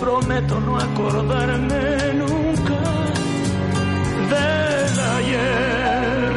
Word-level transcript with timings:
prometo 0.00 0.58
no 0.60 0.76
acordarme 0.78 2.14
nunca 2.14 2.80
del 4.32 5.00
ayer. 5.16 6.32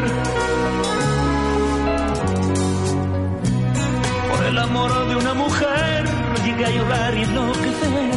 Por 4.29 4.45
el 4.45 4.57
amor 4.57 5.07
de 5.09 5.15
una 5.15 5.33
mujer 5.33 6.05
llegué 6.45 6.65
a 6.65 6.69
llorar 6.71 7.17
y 7.17 7.21
enloquecer 7.23 8.11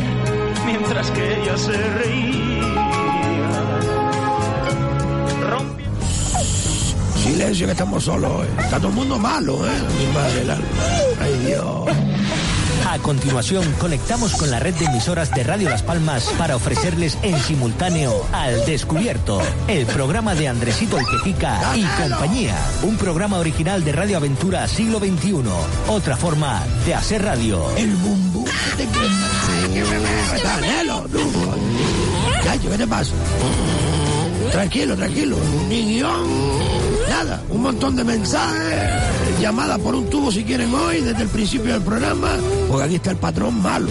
mientras 0.67 1.11
que 1.13 1.43
ella 1.43 1.57
se 1.57 1.77
reía. 1.91 2.63
Rompiendo 5.49 6.07
Silencio 7.23 7.67
que 7.67 7.73
estamos 7.73 8.05
solos. 8.05 8.45
eh. 8.45 8.49
Está 8.61 8.79
todo 8.79 8.89
el 8.89 8.95
mundo 8.95 9.19
malo, 9.19 9.67
¿eh? 9.67 9.71
Mi 9.99 10.07
madre. 10.13 10.65
Ay, 11.21 11.33
Dios. 11.47 11.87
A 12.97 12.99
continuación, 12.99 13.63
conectamos 13.79 14.33
con 14.37 14.51
la 14.51 14.59
red 14.59 14.75
de 14.75 14.87
emisoras 14.87 15.31
de 15.31 15.45
Radio 15.45 15.69
Las 15.69 15.83
Palmas 15.83 16.33
para 16.39 16.57
ofrecerles 16.57 17.19
en 17.23 17.39
simultáneo 17.39 18.27
Al 18.33 18.65
Descubierto, 18.65 19.43
el 19.69 19.85
programa 19.85 20.35
de 20.35 20.49
Andresito 20.49 20.99
el 20.99 21.05
Quejica 21.05 21.77
y 21.77 21.85
compañía. 21.85 22.57
Un 22.85 22.97
programa 22.97 23.39
original 23.39 23.85
de 23.85 23.93
Radio 23.93 24.17
Aventura 24.17 24.67
Siglo 24.67 24.99
XXI. 24.99 25.35
Otra 25.89 26.17
forma 26.17 26.63
de 26.87 26.95
hacer 26.95 27.23
radio. 27.23 27.71
El 27.77 27.95
bumbu. 27.97 28.47
¿Qué 28.47 28.85
te 28.85 28.91
crees? 28.91 30.43
Canelo, 30.43 31.01
tú. 31.13 31.21
Chacho, 32.45 32.71
¿qué 32.71 32.79
te 32.79 32.87
pasa? 32.87 33.13
Tranquilo, 34.53 34.97
tranquilo. 34.97 35.37
Ni 35.69 35.85
guion. 35.85 36.87
Nada, 37.11 37.43
un 37.51 37.63
montón 37.63 37.95
de 37.95 38.05
mensajes. 38.05 39.41
Llamadas 39.41 39.79
por 39.81 39.95
un 39.95 40.09
tubo 40.09 40.33
si 40.33 40.45
quieren 40.45 40.75
hoy, 40.75 41.01
desde 41.01 41.25
el 41.25 41.29
principio 41.29 41.75
del 41.75 41.83
programa. 41.83 42.37
Porque 42.69 42.85
aquí 42.85 42.95
está 42.97 43.11
el 43.11 43.17
patrón 43.17 43.61
malo. 43.63 43.89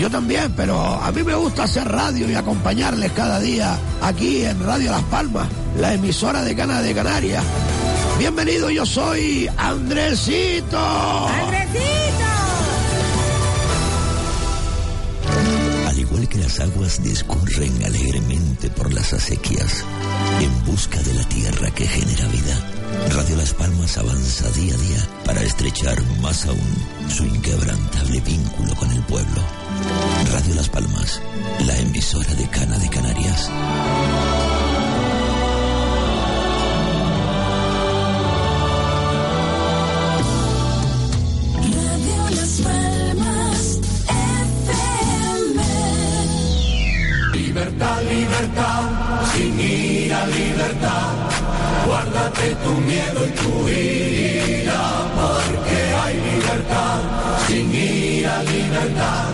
Yo 0.00 0.10
también, 0.10 0.52
pero 0.56 0.78
a 0.80 1.10
mí 1.12 1.22
me 1.22 1.34
gusta 1.34 1.64
hacer 1.64 1.88
radio 1.88 2.28
y 2.28 2.34
acompañarles 2.34 3.12
cada 3.12 3.38
día 3.40 3.78
aquí 4.02 4.44
en 4.44 4.64
Radio 4.64 4.90
Las 4.90 5.04
Palmas, 5.04 5.48
la 5.78 5.94
emisora 5.94 6.42
de 6.42 6.54
Cana 6.56 6.82
de 6.82 6.94
Canarias. 6.94 7.44
Bienvenido, 8.18 8.70
yo 8.70 8.84
soy 8.84 9.48
Andresito. 9.56 10.78
Al 15.86 15.98
igual 15.98 16.28
que 16.28 16.38
las 16.38 16.60
aguas 16.60 17.02
discurren 17.02 17.84
alegremente 17.84 18.70
por 18.70 18.92
las 18.92 19.12
acequias, 19.12 19.84
en 20.40 20.64
busca 20.64 21.00
de 21.02 21.14
la 21.14 21.24
tierra 21.24 21.70
que 21.70 21.86
genera 21.86 22.26
vida, 22.28 22.73
Radio 23.10 23.36
Las 23.36 23.54
Palmas 23.54 23.96
avanza 23.98 24.50
día 24.52 24.74
a 24.74 24.78
día 24.78 25.08
para 25.24 25.42
estrechar 25.42 26.00
más 26.20 26.46
aún 26.46 26.58
su 27.08 27.24
inquebrantable 27.24 28.20
vínculo 28.20 28.74
con 28.76 28.90
el 28.90 29.02
pueblo. 29.04 29.42
Radio 30.32 30.54
Las 30.54 30.68
Palmas, 30.68 31.20
la 31.66 31.76
emisora 31.78 32.34
de 32.34 32.48
Cana 32.48 32.78
de 32.78 32.88
Canarias. 32.88 33.50
Radio 41.62 42.30
Las 42.30 42.60
Palmas 42.60 43.80
FM. 44.72 45.62
Libertad, 47.32 48.02
libertad, 48.02 49.22
sin 49.34 49.60
ira, 49.60 50.26
libertad. 50.26 51.33
Guárdate 52.14 52.54
tu 52.62 52.70
miedo 52.70 53.26
y 53.26 53.30
tu 53.30 53.68
ira, 53.68 55.10
porque 55.16 55.78
hay 56.00 56.14
libertad, 56.14 57.00
sin 57.48 57.74
ira, 57.74 58.42
libertad. 58.44 59.30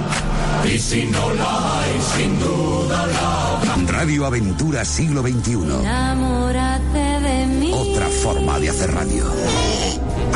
Y 0.64 0.78
si 0.78 1.04
no 1.04 1.34
la 1.34 1.80
hay, 1.82 2.00
sin 2.16 2.40
duda 2.40 3.06
la 3.06 3.52
habrá. 3.52 3.92
Radio 3.98 4.24
Aventura 4.24 4.86
Siglo 4.86 5.20
XXI. 5.20 5.52
Enamórate 5.52 6.98
de 6.98 7.46
mí. 7.48 7.70
Otra 7.74 8.06
forma 8.06 8.58
de 8.58 8.70
hacer 8.70 8.90
radio. 8.94 9.26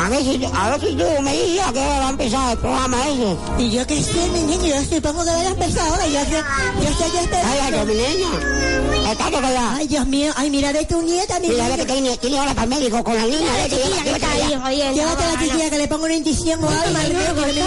A 0.04 0.08
ver 0.10 0.22
si, 0.22 0.44
a 0.52 0.70
ver 0.70 0.80
si 0.80 0.96
tú 0.96 1.04
me 1.22 1.32
dices 1.32 1.64
qué 1.72 1.80
hora 1.80 1.98
va 2.00 2.06
a 2.08 2.10
empezar 2.10 2.52
el 2.52 2.58
programa 2.58 2.96
ese. 3.08 3.62
Y 3.62 3.70
yo 3.70 3.86
que 3.86 4.02
sé, 4.02 4.28
mi 4.34 4.40
niño, 4.40 4.66
yo 4.66 4.96
supongo 4.96 5.24
que 5.24 5.30
vaya 5.30 5.48
a 5.48 5.52
empezar 5.52 5.88
ahora. 5.88 6.06
Yo 6.06 6.20
sé, 6.20 6.44
yo 6.82 6.88
sé 6.98 7.10
que 7.10 7.18
este... 7.24 7.36
Ay, 7.36 7.58
ay, 7.62 7.86
mi 7.86 7.94
niña. 7.94 9.10
Estate 9.10 9.32
callada. 9.40 9.76
Ay, 9.76 9.88
Dios 9.88 10.06
mío, 10.06 10.32
ay, 10.36 10.50
mira 10.50 10.72
de 10.74 10.84
tu 10.84 11.00
nieta, 11.00 11.40
mi 11.40 11.48
Mira, 11.48 11.76
que 11.76 11.84
tiene, 11.86 12.16
tiene 12.18 12.40
hora 12.40 12.52
para 12.52 12.64
el 12.64 12.68
médico 12.68 13.02
con 13.02 13.14
la 13.14 13.22
niña. 13.22 13.38
Mira, 13.38 13.64
chiquilla, 13.64 14.02
que 14.02 14.10
está 14.10 14.30
ahí, 14.32 14.58
jodiendo. 14.62 14.94
Llévate 14.94 15.24
a 15.24 15.32
la 15.32 15.40
chiquilla 15.40 15.70
que 15.70 15.78
le 15.78 15.88
pongo 15.88 16.04
una 16.04 16.14
inyección 16.14 16.64
o 16.64 16.68
algo. 16.68 16.84
que 16.84 17.62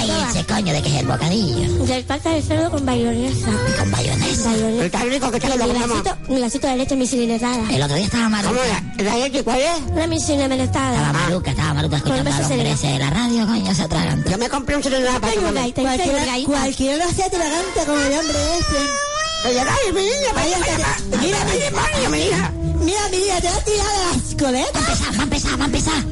Ay, 0.00 0.10
ese 0.30 0.44
coño 0.46 0.72
de 0.72 0.82
que 0.82 0.88
es 0.88 1.00
el 1.00 1.06
bocadillo. 1.06 1.84
Del 1.84 2.04
pasta 2.04 2.30
de 2.30 2.42
cerdo 2.42 2.70
con 2.70 2.86
bayonesa. 2.86 3.50
Con 3.78 3.90
bayonesa. 3.90 4.50
Bayonesa. 4.50 4.84
Está 4.84 4.98
rico 5.04 5.30
que 5.30 5.36
está 5.38 5.54
Y 5.54 5.58
lo 5.58 5.66
vasito, 5.66 6.16
un 6.28 6.40
vasito 6.40 6.66
de 6.68 6.76
leche 6.76 6.96
misilinetada. 6.96 7.70
El 7.70 7.82
otro 7.82 7.96
día 7.96 8.04
estaba 8.04 8.28
maluca. 8.28 8.50
¿Cómo 8.50 9.04
la, 9.04 9.10
la 9.10 9.18
leche 9.18 9.42
cuál 9.42 9.60
es? 9.60 9.80
Una 9.92 10.06
misilinetada. 10.06 10.94
Estaba 10.96 11.12
maluca, 11.40 11.50
estaba 11.50 11.74
maluca 11.74 11.96
escuchando 11.96 12.24
Con 12.24 12.32
a 12.32 12.38
los 12.40 12.80
de 12.82 12.98
la 12.98 13.10
radio, 13.10 13.46
coño, 13.46 13.74
se 13.74 13.82
atragan. 13.82 14.24
Yo 14.24 14.38
me 14.38 14.48
compré 14.48 14.76
un 14.76 14.82
celular 14.82 15.20
para 15.20 15.32
Cualquiera, 15.32 16.36
cualquiera 16.46 16.96
lo 17.04 17.10
hace 17.10 17.30
tragante 17.30 17.80
como 17.86 17.98
el 17.98 18.12
hombre 18.18 18.38
este. 18.58 19.54
Dale, 19.54 19.92
mi 19.94 20.02
niña, 20.02 20.32
vaya, 20.34 20.58
Mira, 20.58 21.18
mira, 21.22 21.38
vaya, 21.44 21.70
vaya, 21.70 22.08
mi 22.10 22.18
hija. 22.18 22.52
Mira, 22.80 23.00
mira, 23.10 23.40
te 23.40 23.48
va 23.48 23.56
a 23.56 23.64
tirar 23.64 23.86
a 23.86 24.10
la 24.10 24.22
escoleta. 24.28 24.80
Va 24.80 24.86
a 24.86 24.90
empezar, 24.90 25.18
va 25.18 25.20
a 25.20 25.24
empezar, 25.24 25.60
va 25.60 25.62
a 25.62 25.66
empezar. 25.66 26.04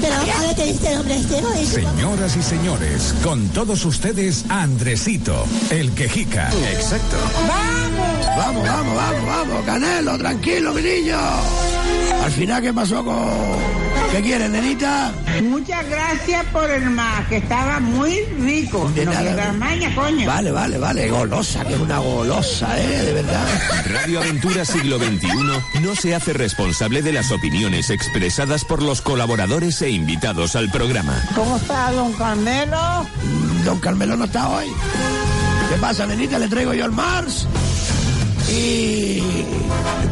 Pero 0.00 0.14
a 0.16 0.40
ver, 0.40 0.54
te 0.56 0.64
dice 0.64 0.92
el 0.92 0.98
hombre 0.98 1.16
este, 1.16 1.40
¿no? 1.40 1.60
Y- 1.60 1.66
Señoras 1.66 2.36
y 2.36 2.42
señores, 2.42 3.14
con 3.22 3.48
todos 3.50 3.84
ustedes, 3.84 4.44
Andresito, 4.48 5.44
el 5.70 5.92
quejica. 5.92 6.50
Exacto. 6.72 7.16
Vamos, 8.36 8.66
vamos, 8.66 8.96
vamos, 8.96 9.26
vamos. 9.26 9.64
Canelo, 9.64 10.18
tranquilo, 10.18 10.72
mi 10.74 10.82
niño. 10.82 11.18
Al 12.24 12.32
final, 12.32 12.60
¿qué 12.62 12.72
pasó 12.72 13.04
con...? 13.04 13.93
¿Qué 14.12 14.22
quieres, 14.22 14.48
nenita? 14.50 15.12
Muchas 15.42 15.88
gracias 15.88 16.44
por 16.46 16.70
el 16.70 16.88
más, 16.90 17.26
que 17.26 17.38
estaba 17.38 17.80
muy 17.80 18.20
rico. 18.40 18.88
De 18.94 19.04
no 19.04 19.10
nada. 19.10 19.22
pierdas 19.22 19.56
maña, 19.56 19.94
coño. 19.94 20.26
Vale, 20.26 20.52
vale, 20.52 20.78
vale. 20.78 21.08
Golosa, 21.10 21.64
que 21.64 21.74
es 21.74 21.80
una 21.80 21.98
golosa, 21.98 22.80
¿eh? 22.80 23.02
De 23.02 23.12
verdad. 23.12 23.46
Radio 23.86 24.20
Aventura 24.20 24.64
Siglo 24.64 24.98
XXI 24.98 25.80
no 25.80 25.96
se 25.96 26.14
hace 26.14 26.32
responsable 26.32 27.02
de 27.02 27.12
las 27.12 27.32
opiniones 27.32 27.90
expresadas 27.90 28.64
por 28.64 28.82
los 28.82 29.02
colaboradores 29.02 29.82
e 29.82 29.90
invitados 29.90 30.54
al 30.54 30.70
programa. 30.70 31.20
¿Cómo 31.34 31.56
está 31.56 31.90
don 31.90 32.12
Carmelo? 32.12 33.06
Don 33.64 33.80
Carmelo 33.80 34.16
no 34.16 34.26
está 34.26 34.48
hoy. 34.48 34.66
¿Qué 35.70 35.76
pasa, 35.80 36.06
nenita? 36.06 36.38
Le 36.38 36.46
traigo 36.48 36.72
yo 36.72 36.84
el 36.84 36.92
Mars. 36.92 37.48
Y 38.50 39.22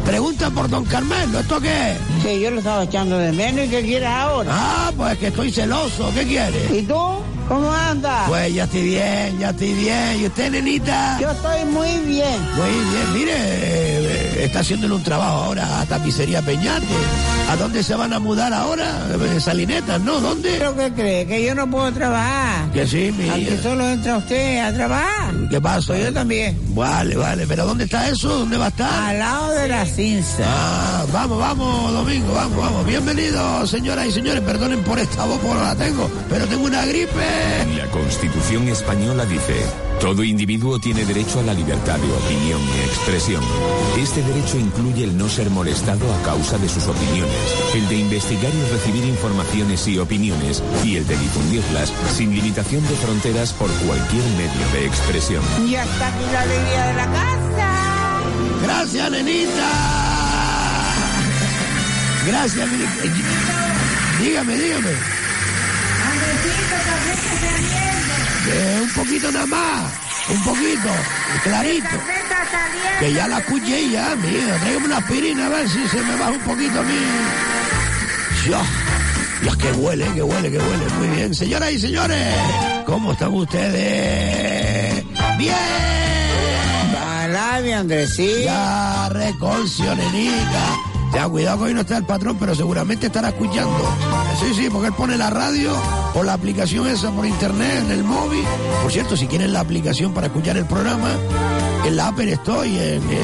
pregunta 0.05 0.49
por 0.49 0.69
Don 0.69 0.85
Carmelo, 0.85 1.39
¿esto 1.39 1.59
qué 1.61 1.91
es? 1.91 1.97
Sí, 2.23 2.39
yo 2.39 2.51
lo 2.51 2.57
estaba 2.59 2.83
echando 2.83 3.17
de 3.17 3.31
menos 3.31 3.65
y 3.65 3.69
qué 3.69 3.81
quieres 3.83 4.07
ahora. 4.09 4.49
Ah, 4.53 4.91
pues 4.95 5.17
que 5.17 5.27
estoy 5.27 5.51
celoso, 5.51 6.11
¿qué 6.13 6.23
quiere? 6.25 6.79
¿Y 6.79 6.81
tú? 6.83 6.95
¿Cómo 7.53 7.71
andas? 7.71 8.27
Pues 8.27 8.51
ya 8.51 8.63
estoy 8.63 8.81
bien, 8.81 9.37
ya 9.37 9.51
estoy 9.51 9.73
bien. 9.75 10.21
¿Y 10.21 10.25
usted, 10.25 10.49
nenita? 10.49 11.19
Yo 11.21 11.29
estoy 11.29 11.65
muy 11.65 11.99
bien. 11.99 12.41
Muy 12.55 12.71
bien, 12.71 13.13
mire, 13.13 13.33
eh, 13.37 14.45
está 14.45 14.61
haciéndole 14.61 14.95
un 14.95 15.03
trabajo 15.03 15.43
ahora 15.43 15.81
a 15.81 15.85
Tapicería 15.85 16.41
Peñate. 16.41 16.87
¿A 17.51 17.55
dónde 17.55 17.83
se 17.83 17.93
van 17.93 18.11
a 18.11 18.17
mudar 18.17 18.51
ahora? 18.53 19.05
Eh, 19.13 19.39
Salinetas, 19.39 20.01
¿no? 20.01 20.19
¿Dónde? 20.19 20.55
¿Pero 20.57 20.75
qué 20.75 20.91
cree? 20.93 21.27
¿Que 21.27 21.45
yo 21.45 21.53
no 21.53 21.69
puedo 21.69 21.91
trabajar? 21.91 22.71
Que 22.71 22.87
sí, 22.87 23.13
mi... 23.15 23.29
Aquí 23.29 23.59
solo 23.61 23.87
entra 23.87 24.17
usted 24.17 24.59
a 24.59 24.73
trabajar. 24.73 25.33
¿Qué 25.51 25.61
pasa? 25.61 25.87
Pues 25.87 26.05
yo 26.05 26.13
también. 26.13 26.57
Vale, 26.69 27.15
vale, 27.15 27.45
pero 27.45 27.67
¿dónde 27.67 27.83
está 27.83 28.09
eso? 28.09 28.29
¿Dónde 28.39 28.57
va 28.57 28.65
a 28.65 28.69
estar? 28.69 29.09
Al 29.09 29.19
lado 29.19 29.51
de 29.51 29.67
la 29.67 29.85
cinza. 29.85 30.43
Ah, 30.43 31.05
vamos, 31.13 31.37
vamos, 31.37 31.93
Domingo, 31.93 32.33
vamos, 32.33 32.57
vamos. 32.57 32.85
Bienvenidos, 32.87 33.69
señoras 33.69 34.07
y 34.07 34.11
señores. 34.11 34.41
Perdonen 34.41 34.81
por 34.83 34.97
esta 34.97 35.25
voz, 35.25 35.43
no 35.43 35.53
la 35.53 35.75
tengo, 35.75 36.09
pero 36.29 36.47
tengo 36.47 36.65
una 36.65 36.83
gripe. 36.85 37.42
La 37.77 37.89
Constitución 37.89 38.67
española 38.67 39.25
dice, 39.25 39.55
todo 39.99 40.23
individuo 40.23 40.79
tiene 40.79 41.05
derecho 41.05 41.39
a 41.39 41.43
la 41.43 41.53
libertad 41.53 41.97
de 41.97 42.11
opinión 42.11 42.61
y 42.61 42.79
expresión. 42.87 43.43
Este 43.97 44.21
derecho 44.23 44.57
incluye 44.57 45.03
el 45.03 45.17
no 45.17 45.29
ser 45.29 45.49
molestado 45.49 46.11
a 46.13 46.21
causa 46.23 46.57
de 46.57 46.67
sus 46.67 46.87
opiniones, 46.87 47.35
el 47.75 47.87
de 47.87 47.95
investigar 47.95 48.51
y 48.53 48.71
recibir 48.71 49.05
informaciones 49.05 49.87
y 49.87 49.97
opiniones, 49.99 50.63
y 50.83 50.97
el 50.97 51.07
de 51.07 51.17
difundirlas 51.17 51.93
sin 52.15 52.35
limitación 52.35 52.81
de 52.87 52.95
fronteras 52.95 53.53
por 53.53 53.69
cualquier 53.71 54.23
medio 54.37 54.67
de 54.73 54.85
expresión. 54.85 55.43
Ya 55.69 55.83
está 55.83 56.07
aquí 56.07 56.25
la 56.31 56.41
alegría 56.41 56.87
de 56.87 56.93
la 56.93 57.05
casa. 57.05 57.33
Gracias, 58.63 59.11
nenita. 59.11 59.69
Gracias, 62.27 62.71
nenita. 62.71 63.23
Dígame, 64.19 64.57
dígame. 64.57 65.22
Eh, 68.47 68.79
un 68.81 68.89
poquito 68.93 69.31
nada 69.31 69.45
más. 69.45 69.93
Un 70.29 70.43
poquito. 70.43 70.89
Clarito. 71.43 71.87
Que 72.99 73.13
ya 73.13 73.27
la 73.27 73.39
escuché 73.39 73.89
ya, 73.89 74.15
mira. 74.15 74.57
Tráigame 74.59 74.85
una 74.85 74.97
aspirina 74.97 75.45
a 75.45 75.49
ver 75.49 75.69
si 75.69 75.87
se 75.87 76.01
me 76.01 76.15
baja 76.15 76.31
un 76.31 76.39
poquito 76.39 76.79
a 76.79 76.83
mí. 76.83 76.99
Dios. 78.45 78.67
Dios, 79.41 79.57
que 79.57 79.71
huele, 79.71 80.05
que 80.13 80.23
huele, 80.23 80.51
que 80.51 80.57
huele. 80.57 80.85
Muy 80.97 81.07
bien. 81.15 81.33
Señoras 81.33 81.71
y 81.71 81.79
señores, 81.79 82.35
¿cómo 82.85 83.11
están 83.13 83.33
ustedes? 83.33 85.03
Bien. 85.37 85.83
Andresito. 87.83 88.45
Ya, 88.45 89.09
reconcio, 89.09 89.95
nenica. 89.95 90.92
Ya, 91.13 91.29
cuidado 91.29 91.59
que 91.59 91.63
hoy 91.65 91.73
no 91.73 91.81
está 91.81 91.97
el 91.97 92.05
patrón, 92.05 92.37
pero 92.39 92.55
seguramente 92.55 93.05
estará 93.07 93.29
escuchando. 93.29 93.77
Sí, 94.39 94.53
sí, 94.55 94.69
porque 94.71 94.87
él 94.87 94.93
pone 94.93 95.15
la 95.15 95.29
radio 95.29 95.71
o 96.15 96.23
la 96.23 96.33
aplicación 96.33 96.87
esa 96.87 97.11
por 97.11 97.25
internet, 97.25 97.83
en 97.85 97.91
el 97.91 98.03
móvil. 98.03 98.43
Por 98.81 98.91
cierto, 98.91 99.15
si 99.15 99.27
quieren 99.27 99.53
la 99.53 99.59
aplicación 99.59 100.13
para 100.13 100.27
escuchar 100.27 100.57
el 100.57 100.65
programa, 100.65 101.09
en 101.85 101.95
la 101.95 102.07
Apple 102.07 102.31
Store 102.33 102.67
y 102.67 102.77
en 102.77 103.03
eh, 103.11 103.21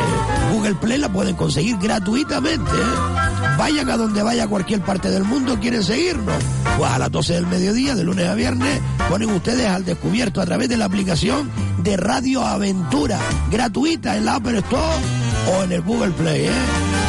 Google 0.54 0.76
Play 0.76 1.00
la 1.00 1.10
pueden 1.10 1.36
conseguir 1.36 1.78
gratuitamente. 1.78 2.72
¿eh? 2.72 3.58
Vayan 3.58 3.90
a 3.90 3.98
donde 3.98 4.22
vaya 4.22 4.44
a 4.44 4.48
cualquier 4.48 4.82
parte 4.82 5.10
del 5.10 5.24
mundo, 5.24 5.60
quieren 5.60 5.84
seguirnos. 5.84 6.36
Pues 6.78 6.92
a 6.92 7.00
las 7.00 7.12
12 7.12 7.34
del 7.34 7.48
mediodía, 7.48 7.96
de 7.96 8.04
lunes 8.04 8.28
a 8.28 8.36
viernes, 8.36 8.80
ponen 9.10 9.32
ustedes 9.32 9.68
al 9.68 9.84
descubierto 9.84 10.42
a 10.42 10.46
través 10.46 10.70
de 10.70 10.78
la 10.78 10.86
aplicación 10.86 11.50
de 11.82 11.98
Radio 11.98 12.46
Aventura, 12.46 13.20
gratuita 13.50 14.16
en 14.16 14.26
la 14.26 14.36
Apple 14.36 14.60
Store 14.60 15.29
o 15.50 15.64
en 15.64 15.72
el 15.72 15.82
Google 15.82 16.12
Play. 16.12 16.46
¿eh? 16.46 16.52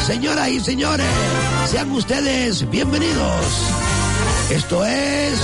Señoras 0.05 0.49
y 0.49 0.59
señores, 0.59 1.05
sean 1.67 1.91
ustedes 1.91 2.69
bienvenidos. 2.69 3.45
Esto 4.49 4.85
es... 4.85 5.39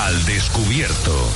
Al 0.00 0.24
descubierto. 0.24 1.30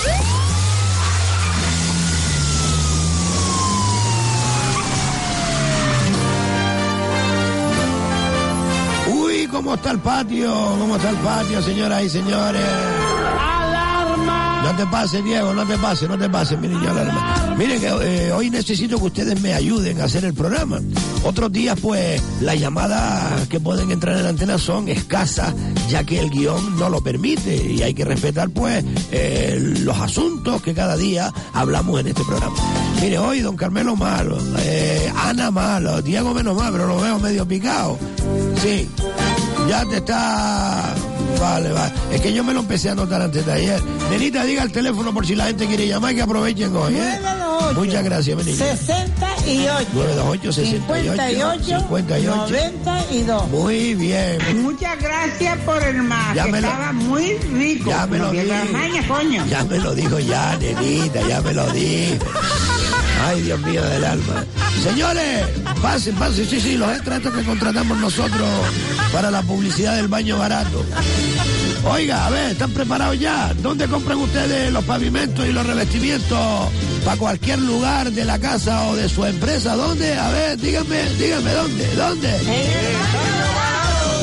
Uy, 9.15 9.47
¿cómo 9.49 9.75
está 9.75 9.91
el 9.91 9.99
patio? 9.99 10.53
¿Cómo 10.79 10.97
está 10.97 11.11
el 11.11 11.17
patio, 11.17 11.63
señoras 11.63 12.03
y 12.03 12.09
señores? 12.09 13.12
No 14.63 14.77
te 14.77 14.87
pases, 14.87 15.25
Diego, 15.25 15.53
no 15.53 15.67
te 15.67 15.77
pases, 15.77 16.09
no 16.09 16.17
te 16.17 16.29
pases, 16.29 16.59
mi 16.59 16.69
niño. 16.69 16.93
Miren 17.57 17.81
eh, 17.83 18.33
hoy 18.33 18.49
necesito 18.49 18.99
que 18.99 19.05
ustedes 19.05 19.41
me 19.41 19.53
ayuden 19.53 20.01
a 20.01 20.05
hacer 20.05 20.25
el 20.25 20.35
programa. 20.35 20.81
Otros 21.25 21.53
días, 21.53 21.79
pues, 21.81 22.23
las 22.41 22.59
llamadas 22.59 23.49
que 23.49 23.61
pueden 23.61 23.91
entrar 23.91 24.17
en 24.17 24.23
la 24.23 24.29
antena 24.31 24.59
son 24.59 24.89
escasas, 24.89 25.55
ya 25.89 26.05
que 26.05 26.19
el 26.19 26.31
guion 26.31 26.79
no 26.79 26.89
lo 26.89 27.01
permite 27.03 27.57
y 27.57 27.83
hay 27.83 27.93
que 27.93 28.05
respetar, 28.05 28.51
pues, 28.51 28.85
eh, 29.11 29.59
los 29.81 29.99
asuntos 29.99 30.63
que 30.63 30.75
cada 30.75 30.97
día 30.97 31.33
hablamos 31.53 32.01
en 32.01 32.09
este 32.09 32.25
programa. 32.25 32.57
Mire, 33.01 33.19
hoy 33.19 33.41
don 33.41 33.57
Carmelo 33.57 33.97
malo, 33.97 34.39
eh, 34.61 35.13
Ana 35.17 35.51
malo, 35.51 36.01
Diego 36.03 36.33
menos 36.33 36.57
mal, 36.57 36.73
pero 36.73 36.87
lo 36.87 37.01
veo 37.01 37.19
medio 37.19 37.47
picado. 37.47 37.99
Sí, 38.63 38.89
ya 39.69 39.85
te 39.87 39.97
está... 39.97 40.95
Vale, 41.41 41.73
vale. 41.73 41.93
Es 42.13 42.21
que 42.21 42.33
yo 42.33 42.45
me 42.45 42.53
lo 42.55 42.61
empecé 42.61 42.89
a 42.89 42.93
anotar 42.93 43.21
antes 43.23 43.45
de 43.45 43.53
ayer. 43.53 43.81
Nenita, 44.11 44.45
diga 44.45 44.63
el 44.63 44.73
teléfono 44.73 45.13
por 45.13 45.27
si 45.27 45.35
la 45.35 45.47
gente 45.47 45.67
quiere 45.67 45.87
llamar 45.89 46.13
y 46.13 46.17
que 46.17 46.23
aprovechen 46.23 46.75
hoy, 46.77 46.95
¿eh? 46.95 47.19
928. 47.23 47.81
Muchas 47.81 48.05
gracias, 48.05 48.37
mi 48.37 48.45
niña. 48.45 48.57
68. 48.77 49.89
928 49.95 50.53
68 50.53 51.79
58 51.81 52.37
92. 52.37 53.49
Muy 53.51 53.95
bien. 53.95 54.63
Muchas 54.63 54.99
gracias 55.01 55.59
por 55.61 55.83
el 55.83 56.03
más, 56.03 56.35
Ya 56.35 56.45
que 56.45 56.53
me 56.53 56.61
lo- 56.61 56.69
estaba 56.69 56.93
muy 56.93 57.33
rico. 57.39 57.91
Ya 57.91 58.07
me 58.07 58.19
lo 58.19 58.31
dijo. 58.31 58.45
Ya 59.49 59.65
me 59.65 59.79
lo 59.79 59.95
dijo 59.95 60.19
ya, 60.21 60.57
nenita, 60.59 61.21
ya 61.29 61.41
me 61.41 61.55
lo 61.55 61.67
dijo. 61.73 62.25
Ay, 63.25 63.41
Dios 63.43 63.61
mío 63.61 63.83
del 63.83 64.05
alma. 64.05 64.45
Señores, 64.83 65.47
pasen, 65.81 66.15
pasen, 66.17 66.49
sí, 66.49 66.61
sí, 66.61 66.77
los 66.77 66.91
extras 66.91 67.21
que 67.21 67.45
contratamos 67.45 67.97
nosotros 67.99 68.49
para 69.13 69.31
la 69.31 69.43
publicidad 69.43 69.95
del 69.97 70.09
baño 70.09 70.39
barato. 70.39 70.85
Oiga, 71.85 72.27
a 72.27 72.31
ver, 72.31 72.53
¿están 72.53 72.73
preparados 72.73 73.19
ya? 73.19 73.55
¿Dónde 73.63 73.87
compran 73.87 74.19
ustedes 74.19 74.73
los 74.73 74.85
pavimentos 74.85 75.47
y 75.47 75.53
los 75.53 75.65
revestimientos 75.67 76.71
para 77.05 77.17
cualquier 77.17 77.61
lugar 77.61 78.11
de 78.11 78.25
la 78.25 78.39
casa 78.39 78.89
o 78.89 78.97
de 78.97 79.09
su 79.09 79.25
empresa? 79.25 79.77
¿Dónde? 79.77 80.15
A 80.19 80.31
ver, 80.31 80.59
díganme, 80.59 81.03
díganme, 81.19 81.53
¿dónde? 81.53 81.95
¿Dónde? 81.95 82.41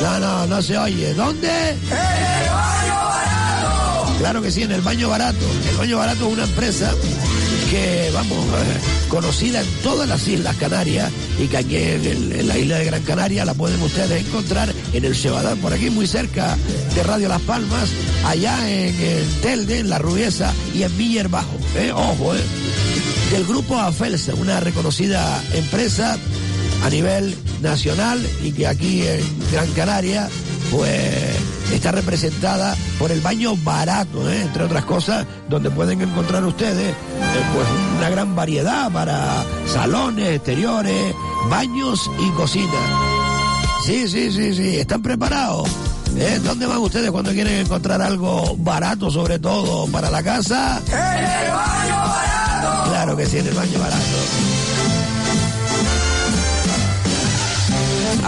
No, 0.02 0.18
no, 0.18 0.46
no 0.46 0.62
se 0.62 0.76
oye. 0.76 1.14
¿Dónde? 1.14 1.76
Claro 4.20 4.42
que 4.42 4.50
sí, 4.50 4.62
en 4.62 4.70
el 4.70 4.82
baño 4.82 5.08
barato. 5.08 5.46
El 5.70 5.78
baño 5.78 5.96
barato 5.96 6.26
es 6.26 6.32
una 6.34 6.44
empresa 6.44 6.92
que, 7.70 8.10
vamos, 8.12 8.36
eh, 8.36 9.08
conocida 9.08 9.62
en 9.62 9.66
todas 9.82 10.06
las 10.06 10.28
Islas 10.28 10.54
Canarias 10.56 11.10
y 11.38 11.46
que 11.46 11.56
aquí 11.56 11.76
en, 11.76 12.46
la 12.46 12.58
isla 12.58 12.76
de 12.76 12.84
Gran 12.84 13.02
Canaria 13.02 13.46
la 13.46 13.54
pueden 13.54 13.80
ustedes 13.80 14.26
encontrar 14.26 14.74
en 14.92 15.04
el 15.06 15.16
Cebadán, 15.16 15.56
por 15.60 15.72
aquí 15.72 15.88
muy 15.88 16.06
cerca 16.06 16.54
de 16.94 17.02
Radio 17.02 17.30
Las 17.30 17.40
Palmas, 17.40 17.88
allá 18.26 18.70
en 18.70 18.94
el 19.00 19.26
Telde, 19.40 19.78
en 19.78 19.88
La 19.88 19.98
Rubiesa 19.98 20.52
y 20.74 20.82
en 20.82 20.94
Miller 20.98 21.30
Bajo. 21.30 21.56
¿eh? 21.76 21.90
Ojo, 21.90 22.34
¿eh? 22.34 22.42
Del 23.32 23.46
grupo 23.46 23.78
Afelsa, 23.78 24.34
una 24.34 24.60
reconocida 24.60 25.42
empresa 25.54 26.18
a 26.84 26.90
nivel 26.90 27.34
nacional 27.62 28.20
y 28.44 28.52
que 28.52 28.66
aquí 28.66 29.00
en 29.00 29.22
Gran 29.50 29.70
Canaria 29.72 30.28
pues 30.70 31.36
está 31.76 31.92
representada 31.92 32.76
por 32.98 33.10
el 33.10 33.20
baño 33.20 33.56
barato, 33.56 34.30
¿eh? 34.30 34.42
entre 34.42 34.64
otras 34.64 34.84
cosas, 34.84 35.26
donde 35.48 35.70
pueden 35.70 36.00
encontrar 36.00 36.44
ustedes 36.44 36.90
eh, 36.90 36.94
pues 37.54 37.66
una 37.98 38.10
gran 38.10 38.34
variedad 38.34 38.90
para 38.90 39.44
salones, 39.66 40.36
exteriores, 40.36 41.14
baños 41.48 42.10
y 42.18 42.30
cocina. 42.30 43.10
Sí, 43.84 44.08
sí, 44.08 44.30
sí, 44.30 44.54
sí, 44.54 44.78
están 44.78 45.02
preparados. 45.02 45.68
¿Eh? 46.16 46.40
¿Dónde 46.42 46.66
van 46.66 46.78
ustedes 46.78 47.10
cuando 47.10 47.30
quieren 47.30 47.60
encontrar 47.60 48.02
algo 48.02 48.56
barato, 48.58 49.10
sobre 49.10 49.38
todo 49.38 49.86
para 49.86 50.10
la 50.10 50.22
casa? 50.22 50.80
¡En 50.88 51.46
el 51.46 51.52
baño 51.52 51.96
barato! 51.96 52.90
Claro 52.90 53.16
que 53.16 53.26
sí, 53.26 53.38
en 53.38 53.46
el 53.46 53.54
baño 53.54 53.78
barato. 53.78 54.59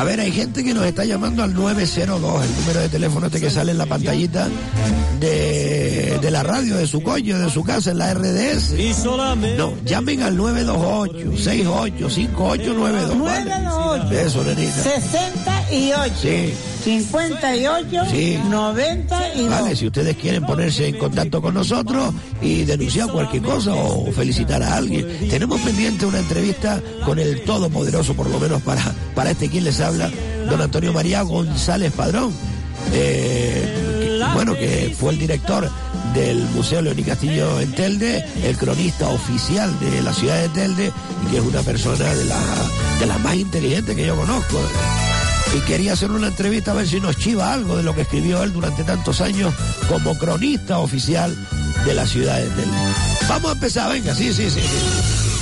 A 0.02 0.04
ver, 0.04 0.18
hay 0.18 0.32
gente 0.32 0.64
que 0.64 0.74
nos 0.74 0.84
está 0.84 1.04
llamando 1.04 1.44
al 1.44 1.54
902, 1.54 2.44
el 2.44 2.54
número 2.56 2.80
de 2.80 2.88
teléfono 2.88 3.26
este 3.26 3.40
que 3.40 3.50
sale 3.50 3.70
en 3.70 3.78
la 3.78 3.86
pantallita 3.86 4.48
de, 5.20 6.18
de 6.20 6.30
la 6.32 6.42
radio, 6.42 6.76
de 6.76 6.88
su 6.88 7.04
coño, 7.04 7.38
de 7.38 7.48
su 7.48 7.62
casa, 7.62 7.92
en 7.92 7.98
la 7.98 8.12
RDS. 8.12 8.72
No, 9.56 9.74
llamen 9.84 10.22
al 10.22 10.36
928 10.36 11.36
68 11.38 12.10
5892. 12.10 13.20
¿vale? 13.20 13.44
928. 13.44 14.26
Eso, 14.26 14.42
nenita. 14.42 14.82
68. 15.72 16.14
Sí. 16.20 16.54
58. 16.84 18.04
Sí. 18.10 18.38
92. 18.48 19.50
Vale, 19.50 19.76
si 19.76 19.86
ustedes 19.86 20.16
quieren 20.16 20.44
ponerse 20.44 20.88
en 20.88 20.98
contacto 20.98 21.40
con 21.40 21.54
nosotros 21.54 22.12
y 22.42 22.64
denunciar 22.64 23.08
cualquier 23.10 23.42
cosa 23.42 23.72
o 23.74 24.10
felicitar 24.12 24.62
a 24.62 24.76
alguien, 24.76 25.06
tenemos 25.30 25.60
pendiente 25.60 26.04
una 26.06 26.18
entrevista 26.18 26.80
con 27.04 27.18
el 27.18 27.42
todopoderoso, 27.44 28.14
por 28.14 28.28
lo 28.28 28.38
menos 28.38 28.60
para, 28.62 28.82
para 29.14 29.30
este 29.30 29.48
quien 29.48 29.64
les 29.64 29.80
habla, 29.80 30.10
don 30.48 30.60
Antonio 30.60 30.92
María 30.92 31.22
González 31.22 31.92
Padrón. 31.92 32.32
Eh, 32.92 34.18
que- 34.18 34.34
bueno, 34.34 34.54
que 34.54 34.94
fue 34.98 35.12
el 35.12 35.18
director 35.18 35.68
del 36.14 36.42
Museo 36.54 36.82
León 36.82 36.98
y 36.98 37.02
Castillo 37.04 37.60
en 37.60 37.72
Telde, 37.72 38.24
el 38.44 38.56
cronista 38.56 39.08
oficial 39.08 39.72
de 39.80 40.02
la 40.02 40.12
ciudad 40.12 40.40
de 40.42 40.48
Telde 40.50 40.92
y 41.26 41.30
que 41.30 41.38
es 41.38 41.42
una 41.44 41.60
persona 41.62 42.12
de, 42.12 42.24
la, 42.26 42.38
de 43.00 43.06
las 43.06 43.20
más 43.20 43.34
inteligentes 43.36 43.94
que 43.96 44.06
yo 44.06 44.16
conozco 44.16 44.60
y 45.56 45.60
quería 45.60 45.92
hacer 45.92 46.10
una 46.10 46.28
entrevista 46.28 46.70
a 46.70 46.74
ver 46.74 46.88
si 46.88 47.00
nos 47.00 47.16
chiva 47.16 47.52
algo 47.52 47.76
de 47.76 47.82
lo 47.82 47.94
que 47.94 48.02
escribió 48.02 48.42
él 48.42 48.52
durante 48.52 48.84
tantos 48.84 49.20
años 49.20 49.52
como 49.88 50.16
cronista 50.16 50.78
oficial 50.78 51.36
de 51.84 51.94
la 51.94 52.06
ciudad 52.06 52.38
de 52.38 52.48
Telde. 52.48 52.76
Vamos 53.28 53.50
a 53.50 53.54
empezar, 53.54 53.92
venga, 53.92 54.14
sí, 54.14 54.32
sí, 54.32 54.50
sí. 54.50 54.60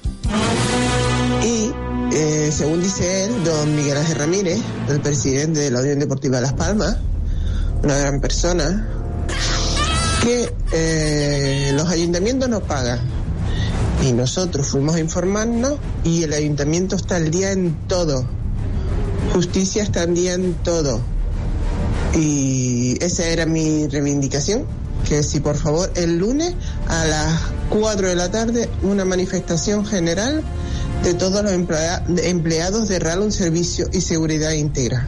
Y 1.43 1.71
eh, 2.13 2.51
según 2.51 2.81
dice 2.81 3.25
él, 3.25 3.43
don 3.43 3.75
Miguel 3.75 3.97
Ángel 3.97 4.17
Ramírez, 4.17 4.59
el 4.89 5.01
presidente 5.01 5.59
de 5.59 5.71
la 5.71 5.81
Unión 5.81 5.99
Deportiva 5.99 6.37
de 6.37 6.41
Las 6.43 6.53
Palmas, 6.53 6.97
una 7.83 7.97
gran 7.97 8.21
persona, 8.21 8.87
que 10.23 10.53
eh, 10.71 11.71
los 11.73 11.89
ayuntamientos 11.89 12.49
no 12.49 12.61
pagan. 12.61 12.99
Y 14.03 14.13
nosotros 14.13 14.67
fuimos 14.67 14.95
a 14.95 14.99
informarnos 14.99 15.73
y 16.03 16.23
el 16.23 16.33
ayuntamiento 16.33 16.95
está 16.95 17.17
al 17.17 17.29
día 17.29 17.51
en 17.51 17.75
todo. 17.87 18.25
Justicia 19.33 19.83
está 19.83 20.01
al 20.01 20.13
día 20.13 20.33
en 20.33 20.53
todo. 20.55 21.01
Y 22.13 22.97
esa 23.01 23.25
era 23.27 23.45
mi 23.45 23.87
reivindicación, 23.87 24.65
que 25.07 25.23
si 25.23 25.39
por 25.39 25.57
favor 25.57 25.89
el 25.95 26.17
lunes 26.17 26.53
a 26.87 27.05
las 27.05 27.41
4 27.69 28.09
de 28.09 28.15
la 28.15 28.29
tarde 28.29 28.69
una 28.83 29.05
manifestación 29.05 29.85
general 29.85 30.43
de 31.03 31.13
todos 31.13 31.43
los 31.43 31.53
empleados 31.53 32.87
de 32.89 32.99
RAL 32.99 33.31
Servicio 33.31 33.87
y 33.93 34.01
Seguridad 34.01 34.51
Íntegra. 34.51 35.07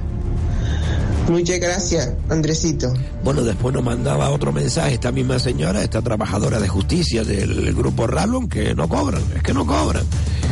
Muchas 1.33 1.59
gracias, 1.59 2.13
Andresito. 2.29 2.93
Bueno, 3.23 3.41
después 3.41 3.73
nos 3.73 3.83
mandaba 3.83 4.29
otro 4.29 4.51
mensaje 4.51 4.93
esta 4.93 5.11
misma 5.11 5.39
señora, 5.39 5.81
esta 5.81 5.99
trabajadora 5.99 6.59
de 6.59 6.67
justicia 6.67 7.23
del 7.23 7.73
grupo 7.73 8.05
Rallon, 8.05 8.47
que 8.47 8.75
no 8.75 8.87
cobran, 8.87 9.23
es 9.35 9.41
que 9.41 9.51
no 9.51 9.65
cobran. 9.65 10.03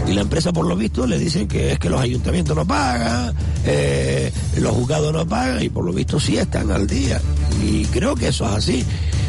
Y 0.07 0.13
la 0.13 0.21
empresa, 0.21 0.51
por 0.51 0.65
lo 0.65 0.75
visto, 0.75 1.05
le 1.05 1.19
dicen 1.19 1.47
que 1.47 1.73
es 1.73 1.79
que 1.79 1.87
los 1.87 2.01
ayuntamientos 2.01 2.55
no 2.55 2.65
pagan, 2.65 3.31
eh, 3.63 4.31
los 4.57 4.73
juzgados 4.73 5.13
no 5.13 5.23
pagan, 5.27 5.61
y 5.61 5.69
por 5.69 5.85
lo 5.85 5.93
visto 5.93 6.19
sí 6.19 6.37
están 6.37 6.71
al 6.71 6.87
día. 6.87 7.21
Y 7.63 7.85
creo 7.85 8.15
que 8.15 8.29
eso 8.29 8.45
es 8.45 8.51
así. 8.51 8.83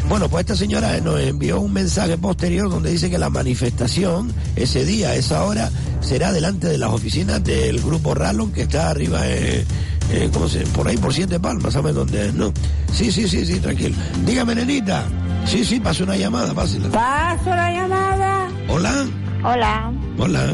Bueno, 0.09 0.29
pues 0.29 0.41
esta 0.41 0.55
señora 0.55 0.99
nos 1.01 1.19
envió 1.19 1.61
un 1.61 1.71
mensaje 1.71 2.17
posterior 2.17 2.67
donde 2.67 2.91
dice 2.91 3.11
que 3.11 3.19
la 3.19 3.29
manifestación 3.29 4.33
ese 4.55 4.85
día, 4.85 5.13
esa 5.15 5.43
hora, 5.43 5.71
será 6.01 6.33
delante 6.33 6.67
de 6.67 6.77
las 6.77 6.91
oficinas 6.91 7.43
del 7.43 7.79
grupo 7.79 8.13
Rallon 8.13 8.51
que 8.51 8.63
está 8.63 8.89
arriba 8.89 9.27
en, 9.27 9.65
en- 10.11 10.29
¿cómo 10.31 10.47
se? 10.47 10.59
por 10.67 10.87
ahí 10.87 10.97
por 10.97 11.13
siete 11.13 11.39
palmas, 11.39 11.73
¿sabes 11.73 11.93
dónde 11.95 12.27
es? 12.27 12.33
No. 12.33 12.51
Sí, 12.91 13.11
sí, 13.11 13.27
sí, 13.27 13.45
sí, 13.45 13.59
tranquilo. 13.59 13.95
Dígame, 14.25 14.55
nenita. 14.55 15.05
Sí, 15.45 15.65
sí, 15.65 15.79
pase 15.79 16.03
una 16.03 16.15
llamada, 16.15 16.53
pásela. 16.53 16.89
Paso 16.89 17.49
la 17.49 17.71
llamada. 17.71 18.47
Hola, 18.69 19.05
Hola, 19.43 19.91
hola. 20.17 20.53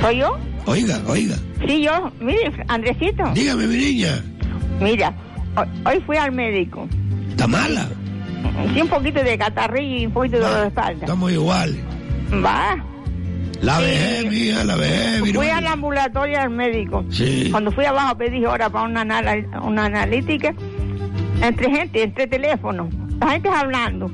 ¿soy 0.00 0.18
yo? 0.18 0.36
Oiga, 0.66 1.00
oiga. 1.06 1.36
Sí, 1.66 1.82
yo. 1.84 2.10
Mire, 2.20 2.52
Andresito. 2.68 3.22
Dígame, 3.34 3.66
mi 3.66 3.76
niña. 3.76 4.22
Mira, 4.80 5.14
hoy, 5.56 5.66
hoy 5.94 6.02
fui 6.04 6.16
al 6.16 6.32
médico. 6.32 6.88
¿Está 7.30 7.46
mala? 7.46 7.88
Sí, 8.74 8.80
un 8.82 8.88
poquito 8.88 9.22
de 9.22 9.38
catarrillo 9.38 9.96
y 10.02 10.06
un 10.06 10.12
poquito 10.12 10.36
de 10.36 10.42
dolor 10.42 10.60
de 10.62 10.66
espalda. 10.68 11.00
Estamos 11.02 11.32
igual. 11.32 11.76
Va. 12.44 12.76
La 13.62 13.78
vejez, 13.80 14.26
mija, 14.30 14.64
la 14.64 14.76
vejez, 14.76 15.20
Fui 15.34 15.48
al 15.48 15.66
ambulatorio 15.66 16.38
del 16.40 16.50
médico. 16.50 17.04
Sí. 17.10 17.48
Cuando 17.50 17.70
fui 17.72 17.84
abajo 17.84 18.16
pedí 18.16 18.44
hora 18.44 18.68
para 18.70 18.84
una, 18.86 19.02
anal- 19.02 19.48
una 19.62 19.86
analítica. 19.86 20.54
Entre 21.40 21.70
gente, 21.70 22.02
entre 22.02 22.26
teléfonos. 22.26 22.88
La 23.20 23.30
gente 23.30 23.48
hablando. 23.48 24.10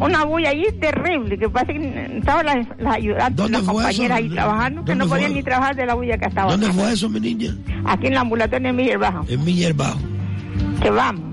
Una 0.00 0.24
bulla 0.24 0.50
allí 0.50 0.64
terrible, 0.80 1.36
que 1.38 1.48
parece 1.50 1.74
que 1.74 2.16
estaban 2.18 2.46
las, 2.46 2.66
las 2.78 2.94
ayudantes, 2.96 3.36
¿Dónde 3.36 3.58
las 3.58 3.66
compañeras 3.66 4.16
ahí 4.18 4.30
trabajando, 4.30 4.80
que 4.84 4.92
¿Dónde 4.92 5.04
no 5.04 5.10
podían 5.10 5.34
ni 5.34 5.42
trabajar 5.42 5.76
de 5.76 5.84
la 5.84 5.94
bulla 5.94 6.16
que 6.16 6.24
estaba. 6.24 6.50
¿Dónde 6.52 6.72
fue 6.72 6.90
eso, 6.92 7.08
mi 7.10 7.20
niña? 7.20 7.54
Aquí 7.84 8.06
en 8.06 8.12
el 8.12 8.18
ambulatorio 8.18 8.68
de 8.68 8.72
Miguel 8.72 8.96
Bajo. 8.98 9.26
En 9.28 9.44
Miller 9.44 9.74
Bajo. 9.74 9.98
Que 10.82 10.88
vamos. 10.90 11.29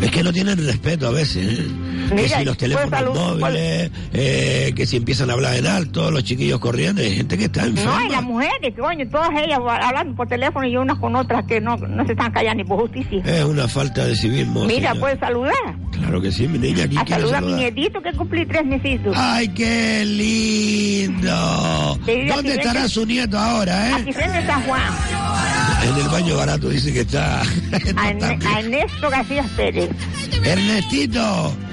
Es 0.00 0.10
que 0.10 0.22
no 0.22 0.32
tienen 0.32 0.58
respeto 0.64 1.08
a 1.08 1.10
veces. 1.10 1.58
¿eh? 1.58 1.90
que 2.16 2.28
si 2.28 2.44
los 2.44 2.56
teléfonos 2.56 3.14
móviles, 3.14 3.90
eh, 4.12 4.72
que 4.74 4.86
si 4.86 4.96
empiezan 4.96 5.30
a 5.30 5.34
hablar 5.34 5.56
en 5.56 5.66
alto, 5.66 6.10
los 6.10 6.24
chiquillos 6.24 6.58
corriendo, 6.58 7.02
hay 7.02 7.14
gente 7.14 7.38
que 7.38 7.44
está 7.44 7.64
enferma. 7.66 8.00
No, 8.00 8.06
y 8.06 8.08
las 8.10 8.22
mujeres, 8.22 8.74
coño, 8.78 9.08
todas 9.08 9.30
ellas 9.42 9.58
hablando 9.60 10.14
por 10.16 10.28
teléfono 10.28 10.66
y 10.66 10.76
unas 10.76 10.98
con 10.98 11.14
otras 11.16 11.44
que 11.46 11.60
no, 11.60 11.76
no 11.76 12.04
se 12.04 12.12
están 12.12 12.32
callando 12.32 12.62
ni 12.62 12.68
por 12.68 12.80
justicia. 12.80 13.22
Es 13.24 13.44
una 13.44 13.68
falta 13.68 14.04
de 14.04 14.16
civismo. 14.16 14.64
Mira, 14.64 14.90
señora. 14.90 15.00
puedes 15.00 15.20
saludar. 15.20 15.76
Claro 15.92 16.20
que 16.20 16.32
sí, 16.32 16.48
mi 16.48 16.58
niña. 16.58 16.86
¿quién 16.88 16.98
A 16.98 17.06
saludar 17.06 17.42
a 17.44 17.46
mi 17.46 17.52
nietito 17.54 18.02
que 18.02 18.12
cumplí 18.12 18.46
tres 18.46 18.64
mesitos. 18.64 19.14
¡Ay, 19.16 19.48
qué 19.48 20.04
lindo! 20.04 21.98
¿Dónde 22.28 22.54
estará 22.54 22.88
su 22.88 23.06
nieto 23.06 23.38
ahora, 23.38 23.90
eh? 23.90 23.94
Aquí 23.94 24.12
frente 24.12 24.46
San 24.46 24.62
Juan. 24.62 24.82
En 25.82 25.96
el 25.96 26.08
baño 26.08 26.36
barato 26.36 26.68
dice 26.68 26.92
que 26.92 27.00
está. 27.00 27.40
A, 27.96 28.06
a 28.06 28.60
Ernesto 28.60 29.08
García 29.08 29.44
Pérez. 29.60 29.90
Ernestito, 30.42 31.20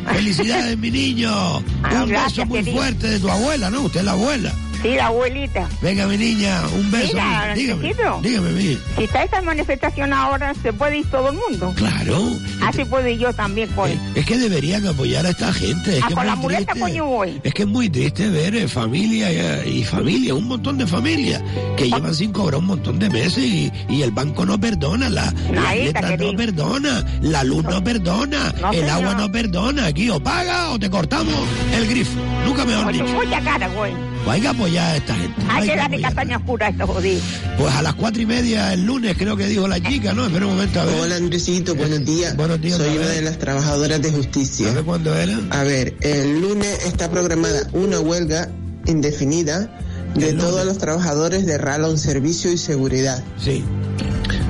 felicidades, 0.15 0.77
mi 0.77 0.91
niño. 0.91 1.57
Ay, 1.83 1.97
un 2.03 2.09
gracias, 2.09 2.37
beso 2.37 2.45
muy 2.47 2.59
querido. 2.59 2.77
fuerte 2.77 3.07
de 3.09 3.19
tu 3.19 3.29
abuela, 3.29 3.69
¿no? 3.69 3.81
Usted 3.81 3.99
es 3.99 4.05
la 4.05 4.11
abuela. 4.13 4.53
Sí, 4.83 4.89
la 4.89 5.07
abuelita. 5.07 5.67
Venga, 5.81 6.05
mi 6.05 6.17
niña, 6.17 6.61
un 6.77 6.91
beso. 6.91 7.13
Mira, 7.15 7.53
dígame, 7.55 7.93
dígame, 8.21 8.51
mi. 8.51 8.77
Si 8.95 9.05
está 9.05 9.23
esta 9.23 9.41
manifestación 9.41 10.13
ahora, 10.13 10.53
se 10.61 10.71
puede 10.71 10.99
ir 10.99 11.09
todo 11.09 11.31
el 11.31 11.35
mundo. 11.35 11.73
Claro. 11.75 12.23
Así 12.63 12.85
puedo 12.85 13.07
ir 13.07 13.17
yo 13.17 13.33
también, 13.33 13.67
pues. 13.75 13.97
Es 14.13 14.23
que 14.27 14.37
deberían 14.37 14.85
apoyar 14.85 15.25
a 15.25 15.29
esta 15.31 15.51
gente. 15.51 15.97
Es 15.97 16.03
Ah, 16.03 16.07
que 16.09 16.13
es 16.13 16.17
con 16.19 16.27
la 16.27 16.35
muleta, 16.35 16.73
triste. 16.73 16.79
coño, 16.79 17.05
voy. 17.05 17.41
Es 17.43 17.55
que 17.55 17.63
es 17.63 17.67
muy 17.67 17.89
triste 17.89 18.29
ver 18.29 18.53
eh, 18.53 18.67
familia 18.67 19.65
y, 19.65 19.79
y 19.79 19.83
familia, 19.83 20.35
un 20.35 20.47
montón 20.47 20.77
de 20.77 20.85
familias 20.85 21.41
que 21.75 21.85
llevan 21.89 22.13
sin 22.13 22.31
cobrar 22.31 22.59
un 22.59 22.67
montón 22.67 22.99
de 22.99 23.09
meses 23.09 23.39
y, 23.43 23.71
y 23.89 24.03
el 24.03 24.11
banco 24.11 24.45
no 24.45 24.59
perdona, 24.59 25.09
la, 25.09 25.33
la 25.51 25.73
letra 25.73 26.15
no 26.17 26.33
perdona, 26.33 27.03
la 27.21 27.43
luz 27.43 27.63
no, 27.63 27.83
perdona, 27.83 28.53
No, 28.61 28.69
el 28.71 28.81
señor. 28.81 28.91
agua 28.91 29.13
no 29.15 29.31
perdona. 29.31 29.91
Aquí 29.97 30.11
o 30.11 30.19
paga 30.19 30.69
o 30.69 30.77
te 30.77 30.91
cortamos 30.91 31.33
el 31.75 31.87
grifo. 31.87 32.19
Nunca 32.45 32.65
mejor 32.65 32.83
Con 32.83 32.93
dicho. 32.93 33.05
mucha 33.15 33.41
cara, 33.41 33.67
güey. 33.69 33.91
Pues 34.23 34.35
hay 34.35 34.41
que 34.41 34.47
apoyar 34.47 34.91
a 34.91 34.95
esta 34.97 35.15
gente. 35.15 35.41
Hay 35.49 35.61
que 35.61 35.75
darle 35.75 35.83
apoyar. 35.85 36.01
castaña 36.13 36.37
oscura 36.37 36.67
a 36.67 36.69
estos 36.69 36.87
jodidos. 36.87 37.23
Pues 37.57 37.73
a 37.73 37.81
las 37.81 37.95
cuatro 37.95 38.21
y 38.21 38.27
media 38.27 38.73
el 38.73 38.85
lunes 38.85 39.17
creo 39.17 39.35
que 39.35 39.47
dijo 39.47 39.67
la 39.67 39.81
chica, 39.81 40.13
¿no? 40.13 40.27
Espera 40.27 40.45
un 40.45 40.51
momento 40.53 40.81
a 40.81 40.85
ver. 40.85 40.99
Hola 41.01 41.15
Andresito, 41.15 41.73
buenos 41.73 42.05
días. 42.05 42.37
Buenos 42.37 42.61
días, 42.61 42.77
Soy 42.77 42.95
una 42.95 43.07
de 43.07 43.21
las 43.23 43.39
trabajadoras 43.39 43.99
de 43.99 44.11
justicia. 44.11 44.67
¿Sabe 44.69 44.83
cuándo 44.83 45.15
era? 45.15 45.35
A 45.49 45.63
ver, 45.63 45.95
el 46.01 46.41
lunes 46.41 46.85
está 46.85 47.09
programada 47.09 47.67
una 47.73 47.99
huelga 47.99 48.49
indefinida 48.85 49.79
de 50.13 50.33
todos 50.33 50.63
los 50.63 50.77
trabajadores 50.77 51.47
de 51.47 51.57
Rallon 51.57 51.97
Servicio 51.97 52.51
y 52.51 52.59
Seguridad. 52.59 53.23
Sí. 53.43 53.63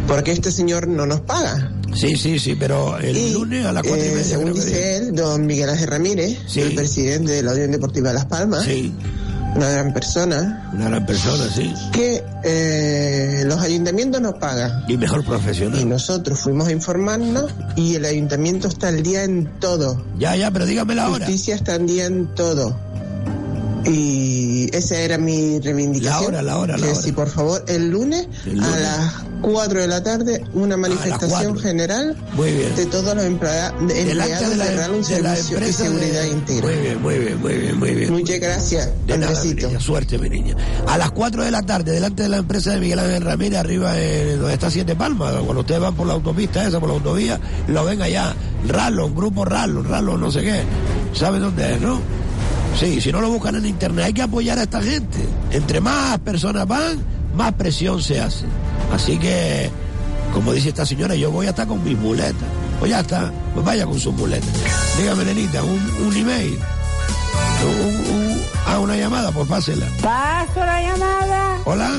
Porque 0.08 0.32
este 0.32 0.52
señor 0.52 0.88
no 0.88 1.06
nos 1.06 1.22
paga. 1.22 1.72
Sí, 1.94 2.16
sí, 2.16 2.40
sí, 2.40 2.56
pero 2.58 2.98
el 3.00 3.16
Y, 3.18 3.34
lunes 3.34 3.66
a 3.66 3.74
las 3.74 3.84
cuatro 3.84 4.04
y 4.06 4.08
eh, 4.10 4.12
media. 4.12 4.24
según 4.24 4.54
dice 4.54 4.98
él, 4.98 5.16
don 5.16 5.46
Miguel 5.46 5.70
Ángel 5.70 5.88
Ramírez, 5.90 6.38
Sí. 6.48 6.62
el 6.62 6.76
presidente 6.76 7.32
de 7.34 7.44
la 7.44 7.54
Unión 7.54 7.72
Deportiva 7.72 8.10
de 8.10 8.16
Las 8.16 8.26
Palmas, 8.26 8.64
Sí, 8.64 8.94
una 9.56 9.70
gran 9.70 9.94
persona, 9.94 10.70
una 10.74 10.90
gran 10.90 11.06
persona, 11.06 11.44
sí. 11.54 11.74
que 11.92 12.24
eh, 12.44 13.44
los 13.48 13.60
ayuntamientos 13.60 14.22
nos 14.22 14.36
pagan. 14.36 14.84
Y 14.88 14.98
mejor 14.98 15.22
Y 15.22 15.28
profesional. 15.28 15.90
nosotros 15.90 16.40
fuimos 16.40 16.68
a 16.68 16.72
informarnos 16.72 17.52
y 17.76 17.96
el 17.96 18.06
ayuntamiento 18.06 18.68
está 18.68 18.90
al 18.90 19.02
día 19.04 19.24
en 19.24 19.60
todo. 19.60 20.06
Ya, 20.20 20.36
ya, 20.36 20.52
pero 20.52 20.66
dígame 20.66 20.94
la 20.96 21.10
hora. 21.10 21.26
Justicia 21.26 21.56
está 21.56 21.74
al 21.76 21.88
día 21.88 22.06
en 22.06 22.28
todo. 22.36 22.78
Y 23.88 24.70
esa 24.76 24.98
era 25.00 25.18
mi 25.18 25.60
reivindicación. 25.60 26.22
La 26.24 26.28
hora, 26.28 26.42
la 26.42 26.58
hora, 26.58 26.78
la 26.78 26.86
que 26.88 26.92
hora. 26.94 27.02
si 27.02 27.12
por 27.12 27.30
favor 27.30 27.64
el 27.68 27.90
lunes, 27.90 28.28
El 28.46 28.62
a 28.64 28.78
las 28.80 29.14
4 29.42 29.80
de 29.82 29.88
la 29.88 30.04
tarde 30.04 30.44
una 30.54 30.76
manifestación 30.78 31.58
general 31.60 32.16
Muy 32.34 32.52
bien. 32.52 32.76
de 32.76 32.86
todos 32.88 33.16
los 33.16 33.24
emplea- 33.26 33.72
de 33.88 34.02
empleados 34.02 34.50
de 34.50 34.56
la, 34.56 34.66
de 34.66 34.76
Rallon 34.78 35.02
de 35.04 35.22
la 35.22 35.36
Servicio 35.36 35.60
de- 35.60 35.74
Seguridad 35.74 36.24
Íntegra. 36.26 36.68
Muy 36.68 36.76
bien, 36.80 37.02
muy 37.02 37.18
bien, 37.20 37.40
muy 37.42 37.54
bien, 37.54 37.80
muy 37.80 37.92
bien. 37.96 38.12
Muchas 38.14 38.40
gracias, 38.40 38.90
De 39.06 39.18
nada, 39.18 39.42
mi 39.44 39.54
niña, 39.54 39.80
suerte, 39.80 40.18
mi 40.18 40.30
niña. 40.30 40.56
A 40.88 40.98
las 40.98 41.12
4 41.12 41.44
de 41.44 41.52
la 41.52 41.62
tarde, 41.62 41.92
delante 41.92 42.24
de 42.24 42.30
la 42.30 42.38
empresa 42.38 42.72
de 42.72 42.80
Miguel 42.80 43.00
Ángel 43.00 43.22
Ramírez, 43.24 43.60
arriba 43.60 43.98
en 44.00 44.40
donde 44.40 44.54
está 44.54 44.70
Siete 44.72 44.96
Palmas, 44.96 45.34
cuando 45.44 45.62
ustedes 45.62 45.80
van 45.82 45.96
por 45.96 46.08
la 46.08 46.14
autopista 46.14 46.68
esa, 46.68 46.80
por 46.80 46.90
la 46.90 46.96
autovía, 46.96 47.40
lo 47.68 47.86
ven 47.86 48.02
allá. 48.02 48.34
Rallon, 48.68 49.16
grupo 49.16 49.46
Rallon, 49.46 49.86
Rallon, 49.86 50.20
no 50.20 50.32
sé 50.32 50.42
qué. 50.42 50.62
¿Saben 51.14 51.42
dónde 51.42 51.76
es, 51.76 51.82
no? 51.82 52.02
Sí, 52.80 53.02
si 53.02 53.12
no 53.12 53.22
lo 53.22 53.30
buscan 53.30 53.56
en 53.56 53.66
internet, 53.66 54.06
hay 54.06 54.14
que 54.14 54.22
apoyar 54.22 54.60
a 54.60 54.64
esta 54.64 54.82
gente. 54.82 55.18
Entre 55.52 55.82
más 55.82 56.20
personas 56.20 56.68
van, 56.68 57.00
más 57.36 57.54
presión 57.54 58.02
se 58.02 58.22
hace. 58.22 58.46
Así 58.94 59.18
que, 59.18 59.70
como 60.34 60.54
dice 60.54 60.70
esta 60.70 60.86
señora, 60.86 61.16
yo 61.16 61.32
voy 61.32 61.48
a 61.48 61.50
estar 61.50 61.68
con 61.68 61.84
mis 61.84 61.98
muletas. 61.98 62.36
Pues 62.80 62.92
ya 62.92 63.00
está, 63.00 63.32
pues 63.56 63.66
vaya 63.66 63.86
con 63.86 64.00
sus 64.00 64.14
muletas. 64.14 64.50
Dígame, 65.00 65.26
nenita, 65.26 65.64
un, 65.64 65.80
un 66.06 66.16
email. 66.16 66.60
Un- 67.64 68.16
un- 68.16 68.42
ah, 68.68 68.80
una 68.80 68.96
llamada, 68.96 69.32
pues 69.32 69.48
pásela. 69.48 69.88
Paso 70.04 70.60
la 70.64 70.82
llamada. 70.82 71.58
Hola, 71.66 71.92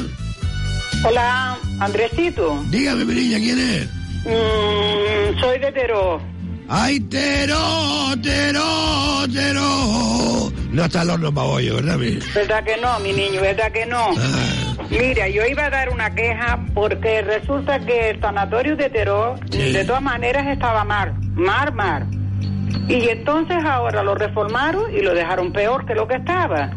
Hola, 1.04 1.58
Andresito. 1.80 2.62
dígame, 2.70 3.04
mi 3.04 3.14
niña, 3.14 3.38
¿quién 3.38 3.58
es? 3.58 3.88
Mm, 4.24 5.40
soy 5.40 5.58
de 5.58 5.72
Teró. 5.72 6.20
¡Ay, 6.68 7.00
Tero, 7.00 7.56
Tero, 8.22 8.62
Tero! 9.32 10.52
No 10.70 10.84
está 10.84 11.02
el 11.02 11.10
horno 11.10 11.32
para 11.32 11.46
bollo, 11.46 11.76
¿verdad, 11.76 11.96
mi? 11.96 12.18
¿Verdad 12.34 12.62
que 12.64 12.76
no, 12.76 12.98
mi 13.00 13.12
niño? 13.12 13.40
¿Verdad 13.40 13.72
que 13.72 13.86
no? 13.86 14.10
Ah, 14.16 14.74
Mira, 14.90 15.28
yo 15.28 15.44
iba 15.46 15.64
a 15.66 15.70
dar 15.70 15.88
una 15.90 16.14
queja 16.14 16.58
porque 16.74 17.22
resulta 17.22 17.78
que 17.80 18.10
el 18.10 18.20
sanatorio 18.20 18.76
de 18.76 18.90
Teró, 18.90 19.36
Sí. 19.50 19.72
de 19.72 19.84
todas 19.84 20.02
maneras, 20.02 20.46
estaba 20.46 20.84
mar, 20.84 21.14
mar, 21.34 21.72
mar. 21.74 22.06
Y 22.88 23.08
entonces 23.08 23.56
ahora 23.64 24.02
lo 24.02 24.14
reformaron 24.14 24.94
y 24.94 25.00
lo 25.00 25.14
dejaron 25.14 25.52
peor 25.52 25.84
que 25.86 25.94
lo 25.94 26.06
que 26.06 26.16
estaba. 26.16 26.70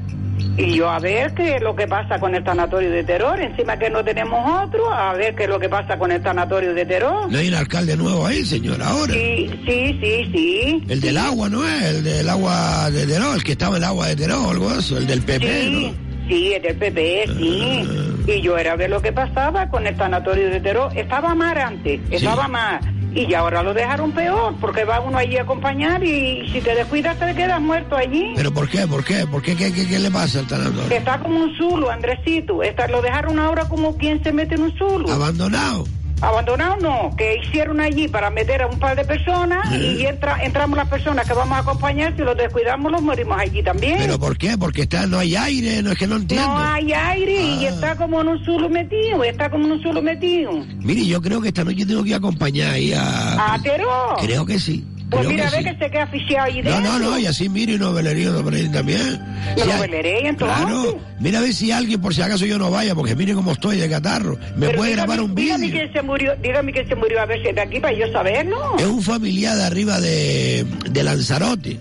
Y 0.57 0.75
yo 0.75 0.89
a 0.89 0.99
ver 0.99 1.33
qué 1.33 1.55
es 1.55 1.61
lo 1.61 1.75
que 1.75 1.87
pasa 1.87 2.19
con 2.19 2.35
el 2.35 2.43
tanatorio 2.43 2.89
de 2.91 3.03
terror, 3.03 3.39
encima 3.39 3.77
que 3.77 3.89
no 3.89 4.03
tenemos 4.03 4.65
otro, 4.65 4.91
a 4.93 5.13
ver 5.13 5.33
qué 5.35 5.43
es 5.43 5.49
lo 5.49 5.59
que 5.59 5.69
pasa 5.69 5.97
con 5.97 6.11
el 6.11 6.21
tanatorio 6.21 6.73
de 6.73 6.85
terror. 6.85 7.31
¿No 7.31 7.37
hay 7.37 7.47
un 7.47 7.55
alcalde 7.55 7.95
nuevo 7.97 8.25
ahí, 8.25 8.45
señor, 8.45 8.81
ahora? 8.81 9.13
Sí, 9.13 9.49
sí, 9.65 9.97
sí, 10.01 10.29
sí. 10.33 10.83
El 10.89 11.01
del 11.01 11.17
agua, 11.17 11.49
¿no 11.49 11.65
es? 11.67 11.83
El 11.83 12.03
del 12.03 12.29
agua 12.29 12.89
de 12.91 13.07
Teró, 13.07 13.33
el 13.33 13.43
que 13.43 13.53
estaba 13.53 13.77
en 13.77 13.83
el 13.83 13.89
agua 13.89 14.07
de 14.07 14.15
Teró, 14.15 14.49
algo 14.49 14.71
eso, 14.71 14.97
el 14.97 15.07
del 15.07 15.21
PP, 15.21 15.61
Sí, 15.61 15.93
¿no? 15.97 16.27
sí, 16.27 16.53
es 16.53 16.61
del 16.63 16.75
PP, 16.77 17.25
sí. 17.37 17.83
Y 18.27 18.41
yo 18.41 18.57
era 18.57 18.73
a 18.73 18.75
ver 18.75 18.89
lo 18.89 19.01
que 19.01 19.11
pasaba 19.11 19.67
con 19.69 19.87
el 19.87 19.95
tanatorio 19.97 20.49
de 20.49 20.59
terror. 20.59 20.91
Estaba 20.95 21.33
mal 21.33 21.57
antes, 21.57 21.99
estaba 22.11 22.47
mal. 22.47 22.79
Y 23.13 23.27
ya 23.27 23.39
ahora 23.39 23.61
lo 23.61 23.73
dejaron 23.73 24.11
peor, 24.11 24.55
porque 24.61 24.85
va 24.85 24.99
uno 25.01 25.17
allí 25.17 25.37
a 25.37 25.41
acompañar 25.41 26.03
y 26.03 26.49
si 26.51 26.61
te 26.61 26.73
descuidas 26.75 27.19
te 27.19 27.35
quedas 27.35 27.59
muerto 27.59 27.95
allí. 27.95 28.31
¿Pero 28.35 28.53
por 28.53 28.69
qué? 28.69 28.87
¿Por 28.87 29.03
qué? 29.03 29.27
¿Por 29.27 29.41
qué? 29.41 29.55
¿Qué, 29.55 29.73
qué, 29.73 29.87
qué 29.87 29.99
le 29.99 30.09
pasa 30.09 30.39
al 30.39 30.47
tanatorio? 30.47 30.95
Está 30.95 31.19
como 31.19 31.41
un 31.41 31.55
zulo, 31.57 31.89
Andresito. 31.89 32.63
Está, 32.63 32.87
lo 32.87 33.01
dejaron 33.01 33.37
ahora 33.39 33.65
como 33.67 33.97
quien 33.97 34.23
se 34.23 34.31
mete 34.31 34.55
en 34.55 34.63
un 34.63 34.77
zulo. 34.77 35.11
¿Abandonado? 35.11 35.85
Abandonado 36.21 36.77
no, 36.77 37.15
que 37.15 37.37
hicieron 37.43 37.79
allí 37.81 38.07
para 38.07 38.29
meter 38.29 38.61
a 38.61 38.67
un 38.67 38.77
par 38.79 38.95
de 38.95 39.03
personas 39.05 39.65
y 39.73 40.05
entra, 40.05 40.43
entramos 40.43 40.77
las 40.77 40.87
personas 40.87 41.27
que 41.27 41.33
vamos 41.33 41.57
a 41.57 41.61
acompañar, 41.61 42.15
si 42.15 42.21
los 42.21 42.37
descuidamos 42.37 42.91
los 42.91 43.01
morimos 43.01 43.39
allí 43.39 43.63
también. 43.63 43.97
¿Pero 43.97 44.19
por 44.19 44.37
qué? 44.37 44.57
Porque 44.57 44.83
está, 44.83 45.07
no 45.07 45.17
hay 45.17 45.35
aire, 45.35 45.81
no 45.81 45.91
es 45.91 45.97
que 45.97 46.07
no 46.07 46.17
entiendo. 46.17 46.47
no 46.47 46.57
hay 46.59 46.93
aire 46.93 47.41
y 47.41 47.65
Ah. 47.65 47.69
está 47.69 47.95
como 47.95 48.21
en 48.21 48.27
un 48.27 48.45
zulo 48.45 48.69
metido, 48.69 49.23
está 49.23 49.49
como 49.49 49.65
en 49.65 49.71
un 49.73 49.81
zulo 49.81 50.01
metido. 50.01 50.51
Mire, 50.79 51.05
yo 51.05 51.21
creo 51.21 51.41
que 51.41 51.47
esta 51.49 51.63
noche 51.63 51.85
tengo 51.85 52.03
que 52.03 52.13
acompañar 52.15 52.71
ahí 52.73 52.93
a... 52.93 53.53
¿A 53.53 53.59
Teró? 53.61 54.15
Creo 54.21 54.45
que 54.45 54.59
sí. 54.59 54.85
Pues 55.11 55.27
mira, 55.27 55.49
que 55.49 55.57
ve 55.57 55.57
sí. 55.57 55.63
que 55.77 55.85
se 55.85 55.91
queda 55.91 56.03
asfixiado 56.03 56.45
ahí 56.45 56.61
No, 56.63 56.71
dentro. 56.71 56.91
no, 56.93 56.99
no, 56.99 57.19
y 57.19 57.25
así 57.25 57.49
mire 57.49 57.73
y 57.73 57.77
novelería 57.77 58.29
no 58.29 58.49
ahí 58.49 58.69
también. 58.69 59.19
¿Lo 59.57 59.63
Si 59.63 59.69
noveleré, 59.69 60.27
entonces? 60.27 60.57
Claro, 60.57 60.99
mira 61.19 61.39
a 61.39 61.41
ver 61.41 61.53
si 61.53 61.71
alguien, 61.71 61.99
por 62.01 62.15
si 62.15 62.21
acaso 62.21 62.45
yo 62.45 62.57
no 62.57 62.71
vaya, 62.71 62.95
porque 62.95 63.15
mire 63.15 63.33
cómo 63.33 63.51
estoy 63.51 63.77
de 63.77 63.89
catarro, 63.89 64.37
me 64.55 64.67
Pero 64.67 64.77
puede 64.77 64.91
dígame- 64.91 64.95
grabar 64.95 65.21
un 65.21 65.35
Dígame 65.35 65.65
vídeo. 65.67 65.79
quién 65.81 65.93
se 65.93 66.01
murió, 66.01 66.33
dígame 66.41 66.71
quién 66.71 66.87
se 66.87 66.95
murió 66.95 67.19
a 67.21 67.25
ver 67.25 67.41
si 67.41 67.49
es 67.49 67.55
de 67.55 67.61
aquí 67.61 67.79
para 67.79 67.93
yo 67.93 68.11
saberlo. 68.11 68.77
Es 68.77 68.85
un 68.85 69.01
familiar 69.03 69.57
de 69.57 69.63
arriba 69.65 69.99
de, 69.99 70.65
de 70.89 71.03
Lanzarote. 71.03 71.79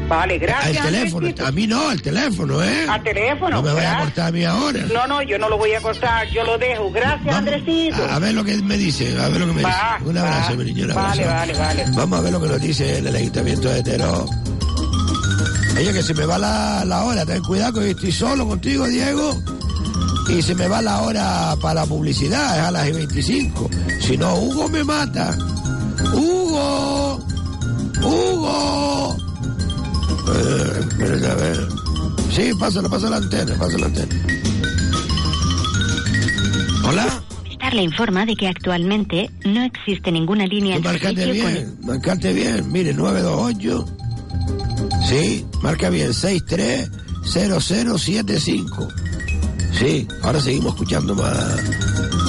Vale, 0.07 0.39
gracias. 0.39 0.77
Al 0.77 0.91
teléfono, 0.91 1.17
Andresito. 1.27 1.45
a 1.45 1.51
mí 1.51 1.67
no, 1.67 1.89
al 1.89 2.01
teléfono, 2.01 2.63
¿eh? 2.63 2.85
Al 2.89 3.03
teléfono. 3.03 3.57
No 3.57 3.61
me 3.61 3.73
vaya 3.73 3.97
a 3.99 4.03
cortar 4.05 4.27
a 4.29 4.31
mí 4.31 4.43
ahora. 4.43 4.79
No, 4.91 5.05
no, 5.05 5.21
yo 5.21 5.37
no 5.37 5.47
lo 5.49 5.57
voy 5.57 5.71
a 5.73 5.81
cortar, 5.81 6.27
yo 6.29 6.43
lo 6.43 6.57
dejo. 6.57 6.89
Gracias, 6.91 7.35
Andresito. 7.35 8.03
A, 8.09 8.17
ver 8.17 8.33
lo 8.33 8.43
que 8.43 8.57
me 8.57 8.75
dice, 8.75 9.15
a 9.19 9.29
ver 9.29 9.41
lo 9.41 9.47
que 9.47 9.53
me 9.53 9.61
Va, 9.61 9.97
dice. 9.99 10.09
Un 10.09 10.17
abrazo, 10.17 10.55
mi 10.57 10.65
niño, 10.65 10.85
un 10.87 10.95
Vale, 10.95 11.23
abrazo. 11.25 11.53
vale, 11.53 11.53
vale. 11.83 11.85
Vamos 11.95 12.19
a 12.19 12.21
ver 12.23 12.31
lo 12.33 12.41
que 12.41 12.47
nos 12.47 12.59
dice 12.61 12.97
el, 12.97 13.07
el 13.07 13.15
ayuntamiento 13.15 13.69
de 13.69 13.83
Teró. 13.83 14.25
Oye, 15.77 15.93
que 15.93 16.01
se 16.03 16.13
me 16.15 16.25
va 16.25 16.37
la, 16.39 16.83
la 16.85 17.03
hora, 17.03 17.23
ten 17.25 17.41
cuidado 17.43 17.73
que 17.73 17.79
hoy 17.81 17.89
estoy 17.91 18.11
solo 18.11 18.47
contigo, 18.47 18.87
Diego. 18.87 19.37
Y 20.27 20.41
se 20.41 20.55
me 20.55 20.67
va 20.67 20.81
la 20.81 21.01
hora 21.01 21.55
para 21.61 21.81
la 21.81 21.85
publicidad, 21.85 22.57
es 22.57 22.63
a 22.63 22.71
las 22.71 22.91
25. 22.91 23.69
Si 24.01 24.17
no, 24.17 24.35
Hugo 24.35 24.67
me 24.69 24.83
mata. 24.83 25.37
Eh, 30.31 30.79
espérate, 30.79 31.27
a 31.27 31.35
ver. 31.35 31.67
Sí, 32.31 32.51
pásalo, 32.59 32.89
pasa 32.89 33.09
la 33.09 33.17
antena, 33.17 33.55
pasa 33.57 33.77
la 33.77 33.85
antena. 33.87 34.15
Hola. 36.85 37.21
Movistar 37.43 37.73
le 37.73 37.81
informa 37.83 38.25
de 38.25 38.35
que 38.35 38.47
actualmente 38.47 39.29
no 39.45 39.61
existe 39.63 40.11
ninguna 40.11 40.45
línea 40.47 40.75
en 40.77 40.83
Marcate 40.83 41.23
con 41.23 41.31
bien, 41.31 41.77
marcate 41.81 42.33
bien. 42.33 42.71
Mire, 42.71 42.93
928. 42.93 43.85
Sí, 45.07 45.45
marca 45.61 45.89
bien, 45.89 46.13
630075. 46.13 48.87
Sí, 49.77 50.07
ahora 50.23 50.39
seguimos 50.39 50.73
escuchando 50.73 51.13
más, 51.15 51.61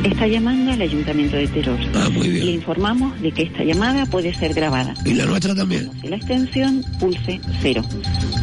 Está 0.05 0.27
llamando 0.27 0.73
al 0.73 0.83
Ayuntamiento 0.83 1.37
de 1.37 1.49
Terror. 1.49 1.79
Ah, 1.95 2.09
muy 2.11 2.29
bien. 2.29 2.47
Le 2.47 2.53
informamos 2.53 3.21
de 3.21 3.33
que 3.33 3.43
esta 3.43 3.63
llamada 3.65 4.07
puede 4.07 4.35
ser 4.35 4.55
grabada. 4.55 4.95
Y 5.05 5.15
la 5.15 5.27
nuestra 5.27 5.55
también. 5.55 5.91
Si 6.01 6.09
la 6.09 6.17
extensión, 6.17 6.85
pulse 6.99 7.41
0. 7.61 7.83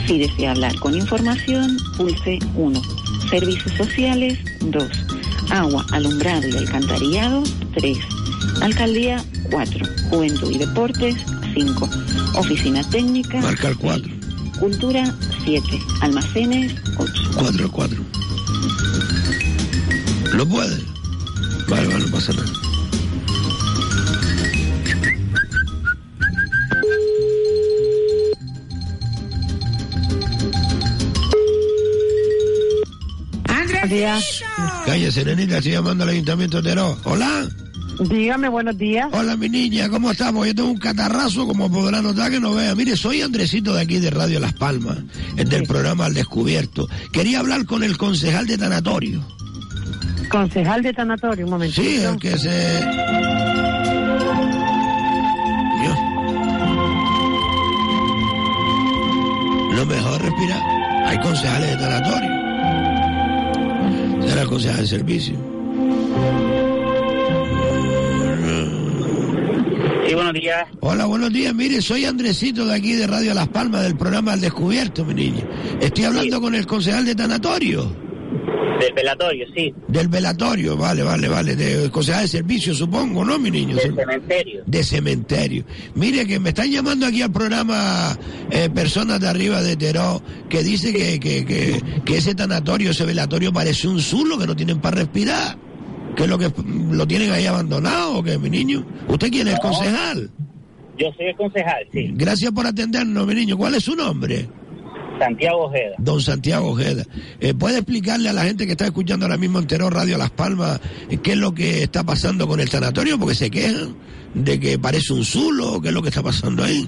Si 0.07 0.19
desea 0.19 0.51
hablar 0.51 0.75
con 0.75 0.95
información, 0.95 1.77
pulse 1.97 2.39
1. 2.55 2.81
Servicios 3.29 3.71
sociales, 3.73 4.39
2. 4.61 5.10
Agua, 5.51 5.85
alumbrado 5.91 6.47
y 6.47 6.55
alcantarillado, 6.57 7.43
3. 7.75 7.97
Alcaldía, 8.61 9.23
4. 9.51 9.85
Juventud 10.09 10.49
y 10.49 10.57
deportes, 10.57 11.15
5. 11.53 11.89
Oficina 12.37 12.81
técnica, 12.89 13.41
Marca 13.41 13.67
el 13.67 13.77
4. 13.77 14.11
cultura, 14.59 15.13
7. 15.43 15.63
Almacenes, 16.01 16.73
8. 16.97 17.13
4 17.35 17.63
al 17.65 17.71
4. 17.71 17.97
¿Lo 20.33 20.47
puede? 20.47 20.77
Vale, 21.67 21.87
vale, 21.87 22.05
no 22.05 22.11
pasa 22.11 22.31
nada. 22.33 22.51
días. 33.91 34.43
Calle 34.85 35.11
Serenita, 35.11 35.57
estoy 35.57 35.73
llamando 35.73 36.03
al 36.03 36.09
Ayuntamiento 36.11 36.61
de 36.61 36.71
Hola. 37.03 37.47
Dígame, 37.99 38.49
buenos 38.49 38.77
días. 38.77 39.09
Hola, 39.11 39.35
mi 39.35 39.49
niña, 39.49 39.89
¿cómo 39.89 40.09
estamos? 40.09 40.47
Yo 40.47 40.55
tengo 40.55 40.69
un 40.69 40.77
catarrazo, 40.77 41.45
como 41.45 41.69
podrá 41.71 42.01
notar 42.01 42.31
que 42.31 42.39
no 42.39 42.53
vea. 42.53 42.73
Mire, 42.73 42.95
soy 42.95 43.21
Andresito 43.21 43.73
de 43.73 43.81
aquí 43.81 43.99
de 43.99 44.09
Radio 44.09 44.39
Las 44.39 44.53
Palmas, 44.53 44.97
el 45.37 45.47
del 45.49 45.63
programa 45.63 46.05
Al 46.05 46.13
Descubierto. 46.13 46.87
Quería 47.11 47.39
hablar 47.39 47.65
con 47.65 47.83
el 47.83 47.97
concejal 47.97 48.47
de 48.47 48.57
tanatorio. 48.57 49.23
¿Concejal 50.29 50.81
de 50.81 50.93
tanatorio? 50.93 51.45
Un 51.45 51.51
momento. 51.51 51.81
Sí, 51.81 51.97
el 51.97 52.17
que 52.17 52.37
se... 52.37 52.79
Dios. 55.81 55.97
Lo 59.75 59.85
mejor 59.85 60.21
respirar. 60.21 60.61
Hay 61.05 61.19
concejales 61.19 61.69
de 61.71 61.77
tanatorio 61.77 62.30
servicio. 64.87 65.35
Sí, 70.07 70.15
buenos 70.15 70.33
días. 70.33 70.67
Hola, 70.81 71.05
buenos 71.05 71.31
días. 71.31 71.53
Mire, 71.55 71.81
soy 71.81 72.05
Andresito 72.05 72.65
de 72.65 72.75
aquí 72.75 72.93
de 72.93 73.07
Radio 73.07 73.33
Las 73.33 73.47
Palmas, 73.47 73.83
del 73.83 73.95
programa 73.95 74.33
Al 74.33 74.41
Descubierto, 74.41 75.05
mi 75.05 75.13
niño. 75.13 75.47
Estoy 75.79 76.05
hablando 76.05 76.41
con 76.41 76.55
el 76.55 76.65
concejal 76.65 77.05
de 77.05 77.15
Tanatorio. 77.15 78.10
Del 78.81 78.93
velatorio, 78.93 79.45
sí. 79.55 79.73
Del 79.87 80.07
velatorio, 80.07 80.75
vale, 80.77 81.03
vale, 81.03 81.27
vale. 81.27 81.55
De 81.55 81.89
concejal 81.91 82.23
de 82.23 82.27
servicio, 82.27 82.73
supongo, 82.73 83.23
¿no, 83.23 83.37
mi 83.39 83.51
niño? 83.51 83.75
Del 83.75 83.95
cementerio. 83.95 84.63
De 84.65 84.83
cementerio. 84.83 85.63
Mire, 85.95 86.25
que 86.25 86.39
me 86.39 86.49
están 86.49 86.69
llamando 86.71 87.05
aquí 87.05 87.21
al 87.21 87.31
programa 87.31 88.17
eh, 88.49 88.69
personas 88.69 89.19
de 89.19 89.27
arriba 89.29 89.61
de 89.61 89.75
Teró 89.75 90.21
que 90.49 90.63
dice 90.63 90.91
que, 90.93 91.19
que, 91.19 91.45
que, 91.45 91.81
que 92.03 92.17
ese 92.17 92.35
tanatorio, 92.35 92.91
ese 92.91 93.05
velatorio 93.05 93.53
parece 93.53 93.87
un 93.87 94.01
zulo, 94.01 94.37
que 94.37 94.47
no 94.47 94.55
tienen 94.55 94.79
para 94.81 94.97
respirar. 94.97 95.57
Que 96.15 96.23
es 96.23 96.29
lo 96.29 96.37
que 96.37 96.51
lo 96.91 97.07
tienen 97.07 97.31
ahí 97.31 97.45
abandonado, 97.45 98.21
que 98.21 98.37
mi 98.37 98.49
niño. 98.49 98.85
¿Usted 99.07 99.29
quién 99.31 99.47
es, 99.47 99.53
No. 99.55 99.59
concejal? 99.61 100.29
Yo 100.97 101.07
soy 101.15 101.27
el 101.27 101.35
concejal, 101.37 101.87
sí. 101.93 102.09
Gracias 102.15 102.51
por 102.51 102.67
atendernos, 102.67 103.25
mi 103.25 103.33
niño. 103.33 103.57
¿Cuál 103.57 103.75
es 103.75 103.83
su 103.85 103.95
nombre? 103.95 104.49
Santiago 105.21 105.65
Ojeda. 105.65 105.95
Don 105.97 106.19
Santiago 106.21 106.69
Ojeda. 106.71 107.03
Eh, 107.39 107.53
¿Puede 107.53 107.77
explicarle 107.77 108.29
a 108.29 108.33
la 108.33 108.43
gente 108.43 108.65
que 108.65 108.71
está 108.71 108.85
escuchando 108.85 109.25
ahora 109.25 109.37
mismo 109.37 109.59
en 109.59 109.67
Terror 109.67 109.93
Radio 109.93 110.17
Las 110.17 110.31
Palmas 110.31 110.79
eh, 111.09 111.17
qué 111.21 111.31
es 111.33 111.37
lo 111.37 111.53
que 111.53 111.83
está 111.83 112.03
pasando 112.03 112.47
con 112.47 112.59
el 112.59 112.67
sanatorio? 112.69 113.17
Porque 113.19 113.35
se 113.35 113.49
quejan 113.51 113.95
de 114.33 114.59
que 114.59 114.79
parece 114.79 115.13
un 115.13 115.23
zulo, 115.23 115.79
qué 115.81 115.89
es 115.89 115.93
lo 115.93 116.01
que 116.01 116.09
está 116.09 116.23
pasando 116.23 116.63
ahí. 116.63 116.87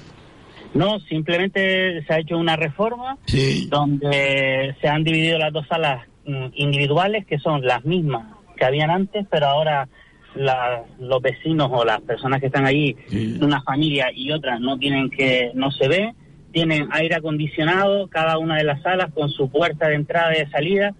No, 0.73 0.99
simplemente 1.01 2.03
se 2.07 2.13
ha 2.13 2.19
hecho 2.19 2.37
una 2.37 2.55
reforma 2.55 3.17
Sí. 3.27 3.67
donde 3.69 4.75
se 4.81 4.87
han 4.87 5.03
dividido 5.03 5.37
las 5.37 5.53
dos 5.53 5.67
salas 5.67 6.07
mm, 6.25 6.45
individuales, 6.55 7.25
que 7.27 7.37
son 7.37 7.61
las 7.63 7.85
mismas 7.85 8.25
que 8.57 8.65
habían 8.65 8.89
antes, 8.89 9.25
pero 9.29 9.45
ahora 9.47 9.87
la- 10.35 10.83
los 10.99 11.21
vecinos 11.21 11.69
o 11.71 11.85
las 11.85 12.01
personas 12.01 12.39
que 12.39 12.47
están 12.47 12.65
allí, 12.65 12.95
una 13.39 13.61
familia 13.61 14.07
y 14.15 14.31
otra, 14.31 14.57
no 14.57 14.77
tienen 14.79 15.11
que, 15.11 15.51
no 15.53 15.69
se 15.71 15.87
ve, 15.87 16.13
tienen 16.53 16.87
aire 16.91 17.15
acondicionado 17.15 18.07
cada 18.07 18.37
una 18.37 18.57
de 18.57 18.63
las 18.63 18.81
salas 18.81 19.11
con 19.13 19.29
su 19.29 19.49
puerta 19.49 19.89
de 19.89 19.95
entrada 19.95 20.33
y 20.35 20.39
de 20.39 20.49
salida. 20.49 20.95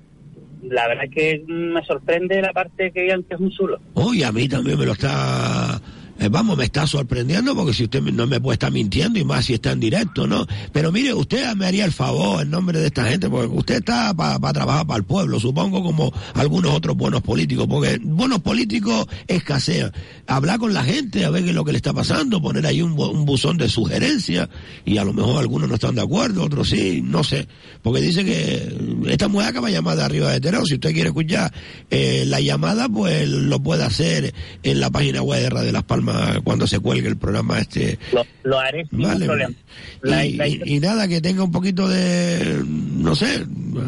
La 0.63 0.87
verdad 0.87 1.05
es 1.05 1.11
que 1.11 1.43
me 1.47 1.83
sorprende 1.85 2.41
la 2.41 2.51
parte 2.51 2.91
que 2.91 3.03
digan 3.03 3.23
que 3.23 3.35
es 3.35 3.39
un 3.39 3.51
zulo. 3.51 3.79
Uy, 3.93 4.23
a 4.23 4.31
mí 4.31 4.49
también 4.49 4.77
me 4.77 4.85
lo 4.85 4.93
está... 4.93 5.79
eh, 6.19 6.30
vamos, 6.30 6.58
me 6.58 6.65
está 6.65 6.86
sorprendiendo 6.88 7.56
porque 7.56 7.73
si 7.73 7.84
usted 7.86 8.02
no 8.02 8.28
me 8.28 8.39
puede 8.39 8.54
estar 8.56 8.71
mintiendo 8.71 9.19
y 9.19 9.23
más 9.26 9.45
si 9.45 9.54
está 9.56 9.71
en 9.71 9.80
directo, 9.80 10.28
¿no? 10.28 10.45
Pero 10.71 10.91
mire, 10.91 11.13
usted 11.13 11.54
me 11.56 11.65
haría 11.65 11.86
el 11.86 11.91
favor 11.91 12.41
en 12.43 12.49
nombre 12.52 12.80
de 12.80 12.88
esta 12.88 13.06
gente 13.06 13.30
porque 13.30 13.47
usted 13.56 13.76
está 13.78 14.13
para 14.13 14.54
trabajar 14.54 14.86
para 14.88 14.97
el 14.99 15.04
pueblo, 15.06 15.39
supongo 15.39 15.84
como 15.84 16.13
algunos 16.36 16.71
otros 16.71 16.95
buenos 16.95 17.21
políticos, 17.21 17.65
porque 17.69 17.99
buenos 18.04 18.39
políticos 18.41 19.06
escasean. 19.28 19.91
Hablar 20.28 20.60
con 20.60 20.73
la 20.73 20.84
gente 20.84 21.26
a 21.26 21.30
ver 21.30 21.43
qué 21.43 21.49
es 21.49 21.56
lo 21.56 21.65
que 21.65 21.71
le 21.71 21.78
está 21.78 21.93
pasando, 21.93 22.41
poner 22.41 22.65
ahí 22.65 22.82
un, 22.82 22.95
bu- 22.95 23.12
un 23.12 23.26
buzón 23.26 23.58
de 23.58 23.67
sugerencias 23.67 24.49
y 24.86 24.97
a 24.97 25.04
lo 25.04 25.13
mejor 25.13 25.39
algunos 25.39 25.67
no 25.67 25.76
están 25.76 25.95
de 25.95 26.02
acuerdo, 26.02 26.43
otros 26.43 26.69
sí, 26.69 27.02
no 27.04 27.23
sé. 27.23 27.47
Porque 27.82 28.02
dice 28.02 28.23
que 28.23 28.76
esta 29.10 29.28
mujer 29.28 29.49
acaba 29.49 29.67
de 29.67 29.73
llamar 29.73 29.97
de 29.97 30.04
arriba 30.04 30.32
de 30.32 30.39
Tereo. 30.39 30.65
Si 30.65 30.76
usted 30.76 30.93
quiere 30.93 31.10
escuchar 31.10 31.52
eh, 31.89 32.23
la 32.28 32.39
llamada, 32.39 32.88
pues 32.88 33.28
lo 33.28 33.62
puede 33.62 33.84
hacer 33.84 34.34
en 34.63 34.80
la 34.80 34.89
página 34.89 35.21
web 35.21 35.41
de 35.41 35.49
Radio 35.49 35.71
Las 35.71 35.84
Palmas 35.84 36.02
cuando 36.43 36.67
se 36.67 36.79
cuelgue 36.79 37.07
el 37.07 37.17
programa 37.17 37.59
este. 37.59 37.97
Lo, 38.13 38.25
lo 38.43 38.59
haré 38.59 38.85
sin 38.89 39.01
Vale. 39.01 39.25
problema. 39.25 39.53
La- 40.01 40.25
y, 40.25 40.33
la- 40.33 40.47
y- 40.47 40.61
y 40.65 40.79
nada, 40.79 41.07
que 41.07 41.21
tenga 41.21 41.43
un 41.43 41.51
poquito 41.51 41.87
de, 41.87 42.61
no 42.67 43.15
sé, 43.15 43.45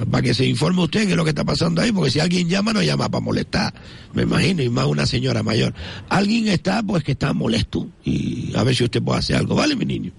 para 0.10 0.21
que 0.23 0.34
se 0.34 0.45
informe 0.45 0.84
usted 0.84 1.06
qué 1.06 1.12
es 1.12 1.15
lo 1.17 1.23
que 1.23 1.30
está 1.32 1.43
pasando 1.43 1.82
ahí, 1.82 1.91
porque 1.91 2.12
si 2.12 2.19
alguien 2.19 2.47
llama, 2.49 2.73
no 2.73 2.82
llama 2.82 3.10
para 3.10 3.21
molestar, 3.23 3.73
me 4.13 4.23
imagino, 4.23 4.62
y 4.63 4.69
más 4.69 4.86
una 4.86 5.06
señora 5.06 5.43
mayor. 5.43 5.73
Alguien 6.10 6.47
está, 6.47 6.82
pues 6.84 7.04
que 7.04 7.12
está 7.13 7.34
molesto, 7.34 7.88
y 8.04 8.54
a 8.56 8.63
ver 8.63 8.75
si 8.75 8.84
usted 8.86 9.01
puede 9.01 9.19
hacer 9.19 9.36
algo, 9.38 9.56
¿vale, 9.56 9.75
mi 9.75 9.86
niño? 9.86 10.12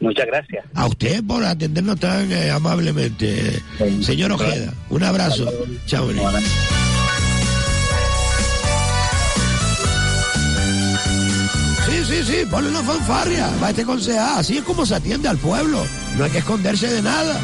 Muchas 0.00 0.26
gracias. 0.26 0.64
A 0.74 0.86
usted 0.86 1.24
por 1.24 1.42
atendernos 1.44 1.98
tan 1.98 2.30
eh, 2.30 2.50
amablemente, 2.52 3.60
señor 4.00 4.30
Ojeda. 4.30 4.72
Un 4.90 5.02
abrazo. 5.02 5.50
Chao, 5.86 6.08
Sí, 12.08 12.24
sí, 12.24 12.46
ponle 12.50 12.70
una 12.70 12.82
fanfarria, 12.82 13.50
va 13.62 13.68
este 13.68 13.84
concejal, 13.84 14.38
así 14.38 14.56
es 14.56 14.64
como 14.64 14.86
se 14.86 14.94
atiende 14.94 15.28
al 15.28 15.36
pueblo, 15.36 15.84
no 16.16 16.24
hay 16.24 16.30
que 16.30 16.38
esconderse 16.38 16.88
de 16.88 17.02
nada. 17.02 17.38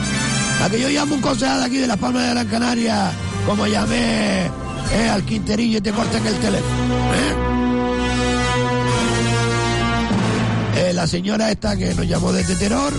A 0.62 0.70
que 0.70 0.81
yo 0.81 0.88
llamo 0.88 1.16
un 1.16 1.20
concejal 1.20 1.61
de 1.61 1.66
aquí 1.66 1.77
de 1.77 1.87
Las 1.87 1.98
Palmas 1.98 2.22
de 2.22 2.31
Gran 2.31 2.48
Canaria, 2.48 3.12
como 3.44 3.66
llamé 3.66 4.46
eh, 4.46 5.09
al 5.12 5.22
Quinterillo 5.27 5.77
y 5.77 5.81
te 5.83 5.92
cortan 5.92 6.27
el 6.27 6.35
teléfono. 6.37 6.94
¿eh? 7.14 7.35
Eh, 10.77 10.92
la 10.94 11.07
señora 11.07 11.50
esta 11.50 11.77
que 11.77 11.94
nos 11.94 12.09
llamó 12.09 12.33
desde 12.33 12.57
Terror, 12.57 12.94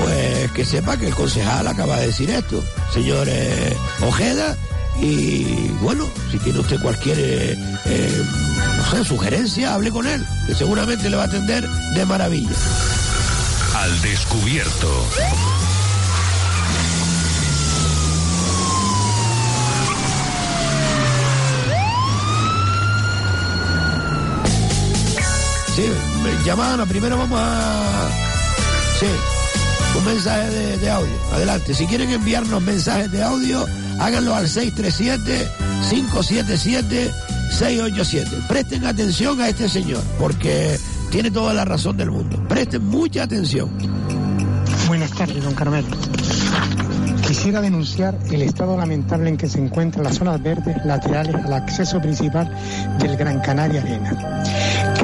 pues 0.00 0.50
que 0.50 0.64
sepa 0.64 0.96
que 0.96 1.06
el 1.06 1.14
concejal 1.14 1.68
acaba 1.68 2.00
de 2.00 2.08
decir 2.08 2.28
esto, 2.28 2.60
señor 2.92 3.28
Ojeda, 4.04 4.56
y 5.00 5.68
bueno, 5.80 6.08
si 6.32 6.40
tiene 6.40 6.58
usted 6.58 6.80
cualquier 6.80 7.56
sugerencia, 9.02 9.74
hable 9.74 9.90
con 9.90 10.06
él, 10.06 10.24
que 10.46 10.54
seguramente 10.54 11.08
le 11.08 11.16
va 11.16 11.22
a 11.22 11.26
atender 11.26 11.66
de 11.68 12.04
maravilla. 12.04 12.50
Al 13.74 14.02
descubierto. 14.02 14.88
Sí, 25.74 25.90
llamada, 26.44 26.86
primero 26.86 27.18
vamos 27.18 27.40
a... 27.42 28.08
Sí, 29.00 29.06
un 29.98 30.04
mensaje 30.04 30.50
de, 30.50 30.76
de 30.76 30.90
audio. 30.90 31.12
Adelante, 31.32 31.74
si 31.74 31.86
quieren 31.86 32.10
enviarnos 32.10 32.62
mensajes 32.62 33.10
de 33.10 33.22
audio, 33.22 33.66
háganlo 33.98 34.36
al 34.36 34.48
637-577-687. 37.50 38.46
Presten 38.48 38.84
atención 38.84 39.40
a 39.40 39.48
este 39.48 39.68
señor, 39.68 40.02
porque 40.18 40.78
tiene 41.10 41.30
toda 41.30 41.54
la 41.54 41.64
razón 41.64 41.96
del 41.96 42.10
mundo. 42.10 42.42
Presten 42.48 42.84
mucha 42.84 43.24
atención. 43.24 43.70
Buenas 44.86 45.10
tardes, 45.12 45.42
don 45.42 45.54
Carmelo. 45.54 45.88
Quisiera 47.26 47.62
denunciar 47.62 48.18
el 48.30 48.42
estado 48.42 48.76
lamentable 48.76 49.30
en 49.30 49.36
que 49.36 49.48
se 49.48 49.58
encuentran 49.58 50.04
las 50.04 50.16
zonas 50.16 50.42
verdes 50.42 50.76
laterales 50.84 51.34
al 51.34 51.52
acceso 51.54 52.00
principal 52.00 52.50
del 52.98 53.16
Gran 53.16 53.40
Canaria 53.40 53.80
Arena. 53.80 54.42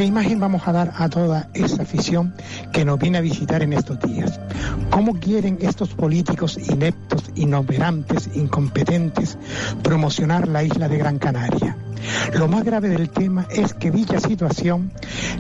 ¿Qué 0.00 0.06
imagen 0.06 0.40
vamos 0.40 0.62
a 0.64 0.72
dar 0.72 0.94
a 0.96 1.10
toda 1.10 1.50
esa 1.52 1.82
afición 1.82 2.32
que 2.72 2.86
nos 2.86 2.98
viene 2.98 3.18
a 3.18 3.20
visitar 3.20 3.62
en 3.62 3.74
estos 3.74 4.00
días? 4.00 4.40
¿Cómo 4.88 5.20
quieren 5.20 5.58
estos 5.60 5.90
políticos 5.90 6.56
ineptos, 6.56 7.24
inoperantes, 7.34 8.30
incompetentes 8.32 9.36
promocionar 9.82 10.48
la 10.48 10.64
isla 10.64 10.88
de 10.88 10.96
Gran 10.96 11.18
Canaria? 11.18 11.76
Lo 12.32 12.48
más 12.48 12.64
grave 12.64 12.88
del 12.88 13.10
tema 13.10 13.46
es 13.50 13.74
que 13.74 13.90
dicha 13.90 14.20
situación 14.20 14.90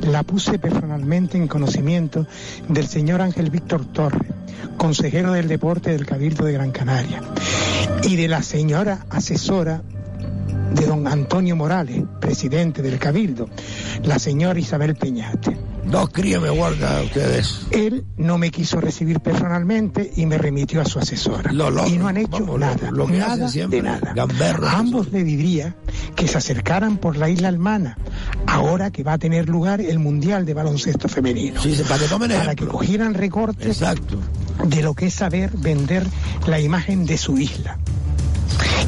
la 0.02 0.24
puse 0.24 0.58
personalmente 0.58 1.38
en 1.38 1.48
conocimiento 1.48 2.26
del 2.68 2.86
señor 2.86 3.22
Ángel 3.22 3.48
Víctor 3.48 3.86
Torres, 3.86 4.30
consejero 4.76 5.32
del 5.32 5.48
deporte 5.48 5.90
del 5.90 6.04
Cabildo 6.04 6.44
de 6.44 6.52
Gran 6.52 6.70
Canaria, 6.70 7.22
y 8.02 8.16
de 8.16 8.28
la 8.28 8.42
señora 8.42 9.06
asesora 9.08 9.80
de 10.74 10.86
don 10.86 11.06
Antonio 11.06 11.56
Morales, 11.56 12.02
presidente 12.20 12.82
del 12.82 12.98
Cabildo, 12.98 13.48
la 14.04 14.18
señora 14.18 14.58
Isabel 14.58 14.94
Peñate. 14.94 15.56
Dos 15.84 16.10
crías 16.10 16.40
me 16.40 16.50
guarda 16.50 17.02
ustedes. 17.02 17.62
Él 17.70 18.04
no 18.16 18.38
me 18.38 18.50
quiso 18.50 18.80
recibir 18.80 19.20
personalmente 19.20 20.10
y 20.14 20.26
me 20.26 20.38
remitió 20.38 20.80
a 20.80 20.84
su 20.84 20.98
asesora. 20.98 21.52
y 21.52 21.98
no 21.98 22.06
han 22.06 22.16
hecho 22.16 22.58
nada, 22.58 22.90
lo 22.90 23.06
que 23.06 23.18
nada 23.18 23.32
hacen 23.32 23.48
siempre, 23.48 23.82
de 23.82 23.88
nada. 23.88 24.14
A 24.68 24.78
ambos 24.78 25.10
le 25.10 25.24
diría 25.24 25.74
que 26.14 26.28
se 26.28 26.38
acercaran 26.38 26.98
por 26.98 27.16
la 27.16 27.28
isla 27.28 27.48
Almana, 27.48 27.98
ahora 28.46 28.90
que 28.90 29.02
va 29.02 29.14
a 29.14 29.18
tener 29.18 29.48
lugar 29.48 29.80
el 29.80 29.98
Mundial 29.98 30.44
de 30.44 30.54
Baloncesto 30.54 31.08
Femenino. 31.08 31.60
Sí, 31.60 31.76
para 31.88 31.98
que 31.98 32.08
tomen 32.08 32.30
Para 32.30 32.54
que 32.54 32.66
cogieran 32.66 33.14
recortes 33.14 33.80
de 34.64 34.82
lo 34.82 34.94
que 34.94 35.06
es 35.06 35.14
saber 35.14 35.50
vender 35.56 36.06
la 36.46 36.60
imagen 36.60 37.06
de 37.06 37.16
su 37.16 37.38
isla. 37.38 37.78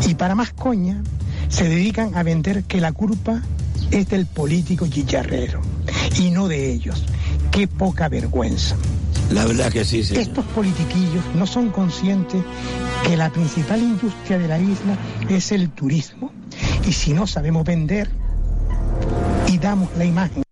Y 0.06 0.14
para 0.14 0.34
más 0.34 0.52
coña, 0.52 1.02
se 1.52 1.68
dedican 1.68 2.16
a 2.16 2.22
vender 2.22 2.64
que 2.64 2.80
la 2.80 2.92
culpa 2.92 3.42
es 3.90 4.08
del 4.08 4.24
político 4.24 4.86
chicharrero 4.88 5.60
y 6.18 6.30
no 6.30 6.48
de 6.48 6.72
ellos. 6.72 7.04
Qué 7.50 7.68
poca 7.68 8.08
vergüenza. 8.08 8.74
La 9.30 9.44
verdad 9.44 9.70
que 9.70 9.84
sí, 9.84 10.02
sí. 10.02 10.16
Estos 10.16 10.46
politiquillos 10.46 11.22
no 11.34 11.46
son 11.46 11.70
conscientes 11.70 12.42
que 13.06 13.16
la 13.18 13.30
principal 13.30 13.82
industria 13.82 14.38
de 14.38 14.48
la 14.48 14.58
isla 14.58 14.96
es 15.28 15.52
el 15.52 15.68
turismo. 15.68 16.32
Y 16.86 16.92
si 16.92 17.12
no 17.12 17.26
sabemos 17.26 17.64
vender 17.64 18.10
y 19.48 19.58
damos 19.58 19.90
la 19.98 20.06
imagen 20.06 20.42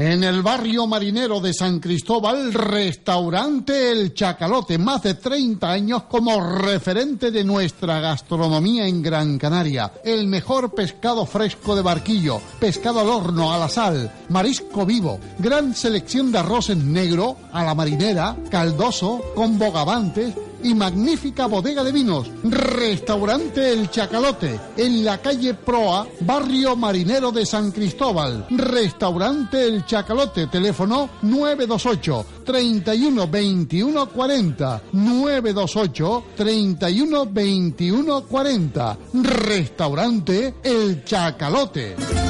En 0.00 0.24
el 0.24 0.40
barrio 0.40 0.86
marinero 0.86 1.40
de 1.40 1.52
San 1.52 1.78
Cristóbal, 1.78 2.54
restaurante 2.54 3.92
El 3.92 4.14
Chacalote, 4.14 4.78
más 4.78 5.02
de 5.02 5.12
30 5.12 5.70
años 5.70 6.04
como 6.04 6.40
referente 6.40 7.30
de 7.30 7.44
nuestra 7.44 8.00
gastronomía 8.00 8.86
en 8.86 9.02
Gran 9.02 9.36
Canaria. 9.36 9.92
El 10.02 10.26
mejor 10.26 10.74
pescado 10.74 11.26
fresco 11.26 11.76
de 11.76 11.82
barquillo, 11.82 12.40
pescado 12.58 13.00
al 13.00 13.10
horno, 13.10 13.52
a 13.52 13.58
la 13.58 13.68
sal, 13.68 14.10
marisco 14.30 14.86
vivo, 14.86 15.20
gran 15.38 15.74
selección 15.74 16.32
de 16.32 16.38
arroz 16.38 16.70
en 16.70 16.94
negro, 16.94 17.36
a 17.52 17.62
la 17.62 17.74
marinera, 17.74 18.34
caldoso, 18.50 19.20
con 19.34 19.58
bogavantes, 19.58 20.34
y 20.62 20.74
magnífica 20.74 21.46
bodega 21.46 21.84
de 21.84 21.92
vinos. 21.92 22.30
Restaurante 22.44 23.72
El 23.72 23.90
Chacalote, 23.90 24.58
en 24.76 25.04
la 25.04 25.18
calle 25.18 25.54
Proa, 25.54 26.06
barrio 26.20 26.76
marinero 26.76 27.32
de 27.32 27.46
San 27.46 27.70
Cristóbal. 27.70 28.46
Restaurante 28.50 29.64
El 29.66 29.84
Chacalote, 29.84 30.46
teléfono 30.46 31.10
928 31.22 32.26
31 32.44 33.28
21 33.28 34.08
40. 34.08 34.82
928 34.92 36.24
31 36.36 37.26
21 37.26 38.22
40. 38.22 38.98
Restaurante 39.14 40.54
El 40.62 41.04
Chacalote. 41.04 42.29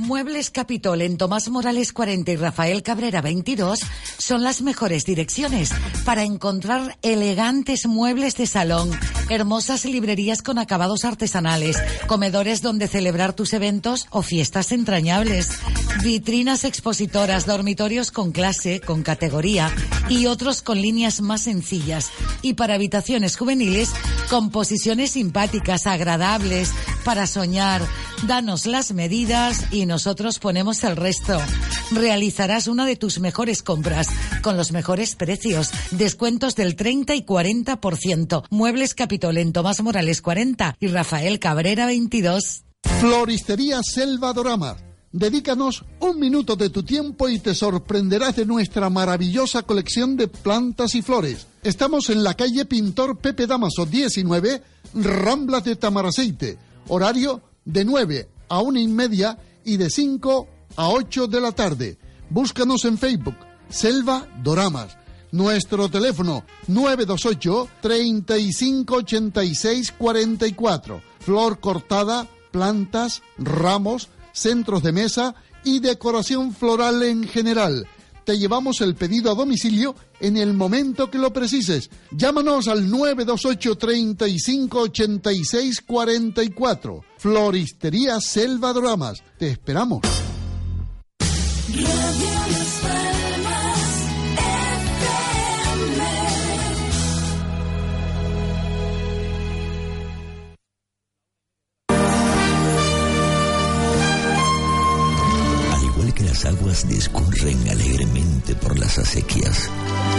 Muebles 0.00 0.50
Capitol 0.50 1.02
en 1.02 1.18
Tomás 1.18 1.50
Morales 1.50 1.92
40 1.92 2.32
y 2.32 2.36
Rafael 2.36 2.82
Cabrera 2.82 3.20
22 3.20 3.80
son 4.16 4.42
las 4.42 4.62
mejores 4.62 5.04
direcciones 5.04 5.72
para 6.06 6.22
encontrar 6.22 6.96
elegantes 7.02 7.86
muebles 7.86 8.34
de 8.36 8.46
salón, 8.46 8.90
hermosas 9.28 9.84
librerías 9.84 10.40
con 10.40 10.58
acabados 10.58 11.04
artesanales, 11.04 11.76
comedores 12.06 12.62
donde 12.62 12.88
celebrar 12.88 13.34
tus 13.34 13.52
eventos 13.52 14.06
o 14.08 14.22
fiestas 14.22 14.72
entrañables, 14.72 15.50
vitrinas 16.02 16.64
expositoras, 16.64 17.44
dormitorios 17.44 18.10
con 18.10 18.32
clase, 18.32 18.80
con 18.80 19.02
categoría 19.02 19.70
y 20.08 20.26
otros 20.26 20.62
con 20.62 20.80
líneas 20.80 21.20
más 21.20 21.42
sencillas 21.42 22.10
y 22.40 22.54
para 22.54 22.74
habitaciones 22.74 23.36
juveniles 23.36 23.90
con 24.30 24.50
posiciones 24.50 25.10
simpáticas, 25.10 25.86
agradables, 25.86 26.72
para 27.04 27.26
soñar. 27.26 27.82
Danos 28.26 28.66
las 28.66 28.92
medidas 28.92 29.64
y 29.70 29.86
nosotros 29.90 30.38
ponemos 30.38 30.84
el 30.84 30.94
resto. 30.94 31.36
Realizarás 31.90 32.68
una 32.68 32.86
de 32.86 32.94
tus 32.94 33.18
mejores 33.18 33.62
compras 33.64 34.06
con 34.40 34.56
los 34.56 34.70
mejores 34.70 35.16
precios, 35.16 35.70
descuentos 35.90 36.54
del 36.54 36.76
30 36.76 37.16
y 37.16 37.22
40%. 37.26 38.44
Muebles 38.50 38.94
Capitol 38.94 39.36
en 39.36 39.52
Tomás 39.52 39.82
Morales 39.82 40.22
40 40.22 40.76
y 40.78 40.86
Rafael 40.86 41.40
Cabrera 41.40 41.86
22. 41.86 42.62
Floristería 43.00 43.80
Selva 43.82 44.32
Dorama. 44.32 44.76
Dedícanos 45.10 45.84
un 45.98 46.20
minuto 46.20 46.54
de 46.54 46.70
tu 46.70 46.84
tiempo 46.84 47.28
y 47.28 47.40
te 47.40 47.52
sorprenderás 47.52 48.36
de 48.36 48.46
nuestra 48.46 48.90
maravillosa 48.90 49.64
colección 49.64 50.16
de 50.16 50.28
plantas 50.28 50.94
y 50.94 51.02
flores. 51.02 51.48
Estamos 51.64 52.10
en 52.10 52.22
la 52.22 52.34
calle 52.34 52.64
Pintor 52.64 53.18
Pepe 53.18 53.48
Damaso 53.48 53.86
19, 53.86 54.62
Ramblas 54.94 55.64
de 55.64 55.74
Tamaraceite. 55.74 56.58
Horario 56.86 57.42
de 57.64 57.84
9 57.84 58.28
a 58.50 58.60
una 58.60 58.80
y 58.80 58.88
media 58.88 59.38
y 59.70 59.76
de 59.76 59.88
5 59.88 60.48
a 60.74 60.88
8 60.88 61.28
de 61.28 61.40
la 61.40 61.52
tarde. 61.52 61.96
Búscanos 62.28 62.84
en 62.84 62.98
Facebook, 62.98 63.36
Selva 63.68 64.26
Doramas. 64.42 64.98
Nuestro 65.30 65.88
teléfono 65.88 66.44
928 66.66 67.68
3586 67.80 69.92
44. 69.92 71.00
Flor 71.20 71.60
cortada, 71.60 72.26
plantas, 72.50 73.22
ramos, 73.38 74.08
centros 74.32 74.82
de 74.82 74.90
mesa 74.90 75.36
y 75.62 75.78
decoración 75.78 76.52
floral 76.52 77.04
en 77.04 77.28
general. 77.28 77.86
Te 78.24 78.38
llevamos 78.38 78.80
el 78.80 78.96
pedido 78.96 79.30
a 79.30 79.36
domicilio 79.36 79.94
en 80.20 80.36
el 80.36 80.54
momento 80.54 81.10
que 81.10 81.18
lo 81.18 81.32
precises. 81.32 81.90
Llámanos 82.10 82.68
al 82.68 82.88
928 82.90 83.76
35 83.76 84.80
86 84.80 85.80
44. 85.86 87.04
Floristería 87.18 88.20
Selva 88.20 88.72
Dramas. 88.72 89.22
Te 89.38 89.50
esperamos. 89.50 90.00
Discurren 106.88 107.00
discurren 107.30 107.68
alegremente 107.68 108.54
por 108.54 108.78
las 108.78 108.98
acequias 108.98 109.68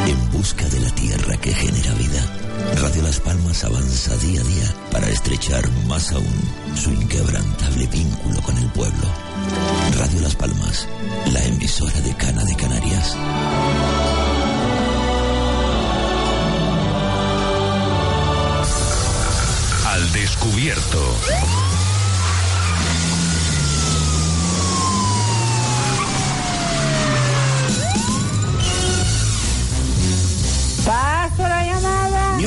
en 0.08 0.32
busca 0.32 0.68
de 0.70 0.80
la 0.80 0.90
tierra 0.92 1.38
que 1.38 1.54
genera 1.54 1.94
vida. 1.94 2.82
Radio 2.82 3.04
Las 3.04 3.20
Palmas 3.20 3.64
avanza 3.64 4.16
día 4.18 4.42
a 4.42 4.44
día 4.44 4.76
para 4.92 5.10
estrechar 5.10 5.70
más 5.88 6.12
aún 6.12 6.26
su 6.76 6.92
inquebrantable 6.92 7.88
vínculo 7.88 8.42
con 8.42 8.58
el 8.58 8.70
pueblo. 8.72 9.08
Radio 9.98 10.22
Las 10.22 10.36
Palmas, 10.36 10.88
la 11.32 11.44
emisora 11.44 12.00
de 12.02 12.16
Cana 12.16 12.44
de 12.44 12.56
Canarias. 12.56 13.16
Al 19.86 20.12
descubierto. 20.14 21.71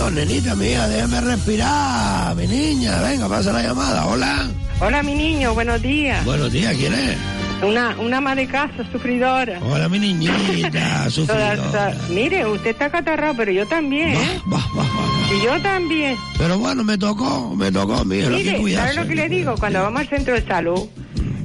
Dios, 0.04 0.12
nenita 0.12 0.54
mía, 0.54 0.86
déjame 0.86 1.20
respirar, 1.22 2.36
mi 2.36 2.46
niña. 2.46 3.00
Venga, 3.00 3.26
pasa 3.26 3.52
la 3.54 3.62
llamada. 3.62 4.04
Hola. 4.06 4.50
Hola, 4.80 5.02
mi 5.02 5.14
niño, 5.14 5.54
buenos 5.54 5.80
días. 5.80 6.22
Buenos 6.26 6.52
días, 6.52 6.74
¿quién 6.76 6.92
es? 6.92 7.16
Una, 7.62 7.96
una 7.98 8.18
ama 8.18 8.34
de 8.34 8.46
casa 8.46 8.84
sufridora. 8.92 9.58
Hola, 9.62 9.88
mi 9.88 9.98
niñita, 9.98 11.08
sufridora. 11.10 11.56
toda- 11.56 11.96
mire, 12.10 12.44
usted 12.44 12.70
está 12.70 12.90
catarrado, 12.90 13.34
pero 13.34 13.50
yo 13.52 13.66
también, 13.66 14.10
¿eh? 14.10 14.40
Y 15.38 15.42
yo 15.42 15.58
también. 15.62 16.18
Pero 16.36 16.58
bueno, 16.58 16.84
me 16.84 16.98
tocó, 16.98 17.54
me 17.56 17.72
tocó, 17.72 18.04
Mire, 18.04 18.58
cuidarse. 18.60 18.92
¿sabes 18.94 18.96
lo 18.96 19.08
que 19.08 19.14
le 19.14 19.28
digo? 19.30 19.54
Cuando 19.58 19.80
vamos 19.82 20.02
al 20.02 20.08
centro 20.08 20.34
de 20.34 20.44
salud, 20.46 20.86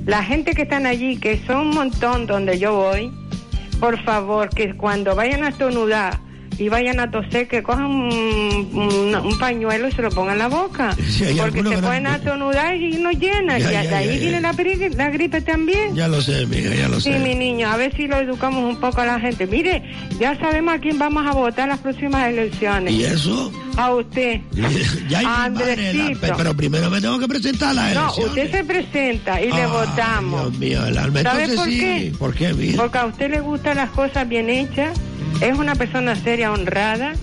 la 0.06 0.22
gente 0.24 0.54
que 0.54 0.64
están 0.64 0.86
allí, 0.86 1.16
que 1.16 1.42
son 1.48 1.68
un 1.68 1.70
montón 1.70 2.28
donde 2.28 2.60
yo 2.60 2.74
voy, 2.76 3.10
por 3.80 4.04
favor, 4.04 4.50
que 4.50 4.76
cuando 4.76 5.16
vayan 5.16 5.44
a 5.46 5.50
estornudar 5.50 6.20
y 6.60 6.70
vayan 6.70 7.00
a 7.00 7.10
toser, 7.10 7.48
que 7.48 7.64
cojan 7.64 7.86
un, 7.86 8.70
un- 8.74 9.16
un 9.16 9.40
pañuelo 9.40 9.88
y 9.88 9.92
se 9.94 10.02
lo 10.02 10.10
pongan 10.10 10.34
en 10.34 10.40
la 10.40 10.48
boca. 10.50 10.94
Sí, 11.10 11.24
porque 11.38 11.64
se 11.64 11.76
no- 11.76 11.82
pueden 11.82 12.06
estornudar 12.08 12.76
y 12.76 12.98
nos 12.98 13.14
llenan. 13.18 13.60
Ya, 13.60 13.84
y 13.84 13.88
ya, 13.88 13.98
ahí 13.98 14.20
viene 14.20 14.42
la, 14.42 14.54
la 14.96 15.10
gripe 15.10 15.42
también. 15.42 15.96
Ya 15.96 16.08
lo 16.08 16.22
sé, 16.22 16.46
mija, 16.46 16.76
ya 16.76 16.88
lo 16.90 17.00
Sí, 17.00 17.14
sé. 17.14 17.20
mi 17.20 17.34
niño, 17.36 17.70
a 17.70 17.78
ver 17.78 17.96
si 17.96 18.08
lo 18.08 18.18
educamos 18.20 18.64
un 18.64 18.80
poco 18.80 19.02
a 19.02 19.06
la 19.06 19.20
gente. 19.20 19.48
Mire, 19.48 19.82
ya 20.20 20.38
sabemos 20.40 20.76
a 20.76 20.80
quién 20.80 21.00
vamos 21.00 21.26
a 21.26 21.32
votar 21.32 21.68
las 21.70 21.80
próximas 21.80 22.28
elecciones. 22.30 22.94
¿Y 22.94 23.04
eso? 23.06 23.52
A 23.78 23.92
usted. 23.96 24.42
ya 25.10 25.20
A 25.20 25.24
madre, 25.50 25.76
la- 25.94 26.04
Andresito. 26.04 26.34
pero 26.38 26.54
primero 26.56 26.90
me 26.90 27.00
tengo 27.00 27.18
que 27.20 27.28
presentar 27.28 27.70
a 27.70 27.74
las 27.74 27.94
No, 27.96 28.02
elecciones. 28.02 28.30
usted 28.30 28.52
se 28.52 28.64
presenta 28.66 29.42
y 29.42 29.48
le 29.52 29.62
Ay, 29.64 29.70
votamos. 29.72 30.42
Dios 30.52 30.60
mío, 30.60 30.86
el 30.86 30.98
alma. 30.98 31.22
¿Sabe 31.22 31.44
Entonces 31.46 31.56
por 31.56 31.66
sí. 31.70 31.80
qué? 31.80 32.14
¿Por 32.20 32.34
qué, 32.36 32.54
mija? 32.54 32.78
Porque 32.82 32.98
a 32.98 33.06
usted 33.06 33.32
le 33.32 33.40
gustan 33.40 33.78
las 33.78 33.90
cosas 33.92 34.28
bien 34.28 34.50
hechas, 34.50 35.00
es 35.42 35.58
una 35.58 35.76
persona 35.76 36.16
seria, 36.16 36.52
honrada, 36.52 37.14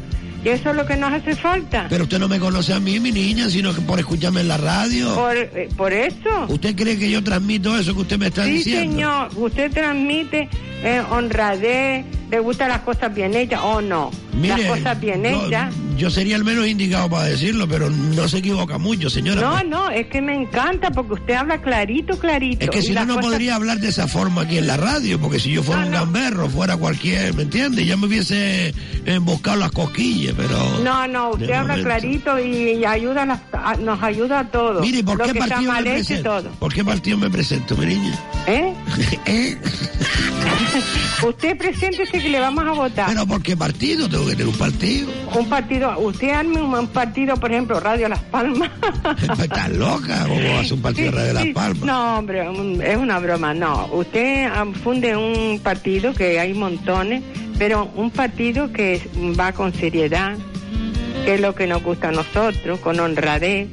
y 0.45 0.49
eso 0.51 0.71
es 0.71 0.77
lo 0.77 0.87
que 0.87 0.97
nos 0.97 1.13
hace 1.13 1.35
falta. 1.35 1.87
Pero 1.89 2.05
usted 2.05 2.19
no 2.21 2.29
me 2.29 2.39
conoce 2.39 2.73
a 2.73 2.79
mí, 2.81 3.01
mi 3.01 3.11
niña, 3.11 3.51
sino 3.51 3.75
que 3.75 3.81
por 3.81 3.99
escucharme 3.99 4.43
en 4.43 4.49
la 4.49 4.57
radio. 4.57 5.15
Por, 5.15 5.37
eh, 5.37 5.69
por 5.77 5.93
eso. 5.93 6.47
¿Usted 6.49 6.77
cree 6.77 6.97
que 6.99 7.11
yo 7.11 7.23
transmito 7.25 7.77
eso 7.77 7.95
que 7.95 8.01
usted 8.03 8.19
me 8.19 8.27
está 8.29 8.45
Sí, 8.45 8.53
diciendo? 8.53 8.93
señor, 8.93 9.29
usted 9.37 9.73
transmite 9.73 10.49
eh, 10.85 11.03
honradez, 11.11 12.05
le 12.31 12.39
gustan 12.39 12.69
las 12.69 12.81
cosas 12.83 13.13
bien 13.15 13.35
hechas 13.35 13.61
o 13.63 13.81
no. 13.81 14.11
las 14.41 14.61
cosas 14.63 15.01
bien 15.01 15.27
hechas. 15.27 15.75
Yo 15.97 16.11
sería 16.11 16.37
el 16.37 16.45
menos 16.45 16.67
indicado 16.67 17.09
para 17.09 17.25
decirlo, 17.25 17.67
pero 17.67 17.89
no 17.89 18.29
se 18.29 18.39
equivoca 18.39 18.77
mucho, 18.79 19.09
señora. 19.09 19.41
No, 19.41 19.63
no, 19.65 19.91
es 19.91 20.07
que 20.09 20.21
me 20.21 20.35
encanta 20.35 20.91
porque 20.91 21.15
usted 21.15 21.35
habla 21.35 21.61
clarito, 21.63 22.19
clarito. 22.19 22.65
Es 22.65 22.71
que 22.71 22.83
si 22.83 22.93
no, 22.93 23.07
no 23.07 23.15
cosas- 23.17 23.31
podría 23.31 23.55
hablar 23.55 23.79
de 23.81 23.89
esa 23.89 24.07
forma 24.07 24.43
aquí 24.43 24.59
en 24.59 24.67
la 24.67 24.77
radio, 24.77 25.19
porque 25.19 25.39
si 25.41 25.53
yo 25.53 25.63
fuera 25.63 25.85
un 25.87 25.93
gamberro, 25.93 26.51
fuera 26.51 26.77
cualquier, 26.77 27.33
¿me 27.35 27.43
entiende? 27.45 27.85
Ya 27.87 27.97
me 27.97 28.07
hubiese 28.07 28.75
buscado 29.23 29.57
las 29.57 29.73
cosquillas, 29.73 30.35
pero... 30.37 30.81
No, 30.85 31.07
no, 31.09 31.31
usted 31.31 31.51
habla 31.51 31.77
momento. 31.77 31.89
clarito 31.89 32.39
y, 32.41 32.85
ayuda 32.85 33.23
a 33.23 33.27
las- 33.27 33.41
a- 33.53 33.77
nos 33.77 34.03
ayuda 34.03 34.41
a 34.41 34.51
todos. 34.51 34.83
Mire, 34.83 35.03
¿por 35.03 35.21
qué 35.23 35.35
partido 35.35 35.73
me 35.73 35.83
presento? 35.83 36.23
todo. 36.43 36.51
¿Por 36.59 36.75
qué 36.75 36.85
partido 36.85 37.17
me 37.19 37.31
presento, 37.31 37.75
mi 37.77 37.87
niña? 37.87 38.19
¿Eh? 38.47 38.75
¿Eh? 39.27 39.57
Usted 41.27 41.57
preséntese 41.57 42.19
que 42.21 42.29
le 42.29 42.39
vamos 42.41 42.65
a 42.67 42.73
votar. 42.73 43.07
¿Pero 43.09 43.27
por 43.27 43.43
qué 43.43 43.57
partido? 43.57 44.09
Tengo 44.09 44.25
que 44.27 44.33
tener 44.33 44.49
un 44.49 44.55
partido. 44.59 45.09
Un 45.35 45.49
partido, 45.49 45.86
usted 45.99 46.31
arme 46.31 46.61
un, 46.61 46.87
partido, 46.89 47.37
por 47.37 47.51
ejemplo, 47.51 47.81
Radio 47.81 48.09
Las 48.09 48.21
Palmas. 48.21 48.71
¿Estás 49.39 49.71
loca? 49.71 50.27
¿Cómo 50.27 50.63
ser 50.63 50.73
un 50.73 50.83
partido 50.83 51.13
de 51.13 51.17
Radio 51.17 51.33
Las 51.33 51.47
Palmas? 51.49 51.85
No, 51.85 52.19
hombre, 52.19 52.49
un- 52.49 52.83
es 52.83 52.97
una 52.97 53.19
broma, 53.19 53.55
no. 53.55 53.87
Usted 53.93 54.47
ah, 54.53 54.65
funde 54.83 55.17
un 55.17 55.61
partido 55.61 56.15
que 56.15 56.39
hay 56.41 56.55
montones, 56.55 57.23
pero 57.59 57.91
un 57.95 58.11
partido 58.11 58.73
que 58.73 59.01
va 59.39 59.53
con 59.53 59.73
seriedad, 59.73 60.37
que 61.25 61.35
es 61.35 61.41
lo 61.41 61.55
que 61.55 61.67
nos 61.67 61.83
gusta 61.83 62.09
a 62.09 62.13
nosotros, 62.13 62.79
con 62.81 63.01
honradez, 63.01 63.69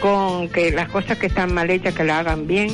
con 0.00 0.48
que 0.48 0.70
las 0.70 0.88
cosas 0.88 1.18
que 1.18 1.26
están 1.26 1.52
mal 1.54 1.70
hechas 1.70 1.94
que 1.94 2.04
la 2.04 2.20
hagan 2.20 2.46
bien, 2.46 2.70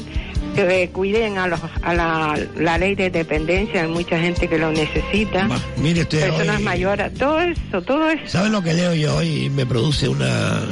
que 0.57 0.91
cuiden 0.93 1.39
a, 1.39 1.47
los, 1.47 1.61
a 1.83 1.95
la, 1.95 2.39
la 2.57 2.79
ley 2.79 2.95
de 2.95 3.11
dependencia, 3.11 3.83
hay 3.83 3.89
mucha 3.89 4.19
gente 4.19 4.49
que 4.49 4.59
lo 4.59 4.73
necesita, 4.73 5.49
Mire 5.77 6.03
usted, 6.03 6.21
personas 6.29 6.59
hoy- 6.59 6.63
mayores, 6.65 7.15
todo 7.15 7.41
eso, 7.41 7.83
todo 7.83 8.11
eso. 8.11 8.23
¿Sabe 8.27 8.49
lo 8.51 8.63
que 8.63 8.75
leo 8.75 8.95
yo 8.95 9.17
hoy? 9.17 9.51
Me 9.51 9.67
produce 9.67 10.09
una, 10.09 10.63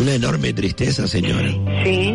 una 0.00 0.14
enorme 0.14 0.52
tristeza, 0.52 1.06
señora. 1.06 1.50
Sí. 1.84 2.14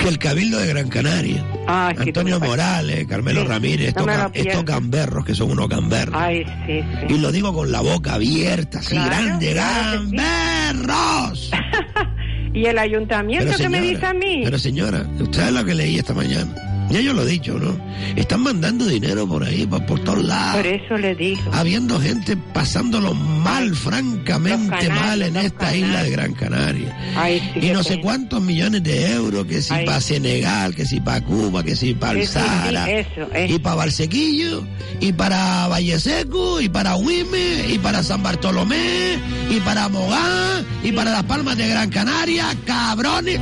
Que 0.00 0.08
el 0.08 0.18
Cabildo 0.18 0.58
de 0.58 0.66
Gran 0.66 0.88
Canaria, 0.88 1.44
Ah, 1.66 1.92
Antonio 1.96 2.38
Morales, 2.38 3.06
Carmelo 3.06 3.40
Sí, 3.42 3.46
Ramírez, 3.48 3.94
no 3.96 4.02
estos, 4.10 4.30
pierdo. 4.32 4.62
gamberros 4.64 5.24
que 5.24 5.34
son 5.34 5.50
unos 5.52 5.66
gamberros. 5.68 6.14
Ay, 6.20 6.44
sí, 6.66 6.82
sí. 7.08 7.14
Y 7.14 7.18
lo 7.18 7.32
digo 7.32 7.54
con 7.54 7.72
la 7.72 7.80
boca 7.80 8.14
abierta, 8.14 8.80
así 8.80 8.90
Claro, 8.90 9.10
grande, 9.24 9.52
claro 9.52 10.02
gamberros. 10.02 11.50
¿Y 12.54 12.66
el 12.66 12.78
ayuntamiento 12.78 13.46
Pero 13.46 13.58
que 13.58 13.68
me 13.68 13.80
dice 13.80 14.06
a 14.06 14.14
mí? 14.14 14.42
Pero 14.44 14.58
señora, 14.58 15.04
usted 15.18 15.40
sabe 15.40 15.52
lo 15.52 15.64
que 15.64 15.74
leí 15.74 15.98
esta 15.98 16.14
mañana. 16.14 16.54
Ya 16.94 17.00
yo 17.00 17.12
lo 17.12 17.22
he 17.22 17.26
dicho, 17.26 17.58
¿no? 17.58 17.76
Están 18.14 18.42
mandando 18.42 18.86
dinero 18.86 19.26
por 19.26 19.42
ahí, 19.42 19.66
por, 19.66 19.84
por 19.84 19.98
todos 20.04 20.22
lados. 20.22 20.58
Por 20.58 20.66
eso 20.68 20.96
le 20.96 21.16
digo. 21.16 21.42
Habiendo 21.52 22.00
gente 22.00 22.36
pasándolo 22.36 23.14
mal, 23.14 23.74
francamente 23.74 24.88
mal 24.90 25.20
en 25.22 25.34
esta 25.36 25.74
isla 25.74 26.04
de 26.04 26.10
Gran 26.10 26.34
Canaria. 26.34 26.96
Ay, 27.16 27.42
sí, 27.52 27.66
y 27.66 27.70
no 27.72 27.82
sé 27.82 27.90
pena. 27.94 28.02
cuántos 28.02 28.42
millones 28.42 28.84
de 28.84 29.10
euros, 29.12 29.44
que 29.46 29.60
si 29.60 29.74
Ay. 29.74 29.84
para 29.86 30.00
Senegal, 30.00 30.72
que 30.76 30.86
si 30.86 31.00
para 31.00 31.20
Cuba, 31.20 31.64
que 31.64 31.74
si 31.74 31.94
para 31.94 32.12
el 32.20 32.28
Sí, 32.28 32.34
sí, 32.34 32.38
sí, 32.38 32.46
Sahara, 32.46 32.88
eso, 32.92 33.22
eso. 33.34 33.54
y 33.54 33.58
para 33.58 33.74
Barsequillo, 33.74 34.62
y 35.00 35.12
para 35.12 35.66
Valle 35.66 35.98
Seco, 35.98 36.60
y 36.60 36.68
para 36.68 36.94
Huime, 36.94 37.64
y 37.70 37.78
para 37.78 38.04
San 38.04 38.22
Bartolomé, 38.22 39.18
y 39.50 39.58
para 39.60 39.88
Mogán, 39.88 40.64
y 40.84 40.92
para 40.92 41.10
las 41.10 41.24
Palmas 41.24 41.56
de 41.56 41.66
Gran 41.66 41.90
Canaria, 41.90 42.54
cabrones. 42.64 43.40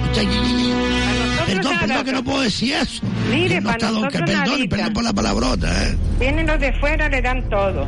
Perdón, 1.46 1.76
perdón 1.80 2.04
que 2.04 2.12
no 2.12 2.24
puedo 2.24 2.40
decir 2.42 2.74
eso. 2.74 3.02
Mire, 3.30 3.60
no 3.60 3.70
para 3.70 3.90
nosotros 3.90 4.22
perdón, 4.26 4.68
perdón 4.68 4.92
por 4.92 5.04
la 5.04 5.12
palabrota, 5.12 5.68
¿eh? 5.88 5.96
Vienen 6.18 6.46
los 6.46 6.60
de 6.60 6.72
fuera, 6.74 7.08
le 7.08 7.22
dan 7.22 7.48
todo. 7.48 7.86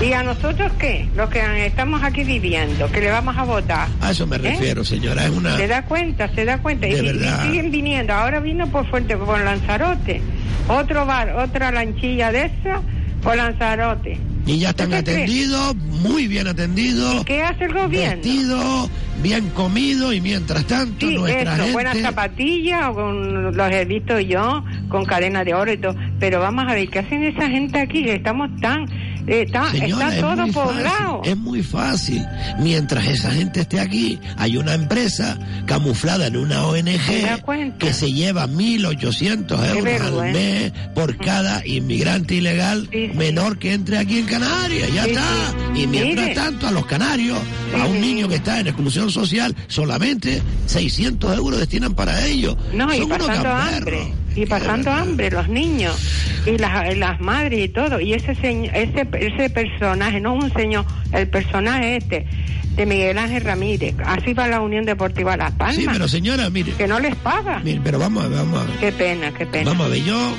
¿Y 0.00 0.12
a 0.14 0.22
nosotros 0.24 0.72
qué? 0.78 1.08
Los 1.14 1.30
que 1.30 1.66
estamos 1.66 2.02
aquí 2.02 2.24
viviendo, 2.24 2.90
que 2.90 3.00
le 3.00 3.10
vamos 3.10 3.36
a 3.36 3.44
votar. 3.44 3.88
A 4.00 4.10
eso 4.10 4.26
me 4.26 4.36
¿Eh? 4.36 4.40
refiero, 4.40 4.84
señora. 4.84 5.24
Es 5.24 5.30
una. 5.30 5.56
Se 5.56 5.68
da 5.68 5.84
cuenta, 5.84 6.28
se 6.34 6.44
da 6.44 6.58
cuenta. 6.58 6.86
De 6.86 6.92
y, 6.94 7.46
siguen 7.46 7.70
viniendo. 7.70 8.12
Ahora 8.12 8.40
vino 8.40 8.66
por 8.68 8.88
Fuerte, 8.90 9.16
por 9.16 9.38
Lanzarote. 9.40 10.20
Otro 10.68 11.06
bar, 11.06 11.36
otra 11.36 11.70
lanchilla 11.70 12.32
de 12.32 12.46
esa, 12.46 12.80
por 13.22 13.36
Lanzarote. 13.36 14.18
Y 14.44 14.58
ya 14.58 14.70
están 14.70 14.92
atendidos, 14.92 15.76
muy 15.76 16.26
bien 16.26 16.48
atendidos. 16.48 17.24
¿Qué 17.24 17.42
hace 17.42 17.64
el 17.64 17.74
gobierno? 17.74 18.16
Vestidos, 18.16 18.90
bien 19.22 19.48
comidos 19.50 20.14
y 20.14 20.20
mientras 20.20 20.64
tanto 20.66 21.06
Sí, 21.08 21.16
nuestra 21.16 21.42
eso, 21.42 21.56
gente. 21.56 21.72
buenas 21.72 21.98
zapatillas, 21.98 22.90
con, 22.90 23.56
los 23.56 23.70
he 23.70 23.84
visto 23.84 24.18
yo, 24.18 24.64
con 24.88 25.04
cadena 25.04 25.44
de 25.44 25.54
oro 25.54 25.72
y 25.72 25.76
todo. 25.78 25.94
Pero 26.18 26.40
vamos 26.40 26.64
a 26.68 26.74
ver, 26.74 26.88
¿qué 26.88 26.98
hacen 26.98 27.22
esa 27.22 27.48
gente 27.48 27.78
aquí? 27.78 28.02
Que 28.04 28.14
estamos 28.14 28.50
tan... 28.60 28.86
eh, 29.26 29.46
Señora, 29.72 30.08
está 30.08 30.14
es 30.14 30.20
todo 30.20 30.36
muy 30.42 30.50
poblado. 30.52 31.18
Fácil, 31.18 31.32
es 31.32 31.36
muy 31.38 31.62
fácil. 31.62 32.26
Mientras 32.60 33.06
esa 33.06 33.30
gente 33.30 33.60
esté 33.60 33.80
aquí, 33.80 34.18
hay 34.36 34.56
una 34.56 34.74
empresa 34.74 35.38
camuflada 35.66 36.26
en 36.26 36.36
una 36.36 36.66
ONG 36.66 37.78
que 37.78 37.92
se 37.92 38.12
lleva 38.12 38.46
1.800 38.46 39.76
euros 39.76 40.00
al 40.00 40.32
mes 40.32 40.72
por 40.94 41.16
cada 41.16 41.66
inmigrante 41.66 42.34
ilegal 42.36 42.88
menor 43.14 43.58
que 43.58 43.72
entre 43.72 43.98
aquí 43.98 44.18
en 44.18 44.26
Canarias. 44.26 44.90
Ya 44.92 45.04
Sí, 45.04 45.10
está. 45.10 45.24
Y 45.74 45.86
mientras 45.86 46.28
Mire. 46.28 46.34
tanto, 46.34 46.66
a 46.68 46.70
los 46.70 46.86
canarios, 46.86 47.38
a 47.80 47.86
un 47.86 48.00
niño 48.00 48.28
que 48.28 48.36
está 48.36 48.60
en 48.60 48.68
exclusión 48.68 49.10
social, 49.10 49.54
solamente 49.68 50.42
600 50.66 51.36
euros 51.38 51.58
destinan 51.60 51.94
para 51.94 52.24
ello. 52.26 52.56
No, 52.74 52.92
y 52.92 52.98
Son 52.98 53.06
unos 53.06 53.18
pasando 53.18 53.42
gamberros. 53.48 54.00
hambre. 54.02 54.14
Y 54.34 54.46
pasando 54.46 54.90
hambre 54.90 55.30
los 55.30 55.48
niños. 55.48 55.96
Y 56.46 56.58
las, 56.58 56.96
las 56.96 57.20
madres 57.20 57.64
y 57.64 57.68
todo. 57.68 58.00
Y 58.00 58.14
ese, 58.14 58.34
señ- 58.36 58.70
ese, 58.74 59.06
ese 59.26 59.50
personaje, 59.50 60.20
no 60.20 60.34
un 60.34 60.52
señor, 60.52 60.84
el 61.12 61.28
personaje 61.28 61.96
este 61.96 62.26
de 62.76 62.86
Miguel 62.86 63.18
Ángel 63.18 63.42
Ramírez. 63.44 63.94
Así 64.04 64.32
va 64.34 64.48
la 64.48 64.60
Unión 64.60 64.84
Deportiva 64.84 65.36
Las 65.36 65.52
Palmas. 65.52 65.76
Sí, 65.76 65.86
pero 65.90 66.08
señora, 66.08 66.48
mire. 66.50 66.72
Que 66.72 66.86
no 66.88 66.98
les 66.98 67.14
paga. 67.16 67.60
Mire, 67.62 67.80
pero 67.84 67.98
vamos 67.98 68.24
a 68.24 68.28
ver, 68.28 68.38
vamos 68.38 68.62
a 68.62 68.64
ver. 68.64 68.76
Qué 68.78 68.92
pena, 68.92 69.32
qué 69.32 69.46
pena. 69.46 69.70
Vamos 69.70 69.86
a 69.86 69.90
ver, 69.90 70.02
yo 70.04 70.34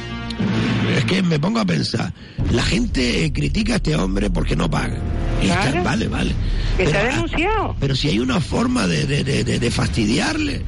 es 0.98 1.06
que 1.06 1.22
me 1.24 1.39
pongo 1.39 1.60
a 1.60 1.66
pensar, 1.66 2.12
la 2.52 2.64
gente 2.64 3.32
critica 3.34 3.74
a 3.74 3.76
este 3.78 3.96
hombre 3.96 4.30
porque 4.30 4.56
no 4.56 4.70
paga. 4.70 4.98
Y 5.41 5.46
está- 5.48 5.62
Claro. 5.72 5.84
vale, 5.84 6.08
vale. 6.08 6.32
Que 6.78 6.84
está 6.84 7.00
ah, 7.02 7.04
denunciado. 7.06 7.76
pero 7.80 7.96
si 7.96 8.10
hay 8.10 8.20
una 8.20 8.39
forma 8.41 8.88
de- 8.88 9.06
de- 9.06 9.24
de- 9.44 9.60
de 9.60 9.72
fastidiarle, 9.72 10.64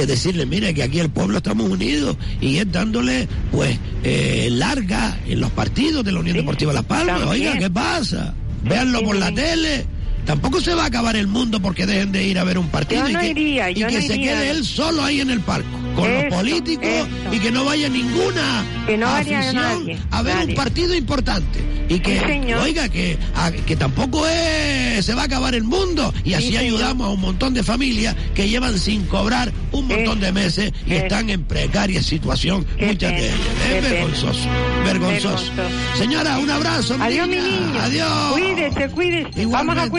de 0.00 0.06
decirle, 0.06 0.46
mire 0.46 0.74
que 0.74 0.82
aquí 0.82 0.98
el 1.00 1.10
pueblo 1.10 1.38
estamos 1.38 1.68
unidos 1.68 2.16
y 2.40 2.58
es 2.58 2.70
dándole, 2.70 3.28
pues, 3.50 3.78
eh, 4.04 4.48
larga 4.50 5.18
en 5.26 5.40
los 5.40 5.50
partidos 5.50 6.04
de 6.04 6.12
la 6.12 6.20
Unión 6.20 6.36
Deportiva 6.36 6.72
Las 6.72 6.84
Palmas. 6.84 7.20
también. 7.20 7.48
Oiga, 7.48 7.58
¿qué 7.58 7.70
pasa? 7.70 8.34
Véanlo 8.64 9.02
por 9.02 9.16
la 9.16 9.32
tele. 9.32 9.86
Tampoco 10.26 10.60
se 10.60 10.74
va 10.74 10.82
a 10.82 10.86
acabar 10.86 11.14
el 11.16 11.26
mundo 11.28 11.60
porque 11.60 11.86
dejen 11.86 12.10
de 12.12 12.24
ir 12.24 12.38
a 12.38 12.44
ver 12.44 12.58
un 12.58 12.68
partido 12.68 13.02
Yo 13.04 13.08
y 13.10 13.12
no 13.14 13.20
que, 13.20 13.28
iría, 13.30 13.70
y 13.70 13.74
yo 13.74 13.86
que 13.86 13.94
no 13.94 14.00
se 14.02 14.14
iría. 14.16 14.32
quede 14.32 14.50
él 14.50 14.64
solo 14.64 15.02
ahí 15.04 15.20
en 15.20 15.30
el 15.30 15.40
parco 15.40 15.68
con 15.94 16.12
los 16.12 16.24
políticos 16.24 16.84
eso. 16.84 17.08
y 17.32 17.38
que 17.38 17.50
no 17.50 17.64
vaya 17.64 17.88
ninguna 17.88 18.64
Que 18.86 18.98
no 18.98 19.06
afición 19.06 19.54
nadie, 19.54 19.98
a 20.10 20.22
ver 20.22 20.34
nadie. 20.34 20.48
un 20.50 20.54
partido 20.54 20.94
importante 20.94 21.60
y 21.88 22.00
que 22.00 22.18
Sí, 22.18 22.52
oiga 22.52 22.88
que 22.88 23.16
a- 23.34 23.50
que 23.52 23.76
tampoco 23.76 24.26
es 24.26 25.04
se 25.06 25.14
va 25.14 25.22
a 25.22 25.24
acabar 25.26 25.54
el 25.54 25.62
mundo 25.64 26.12
y 26.24 26.34
así 26.34 26.56
ayudamos 26.56 27.06
a 27.06 27.10
un 27.10 27.20
montón 27.20 27.54
de 27.54 27.62
familias 27.62 28.14
que 28.34 28.48
llevan 28.48 28.78
sin 28.78 29.04
cobrar 29.06 29.52
un 29.72 29.86
montón 29.86 30.18
de 30.20 30.32
meses 30.32 30.72
y 30.86 30.94
están 30.94 31.30
en 31.30 31.44
precaria 31.44 32.02
situación 32.02 32.66
muchas 32.80 33.12
de 33.12 33.26
ellas 33.28 33.34
es 33.34 33.74
pena. 33.74 33.88
vergonzoso 33.88 34.48
vergonzoso 34.84 35.52
Vergonzoso. 35.52 35.98
señora 35.98 36.38
un 36.38 36.50
abrazo 36.50 36.98
mi 36.98 37.04
Adiós, 37.04 37.28
mi 37.28 37.36
niña. 37.36 37.48
niño. 37.48 37.80
adiós 37.80 38.32
Cuídese, 38.32 38.88
cuídese. 38.90 39.28
Vamos 39.28 39.36
a 39.36 39.40
Igualmente, 39.42 39.90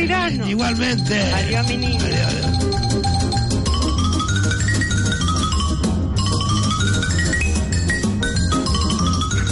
igualmente 0.48 1.34
Adiós, 1.34 1.68
mi 1.68 1.78
niño. 1.78 2.57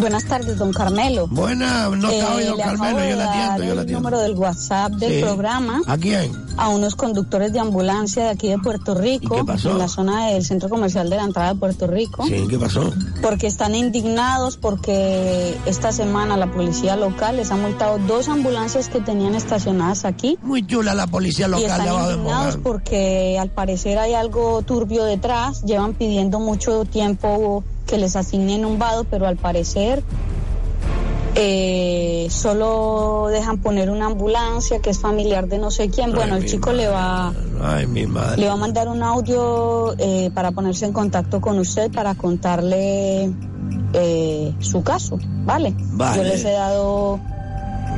Buenas 0.06 0.26
tardes, 0.26 0.60
don 0.60 0.72
Carmelo. 0.72 1.26
Buenas, 1.32 1.90
no 1.98 2.12
está 2.12 2.36
hoy 2.36 2.44
don 2.44 2.58
Carmelo, 2.60 3.10
yo 3.10 3.16
la 3.16 3.26
atiendo, 3.32 3.64
yo 3.64 3.74
la 3.74 3.82
el 3.82 3.92
número 3.92 4.20
del 4.20 4.36
WhatsApp 4.36 4.92
del 4.94 5.14
Sí. 5.16 5.22
programa 5.24 5.82
¿A 5.88 5.98
quién? 5.98 6.32
a 6.58 6.70
unos 6.70 6.94
conductores 6.96 7.52
de 7.54 7.60
ambulancia 7.60 8.26
de 8.26 8.30
aquí 8.30 8.48
de 8.48 8.60
Puerto 8.60 8.94
Rico, 8.94 9.34
¿Y 9.36 9.40
qué 9.40 9.44
pasó? 9.46 9.72
en 9.72 9.80
la 9.80 9.88
zona 9.88 10.28
del 10.28 10.46
centro 10.46 10.70
comercial 10.70 11.10
de 11.10 11.16
la 11.16 11.24
entrada 11.24 11.54
de 11.56 11.60
Puerto 11.60 11.88
Rico, 11.88 12.24
Sí, 12.28 12.46
¿qué 12.48 12.60
pasó? 12.60 12.94
porque 13.24 13.48
están 13.48 13.74
indignados 13.74 14.58
porque 14.58 15.58
esta 15.66 15.92
semana 15.92 16.38
la 16.38 16.52
policía 16.52 16.96
local 16.96 17.38
les 17.38 17.50
ha 17.50 17.56
multado 17.56 17.98
dos 18.08 18.30
ambulancias 18.30 18.90
que 18.90 19.02
tenían 19.02 19.34
estacionadas 19.34 20.06
aquí. 20.06 20.38
Muy 20.44 20.68
chula 20.68 20.94
la 20.94 21.08
policía 21.08 21.48
Y 21.48 21.50
local 21.50 21.64
están 21.66 21.88
abajo 21.88 22.08
de 22.10 22.14
indignados 22.14 22.58
porque 22.62 23.40
al 23.40 23.50
parecer 23.50 23.98
hay 23.98 24.14
algo 24.14 24.62
turbio 24.62 25.04
detrás. 25.04 25.64
Llevan 25.64 25.96
pidiendo 25.96 26.40
mucho 26.40 26.86
tiempo 26.86 27.64
que 27.86 27.98
les 27.98 28.16
asignen 28.16 28.66
un 28.66 28.80
vado, 28.80 29.04
pero 29.06 29.28
al 29.28 29.38
parecer 29.38 30.04
eh, 31.38 32.28
solo 32.30 33.28
dejan 33.30 33.58
poner 33.58 33.90
una 33.90 34.06
ambulancia 34.06 34.80
que 34.80 34.90
es 34.90 35.00
familiar 35.00 35.48
de 35.48 35.58
no 35.58 35.70
sé 35.70 35.90
quién. 35.90 36.14
Bueno, 36.14 36.38
el 36.38 36.46
chico 36.46 36.72
le 36.72 36.88
va 36.88 37.34
Ay, 37.62 37.88
mi 37.88 38.06
madre. 38.08 38.42
le 38.42 38.48
va 38.48 38.54
a 38.54 38.58
mandar 38.58 38.88
un 38.88 39.04
audio 39.04 39.94
eh, 39.98 40.32
para 40.34 40.52
ponerse 40.52 40.86
en 40.86 40.94
contacto 40.94 41.42
con 41.42 41.60
usted 41.60 41.92
para 41.92 42.16
contarle 42.16 43.34
eh, 43.94 44.54
su 44.60 44.82
caso, 44.82 45.20
¿vale? 45.44 45.76
Vale. 45.92 46.18
Yo 46.18 46.24
les 46.24 46.46
he 46.46 46.52
dado 46.52 47.20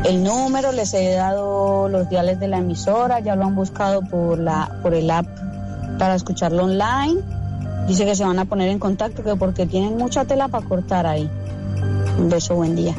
el 0.03 0.23
número, 0.23 0.71
les 0.71 0.93
he 0.95 1.13
dado 1.13 1.89
los 1.89 2.09
diales 2.09 2.39
de 2.39 2.47
la 2.47 2.57
emisora, 2.57 3.19
ya 3.19 3.35
lo 3.35 3.45
han 3.45 3.55
buscado 3.55 4.01
por 4.01 4.39
la 4.39 4.79
por 4.81 4.95
el 4.95 5.11
app 5.11 5.27
para 5.99 6.15
escucharlo 6.15 6.63
online. 6.63 7.21
Dice 7.88 8.05
que 8.05 8.15
se 8.15 8.25
van 8.25 8.38
a 8.39 8.45
poner 8.45 8.69
en 8.69 8.79
contacto 8.79 9.23
que 9.23 9.35
porque 9.35 9.65
tienen 9.65 9.97
mucha 9.97 10.25
tela 10.25 10.47
para 10.49 10.65
cortar 10.65 11.05
ahí. 11.05 11.29
Un 12.19 12.29
beso, 12.29 12.55
buen 12.55 12.75
día. 12.75 12.93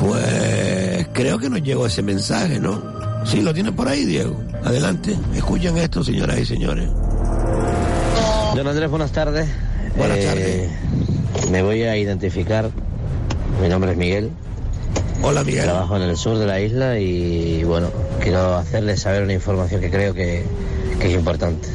Pues 0.00 1.08
creo 1.12 1.38
que 1.38 1.50
nos 1.50 1.62
llegó 1.62 1.86
ese 1.86 2.02
mensaje, 2.02 2.58
¿no? 2.58 2.80
Sí, 3.24 3.42
lo 3.42 3.52
tienes 3.52 3.72
por 3.72 3.88
ahí, 3.88 4.04
Diego. 4.04 4.36
Adelante, 4.64 5.16
escuchen 5.34 5.76
esto, 5.76 6.02
señoras 6.02 6.38
y 6.38 6.46
señores. 6.46 6.88
Don 8.54 8.66
Andrés, 8.66 8.88
buenas 8.88 9.12
tardes. 9.12 9.46
Buenas 9.96 10.18
Eh, 10.18 10.70
Me 11.50 11.62
voy 11.62 11.82
a 11.82 11.96
identificar. 11.96 12.70
Mi 13.60 13.68
nombre 13.68 13.92
es 13.92 13.96
Miguel. 13.98 14.30
Hola, 15.22 15.44
Miguel. 15.44 15.64
Trabajo 15.64 15.96
en 15.96 16.02
el 16.02 16.16
sur 16.16 16.38
de 16.38 16.46
la 16.46 16.60
isla 16.60 16.98
y, 16.98 17.64
bueno, 17.64 17.88
quiero 18.20 18.56
hacerles 18.56 19.00
saber 19.00 19.22
una 19.22 19.32
información 19.32 19.80
que 19.80 19.90
creo 19.90 20.14
que, 20.14 20.44
que 21.00 21.08
es 21.08 21.14
importante. 21.14 21.68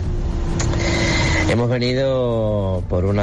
Hemos 1.52 1.70
venido 1.70 2.82
por 2.88 3.04
un 3.04 3.20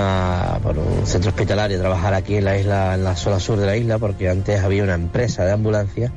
centro 1.07 1.31
hospitalario 1.31 1.79
a 1.79 1.81
trabajar 1.81 2.13
aquí 2.13 2.37
en 2.37 2.45
la 2.45 2.59
isla, 2.59 2.95
en 2.95 3.03
la 3.03 3.17
zona 3.17 3.41
sur 3.41 3.59
de 3.59 3.65
la 3.65 3.75
isla, 3.75 3.99
porque 3.99 4.29
antes 4.29 4.63
había 4.63 4.83
una 4.85 4.93
empresa 4.93 5.47
de 5.47 5.53
ambulancias, 5.53 6.13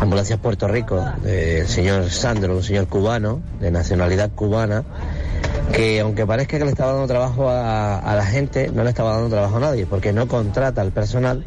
Ambulancias 0.00 0.38
Puerto 0.38 0.68
Rico, 0.68 1.04
del 1.22 1.68
señor 1.68 2.08
Sandro, 2.08 2.56
un 2.56 2.62
señor 2.62 2.88
cubano, 2.88 3.42
de 3.60 3.70
nacionalidad 3.70 4.30
cubana, 4.30 4.84
que 5.74 6.00
aunque 6.00 6.26
parezca 6.26 6.56
que 6.56 6.64
le 6.64 6.70
estaba 6.70 6.92
dando 6.92 7.06
trabajo 7.08 7.50
a, 7.50 7.98
a 7.98 8.16
la 8.16 8.24
gente, 8.24 8.70
no 8.72 8.82
le 8.82 8.88
estaba 8.88 9.12
dando 9.12 9.28
trabajo 9.28 9.58
a 9.58 9.60
nadie, 9.60 9.84
porque 9.84 10.14
no 10.14 10.28
contrata 10.28 10.80
al 10.80 10.92
personal, 10.92 11.44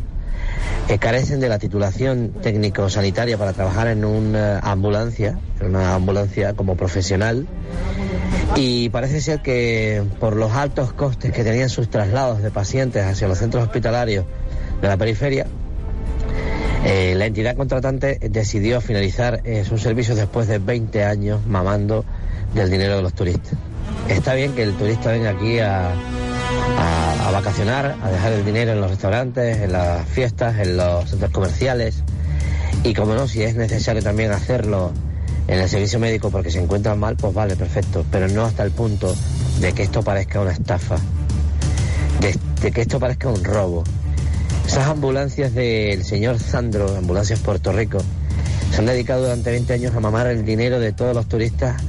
eh, 0.90 1.00
carecen 1.00 1.40
de 1.40 1.48
la 1.50 1.58
titulación 1.58 2.34
técnico-sanitaria 2.42 3.38
para 3.38 3.54
trabajar 3.54 3.88
en 3.88 4.04
una 4.04 4.60
ambulancia, 4.60 5.40
en 5.60 5.68
una 5.68 5.96
ambulancia 5.96 6.54
como 6.54 6.76
profesional, 6.76 7.48
y 8.56 8.90
parece 8.90 9.22
ser 9.22 9.42
que 9.42 10.04
por 10.20 10.36
los 10.36 10.52
altos 10.52 10.94
costes 10.94 11.32
que 11.32 11.44
tenían 11.44 11.70
sus 11.70 11.90
traslados 11.90 12.42
de 12.42 12.52
pacientes 12.52 13.04
hacia 13.06 13.28
los 13.28 13.38
centros 13.38 13.64
hospitalarios 13.64 14.26
de 14.82 14.88
la 14.88 14.98
periferia, 14.98 15.46
eh, 16.86 17.14
la 17.16 17.26
entidad 17.28 17.56
contratante 17.56 18.18
decidió 18.30 18.82
finalizar 18.82 19.42
eh, 19.46 19.64
sus 19.64 19.82
servicios 19.82 20.18
después 20.18 20.48
de 20.48 20.60
20 20.60 21.04
años 21.06 21.46
mamando 21.46 22.04
del 22.54 22.70
dinero 22.70 22.96
de 22.98 23.02
los 23.04 23.14
turistas. 23.14 23.54
Está 24.10 24.34
bien 24.34 24.54
que 24.54 24.64
el 24.64 24.74
turista 24.74 25.12
venga 25.12 25.30
aquí 25.32 25.60
a, 25.60 25.92
a- 25.92 27.28
a 27.28 27.32
vacacionar, 27.32 27.96
a 28.04 28.10
dejar 28.12 28.34
el 28.34 28.44
dinero 28.44 28.72
en 28.74 28.82
los 28.82 28.90
restaurantes, 28.90 29.58
en 29.60 29.72
las 29.72 30.06
fiestas, 30.08 30.58
en 30.60 30.76
los 30.76 31.10
centros 31.10 31.32
comerciales 31.32 32.04
y 32.84 32.94
como 32.94 33.14
no, 33.14 33.28
si 33.28 33.44
es 33.44 33.56
necesario 33.56 34.02
también 34.02 34.32
hacerlo 34.32 34.92
en 35.52 35.60
el 35.60 35.68
servicio 35.68 36.00
médico 36.00 36.32
porque 36.32 36.50
se 36.50 36.60
encuentran 36.60 36.98
mal, 36.98 37.18
pues 37.18 37.34
vale, 37.34 37.58
perfecto, 37.58 38.06
pero 38.10 38.30
no 38.30 38.46
hasta 38.46 38.64
el 38.64 38.72
punto 38.72 39.14
de 39.60 39.74
que 39.74 39.84
esto 39.84 40.02
parezca 40.02 40.40
una 40.40 40.52
estafa, 40.52 40.96
de, 42.22 42.40
de 42.62 42.72
que 42.72 42.82
esto 42.82 43.02
parezca 43.02 43.28
un 43.28 43.44
robo. 43.44 43.84
Esas 44.66 44.88
ambulancias 44.88 45.54
del 45.54 46.06
señor 46.06 46.40
Sandro, 46.40 46.96
Ambulancias 46.96 47.40
Puerto 47.40 47.74
Rico, 47.74 48.00
se 48.72 48.80
han 48.80 48.86
dedicado 48.86 49.24
durante 49.24 49.52
20 49.52 49.74
años 49.74 49.94
a 49.94 50.00
mamar 50.00 50.28
el 50.28 50.46
dinero 50.46 50.80
de 50.80 50.94
todos 50.94 51.14
los 51.14 51.28
turistas. 51.28 51.82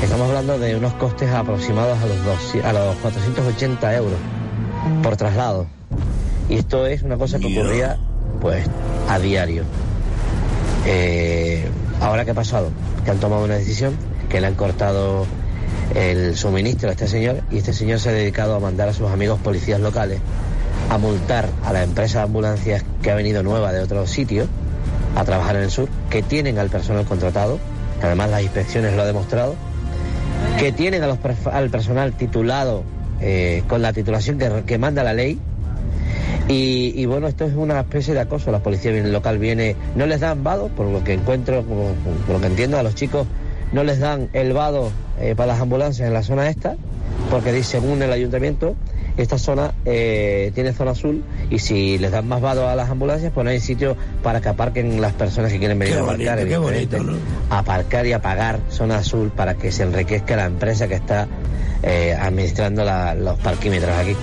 Estamos 0.00 0.28
hablando 0.28 0.56
de 0.56 0.76
unos 0.76 0.94
costes 0.94 1.28
aproximados 1.28 1.98
a 1.98 2.06
los, 2.06 2.24
dos, 2.24 2.64
a 2.64 2.72
los 2.72 2.96
480 2.98 3.96
euros 3.96 4.18
por 5.02 5.16
traslado. 5.16 5.66
Y 6.48 6.58
esto 6.58 6.86
es 6.86 7.02
una 7.02 7.16
cosa 7.16 7.40
que 7.40 7.46
ocurría 7.46 7.98
pues 8.40 8.64
a 9.08 9.18
diario. 9.18 9.64
Eh, 10.86 11.68
ahora 12.00 12.24
qué 12.24 12.32
ha 12.32 12.34
pasado, 12.34 12.70
que 13.04 13.10
han 13.10 13.18
tomado 13.18 13.44
una 13.44 13.54
decisión, 13.54 13.96
que 14.28 14.40
le 14.40 14.46
han 14.46 14.54
cortado 14.54 15.26
el 15.94 16.36
suministro 16.36 16.90
a 16.90 16.92
este 16.92 17.08
señor 17.08 17.42
y 17.50 17.58
este 17.58 17.72
señor 17.72 17.98
se 18.00 18.10
ha 18.10 18.12
dedicado 18.12 18.54
a 18.54 18.60
mandar 18.60 18.88
a 18.88 18.92
sus 18.92 19.10
amigos 19.10 19.38
policías 19.40 19.80
locales 19.80 20.20
a 20.90 20.98
multar 20.98 21.48
a 21.64 21.72
la 21.72 21.82
empresa 21.82 22.18
de 22.18 22.24
ambulancias 22.24 22.84
que 23.02 23.10
ha 23.10 23.14
venido 23.14 23.42
nueva 23.42 23.72
de 23.72 23.80
otro 23.80 24.06
sitio 24.06 24.46
a 25.16 25.24
trabajar 25.24 25.56
en 25.56 25.62
el 25.62 25.70
sur, 25.70 25.88
que 26.10 26.22
tienen 26.22 26.58
al 26.58 26.70
personal 26.70 27.04
contratado, 27.04 27.58
que 28.00 28.06
además 28.06 28.30
las 28.30 28.42
inspecciones 28.42 28.94
lo 28.94 29.02
ha 29.02 29.06
demostrado, 29.06 29.56
que 30.58 30.72
tienen 30.72 31.02
a 31.02 31.06
los 31.06 31.18
al 31.50 31.70
personal 31.70 32.12
titulado 32.12 32.84
eh, 33.20 33.64
con 33.68 33.82
la 33.82 33.92
titulación 33.92 34.38
que 34.64 34.78
manda 34.78 35.02
la 35.02 35.12
ley. 35.12 35.38
Y, 36.48 36.94
y 36.96 37.04
bueno, 37.06 37.28
esto 37.28 37.44
es 37.44 37.54
una 37.54 37.80
especie 37.80 38.14
de 38.14 38.20
acoso. 38.20 38.50
La 38.50 38.60
policía 38.60 38.90
local 38.92 39.38
viene, 39.38 39.76
no 39.94 40.06
les 40.06 40.20
dan 40.20 40.42
vado, 40.42 40.68
por 40.68 40.86
lo 40.86 41.04
que 41.04 41.12
encuentro, 41.14 41.62
por, 41.62 41.92
por 42.26 42.34
lo 42.36 42.40
que 42.40 42.46
entiendo, 42.46 42.78
a 42.78 42.82
los 42.82 42.94
chicos 42.94 43.26
no 43.72 43.84
les 43.84 43.98
dan 44.00 44.30
el 44.32 44.54
vado 44.54 44.90
eh, 45.20 45.34
para 45.36 45.52
las 45.52 45.60
ambulancias 45.60 46.08
en 46.08 46.14
la 46.14 46.22
zona 46.22 46.48
esta, 46.48 46.76
porque 47.30 47.52
dice, 47.52 47.72
según 47.78 48.02
el 48.02 48.10
ayuntamiento, 48.12 48.74
esta 49.18 49.36
zona 49.36 49.74
eh, 49.84 50.52
tiene 50.54 50.72
zona 50.72 50.92
azul 50.92 51.22
y 51.50 51.58
si 51.58 51.98
les 51.98 52.12
dan 52.12 52.26
más 52.28 52.40
vado 52.40 52.66
a 52.66 52.74
las 52.74 52.88
ambulancias, 52.88 53.30
pues 53.34 53.44
no 53.44 53.50
hay 53.50 53.60
sitio 53.60 53.94
para 54.22 54.40
que 54.40 54.48
aparquen 54.48 55.02
las 55.02 55.12
personas 55.12 55.52
que 55.52 55.58
quieren 55.58 55.78
venir 55.78 55.94
Qué 55.94 56.00
a 56.00 56.02
aparcar. 56.04 56.38
bonito, 56.38 56.62
bonito, 56.62 57.18
Aparcar 57.50 58.06
y 58.06 58.12
apagar 58.14 58.60
zona 58.70 58.98
azul 58.98 59.30
para 59.36 59.54
que 59.54 59.70
se 59.70 59.82
enriquezca 59.82 60.34
la 60.36 60.46
empresa 60.46 60.88
que 60.88 60.94
está 60.94 61.26
eh, 61.82 62.16
administrando 62.18 62.84
la- 62.84 63.14
los 63.14 63.38
parquímetros 63.40 63.90
aquí. 63.98 64.16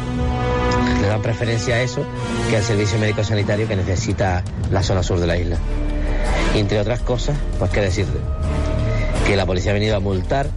Le 1.06 1.12
dan 1.12 1.22
preferencia 1.22 1.76
a 1.76 1.82
eso 1.82 2.04
que 2.50 2.58
al 2.58 2.64
servicio 2.64 2.98
médico 2.98 3.24
sanitario 3.24 3.68
que 3.68 3.76
necesita 3.76 4.44
la 4.72 4.82
zona 4.82 5.04
sur 5.04 5.20
de 5.20 5.28
la 5.28 5.38
isla. 5.38 5.60
Y 6.56 6.58
entre 6.58 6.80
otras 6.80 7.02
cosas, 7.02 7.38
pues 7.60 7.70
qué 7.70 7.80
decirte, 7.80 8.18
que 9.28 9.36
la 9.36 9.46
policía 9.46 9.70
ha 9.70 9.76
venido 9.76 9.96
a 9.96 10.00
multar, 10.00 10.50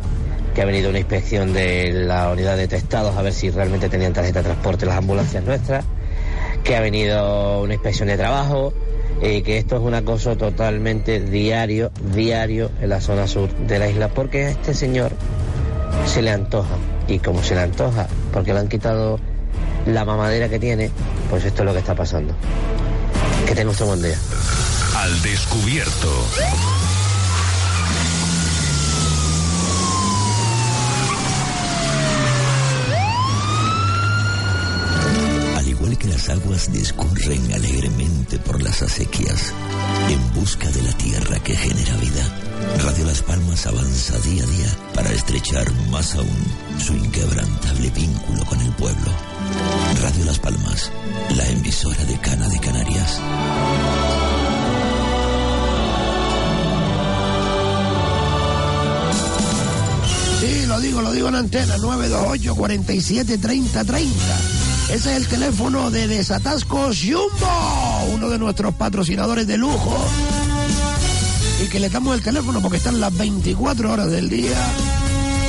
que 0.55 0.63
ha 0.63 0.65
venido 0.65 0.89
una 0.89 1.01
inspección 1.01 1.53
de 1.53 1.93
la 1.93 2.31
unidad 2.31 2.57
de 2.57 2.67
testados 2.67 3.15
a 3.15 3.21
ver 3.21 3.35
si 3.35 3.51
realmente 3.51 3.91
tenían 3.91 4.15
tarjeta 4.15 4.39
de 4.39 4.47
transporte 4.47 4.87
las 4.87 4.97
ambulancias 4.97 5.45
nuestras, 5.45 5.85
que 6.65 6.77
ha 6.77 6.81
venido 6.81 7.61
una 7.61 7.75
inspección 7.75 8.09
de 8.09 8.17
trabajo 8.17 8.73
y 9.21 9.43
que 9.43 9.59
esto 9.59 9.77
es 9.77 9.83
un 9.83 9.93
acoso 9.93 10.39
totalmente 10.39 11.21
diario, 11.21 11.93
diario 12.15 12.71
en 12.81 12.89
la 12.89 13.03
zona 13.03 13.27
sur 13.27 13.55
de 13.55 13.79
la 13.79 13.91
isla, 13.91 14.09
porque 14.09 14.47
a 14.47 14.49
este 14.53 14.73
señor 14.73 15.13
se 16.07 16.23
le 16.23 16.31
antoja. 16.31 16.77
Y 17.07 17.19
como 17.19 17.43
se 17.43 17.55
le 17.55 17.61
antoja, 17.61 18.07
porque 18.33 18.55
le 18.55 18.61
han 18.61 18.69
quitado 18.69 19.21
la 19.95 20.05
mamadera 20.05 20.49
que 20.49 20.59
tiene, 20.59 20.91
pues 21.31 21.45
esto 21.45 21.63
es 21.63 21.67
lo 21.67 21.73
que 21.73 21.81
está 21.81 21.95
pasando. 21.95 22.35
Que 23.47 23.55
tenga 23.55 23.71
usted 23.71 23.87
buen 23.87 24.03
día. 24.03 24.17
Al 24.97 25.23
descubierto. 25.23 26.27
Al 35.57 35.69
igual 35.69 35.99
que 35.99 36.09
las 36.09 36.29
aguas 36.29 36.73
discurren 36.73 37.53
alegremente 37.53 38.39
por 38.39 38.63
las 38.63 38.83
acequias, 38.83 39.53
en 40.09 40.35
busca 40.35 40.69
de 40.71 40.83
la 40.83 40.93
tierra 40.93 41.39
que 41.41 41.57
genera 41.57 41.97
vida, 41.97 42.25
Radio 42.83 43.07
Las 43.07 43.23
Palmas 43.23 43.67
avanza 43.67 44.19
día 44.19 44.43
a 44.43 44.47
día 44.47 44.69
para 44.95 45.11
estrechar 45.13 45.71
más 45.91 46.15
aún 46.15 46.79
su 46.79 46.95
inquebrantable 46.95 47.91
vínculo 47.91 48.45
con 48.45 48.61
el 48.61 48.73
pueblo. 48.73 49.28
Radio 50.03 50.25
Las 50.25 50.39
Palmas, 50.39 50.91
la 51.37 51.47
emisora 51.49 52.05
de 52.05 52.19
Cana 52.19 52.49
de 52.49 52.59
Canarias. 52.59 53.21
Sí, 60.41 60.67
lo 60.67 60.81
digo, 60.81 61.03
lo 61.03 61.13
digo 61.13 61.29
en 61.29 61.35
antena, 61.35 61.77
928 61.79 62.55
47 62.55 63.39
30 63.39 63.85
30. 63.85 64.15
Ese 64.91 65.11
es 65.11 65.17
el 65.19 65.29
teléfono 65.29 65.91
de 65.91 66.09
Desatascos 66.09 67.01
Jumbo, 67.03 68.05
uno 68.15 68.31
de 68.31 68.39
nuestros 68.39 68.75
patrocinadores 68.75 69.47
de 69.47 69.59
lujo. 69.59 69.97
Y 71.63 71.69
que 71.69 71.79
le 71.79 71.91
damos 71.91 72.17
el 72.17 72.23
teléfono 72.23 72.63
porque 72.63 72.79
están 72.79 73.01
las 73.01 73.15
24 73.15 73.93
horas 73.93 74.11
del 74.11 74.31
día, 74.31 74.57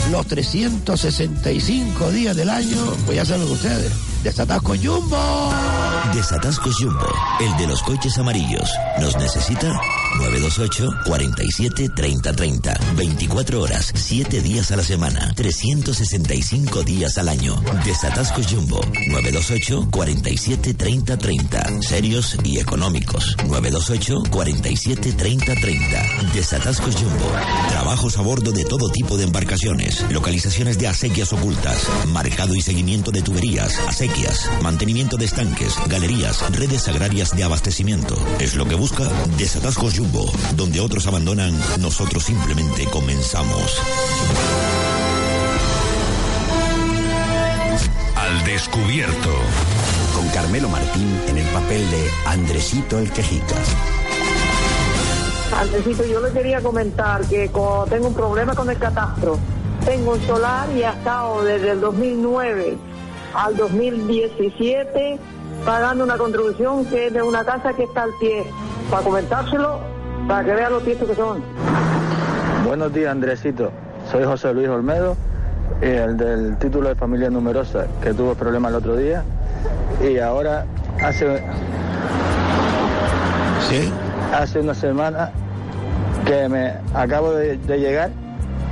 los 0.09 0.25
365 0.27 2.11
días 2.11 2.35
del 2.35 2.49
año, 2.49 2.77
pues 3.05 3.17
ya 3.17 3.25
saben 3.25 3.49
ustedes. 3.49 3.91
Desatascos 4.23 4.79
Jumbo. 4.83 5.53
Desatascos 6.13 6.75
Jumbo, 6.79 7.07
el 7.39 7.57
de 7.57 7.67
los 7.67 7.81
coches 7.83 8.17
amarillos. 8.17 8.69
¿Nos 8.99 9.15
necesita? 9.17 9.79
928 10.17 10.89
47 11.05 11.89
30 11.89 12.33
30. 12.33 12.79
24 12.95 13.61
horas, 13.61 13.91
7 13.95 14.41
días 14.41 14.71
a 14.71 14.77
la 14.77 14.83
semana, 14.83 15.33
365 15.35 16.83
días 16.83 17.17
al 17.17 17.29
año. 17.29 17.61
Desatascos 17.85 18.47
Jumbo, 18.47 18.81
928 19.09 19.89
47 19.91 20.73
30 20.73 21.17
30. 21.17 21.81
Serios 21.81 22.37
y 22.43 22.59
económicos. 22.59 23.35
928 23.47 24.23
47 24.31 25.13
30 25.13 25.55
30. 25.55 26.03
Desatascos 26.33 26.95
Jumbo. 26.95 27.31
Trabajos 27.69 28.17
a 28.17 28.21
bordo 28.21 28.51
de 28.51 28.65
todo 28.65 28.89
tipo 28.89 29.17
de 29.17 29.25
embarcaciones. 29.25 30.05
Localizaciones 30.11 30.79
de 30.79 30.87
acequias 30.87 31.31
ocultas. 31.33 31.87
Marcado 32.07 32.55
y 32.55 32.61
seguimiento 32.61 33.11
de 33.11 33.21
tuberías, 33.21 33.77
acequias. 33.87 34.49
Mantenimiento 34.61 35.17
de 35.17 35.25
estanques, 35.25 35.75
galerías, 35.87 36.49
redes 36.51 36.87
agrarias 36.87 37.35
de 37.35 37.43
abastecimiento. 37.43 38.15
Es 38.39 38.55
lo 38.55 38.65
que 38.67 38.75
busca 38.75 39.03
Desatascos 39.37 39.98
Jumbo. 39.99 40.25
Donde 40.55 40.79
otros 40.79 41.05
abandonan, 41.07 41.53
nosotros 41.81 42.23
simplemente 42.23 42.85
comenzamos. 42.85 43.81
Al 48.15 48.45
descubierto. 48.45 49.29
Con 50.15 50.27
Carmelo 50.29 50.69
Martín 50.69 51.21
en 51.27 51.37
el 51.37 51.47
papel 51.47 51.91
de 51.91 52.09
Andresito 52.27 52.97
el 52.97 53.11
Quejica. 53.11 53.55
Andresito, 55.59 56.05
yo 56.05 56.21
le 56.21 56.31
quería 56.31 56.61
comentar 56.61 57.25
que 57.25 57.49
tengo 57.89 58.07
un 58.07 58.13
problema 58.13 58.55
con 58.55 58.69
el 58.69 58.77
catastro. 58.77 59.37
Tengo 59.83 60.13
un 60.13 60.21
solar 60.25 60.69
y 60.77 60.83
ha 60.83 60.91
estado 60.91 61.43
desde 61.43 61.71
el 61.71 61.81
2009 61.81 62.77
al 63.33 63.57
2017 63.57 65.19
pagando 65.65 66.05
una 66.05 66.17
contribución 66.17 66.85
que 66.85 67.07
es 67.07 67.13
de 67.13 67.21
una 67.21 67.43
casa 67.43 67.73
que 67.73 67.83
está 67.83 68.03
al 68.03 68.13
pie. 68.19 68.45
Para 68.89 69.03
comentárselo, 69.03 69.79
para 70.29 70.43
que 70.43 70.53
vean 70.53 70.71
los 70.71 70.83
tiestos 70.83 71.09
que 71.09 71.15
son. 71.15 71.41
Buenos 72.63 72.93
días, 72.93 73.11
Andresito. 73.11 73.71
Soy 74.11 74.23
José 74.23 74.53
Luis 74.53 74.69
Olmedo, 74.69 75.17
el 75.81 76.17
del 76.17 76.55
título 76.57 76.89
de 76.89 76.95
familia 76.95 77.31
numerosa 77.31 77.87
que 77.99 78.13
tuvo 78.13 78.35
problemas 78.35 78.69
el 78.69 78.77
otro 78.77 78.95
día. 78.95 79.23
Y 80.07 80.19
ahora 80.19 80.65
hace. 81.03 81.43
Hace 84.31 84.59
una 84.59 84.75
semana 84.75 85.31
que 86.25 86.47
me 86.47 86.75
acabo 86.93 87.31
de, 87.31 87.57
de 87.57 87.79
llegar 87.79 88.11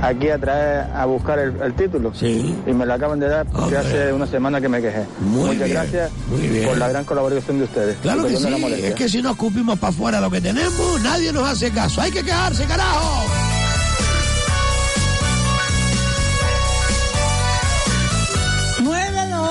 aquí 0.02 0.28
a 0.28 0.38
traer 0.38 0.86
a 0.94 1.04
buscar 1.06 1.38
el, 1.38 1.60
el 1.60 1.74
título. 1.74 2.12
Y 2.22 2.72
me 2.72 2.86
lo 2.86 2.94
acaban 2.94 3.18
de 3.20 3.28
dar 3.28 3.46
porque 3.46 3.76
hace 3.76 4.12
una 4.12 4.26
semana 4.26 4.60
que 4.60 4.68
me 4.68 4.80
quejé. 4.80 5.04
Muy 5.20 5.40
Muchas 5.50 5.58
bien, 5.58 5.70
gracias 5.70 6.10
muy 6.30 6.46
bien. 6.48 6.68
por 6.68 6.78
la 6.78 6.88
gran 6.88 7.04
colaboración 7.04 7.58
de 7.58 7.64
ustedes. 7.64 7.96
Claro 8.02 8.24
que 8.26 8.36
sí, 8.36 8.46
es 8.84 8.94
que 8.94 9.08
si 9.08 9.22
no 9.22 9.30
escupimos 9.30 9.78
para 9.78 9.90
afuera 9.92 10.20
lo 10.20 10.30
que 10.30 10.40
tenemos, 10.40 11.00
nadie 11.02 11.32
nos 11.32 11.48
hace 11.48 11.70
caso. 11.70 12.00
Hay 12.00 12.10
que 12.10 12.22
quejarse, 12.22 12.64
carajo. 12.64 13.24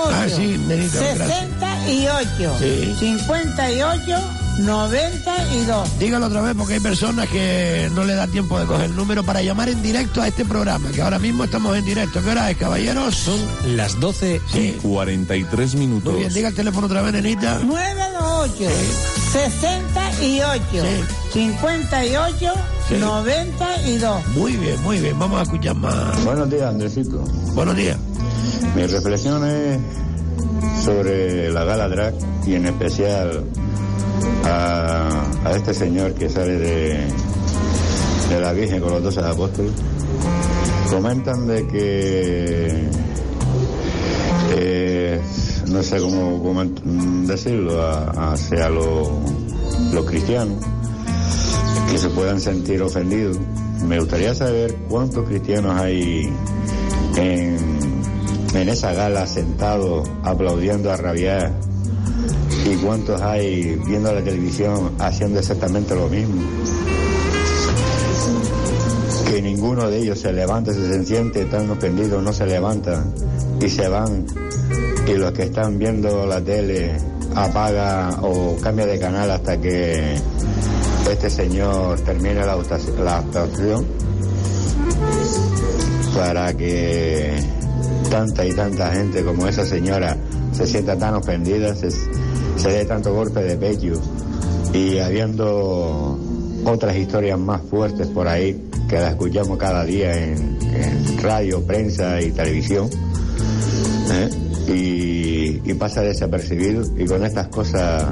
Ah, 0.09 0.25
sí, 0.29 0.57
gracias. 0.67 1.27
68 1.87 2.57
Sí. 2.59 2.95
58 2.99 4.46
92 4.59 5.99
Dígalo 5.99 6.25
otra 6.27 6.41
vez 6.41 6.55
porque 6.57 6.75
hay 6.75 6.79
personas 6.79 7.27
que 7.29 7.89
no 7.93 8.03
le 8.03 8.15
da 8.15 8.27
tiempo 8.27 8.59
de 8.59 8.65
coger 8.65 8.85
el 8.85 8.95
número 8.95 9.23
para 9.23 9.41
llamar 9.41 9.69
en 9.69 9.81
directo 9.81 10.21
a 10.21 10.27
este 10.27 10.45
programa, 10.45 10.89
que 10.91 11.01
ahora 11.01 11.19
mismo 11.19 11.43
estamos 11.43 11.75
en 11.77 11.85
directo. 11.85 12.21
¿Qué 12.23 12.29
hora 12.29 12.49
es, 12.51 12.57
caballeros? 12.57 13.15
Son 13.15 13.39
Las 13.75 13.99
12 13.99 14.41
y 14.55 14.71
43 14.71 15.75
minutos. 15.75 16.11
Muy 16.13 16.21
bien, 16.21 16.33
diga 16.33 16.49
el 16.49 16.55
teléfono 16.55 16.87
otra 16.87 17.01
vez, 17.01 17.13
nenita. 17.13 17.59
928 17.59 18.69
68 19.33 20.83
58 21.33 22.53
Sí. 22.87 22.95
92 22.99 24.27
Muy 24.33 24.55
bien, 24.55 24.81
muy 24.81 24.99
bien. 24.99 25.19
Vamos 25.19 25.39
a 25.39 25.43
escuchar 25.43 25.75
más. 25.75 26.23
Buenos 26.23 26.49
días, 26.49 26.63
Andresito. 26.69 27.19
Buenos 27.53 27.75
días. 27.75 27.97
Mi 28.75 28.85
reflexión 28.85 29.45
es 29.45 29.79
sobre 30.85 31.51
la 31.51 31.65
gala 31.65 31.89
drag 31.89 32.13
y 32.45 32.55
en 32.55 32.65
especial 32.67 33.43
a, 34.43 35.23
este 35.55 35.73
señor 35.73 36.13
que 36.13 36.29
sale 36.29 36.57
de, 36.57 37.07
de 38.29 38.41
la 38.41 38.53
Virgen 38.53 38.81
con 38.81 38.91
los 38.91 39.03
doce 39.03 39.19
apóstoles. 39.21 39.71
Comentan 40.89 41.47
de 41.47 41.67
que 41.67 42.89
eh, 44.55 45.21
no 45.67 45.83
sé 45.83 45.99
cómo, 45.99 46.63
decirlo 47.25 47.81
hacia 47.81 48.69
los 48.69 49.09
los 49.93 50.05
cristianos 50.05 50.63
que 51.91 51.97
se 51.97 52.09
puedan 52.09 52.39
sentir 52.39 52.81
ofendidos. 52.81 53.37
Me 53.85 53.99
gustaría 53.99 54.33
saber 54.33 54.75
cuántos 54.89 55.27
cristianos 55.27 55.79
hay 55.79 56.29
en, 57.15 57.57
en 58.53 58.69
esa 58.69 58.93
gala 58.93 59.27
sentados 59.27 60.09
aplaudiendo 60.23 60.91
a 60.91 60.97
rabiar 60.97 61.53
y 62.71 62.75
cuántos 62.77 63.21
hay 63.21 63.79
viendo 63.85 64.11
la 64.13 64.21
televisión 64.23 64.91
haciendo 64.99 65.39
exactamente 65.39 65.95
lo 65.95 66.07
mismo. 66.09 66.41
Que 69.29 69.41
ninguno 69.41 69.89
de 69.89 69.97
ellos 69.99 70.19
se 70.19 70.31
levanta, 70.33 70.73
se 70.73 71.03
siente 71.05 71.45
tan 71.45 71.69
ofendido, 71.69 72.21
no 72.21 72.31
se 72.33 72.45
levantan 72.45 73.13
y 73.61 73.69
se 73.69 73.87
van. 73.87 74.25
Y 75.07 75.13
los 75.13 75.31
que 75.31 75.43
están 75.43 75.77
viendo 75.77 76.25
la 76.25 76.41
tele 76.41 76.97
apaga 77.35 78.19
o 78.21 78.57
cambia 78.61 78.85
de 78.85 78.99
canal 78.99 79.29
hasta 79.31 79.59
que 79.59 80.15
este 81.11 81.29
señor 81.29 81.99
termine 82.01 82.35
la, 82.45 82.53
actuación- 82.53 83.85
para 86.15 86.53
que 86.55 87.35
tanta 88.09 88.45
y 88.45 88.53
tanta 88.53 88.91
gente 88.91 89.23
como 89.23 89.47
esa 89.47 89.65
señora 89.65 90.17
se 90.51 90.65
sienta 90.65 90.97
tan 90.97 91.13
ofendida, 91.15 91.75
se 92.57 92.69
dé 92.69 92.85
tanto 92.85 93.13
golpe 93.13 93.41
de 93.41 93.55
pecho 93.57 94.01
y 94.73 94.99
habiendo 94.99 96.19
otras 96.65 96.95
historias 96.95 97.39
más 97.39 97.61
fuertes 97.69 98.07
por 98.07 98.27
ahí 98.27 98.69
que 98.89 98.95
las 98.95 99.11
escuchamos 99.11 99.57
cada 99.57 99.83
día 99.83 100.15
en, 100.15 100.57
radio, 101.21 101.63
prensa 101.63 102.21
y 102.21 102.31
televisión 102.31 102.89
¿eh? 104.11 104.29
y, 104.67 105.71
y 105.71 105.73
pasa 105.73 106.01
desapercibido 106.01 106.83
y 106.97 107.05
con 107.05 107.25
estas 107.25 107.47
cosas 107.47 108.05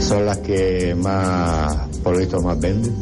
son 0.00 0.26
las 0.26 0.38
que 0.38 0.94
más, 0.94 1.74
por 2.02 2.12
lo 2.14 2.18
visto, 2.18 2.40
más 2.42 2.60
venden. 2.60 2.94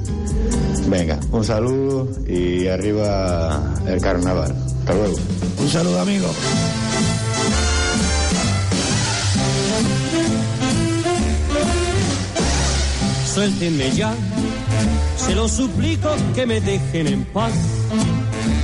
Venga, 0.89 1.19
un 1.31 1.45
saludo 1.45 2.09
y 2.27 2.67
arriba 2.69 3.75
el 3.87 4.01
carnaval. 4.01 4.55
Hasta 4.81 4.95
luego. 4.95 5.17
Un 5.61 5.69
saludo, 5.69 6.01
amigo. 6.01 6.29
Suéltenme 13.35 13.91
ya, 13.93 14.15
se 15.17 15.35
lo 15.35 15.49
suplico 15.49 16.11
que 16.35 16.47
me 16.47 16.61
dejen 16.61 17.07
en 17.07 17.25
paz. 17.25 17.53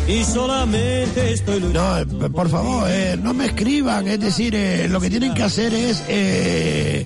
Y 0.06 0.22
solamente 0.24 1.32
estoy 1.34 1.60
No, 1.60 1.98
eh, 1.98 2.06
por 2.32 2.48
favor, 2.48 2.84
eh, 2.88 3.18
no 3.22 3.34
me 3.34 3.44
escriban, 3.46 4.06
es 4.08 4.18
decir, 4.20 4.54
eh, 4.54 4.88
lo 4.88 5.00
que 5.00 5.10
tienen 5.10 5.34
que 5.34 5.42
hacer 5.42 5.74
es 5.74 6.02
eh, 6.08 7.04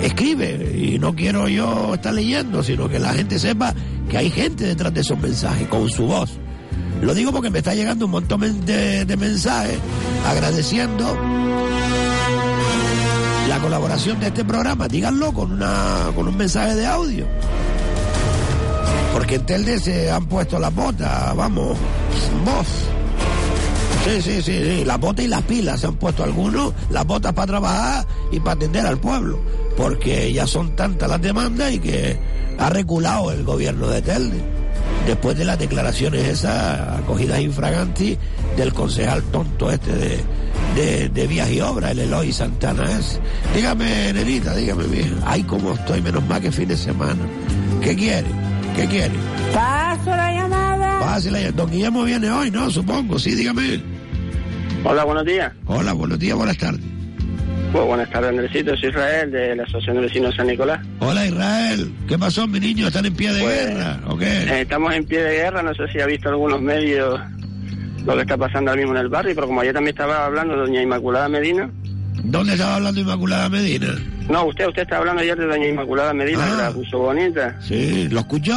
escribe. 0.03 0.75
Y 0.77 0.99
no 0.99 1.15
quiero 1.15 1.47
yo 1.47 1.93
estar 1.93 2.13
leyendo, 2.13 2.61
sino 2.63 2.89
que 2.89 2.99
la 2.99 3.13
gente 3.13 3.39
sepa 3.39 3.73
que 4.09 4.17
hay 4.17 4.29
gente 4.29 4.65
detrás 4.65 4.93
de 4.93 4.99
esos 5.01 5.17
mensajes, 5.19 5.67
con 5.69 5.89
su 5.89 6.05
voz. 6.07 6.31
Lo 7.01 7.13
digo 7.13 7.31
porque 7.31 7.49
me 7.49 7.59
está 7.59 7.73
llegando 7.73 8.05
un 8.05 8.11
montón 8.11 8.65
de, 8.65 9.15
mensajes 9.17 9.79
agradeciendo 10.27 11.17
la 13.47 13.59
colaboración 13.59 14.19
de 14.19 14.27
este 14.27 14.43
programa. 14.43 14.87
Díganlo 14.87 15.31
con, 15.33 15.53
una, 15.53 16.11
con 16.13 16.27
un 16.27 16.37
mensaje 16.37 16.75
de 16.75 16.85
audio. 16.85 17.25
Porque 19.13 19.35
en 19.35 19.45
Telde 19.45 19.79
se 19.79 20.11
han 20.11 20.25
puesto 20.27 20.59
las 20.59 20.73
botas, 20.75 21.35
vamos, 21.35 21.77
voz. 22.45 22.67
Sí, 24.05 24.21
sí, 24.21 24.41
sí, 24.41 24.63
sí, 24.63 24.85
las 24.85 24.99
botas 24.99 25.25
y 25.25 25.27
las 25.27 25.41
pilas 25.43 25.81
se 25.81 25.87
han 25.87 25.95
puesto 25.95 26.23
algunos, 26.23 26.73
las 26.89 27.05
botas 27.05 27.33
para 27.33 27.47
trabajar 27.47 28.07
y 28.31 28.39
para 28.39 28.53
atender 28.53 28.85
al 28.85 28.97
pueblo, 28.97 29.39
porque 29.75 30.31
ya 30.31 30.47
son 30.47 30.75
tantas 30.75 31.09
las 31.09 31.21
demandas 31.21 31.73
y 31.73 31.79
que 31.79 32.17
ha 32.57 32.69
reculado 32.69 33.31
el 33.31 33.43
gobierno 33.43 33.87
de 33.87 34.01
Telde, 34.01 34.58
después 35.09 35.35
de 35.35 35.43
las 35.43 35.57
declaraciones 35.57 36.27
esas 36.27 36.99
acogidas 36.99 37.39
infraganti 37.39 38.15
del 38.55 38.71
concejal 38.73 39.23
tonto 39.23 39.71
este 39.71 39.91
de, 39.91 40.19
de, 40.75 41.09
de 41.09 41.27
Vías 41.27 41.49
y 41.49 41.61
Obras, 41.61 41.91
el 41.91 41.99
Eloy 41.99 42.31
Santana 42.31 42.85
es. 42.91 43.19
Dígame, 43.55 44.13
nenita, 44.13 44.55
dígame, 44.55 44.83
vieja, 44.83 45.15
ay, 45.25 45.41
cómo 45.43 45.73
estoy, 45.73 46.03
menos 46.03 46.23
mal 46.27 46.39
que 46.39 46.51
fin 46.51 46.67
de 46.67 46.77
semana. 46.77 47.25
¿Qué 47.81 47.95
quiere? 47.95 48.27
¿Qué 48.75 48.85
quiere? 48.85 49.15
Paso 49.51 50.11
la 50.11 50.31
llamada. 50.31 50.99
Pásela, 50.99 51.51
don 51.53 51.71
Guillermo 51.71 52.03
viene 52.03 52.29
hoy, 52.29 52.51
¿no? 52.51 52.69
Supongo, 52.69 53.17
sí, 53.17 53.33
dígame. 53.33 53.81
Hola, 54.83 55.05
buenos 55.05 55.25
días. 55.25 55.51
Hola, 55.65 55.93
buenos 55.93 56.19
días, 56.19 56.37
buenas 56.37 56.57
tardes. 56.59 56.98
Pues 57.71 57.85
buenas 57.85 58.09
tardes, 58.09 58.31
Andresito. 58.31 58.75
Soy 58.77 58.89
Israel 58.89 59.31
de 59.31 59.55
la 59.55 59.63
Asociación 59.63 59.97
de 59.97 60.01
Vecinos 60.03 60.35
San 60.35 60.47
Nicolás. 60.47 60.79
Hola, 60.99 61.25
Israel. 61.25 61.91
¿Qué 62.07 62.17
pasó, 62.17 62.47
mi 62.47 62.59
niño? 62.59 62.87
¿Están 62.87 63.05
en 63.05 63.13
pie 63.13 63.31
de 63.31 63.41
Pues, 63.41 63.67
guerra 63.67 63.99
o 64.07 64.17
qué? 64.17 64.25
Eh, 64.25 64.61
estamos 64.61 64.93
en 64.93 65.05
pie 65.05 65.21
de 65.21 65.31
guerra. 65.35 65.61
No 65.61 65.73
sé 65.75 65.87
si 65.91 65.99
ha 65.99 66.07
visto 66.07 66.29
algunos 66.29 66.59
medios 66.61 67.19
lo 68.05 68.15
que 68.15 68.21
está 68.21 68.37
pasando 68.37 68.71
ahora 68.71 68.81
mismo 68.81 68.95
en 68.95 69.01
el 69.01 69.09
barrio, 69.09 69.35
pero 69.35 69.45
como 69.47 69.61
ayer 69.61 69.73
también 69.73 69.93
estaba 69.93 70.25
hablando 70.25 70.55
doña 70.55 70.81
Inmaculada 70.81 71.29
Medina. 71.29 71.69
¿Dónde 72.23 72.53
estaba 72.53 72.75
hablando 72.77 73.01
Inmaculada 73.01 73.49
Medina? 73.49 73.87
No, 74.29 74.45
usted, 74.45 74.67
usted 74.67 74.81
está 74.83 74.97
hablando 74.97 75.21
ayer 75.21 75.37
de 75.37 75.45
doña 75.45 75.67
Inmaculada 75.67 76.13
Medina, 76.13 76.39
Ah. 76.43 76.49
que 76.49 76.61
la 76.63 76.71
puso 76.71 76.97
bonita. 76.99 77.55
Sí, 77.61 78.07
¿lo 78.09 78.21
escuchó? 78.21 78.55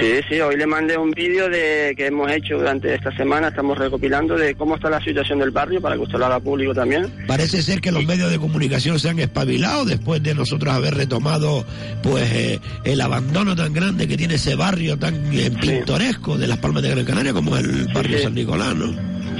Sí, 0.00 0.20
sí, 0.28 0.40
hoy 0.40 0.56
le 0.56 0.66
mandé 0.66 0.98
un 0.98 1.12
vídeo 1.12 1.48
de 1.48 1.94
que 1.96 2.06
hemos 2.06 2.30
hecho 2.30 2.58
durante 2.58 2.92
esta 2.94 3.14
semana, 3.16 3.48
estamos 3.48 3.78
recopilando 3.78 4.36
de 4.36 4.54
cómo 4.54 4.74
está 4.74 4.90
la 4.90 5.00
situación 5.00 5.38
del 5.38 5.50
barrio 5.50 5.80
para 5.80 5.94
que 5.94 6.02
usted 6.02 6.18
lo 6.18 6.26
haga 6.26 6.40
público 6.40 6.74
también. 6.74 7.12
Parece 7.26 7.62
ser 7.62 7.80
que 7.80 7.92
los 7.92 8.04
medios 8.04 8.30
de 8.30 8.38
comunicación 8.38 8.98
se 8.98 9.10
han 9.10 9.18
espabilado 9.20 9.84
después 9.84 10.22
de 10.22 10.34
nosotros 10.34 10.74
haber 10.74 10.94
retomado 10.94 11.64
pues 12.02 12.30
eh, 12.32 12.60
el 12.84 13.00
abandono 13.00 13.54
tan 13.54 13.72
grande 13.72 14.08
que 14.08 14.16
tiene 14.16 14.34
ese 14.34 14.56
barrio 14.56 14.98
tan 14.98 15.14
eh, 15.32 15.50
pintoresco 15.60 16.36
de 16.36 16.48
las 16.48 16.58
Palmas 16.58 16.82
de 16.82 16.90
Gran 16.90 17.04
Canaria 17.04 17.32
como 17.32 17.56
el 17.56 17.86
barrio 17.94 18.18
sí. 18.18 18.24
San 18.24 18.34
Nicolás, 18.34 18.74
¿no? 18.74 18.86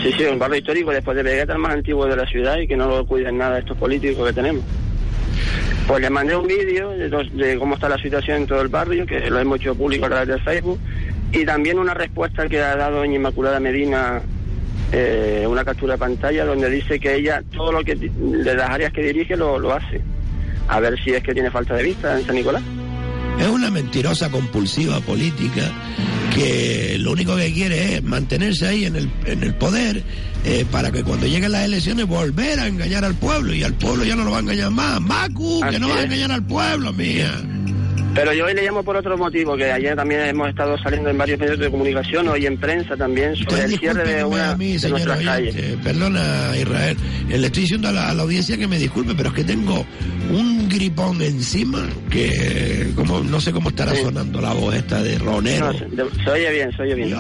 Sí, 0.03 0.13
sí, 0.17 0.25
un 0.25 0.39
barrio 0.39 0.59
histórico 0.59 0.91
después 0.91 1.17
de 1.17 1.23
Vegeta, 1.23 1.55
el 1.55 1.59
más 1.59 1.73
antiguo 1.73 2.07
de 2.07 2.17
la 2.17 2.27
ciudad 2.27 2.59
y 2.59 2.69
que 2.69 2.77
no 2.77 2.89
lo 2.89 3.07
cuiden 3.07 3.39
nada 3.39 3.59
estos 3.59 3.77
políticos 3.77 4.27
que 4.27 4.33
tenemos. 4.33 4.63
Pues 5.87 6.01
le 6.01 6.11
mandé 6.11 6.35
un 6.37 6.47
vídeo 6.47 6.91
de, 6.91 7.59
cómo 7.59 7.75
está 7.75 7.89
la 7.89 7.99
situación 7.99 8.43
en 8.43 8.47
todo 8.47 8.63
el 8.63 8.69
barrio, 8.69 9.05
que 9.07 9.29
lo 9.29 9.39
hemos 9.39 9.61
hecho 9.61 9.75
público 9.75 10.07
a 10.07 10.09
través 10.09 10.29
de 10.29 10.39
Facebook, 10.39 10.79
y 11.33 11.45
también 11.45 11.79
una 11.79 11.95
respuesta 11.95 12.49
que 12.49 12.61
ha 12.61 12.77
dado 12.77 12.99
doña 12.99 13.17
Inmaculada 13.17 13.61
Medina, 13.61 14.23
eh, 14.93 15.45
una 15.49 15.65
captura 15.65 15.95
de 15.95 15.99
pantalla, 15.99 16.45
donde 16.45 16.71
dice 16.71 16.99
que 16.99 17.17
ella 17.17 17.43
todo 17.53 17.73
lo 17.73 17.85
que 17.85 17.97
de 17.97 18.55
las 18.55 18.71
áreas 18.71 18.93
que 18.93 19.03
dirige 19.03 19.37
lo, 19.37 19.59
lo 19.59 19.75
hace. 19.75 20.01
A 20.69 20.81
ver 20.81 20.99
si 21.03 21.11
es 21.11 21.23
que 21.23 21.35
tiene 21.35 21.51
falta 21.51 21.75
de 21.75 21.83
vista 21.83 22.19
en 22.19 22.25
San 22.25 22.35
Nicolás. 22.35 22.63
Es 23.39 23.49
una 23.49 23.71
mentirosa 23.71 24.31
compulsiva 24.31 25.01
política 25.01 25.71
que 26.35 26.97
lo 26.99 27.13
único 27.13 27.37
que 27.37 27.53
quiere 27.53 27.95
es 27.97 28.03
mantenerse 28.03 28.67
ahí 28.67 28.85
en 28.87 28.97
el, 28.97 29.11
en 29.27 29.43
el 29.43 29.55
poder 29.55 30.03
eh, 30.45 30.65
para 30.71 30.91
que 30.91 31.03
cuando 31.03 31.27
lleguen 31.27 31.53
las 31.53 31.65
elecciones 31.65 32.07
volver 32.07 32.59
a 32.61 32.67
engañar 32.67 33.05
al 33.05 33.15
pueblo 33.15 33.55
y 33.55 33.63
al 33.63 33.75
pueblo 33.75 34.05
ya 34.05 34.17
no 34.17 34.25
lo 34.25 34.33
va 34.33 34.39
a 34.39 34.41
engañar 34.41 34.71
más. 34.71 35.01
Macu, 35.01 35.61
que 35.71 35.79
no 35.79 35.89
va 35.89 36.01
a 36.01 36.03
engañar 36.05 36.33
al 36.33 36.45
pueblo, 36.45 36.93
mía. 36.93 37.33
Pero 38.15 38.33
yo 38.33 38.45
hoy 38.45 38.55
le 38.55 38.63
llamo 38.63 38.85
por 38.85 38.97
otro 38.97 39.19
motivo, 39.19 39.57
que 39.57 39.73
ayer 39.73 39.97
también 39.97 40.21
hemos 40.21 40.49
estado 40.49 40.79
saliendo 40.79 41.11
en 41.11 41.19
varios 41.19 41.37
medios 41.41 41.59
de 41.59 41.69
comunicación, 41.69 42.29
hoy 42.29 42.47
en 42.47 42.57
prensa 42.59 42.97
también, 42.97 43.35
sobre 43.35 43.65
el 43.65 43.77
cierre 43.79 44.05
de 44.07 44.23
una 44.25 44.51
a 44.51 44.57
mí, 44.57 44.77
de 44.77 44.89
nuestras 44.89 45.19
oyente. 45.19 45.61
calles. 45.61 45.77
Perdona, 45.83 46.53
Israel. 46.57 46.97
Eh, 47.29 47.39
Le 47.39 47.47
estoy 47.49 47.63
diciendo 47.63 47.89
a 47.89 47.93
la, 47.93 48.11
a 48.11 48.15
la 48.15 48.23
audiencia 48.23 48.57
que 48.57 48.69
me 48.69 48.79
disculpe, 48.79 49.15
pero 49.17 49.31
es 49.31 49.35
que 49.35 49.43
tengo 49.43 49.85
un 50.31 50.54
gripón 50.75 51.21
encima 51.23 51.87
que 52.11 52.91
como 52.95 53.21
no 53.21 53.41
sé 53.41 53.53
cómo 53.53 53.69
estará 53.71 53.95
sonando 53.95 54.41
la 54.41 54.53
voz 54.53 54.75
esta 54.75 55.03
de 55.03 55.19
ronero. 55.19 55.73
No, 55.73 56.05
se, 56.25 56.31
oye 56.31 56.51
bien, 56.51 56.73
se 56.77 56.83
oye 56.83 56.95
bien. 56.95 57.17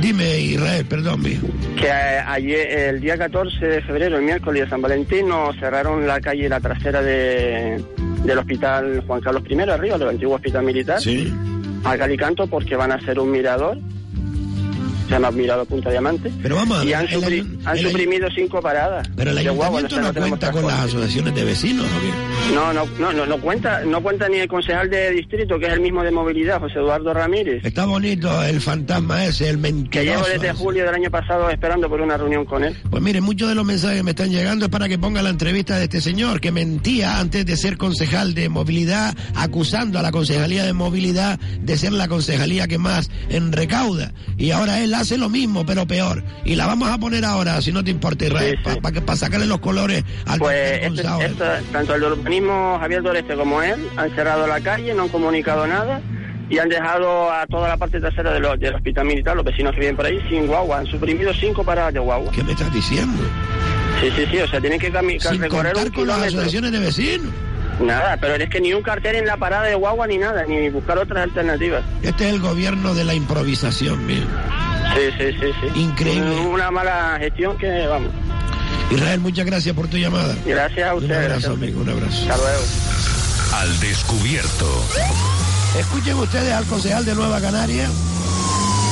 Dime, 0.00 0.38
Israel, 0.40 0.84
perdón. 0.86 1.22
Que 1.22 1.86
eh, 1.86 2.18
ayer, 2.26 2.70
el 2.94 3.00
día 3.00 3.16
14 3.16 3.66
de 3.66 3.82
febrero, 3.82 4.16
el 4.18 4.24
miércoles 4.24 4.64
de 4.64 4.68
San 4.70 4.82
Valentín, 4.82 5.28
nos 5.28 5.56
cerraron 5.56 6.06
la 6.06 6.20
calle, 6.20 6.48
la 6.48 6.60
trasera 6.60 7.00
de, 7.02 7.82
del 8.24 8.38
hospital 8.38 9.02
Juan 9.06 9.20
Carlos 9.22 9.42
I, 9.48 9.58
arriba, 9.60 9.96
del 9.98 10.08
antiguo 10.10 10.34
hospital 10.36 10.64
militar, 10.64 11.00
Sí. 11.00 11.32
a 11.84 11.96
Calicanto, 11.96 12.46
porque 12.46 12.76
van 12.76 12.92
a 12.92 12.96
hacer 12.96 13.18
un 13.18 13.30
mirador, 13.30 13.78
se 15.06 15.10
llama 15.12 15.30
Mirador 15.30 15.66
Punta 15.66 15.90
Diamante, 15.90 16.30
Pero 16.42 16.56
vamos 16.56 16.78
a 16.80 16.84
y 16.84 16.86
ver, 16.88 16.96
han, 16.96 17.06
el 17.06 17.10
supri- 17.20 17.58
han 17.64 17.78
el 17.78 17.86
suprimido 17.86 18.28
cinco 18.34 18.60
paradas. 18.60 19.08
Pero 19.16 19.30
el 19.30 19.36
guagua, 19.52 19.78
ayuntamiento 19.78 19.94
sea, 19.94 20.02
no 20.04 20.12
tenemos 20.12 20.38
cuenta 20.38 20.52
con 20.52 20.66
las 20.66 20.80
asociaciones 20.80 21.34
de 21.34 21.44
vecinos, 21.44 21.86
¿o 21.86 22.00
qué? 22.00 22.54
No, 22.54 22.72
no, 22.72 22.86
no, 22.98 23.12
no, 23.12 23.26
no 23.26 23.38
cuenta, 23.40 23.82
no 23.84 24.02
cuenta 24.02 24.28
ni 24.28 24.38
el 24.38 24.48
concejal 24.48 24.90
de 24.90 25.10
distrito, 25.12 25.58
que 25.58 25.66
es 25.66 25.72
el 25.72 25.80
mismo 25.80 26.02
de 26.02 26.10
movilidad, 26.10 26.60
José 26.60 26.78
Eduardo 26.78 27.12
Ramírez. 27.14 27.64
Está 27.64 27.86
bonito 27.86 28.42
el 28.44 28.60
fantasma 28.60 29.24
ese, 29.24 29.48
el 29.48 29.56
Que 29.56 29.62
mentiroso. 29.62 30.02
llevo 30.10 30.24
desde 30.26 30.48
ese. 30.48 30.56
julio 30.56 30.84
del 30.84 30.94
año 30.94 31.10
pasado 31.10 31.48
esperando 31.50 31.88
por 31.88 32.00
una 32.00 32.16
reunión 32.16 32.44
con 32.44 32.64
él. 32.64 32.76
Pues 32.90 33.02
mire, 33.02 33.20
muchos 33.20 33.48
de 33.48 33.54
los 33.54 33.64
mensajes 33.64 33.98
que 33.98 34.02
me 34.02 34.10
están 34.10 34.30
llegando 34.30 34.66
es 34.66 34.70
para 34.70 34.88
que 34.88 34.98
ponga 34.98 35.22
la 35.22 35.30
entrevista 35.30 35.76
de 35.78 35.84
este 35.84 36.00
señor 36.00 36.40
que 36.40 36.52
mentía 36.52 37.18
antes 37.20 37.46
de 37.46 37.56
ser 37.56 37.76
concejal 37.76 38.34
de 38.34 38.48
movilidad, 38.48 39.14
acusando 39.34 39.98
a 39.98 40.02
la 40.02 40.10
concejalía 40.12 40.64
de 40.64 40.72
movilidad 40.72 41.38
de 41.60 41.76
ser 41.78 41.92
la 41.92 42.08
concejalía 42.08 42.66
que 42.68 42.78
más 42.78 43.10
en 43.28 43.52
recauda. 43.52 44.12
Y 44.36 44.50
ahora 44.50 44.80
él 44.82 44.94
hace 44.96 45.18
lo 45.18 45.28
mismo, 45.28 45.64
pero 45.66 45.86
peor. 45.86 46.22
Y 46.44 46.54
la 46.56 46.66
vamos 46.66 46.88
a 46.90 46.98
poner 46.98 47.24
ahora, 47.24 47.60
si 47.62 47.72
no 47.72 47.82
te 47.84 47.90
importa, 47.90 48.26
Israel, 48.26 48.58
para 48.82 49.16
sacarle 49.16 49.46
los 49.46 49.58
colores 49.60 50.04
al 50.26 50.38
Pues 50.38 50.80
este- 50.82 51.02
esta- 51.24 51.60
tanto 51.72 51.94
el 51.94 52.02
urbanismo 52.04 52.78
Javier 52.80 53.02
Doreste 53.02 53.34
como 53.36 53.62
él 53.62 53.88
han 53.96 54.14
cerrado 54.14 54.46
la 54.46 54.60
calle, 54.60 54.94
no 54.94 55.04
han 55.04 55.08
comunicado 55.08 55.66
nada 55.66 56.00
y 56.48 56.58
han 56.58 56.68
dejado 56.68 57.30
a 57.32 57.46
toda 57.46 57.68
la 57.68 57.76
parte 57.76 57.98
trasera 58.00 58.32
del 58.32 58.44
hospital 58.74 59.04
militar, 59.06 59.34
los 59.36 59.44
vecinos 59.44 59.72
que 59.74 59.80
viven 59.80 59.96
por 59.96 60.06
ahí, 60.06 60.20
sin 60.28 60.46
guagua. 60.46 60.78
Han 60.78 60.86
suprimido 60.86 61.32
cinco 61.34 61.64
paradas 61.64 61.92
de 61.94 62.00
guagua. 62.00 62.30
¿Qué 62.32 62.42
me 62.44 62.52
estás 62.52 62.72
diciendo? 62.72 63.22
Sí, 64.00 64.10
sí, 64.14 64.26
sí, 64.30 64.38
o 64.38 64.48
sea, 64.48 64.60
tienen 64.60 64.78
que 64.78 64.92
cami- 64.92 65.18
Sin 65.20 65.40
recorrer 65.40 65.72
contar 65.72 65.88
un 65.88 65.92
con 65.94 66.06
las 66.06 66.18
asociaciones 66.22 66.70
de 66.72 66.78
vecinos. 66.78 67.32
Nada, 67.80 68.16
pero 68.18 68.34
es 68.36 68.48
que 68.48 68.58
ni 68.60 68.72
un 68.72 68.82
cartel 68.82 69.16
en 69.16 69.26
la 69.26 69.36
parada 69.36 69.64
de 69.64 69.74
guagua 69.74 70.06
ni 70.06 70.16
nada, 70.16 70.44
ni 70.46 70.68
buscar 70.70 70.96
otras 70.98 71.24
alternativas. 71.24 71.82
Este 72.02 72.28
es 72.28 72.34
el 72.34 72.40
gobierno 72.40 72.94
de 72.94 73.04
la 73.04 73.12
improvisación, 73.14 74.06
mira. 74.06 74.24
Sí, 74.94 75.00
sí, 75.18 75.24
sí, 75.40 75.46
sí. 75.74 75.80
Increíble. 75.80 76.40
Una 76.40 76.70
mala 76.70 77.16
gestión 77.20 77.56
que, 77.58 77.86
vamos. 77.86 78.10
Israel, 78.90 79.20
muchas 79.20 79.44
gracias 79.46 79.74
por 79.74 79.88
tu 79.88 79.96
llamada. 79.98 80.34
Gracias 80.46 80.88
a 80.88 80.94
Un 80.94 81.02
ustedes. 81.02 81.24
abrazo, 81.26 81.52
amigo, 81.52 81.80
un 81.80 81.88
abrazo. 81.90 82.22
Hasta 82.22 82.36
luego. 82.36 82.62
Al 83.54 83.80
descubierto. 83.80 84.84
Escuchen 85.78 86.16
ustedes 86.16 86.52
al 86.52 86.64
concejal 86.64 87.04
de 87.04 87.14
Nueva 87.14 87.40
Canaria, 87.40 87.88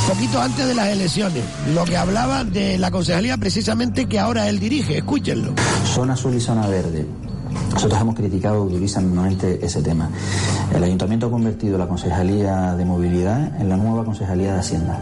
poquito 0.09 0.41
antes 0.41 0.67
de 0.67 0.75
las 0.75 0.89
elecciones, 0.89 1.43
lo 1.75 1.85
que 1.85 1.97
hablaba 1.97 2.45
de 2.45 2.77
la 2.79 2.91
concejalía 2.91 3.37
precisamente 3.39 4.07
que 4.07 4.19
ahora 4.19 4.49
él 4.49 4.59
dirige. 4.59 4.99
Escúchenlo. 4.99 5.55
Zona 5.95 6.13
azul 6.15 6.35
y 6.35 6.41
zona 6.41 6.67
verde. 6.67 7.07
Nosotros 7.73 8.01
hemos 8.01 8.15
criticado 8.15 8.67
durísimamente 8.67 9.59
ese 9.65 9.83
tema. 9.83 10.09
El 10.75 10.83
ayuntamiento 10.85 11.27
ha 11.27 11.31
convertido 11.31 11.77
la 11.77 11.89
concejalía 11.89 12.75
de 12.75 12.85
movilidad 12.85 13.61
en 13.61 13.69
la 13.69 13.77
nueva 13.77 14.05
concejalía 14.05 14.55
de 14.55 14.61
Hacienda. 14.61 14.99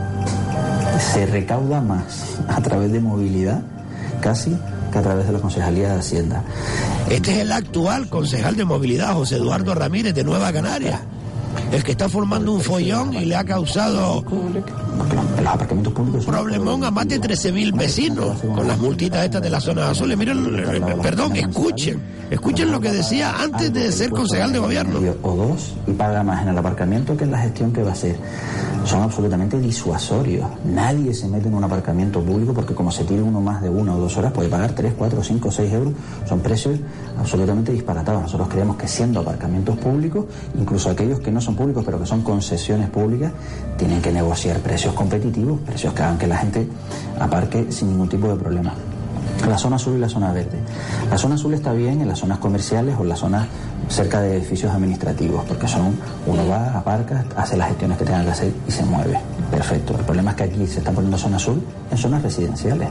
Se 1.13 1.27
recauda 1.27 1.81
más 1.81 2.39
a 2.49 2.61
través 2.63 2.93
de 2.93 3.01
movilidad 3.01 3.63
casi 4.21 4.57
que 4.91 4.99
a 4.99 5.03
través 5.03 5.27
de 5.27 5.33
la 5.33 5.39
concejalía 5.39 5.93
de 5.93 5.99
Hacienda. 5.99 6.43
Este 7.11 7.33
es 7.33 7.39
el 7.39 7.53
actual 7.53 8.09
concejal 8.09 8.57
de 8.57 8.65
movilidad, 8.65 9.15
José 9.15 9.37
Eduardo 9.37 9.75
Ramírez, 9.75 10.15
de 10.15 10.25
Nueva 10.25 10.53
Canaria. 10.53 11.01
El 11.71 11.83
que 11.85 11.93
está 11.93 12.09
formando 12.09 12.53
un 12.53 12.61
follón 12.61 13.15
y 13.15 13.25
le 13.25 13.37
ha 13.37 13.45
causado 13.45 14.25
los 15.09 15.47
aparcamientos 15.47 15.93
públicos 15.93 16.27
Problemón 16.27 16.85
a 16.85 16.91
más 16.91 17.09
de 17.09 17.21
13.000 17.21 17.77
vecinos 17.77 18.41
con 18.41 18.67
las 18.67 18.79
multitas 18.79 19.25
estas 19.25 19.43
de 19.43 19.51
las 19.51 19.63
zonas 19.63 19.91
azules. 19.91 20.17
Miren, 20.17 20.59
eh, 20.59 20.97
perdón, 21.03 21.37
escuchen, 21.37 22.01
escuchen 22.31 22.71
lo 22.71 22.81
que 22.81 22.91
decía 22.93 23.35
antes 23.41 23.73
de 23.73 23.93
ser 23.93 24.11
concejal 24.11 24.53
de 24.53 24.59
gobierno. 24.59 24.99
o 25.23 25.37
dos 25.37 25.75
y 25.87 25.93
paga 25.93 26.23
más 26.23 26.43
en 26.43 26.49
el 26.49 26.59
aparcamiento 26.59 27.17
que 27.17 27.25
en 27.25 27.31
la 27.31 27.39
gestión 27.39 27.73
que 27.73 27.83
va 27.83 27.91
a 27.91 27.93
hacer. 27.93 28.17
Son 28.85 29.01
absolutamente 29.03 29.61
disuasorios. 29.61 30.47
Nadie 30.65 31.15
se 31.15 31.29
mete 31.29 31.49
en 31.49 31.55
un 31.55 31.63
aparcamiento 31.63 32.21
público 32.21 32.53
porque 32.53 32.75
como 32.75 32.91
se 32.91 33.05
tire 33.05 33.23
uno 33.23 33.41
más 33.41 33.63
de 33.63 33.69
una 33.69 33.95
o 33.95 33.99
dos 33.99 34.17
horas 34.17 34.33
puede 34.33 34.49
pagar 34.49 34.73
3, 34.73 34.95
4, 34.99 35.23
5, 35.23 35.51
6 35.51 35.73
euros. 35.73 35.95
Son 36.29 36.41
precios 36.41 36.79
absolutamente 37.19 37.73
disparatados. 37.73 38.23
Nosotros 38.23 38.49
creemos 38.49 38.77
que 38.77 38.89
siendo 38.89 39.21
aparcamientos 39.21 39.77
públicos, 39.77 40.27
incluso 40.59 40.91
aquellos 40.91 41.21
que 41.21 41.31
no 41.31 41.41
son 41.41 41.55
públicos 41.55 41.85
pero 41.85 42.01
que 42.01 42.07
son 42.07 42.23
concesiones 42.23 42.91
públicas, 42.91 43.33
tienen 43.77 44.03
que 44.03 44.11
negociar 44.11 44.59
precios 44.61 44.92
competitivos, 44.93 45.61
precios 45.61 45.93
que 45.95 46.03
hagan 46.03 46.19
que 46.19 46.27
la 46.27 46.37
gente 46.37 46.67
aparque 47.19 47.71
sin 47.71 47.89
ningún 47.89 48.09
tipo 48.09 48.29
de 48.29 48.37
problema. 48.37 48.73
La 49.49 49.59
zona 49.59 49.77
azul 49.77 49.97
y 49.97 49.99
la 49.99 50.09
zona 50.09 50.33
verde. 50.33 50.59
La 51.11 51.19
zona 51.19 51.35
azul 51.35 51.55
está 51.55 51.73
bien 51.73 52.01
en 52.01 52.09
las 52.09 52.19
zonas 52.19 52.39
comerciales 52.39 52.95
o 52.99 53.03
en 53.03 53.09
las 53.09 53.19
zonas 53.19 53.47
cerca 53.89 54.21
de 54.21 54.37
edificios 54.37 54.73
administrativos, 54.73 55.45
porque 55.45 55.67
son, 55.67 55.97
uno 56.27 56.49
va, 56.49 56.79
aparca, 56.79 57.25
hace 57.37 57.57
las 57.57 57.69
gestiones 57.69 57.99
que 57.99 58.05
tenga 58.05 58.25
que 58.25 58.31
hacer 58.31 58.53
y 58.67 58.71
se 58.71 58.85
mueve. 58.85 59.19
Perfecto. 59.51 59.95
El 59.99 60.05
problema 60.05 60.31
es 60.31 60.37
que 60.37 60.45
aquí 60.45 60.67
se 60.67 60.79
está 60.79 60.93
poniendo 60.93 61.19
zona 61.19 61.37
azul 61.37 61.63
en 61.91 61.99
zonas 61.99 62.23
residenciales. 62.23 62.89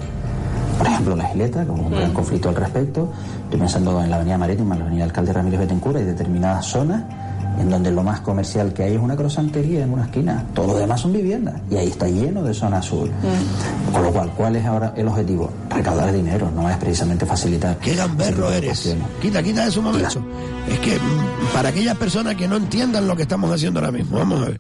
Por 0.77 0.87
ejemplo, 0.87 1.15
la 1.15 1.29
Isleta, 1.29 1.65
con 1.65 1.79
un 1.79 1.91
gran 1.91 2.11
conflicto 2.11 2.49
al 2.49 2.55
respecto. 2.55 3.09
Estoy 3.43 3.59
pensando 3.59 4.01
en 4.01 4.09
la 4.09 4.17
Avenida 4.17 4.37
Marítima, 4.37 4.75
en 4.75 4.79
la 4.79 4.85
Avenida 4.85 5.03
Alcalde 5.05 5.33
Ramírez 5.33 5.59
Betencura 5.59 6.01
y 6.01 6.03
determinadas 6.03 6.65
zonas 6.65 7.03
en 7.59 7.69
donde 7.69 7.91
lo 7.91 8.03
más 8.03 8.21
comercial 8.21 8.73
que 8.73 8.83
hay 8.83 8.95
es 8.95 8.99
una 8.99 9.15
crosantería 9.15 9.83
en 9.83 9.91
una 9.91 10.05
esquina. 10.05 10.45
Todo 10.53 10.67
lo 10.67 10.77
demás 10.77 11.01
son 11.01 11.13
viviendas 11.13 11.55
y 11.69 11.77
ahí 11.77 11.87
está 11.87 12.07
lleno 12.07 12.43
de 12.43 12.53
zona 12.53 12.77
azul. 12.77 13.09
Mm. 13.09 13.91
Con 13.91 14.03
lo 14.03 14.11
cual, 14.11 14.31
¿cuál 14.35 14.55
es 14.55 14.65
ahora 14.65 14.93
el 14.95 15.07
objetivo? 15.07 15.51
Recaudar 15.69 16.11
dinero, 16.13 16.51
no 16.55 16.69
es 16.69 16.77
precisamente 16.77 17.25
facilitar. 17.25 17.77
Qué 17.77 17.95
gamberro 17.95 18.51
eres. 18.51 18.95
Quita, 19.21 19.43
quita 19.43 19.67
eso 19.67 19.79
un 19.79 19.85
momento. 19.87 20.23
Es 20.69 20.79
que 20.79 20.95
mm, 20.95 21.53
para 21.53 21.69
aquellas 21.69 21.97
personas 21.97 22.35
que 22.35 22.47
no 22.47 22.57
entiendan 22.57 23.07
lo 23.07 23.15
que 23.15 23.23
estamos 23.23 23.51
haciendo 23.51 23.79
ahora 23.79 23.91
mismo, 23.91 24.17
vamos 24.17 24.41
a 24.41 24.45
ver. 24.45 24.57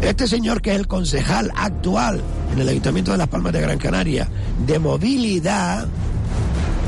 Este 0.00 0.28
señor 0.28 0.62
que 0.62 0.70
es 0.70 0.76
el 0.76 0.86
concejal 0.86 1.50
actual 1.56 2.20
en 2.52 2.60
el 2.60 2.68
Ayuntamiento 2.68 3.10
de 3.10 3.18
Las 3.18 3.28
Palmas 3.28 3.52
de 3.52 3.60
Gran 3.60 3.78
Canaria 3.78 4.28
de 4.66 4.78
movilidad, 4.78 5.86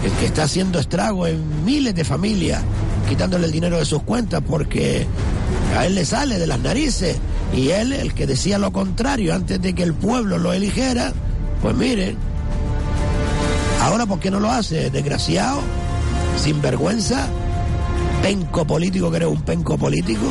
el 0.05 0.13
que 0.13 0.27
está 0.27 0.45
haciendo 0.45 0.79
estrago 0.79 1.27
en 1.27 1.65
miles 1.65 1.95
de 1.95 2.05
familias, 2.05 2.63
quitándole 3.11 3.47
el 3.47 3.53
dinero 3.53 3.77
de 3.77 3.85
sus 3.85 4.05
cuentas 4.05 4.41
porque 4.49 5.05
a 5.77 5.85
él 5.85 5.97
le 5.97 6.05
sale 6.05 6.39
de 6.39 6.47
las 6.47 6.61
narices 6.61 7.17
y 7.53 7.71
él, 7.71 7.93
el 7.93 8.15
que 8.15 8.25
decía 8.25 8.57
lo 8.57 8.71
contrario 8.71 9.35
antes 9.35 9.61
de 9.61 9.75
que 9.75 9.83
el 9.83 9.95
pueblo 9.95 10.39
lo 10.39 10.53
eligiera, 10.53 11.13
pues 11.61 11.75
miren, 11.75 12.17
ahora 13.83 14.07
¿por 14.07 14.21
qué 14.21 14.31
no 14.31 14.39
lo 14.39 14.49
hace? 14.49 14.91
Desgraciado, 14.91 15.61
sinvergüenza, 16.41 17.27
penco 18.23 18.65
político 18.65 19.11
que 19.11 19.17
eres 19.17 19.29
un 19.29 19.43
penco 19.43 19.77
político. 19.77 20.27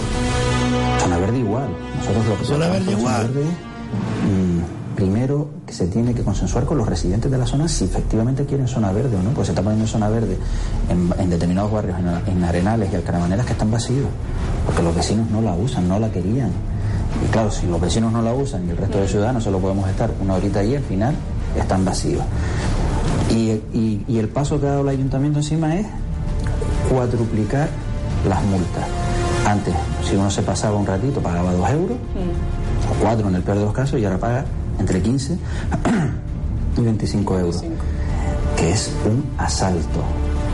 Zona 1.01 1.17
verde 1.17 1.39
igual. 1.39 1.67
Nosotros 1.97 2.25
lo 2.27 2.37
que 2.39 2.45
Zona 2.45 2.67
verde 2.69 2.91
igual. 2.93 3.27
verde, 3.27 3.45
primero 4.99 5.47
que 5.65 5.73
se 5.73 5.87
tiene 5.87 6.13
que 6.13 6.23
consensuar 6.23 6.65
con 6.65 6.77
los 6.77 6.87
residentes 6.87 7.31
de 7.31 7.37
la 7.37 7.45
zona 7.45 7.67
si 7.69 7.85
efectivamente 7.85 8.45
quieren 8.45 8.67
zona 8.67 8.91
verde 8.91 9.15
o 9.15 9.23
no, 9.23 9.29
pues 9.31 9.47
se 9.47 9.53
está 9.53 9.61
poniendo 9.61 9.87
zona 9.87 10.09
verde 10.09 10.37
en, 10.89 11.09
en 11.17 11.29
determinados 11.29 11.71
barrios, 11.71 11.97
en, 11.99 12.33
en 12.37 12.43
Arenales 12.43 12.89
y 12.91 12.95
Alcaramaneras 12.97 13.45
que 13.45 13.53
están 13.53 13.71
vacíos, 13.71 14.07
porque 14.65 14.83
los 14.83 14.93
vecinos 14.93 15.29
no 15.31 15.41
la 15.41 15.53
usan, 15.53 15.87
no 15.87 15.99
la 15.99 16.11
querían. 16.11 16.49
Y 17.25 17.31
claro, 17.31 17.49
si 17.49 17.65
los 17.67 17.79
vecinos 17.79 18.11
no 18.11 18.21
la 18.21 18.33
usan 18.33 18.67
y 18.67 18.71
el 18.71 18.77
resto 18.77 18.99
de 18.99 19.07
ciudadanos 19.07 19.43
solo 19.43 19.59
podemos 19.59 19.87
estar 19.89 20.11
una 20.21 20.33
horita 20.35 20.59
ahí, 20.59 20.75
al 20.75 20.83
final 20.83 21.15
están 21.57 21.85
vacíos. 21.85 22.23
Y, 23.29 23.51
y- 23.73 24.03
y 24.07 24.17
el 24.17 24.27
paso 24.27 24.59
que 24.59 24.67
ha 24.67 24.71
dado 24.71 24.81
el 24.81 24.89
ayuntamiento 24.89 25.39
encima 25.39 25.75
es 25.75 25.87
cuadruplicar 26.89 27.69
las 28.27 28.43
multas. 28.43 28.85
Antes, 29.47 29.73
si 30.03 30.15
uno 30.15 30.29
se 30.29 30.41
pasaba 30.41 30.77
un 30.77 30.85
ratito, 30.85 31.21
pagaba 31.21 31.53
dos 31.53 31.69
euros, 31.69 31.97
o 32.91 33.01
cuatro 33.01 33.29
en 33.29 33.35
el 33.35 33.41
peor 33.41 33.57
de 33.59 33.63
los 33.65 33.73
casos, 33.73 33.99
y 33.99 34.05
ahora 34.05 34.17
paga 34.17 34.45
entre 34.79 35.01
15 35.01 35.37
y 36.77 36.81
25 36.81 37.39
euros. 37.39 37.63
Que 38.57 38.71
es 38.71 38.91
un 39.05 39.23
asalto. 39.37 40.03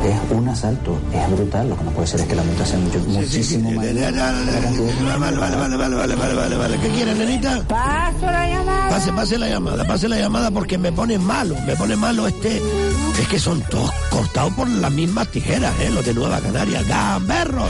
Es 0.04 0.38
un 0.38 0.48
asalto. 0.48 0.98
Es 1.14 1.32
brutal. 1.32 1.70
Lo 1.70 1.78
que 1.78 1.84
no 1.84 1.92
puede 1.92 2.08
ser 2.08 2.20
es 2.20 2.28
que 2.28 2.36
la 2.36 2.44
multa 2.44 2.66
sea 2.66 2.78
mucho, 2.78 3.00
muchísimo 3.08 3.72
mayor. 3.72 3.96
Vale, 3.96 5.38
vale, 5.38 5.38
vale, 5.38 5.78
vale, 5.78 5.96
vale, 5.96 6.16
vale, 6.16 6.36
vale, 6.36 6.56
vale. 6.56 6.78
¿Qué 6.80 6.90
quieren, 6.90 7.18
nenita? 7.18 7.64
Paso 7.68 8.26
la 8.26 8.48
llamada. 8.48 8.90
Pase, 8.90 9.14
pase 9.14 9.38
la 9.40 9.50
llamada, 9.50 9.84
pase 9.86 10.08
la 10.08 10.18
llamada 10.20 10.52
porque 10.52 10.78
me 10.78 10.92
pone 10.92 11.18
malo, 11.18 11.56
me 11.66 11.76
pone 11.76 11.96
malo 11.96 12.28
este. 12.28 12.62
Es 13.20 13.28
que 13.28 13.40
son 13.40 13.62
todos 13.62 13.90
cortados 14.12 14.54
por 14.54 14.70
las 14.70 14.92
mismas 14.92 15.28
tijeras, 15.30 15.74
¿eh? 15.80 15.90
Los 15.90 16.06
de 16.06 16.14
Nueva 16.14 16.40
Canaria. 16.42 16.84
¡Gamberros! 16.84 17.70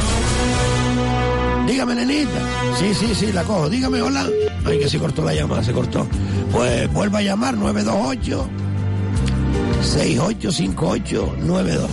Dígame, 1.68 1.96
nenita. 1.96 2.40
Sí, 2.80 2.94
sí, 2.94 3.16
sí, 3.16 3.32
la 3.32 3.44
cojo. 3.44 3.70
Dígame, 3.70 4.02
hola. 4.02 4.28
Ay, 4.66 4.80
que 4.80 4.90
se 4.90 4.98
cortó 4.98 5.24
la 5.24 5.34
llamada, 5.34 5.64
se 5.64 5.72
cortó. 5.72 6.06
Pues 6.52 6.92
vuelva 6.92 7.20
a 7.20 7.22
llamar, 7.22 7.56
928 7.56 8.50
685892. 9.82 11.90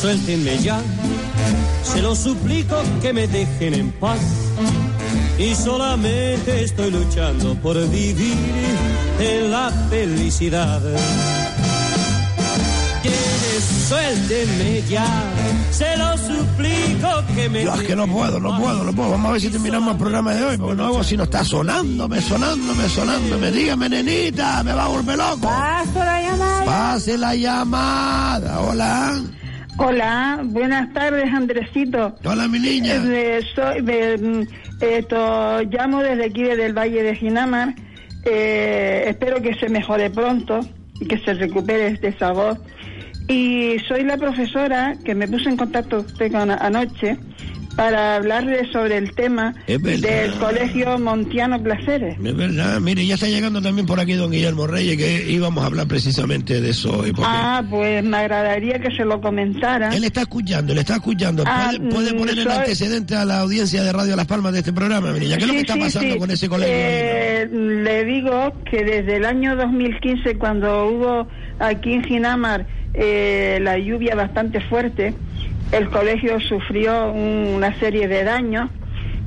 Suéltenme 0.00 0.58
ya, 0.58 0.80
se 1.82 2.00
lo 2.00 2.14
suplico 2.14 2.76
que 3.02 3.12
me 3.12 3.26
dejen 3.26 3.74
en 3.74 3.90
paz. 3.92 4.20
Y 5.38 5.54
solamente 5.54 6.64
estoy 6.64 6.90
luchando 6.90 7.54
por 7.56 7.76
vivir 7.90 8.34
en 9.20 9.50
la 9.50 9.70
felicidad. 9.90 10.80
Quienes 13.68 13.88
suéltenme 13.88 14.82
ya, 14.88 15.06
se 15.70 15.96
lo 15.96 16.16
suplico 16.16 17.08
que 17.34 17.48
me 17.48 17.64
Yo 17.64 17.74
es 17.74 17.82
que 17.82 17.96
no 17.96 18.06
puedo, 18.06 18.40
no 18.40 18.58
puedo, 18.58 18.84
no 18.84 18.92
puedo. 18.92 19.10
Vamos 19.10 19.28
a 19.28 19.32
ver 19.32 19.40
si 19.40 19.48
terminamos 19.50 19.92
el 19.92 19.98
programa 19.98 20.34
de 20.34 20.44
hoy, 20.44 20.56
porque 20.56 20.76
no 20.76 20.86
hago 20.86 21.04
si 21.04 21.16
no 21.16 21.24
está 21.24 21.44
sonándome, 21.44 22.20
sonándome, 22.20 22.88
sonándome. 22.88 23.50
Dígame, 23.50 23.88
nenita, 23.88 24.62
me 24.64 24.72
va 24.72 24.84
a 24.84 24.88
volver 24.88 25.16
loco. 25.16 25.40
Paso 25.40 25.98
la 25.98 26.22
llamada. 26.22 26.64
Pase 26.64 27.18
la 27.18 27.34
llamada. 27.34 28.60
Hola. 28.60 29.20
Hola, 29.78 30.40
buenas 30.44 30.92
tardes, 30.92 31.32
Andresito. 31.32 32.16
Hola, 32.24 32.48
mi 32.48 32.58
niña. 32.58 32.94
Eh, 32.96 33.40
soy, 33.54 33.82
me, 33.82 34.16
mm, 34.16 34.46
esto, 34.80 35.62
llamo 35.62 36.02
desde 36.02 36.26
aquí, 36.26 36.42
desde 36.42 36.66
el 36.66 36.72
Valle 36.76 37.02
de 37.02 37.14
Ginamar. 37.14 37.74
Eh, 38.24 39.04
espero 39.06 39.40
que 39.40 39.54
se 39.54 39.68
mejore 39.68 40.10
pronto 40.10 40.60
y 41.00 41.06
que 41.06 41.18
se 41.18 41.34
recupere 41.34 41.88
este 41.88 42.16
sabor. 42.18 42.58
Y 43.28 43.76
soy 43.86 44.04
la 44.04 44.16
profesora 44.16 44.94
que 45.04 45.14
me 45.14 45.28
puse 45.28 45.48
en 45.50 45.56
contacto 45.56 45.98
usted 46.00 46.32
con 46.32 46.50
anoche 46.50 47.16
para 47.76 48.16
hablarle 48.16 48.66
sobre 48.72 48.96
el 48.96 49.14
tema 49.14 49.54
del 49.68 50.32
Colegio 50.40 50.98
Montiano 50.98 51.62
Placeres. 51.62 52.16
Es 52.20 52.36
verdad, 52.36 52.80
mire, 52.80 53.06
ya 53.06 53.14
está 53.14 53.28
llegando 53.28 53.62
también 53.62 53.86
por 53.86 54.00
aquí 54.00 54.14
don 54.14 54.32
Guillermo 54.32 54.66
Reyes, 54.66 54.96
que 54.96 55.30
íbamos 55.30 55.62
a 55.62 55.68
hablar 55.68 55.86
precisamente 55.86 56.60
de 56.60 56.70
eso 56.70 56.90
hoy. 56.98 57.12
porque 57.12 57.30
Ah, 57.32 57.62
pues 57.70 58.02
me 58.02 58.16
agradaría 58.16 58.80
que 58.80 58.90
se 58.96 59.04
lo 59.04 59.20
comentara. 59.20 59.90
Él 59.94 60.02
está 60.02 60.22
escuchando, 60.22 60.74
le 60.74 60.80
está 60.80 60.94
escuchando. 60.94 61.44
Ah, 61.46 61.70
¿Puede, 61.78 61.90
puede 61.90 62.14
mm, 62.14 62.18
poner 62.18 62.34
soy- 62.42 62.52
antecedente 62.52 63.14
a 63.14 63.24
la 63.24 63.40
audiencia 63.42 63.80
de 63.84 63.92
Radio 63.92 64.16
Las 64.16 64.26
Palmas 64.26 64.54
de 64.54 64.58
este 64.58 64.72
programa, 64.72 65.12
mi 65.12 65.20
niña? 65.20 65.36
¿Qué 65.36 65.44
es 65.44 65.48
lo 65.48 65.52
que 65.52 65.58
Sí, 65.60 65.64
está 65.66 65.74
sí, 65.74 65.80
pasando 65.80 66.12
sí. 66.14 66.18
con 66.18 66.30
ese 66.32 66.48
colegio? 66.48 66.74
Eh, 66.76 67.48
le 67.52 68.04
digo 68.06 68.54
que 68.68 68.82
desde 68.82 69.18
el 69.18 69.24
año 69.24 69.54
2015, 69.54 70.34
cuando 70.36 70.88
hubo 70.88 71.28
aquí 71.60 71.92
en 71.92 72.02
Ginamar 72.02 72.66
eh, 72.98 73.58
la 73.62 73.78
lluvia 73.78 74.14
bastante 74.14 74.60
fuerte, 74.60 75.14
el 75.72 75.88
colegio 75.88 76.40
sufrió 76.40 77.12
un- 77.12 77.52
una 77.54 77.78
serie 77.78 78.08
de 78.08 78.24
daños 78.24 78.68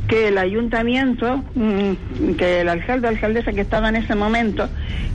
que 0.08 0.28
el 0.28 0.38
ayuntamiento, 0.38 1.44
mm, 1.56 2.34
que 2.38 2.62
el 2.62 2.70
alcalde 2.70 3.08
o 3.08 3.10
alcaldesa 3.12 3.54
que 3.54 3.62
estaba 3.62 3.90
en 3.90 3.96
ese 3.96 4.14
momento, 4.16 4.68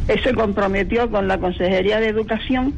eh, 0.09 0.16
se 0.22 0.32
comprometió 0.32 1.11
con 1.11 1.28
la 1.28 1.38
Consejería 1.38 2.00
de 2.00 2.09
Educación 2.09 2.72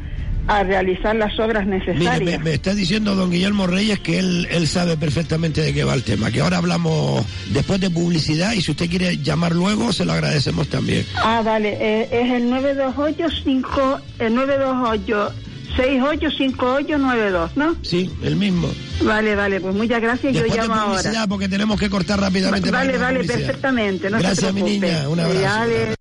a 0.48 0.62
realizar 0.64 1.14
las 1.14 1.38
obras 1.38 1.66
Mire, 1.66 1.78
necesarias. 1.80 2.38
me, 2.38 2.38
me 2.42 2.54
está 2.54 2.74
diciendo 2.74 3.14
don 3.14 3.30
Guillermo 3.30 3.66
Reyes 3.66 3.98
que 4.00 4.18
él, 4.18 4.48
él 4.50 4.66
sabe 4.66 4.96
perfectamente 4.96 5.60
de 5.60 5.74
qué 5.74 5.84
va 5.84 5.92
el 5.92 6.02
tema, 6.02 6.30
que 6.30 6.40
ahora 6.40 6.56
hablamos 6.56 7.22
después 7.52 7.78
de 7.82 7.90
publicidad 7.90 8.52
y 8.54 8.62
si 8.62 8.70
usted 8.70 8.88
quiere 8.88 9.18
llamar 9.18 9.54
luego, 9.54 9.92
se 9.92 10.06
lo 10.06 10.12
agradecemos 10.14 10.66
también. 10.68 11.04
Ah, 11.22 11.42
vale, 11.44 11.76
eh, 11.78 12.08
es 12.10 12.32
el 12.32 12.48
928 12.48 14.00
el 14.20 14.34
928 14.34 15.32
685892, 15.78 17.50
¿no? 17.56 17.76
Sí, 17.82 18.10
el 18.22 18.36
mismo. 18.36 18.68
Vale, 19.02 19.34
vale, 19.36 19.60
pues 19.60 19.74
muchas 19.74 20.00
gracias, 20.02 20.32
Después 20.34 20.52
yo 20.54 20.62
de 20.62 20.68
llamo 20.68 20.86
publicidad, 20.86 21.14
ahora. 21.16 21.26
porque 21.28 21.48
tenemos 21.48 21.78
que 21.78 21.88
cortar 21.88 22.20
rápidamente. 22.20 22.70
Vale, 22.70 22.98
vale, 22.98 23.24
perfectamente, 23.24 24.10
no 24.10 24.18
Gracias, 24.18 24.48
se 24.48 24.52
mi 24.52 24.62
niña, 24.62 25.08
un 25.08 25.20
abrazo. 25.20 25.44
Vale. 25.44 25.94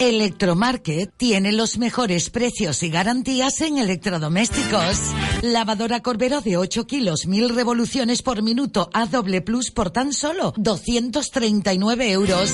Electromarket 0.00 1.12
tiene 1.14 1.52
los 1.52 1.76
mejores 1.76 2.30
precios 2.30 2.82
y 2.82 2.88
garantías 2.88 3.60
en 3.60 3.76
electrodomésticos. 3.76 4.98
Lavadora 5.42 6.00
Corbero 6.00 6.40
de 6.40 6.56
8 6.56 6.86
kilos, 6.86 7.26
1000 7.26 7.54
revoluciones 7.54 8.22
por 8.22 8.42
minuto 8.42 8.88
a 8.94 9.04
doble 9.04 9.42
plus 9.42 9.70
por 9.70 9.90
tan 9.90 10.14
solo 10.14 10.54
239 10.56 12.12
euros. 12.12 12.50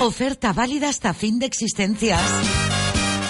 Oferta 0.00 0.52
válida 0.52 0.88
hasta 0.88 1.14
fin 1.14 1.38
de 1.38 1.46
existencias. 1.46 2.20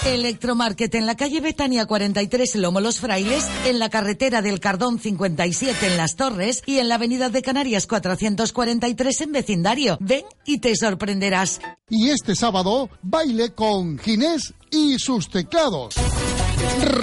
Electromarket 0.07 0.95
en 0.95 1.07
la 1.07 1.17
calle 1.17 1.41
Betania 1.41 1.87
43 1.87 2.57
Lomo 2.57 2.81
Los 2.81 3.01
Frailes, 3.01 3.49
en 3.67 3.79
la 3.79 3.89
carretera 3.89 4.43
del 4.43 4.61
Cardón 4.61 4.99
57 4.99 5.87
en 5.87 5.97
Las 5.97 6.17
Torres 6.17 6.63
y 6.67 6.79
en 6.79 6.89
la 6.89 6.97
avenida 6.97 7.31
de 7.31 7.43
Canarias 7.43 7.87
443 7.87 9.21
en 9.23 9.33
vecindario. 9.33 9.99
Ven 10.01 10.25
y 10.45 10.59
te 10.59 10.77
sorprenderás. 10.77 11.61
Y 11.89 12.11
este 12.11 12.35
sábado, 12.35 12.91
baile 13.03 13.53
con 13.53 13.99
Ginés 13.99 14.53
y 14.71 14.99
sus 14.99 15.31
teclados. 15.31 15.95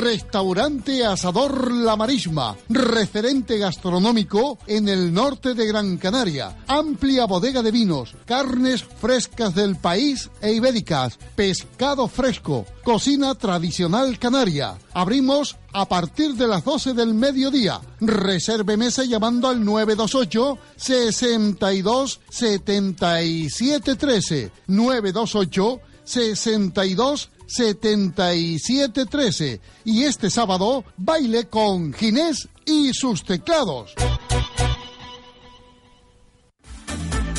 Restaurante 0.01 1.05
Asador 1.05 1.71
La 1.71 1.95
Marisma, 1.95 2.57
referente 2.69 3.57
gastronómico 3.57 4.57
en 4.65 4.89
el 4.89 5.13
norte 5.13 5.53
de 5.53 5.67
Gran 5.67 5.97
Canaria. 5.97 6.57
Amplia 6.67 7.25
bodega 7.25 7.61
de 7.61 7.71
vinos, 7.71 8.15
carnes 8.25 8.83
frescas 8.83 9.53
del 9.53 9.75
país 9.75 10.29
e 10.41 10.53
ibéricas, 10.53 11.19
pescado 11.35 12.07
fresco, 12.07 12.65
cocina 12.83 13.35
tradicional 13.35 14.17
canaria. 14.17 14.77
Abrimos 14.93 15.57
a 15.71 15.87
partir 15.87 16.33
de 16.33 16.47
las 16.47 16.63
12 16.63 16.93
del 16.93 17.13
mediodía. 17.13 17.79
Reserve 17.99 18.77
mesa 18.77 19.03
llamando 19.03 19.47
al 19.47 19.63
928 19.63 20.57
62 20.75 22.19
77 22.29 23.95
13 23.95 24.51
928 24.67 25.81
62 26.03 27.29
7713. 27.51 29.61
Y 29.85 30.03
este 30.03 30.29
sábado, 30.29 30.83
baile 30.97 31.47
con 31.47 31.93
Ginés 31.93 32.49
y 32.65 32.91
sus 32.93 33.23
teclados. 33.23 33.95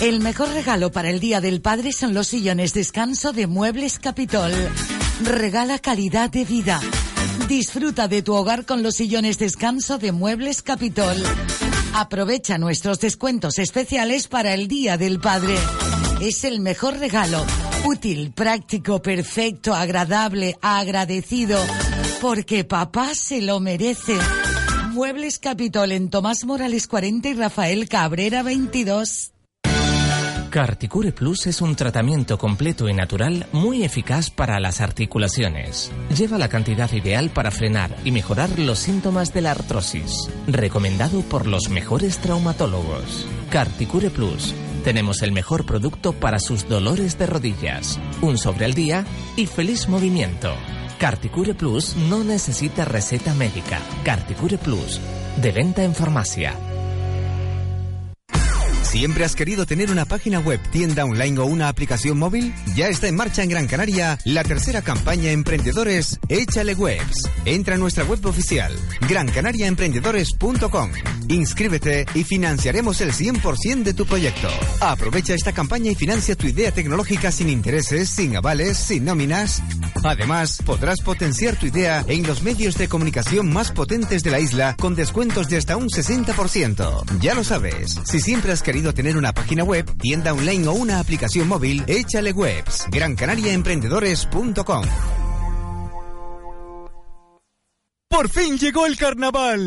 El 0.02 0.20
mejor 0.20 0.48
regalo 0.48 0.90
para 0.90 1.10
el 1.10 1.20
Día 1.20 1.40
del 1.40 1.60
Padre 1.60 1.92
son 1.92 2.12
los 2.12 2.26
sillones 2.26 2.74
descanso 2.74 3.32
de 3.32 3.46
Muebles 3.46 4.00
Capitol. 4.00 4.50
Regala 5.22 5.78
calidad 5.78 6.28
de 6.28 6.44
vida. 6.44 6.80
Disfruta 7.46 8.08
de 8.08 8.22
tu 8.22 8.34
hogar 8.34 8.66
con 8.66 8.82
los 8.82 8.96
sillones 8.96 9.38
descanso 9.38 9.98
de 9.98 10.10
Muebles 10.10 10.62
Capitol. 10.62 11.22
Aprovecha 11.94 12.58
nuestros 12.58 12.98
descuentos 12.98 13.60
especiales 13.60 14.26
para 14.26 14.54
el 14.54 14.66
Día 14.66 14.96
del 14.96 15.20
Padre. 15.20 15.54
Es 16.20 16.42
el 16.42 16.58
mejor 16.58 16.98
regalo. 16.98 17.46
Útil, 17.84 18.32
práctico, 18.32 19.02
perfecto, 19.02 19.74
agradable, 19.74 20.56
agradecido. 20.62 21.58
Porque 22.20 22.62
papá 22.62 23.14
se 23.14 23.42
lo 23.42 23.58
merece. 23.58 24.16
Muebles 24.90 25.40
Capitol 25.40 25.90
en 25.90 26.08
Tomás 26.08 26.44
Morales 26.44 26.86
40 26.86 27.30
y 27.30 27.34
Rafael 27.34 27.88
Cabrera 27.88 28.44
22. 28.44 29.32
Carticure 30.50 31.12
Plus 31.12 31.46
es 31.46 31.62
un 31.62 31.74
tratamiento 31.74 32.36
completo 32.36 32.88
y 32.88 32.92
natural 32.92 33.46
muy 33.52 33.84
eficaz 33.84 34.30
para 34.30 34.60
las 34.60 34.82
articulaciones. 34.82 35.90
Lleva 36.14 36.36
la 36.36 36.48
cantidad 36.48 36.92
ideal 36.92 37.30
para 37.30 37.50
frenar 37.50 37.96
y 38.04 38.10
mejorar 38.10 38.58
los 38.58 38.78
síntomas 38.78 39.32
de 39.32 39.40
la 39.40 39.52
artrosis. 39.52 40.28
Recomendado 40.46 41.22
por 41.22 41.46
los 41.46 41.70
mejores 41.70 42.18
traumatólogos. 42.18 43.26
Carticure 43.50 44.10
Plus. 44.10 44.54
Tenemos 44.84 45.22
el 45.22 45.30
mejor 45.30 45.64
producto 45.64 46.12
para 46.12 46.40
sus 46.40 46.68
dolores 46.68 47.16
de 47.16 47.26
rodillas. 47.26 48.00
Un 48.20 48.36
sobre 48.36 48.64
al 48.64 48.74
día 48.74 49.04
y 49.36 49.46
feliz 49.46 49.88
movimiento. 49.88 50.52
Carticure 50.98 51.54
Plus 51.54 51.94
no 51.96 52.24
necesita 52.24 52.84
receta 52.84 53.32
médica. 53.34 53.78
Carticure 54.04 54.58
Plus. 54.58 55.00
De 55.40 55.52
venta 55.52 55.84
en 55.84 55.94
farmacia. 55.94 56.71
¿Siempre 58.92 59.24
has 59.24 59.34
querido 59.34 59.64
tener 59.64 59.90
una 59.90 60.04
página 60.04 60.38
web, 60.38 60.60
tienda 60.70 61.06
online 61.06 61.38
o 61.38 61.46
una 61.46 61.68
aplicación 61.68 62.18
móvil? 62.18 62.52
Ya 62.74 62.88
está 62.88 63.08
en 63.08 63.16
marcha 63.16 63.42
en 63.42 63.48
Gran 63.48 63.66
Canaria 63.66 64.18
la 64.26 64.44
tercera 64.44 64.82
campaña 64.82 65.30
Emprendedores 65.30 66.20
Échale 66.28 66.74
Webs. 66.74 67.22
Entra 67.46 67.76
a 67.76 67.78
nuestra 67.78 68.04
web 68.04 68.22
oficial, 68.26 68.70
grancanariaemprendedores.com. 69.08 70.90
Inscríbete 71.28 72.04
y 72.14 72.24
financiaremos 72.24 73.00
el 73.00 73.12
100% 73.12 73.82
de 73.82 73.94
tu 73.94 74.04
proyecto. 74.04 74.48
Aprovecha 74.82 75.32
esta 75.32 75.52
campaña 75.52 75.90
y 75.90 75.94
financia 75.94 76.36
tu 76.36 76.46
idea 76.46 76.70
tecnológica 76.70 77.32
sin 77.32 77.48
intereses, 77.48 78.10
sin 78.10 78.36
avales, 78.36 78.76
sin 78.76 79.06
nóminas. 79.06 79.62
Además, 80.04 80.58
podrás 80.66 81.00
potenciar 81.00 81.56
tu 81.56 81.64
idea 81.64 82.04
en 82.08 82.26
los 82.26 82.42
medios 82.42 82.76
de 82.76 82.88
comunicación 82.88 83.50
más 83.50 83.72
potentes 83.72 84.22
de 84.22 84.30
la 84.30 84.40
isla 84.40 84.76
con 84.78 84.94
descuentos 84.94 85.48
de 85.48 85.56
hasta 85.56 85.78
un 85.78 85.88
60%. 85.88 87.20
Ya 87.20 87.34
lo 87.34 87.42
sabes, 87.42 87.98
si 88.04 88.20
siempre 88.20 88.52
has 88.52 88.62
querido 88.62 88.81
tener 88.92 89.16
una 89.16 89.32
página 89.32 89.62
web, 89.62 89.88
tienda 89.98 90.32
online 90.32 90.66
o 90.66 90.72
una 90.72 90.98
aplicación 90.98 91.46
móvil, 91.46 91.84
échale 91.86 92.32
webs. 92.32 92.86
GranCanariaEmprendedores.com 92.90 94.84
¡Por 98.12 98.28
fin 98.28 98.58
llegó 98.58 98.86
el 98.86 98.96
carnaval! 98.98 99.64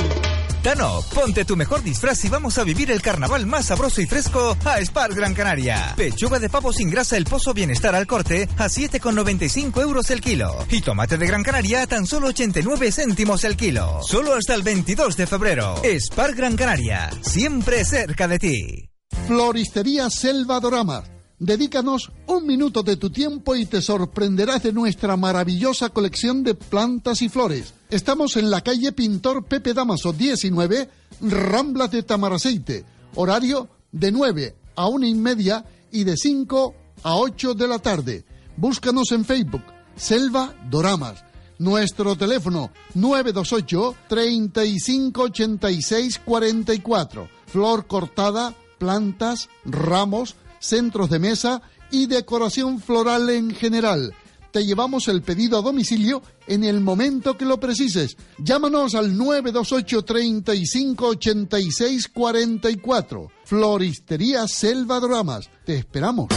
Tano, 0.65 1.03
ponte 1.13 1.45
tu 1.45 1.55
mejor 1.55 1.83
disfraz 1.83 2.25
y 2.25 2.29
vamos 2.29 2.57
a 2.57 2.63
vivir 2.63 2.89
el 2.89 2.99
carnaval 2.99 3.45
más 3.45 3.67
sabroso 3.67 4.01
y 4.01 4.07
fresco 4.07 4.57
a 4.65 4.79
Spar 4.83 5.13
Gran 5.13 5.35
Canaria. 5.35 5.93
Pechuga 5.95 6.39
de 6.39 6.49
pavo 6.49 6.73
sin 6.73 6.89
grasa 6.89 7.17
El 7.17 7.25
Pozo 7.25 7.53
Bienestar 7.53 7.93
al 7.93 8.07
corte 8.07 8.49
a 8.57 8.65
7,95 8.65 9.81
euros 9.81 10.09
el 10.09 10.21
kilo. 10.21 10.65
Y 10.71 10.81
tomate 10.81 11.17
de 11.19 11.27
Gran 11.27 11.43
Canaria 11.43 11.83
a 11.83 11.87
tan 11.87 12.07
solo 12.07 12.29
89 12.29 12.91
céntimos 12.91 13.43
el 13.43 13.55
kilo. 13.55 14.01
Solo 14.01 14.33
hasta 14.33 14.55
el 14.55 14.63
22 14.63 15.17
de 15.17 15.27
febrero. 15.27 15.75
Spar 15.83 16.33
Gran 16.33 16.55
Canaria, 16.55 17.11
siempre 17.21 17.85
cerca 17.85 18.27
de 18.27 18.39
ti. 18.39 18.94
Floristería 19.27 20.09
Selva 20.09 20.59
Doramas. 20.59 21.03
Dedícanos 21.39 22.11
un 22.27 22.47
minuto 22.47 22.83
de 22.83 22.95
tu 22.95 23.09
tiempo 23.09 23.55
y 23.55 23.65
te 23.65 23.81
sorprenderás 23.81 24.63
de 24.63 24.71
nuestra 24.71 25.17
maravillosa 25.17 25.89
colección 25.89 26.43
de 26.43 26.55
plantas 26.55 27.21
y 27.21 27.29
flores. 27.29 27.73
Estamos 27.89 28.37
en 28.37 28.49
la 28.49 28.61
calle 28.61 28.93
Pintor 28.93 29.43
Pepe 29.43 29.73
Damaso 29.73 30.13
19, 30.13 30.89
Ramblas 31.21 31.91
de 31.91 32.03
Tamaraceite. 32.03 32.85
Horario 33.15 33.69
de 33.91 34.11
9 34.11 34.55
a 34.75 34.87
1 34.87 35.07
y 35.07 35.15
media 35.15 35.65
y 35.91 36.03
de 36.03 36.15
5 36.15 36.75
a 37.03 37.17
8 37.17 37.53
de 37.53 37.67
la 37.67 37.79
tarde. 37.79 38.25
Búscanos 38.57 39.11
en 39.11 39.25
Facebook, 39.25 39.63
Selva 39.95 40.55
Doramas. 40.69 41.23
Nuestro 41.57 42.15
teléfono 42.15 42.71
928 42.93 43.95
3586 44.07 46.21
44. 46.25 47.29
Flor 47.47 47.87
cortada, 47.87 48.53
plantas, 48.77 49.49
ramos, 49.65 50.35
centros 50.59 51.09
de 51.09 51.19
mesa 51.19 51.61
y 51.91 52.07
decoración 52.07 52.79
floral 52.79 53.29
en 53.29 53.51
general. 53.51 54.13
Te 54.51 54.65
llevamos 54.65 55.09
el 55.09 55.21
pedido 55.21 55.59
a 55.59 55.61
domicilio 55.61 56.21
en 56.47 56.63
el 56.63 56.79
momento 56.79 57.37
que 57.37 57.43
lo 57.43 57.59
precises. 57.59 58.15
Llámanos 58.37 58.95
al 58.95 59.17
928 59.17 60.03
35 60.03 61.07
86 61.07 62.07
44. 62.07 63.31
Floristería 63.43 64.47
Selva 64.47 65.01
Dramas. 65.01 65.49
Te 65.65 65.75
esperamos. 65.75 66.29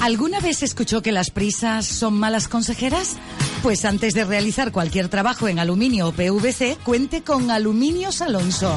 ¿Alguna 0.00 0.40
vez 0.40 0.62
escuchó 0.62 1.02
que 1.02 1.12
las 1.12 1.30
prisas 1.30 1.86
son 1.86 2.14
malas 2.14 2.48
consejeras? 2.48 3.16
Pues 3.62 3.84
antes 3.84 4.14
de 4.14 4.24
realizar 4.24 4.72
cualquier 4.72 5.08
trabajo 5.08 5.46
en 5.46 5.58
aluminio 5.58 6.08
o 6.08 6.12
PVC, 6.12 6.78
cuente 6.82 7.22
con 7.22 7.50
Aluminios 7.50 8.22
Alonso. 8.22 8.76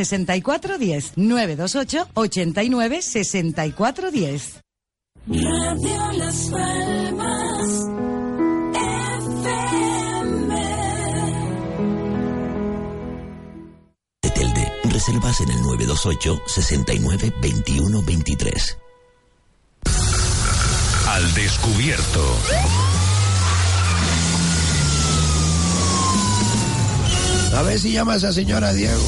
6410 0.05 1.13
928 1.15 2.07
89 2.13 3.01
6410. 3.01 4.61
Radio 5.27 6.11
Las 6.13 6.49
Palmas 6.49 7.85
De 14.23 14.29
Telde, 14.31 14.71
reservas 14.85 15.41
en 15.41 15.51
el 15.51 15.61
928 15.61 16.41
69 16.47 17.33
21 17.41 18.01
23. 18.01 18.77
Al 21.07 21.33
descubierto. 21.35 22.90
A 27.57 27.63
ver 27.63 27.79
si 27.79 27.91
llama 27.91 28.13
a 28.13 28.15
esa 28.15 28.31
señora 28.31 28.71
Diego, 28.73 29.03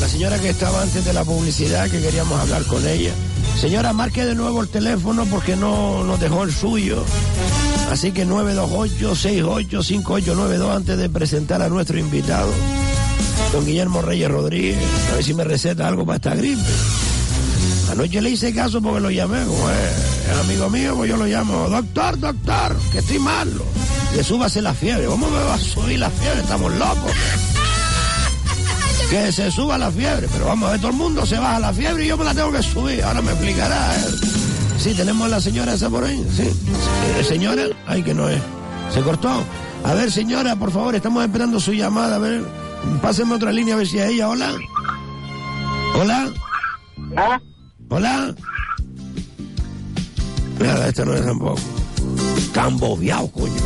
la 0.00 0.08
señora 0.08 0.38
que 0.38 0.50
estaba 0.50 0.82
antes 0.82 1.04
de 1.04 1.12
la 1.12 1.24
publicidad, 1.24 1.90
que 1.90 2.00
queríamos 2.00 2.38
hablar 2.38 2.62
con 2.64 2.86
ella. 2.86 3.10
Señora, 3.60 3.92
marque 3.94 4.24
de 4.24 4.34
nuevo 4.34 4.62
el 4.62 4.68
teléfono 4.68 5.24
porque 5.26 5.56
no 5.56 6.04
nos 6.04 6.20
dejó 6.20 6.44
el 6.44 6.52
suyo. 6.52 7.04
Así 7.90 8.12
que 8.12 8.26
928-685892 8.26 10.76
antes 10.76 10.98
de 10.98 11.08
presentar 11.08 11.62
a 11.62 11.70
nuestro 11.70 11.98
invitado, 11.98 12.52
don 13.52 13.64
Guillermo 13.64 14.02
Reyes 14.02 14.30
Rodríguez. 14.30 14.76
A 15.10 15.14
ver 15.14 15.24
si 15.24 15.32
me 15.32 15.44
receta 15.44 15.88
algo 15.88 16.04
para 16.04 16.16
esta 16.16 16.34
gripe. 16.34 16.60
Anoche 17.90 18.20
le 18.20 18.28
hice 18.30 18.52
caso 18.52 18.82
porque 18.82 19.00
lo 19.00 19.10
llamé, 19.10 19.40
es 19.40 19.48
el 20.32 20.38
amigo 20.40 20.68
mío, 20.68 20.96
pues 20.96 21.08
yo 21.08 21.16
lo 21.16 21.24
llamo, 21.24 21.70
doctor, 21.70 22.18
doctor, 22.18 22.76
que 22.92 22.98
estoy 22.98 23.20
malo. 23.20 23.64
Le 24.14 24.22
súbase 24.22 24.60
la 24.60 24.74
fiebre. 24.74 25.06
¿Cómo 25.06 25.30
me 25.30 25.38
va 25.38 25.54
a 25.54 25.58
subir 25.58 25.98
la 25.98 26.10
fiebre? 26.10 26.40
Estamos 26.40 26.74
locos. 26.74 27.10
Que 29.10 29.30
se 29.30 29.50
suba 29.52 29.78
la 29.78 29.90
fiebre, 29.90 30.26
pero 30.32 30.46
vamos 30.46 30.68
a 30.68 30.72
ver, 30.72 30.80
todo 30.80 30.90
el 30.90 30.96
mundo 30.96 31.24
se 31.24 31.38
baja 31.38 31.60
la 31.60 31.72
fiebre 31.72 32.04
y 32.04 32.08
yo 32.08 32.16
me 32.16 32.24
la 32.24 32.34
tengo 32.34 32.50
que 32.50 32.62
subir. 32.62 33.02
Ahora 33.04 33.22
me 33.22 33.30
explicará. 33.30 33.94
Sí, 34.78 34.94
tenemos 34.94 35.26
a 35.26 35.28
la 35.28 35.40
señora 35.40 35.74
esa 35.74 35.88
por 35.88 36.04
ahí. 36.04 36.24
Sí. 36.36 36.42
Eh, 36.42 37.24
señora, 37.24 37.64
ay 37.86 38.02
que 38.02 38.12
no 38.12 38.28
es. 38.28 38.40
Se 38.92 39.00
cortó. 39.02 39.44
A 39.84 39.94
ver, 39.94 40.10
señora, 40.10 40.56
por 40.56 40.72
favor, 40.72 40.94
estamos 40.94 41.24
esperando 41.24 41.60
su 41.60 41.72
llamada. 41.72 42.16
A 42.16 42.18
ver, 42.18 42.42
páseme 43.00 43.34
otra 43.34 43.52
línea 43.52 43.74
a 43.74 43.78
ver 43.78 43.86
si 43.86 43.98
es 43.98 44.10
ella. 44.10 44.28
Hola. 44.28 44.52
Hola. 45.94 46.32
Hola. 47.88 48.34
Nada, 50.58 50.88
esta 50.88 51.04
no 51.04 51.14
es 51.14 51.24
tampoco. 51.24 51.60
Tan 52.52 52.76
bobeado, 52.76 53.30
coño. 53.30 53.65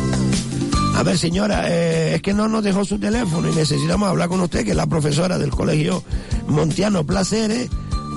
A 0.95 1.03
ver, 1.03 1.17
señora, 1.17 1.63
eh, 1.67 2.15
es 2.15 2.21
que 2.21 2.33
no 2.33 2.47
nos 2.47 2.63
dejó 2.63 2.85
su 2.85 2.99
teléfono 2.99 3.49
y 3.49 3.55
necesitamos 3.55 4.09
hablar 4.09 4.29
con 4.29 4.41
usted, 4.41 4.63
que 4.63 4.71
es 4.71 4.77
la 4.77 4.87
profesora 4.87 5.37
del 5.39 5.49
colegio 5.49 6.03
Montiano 6.47 7.05
Placeres, 7.05 7.69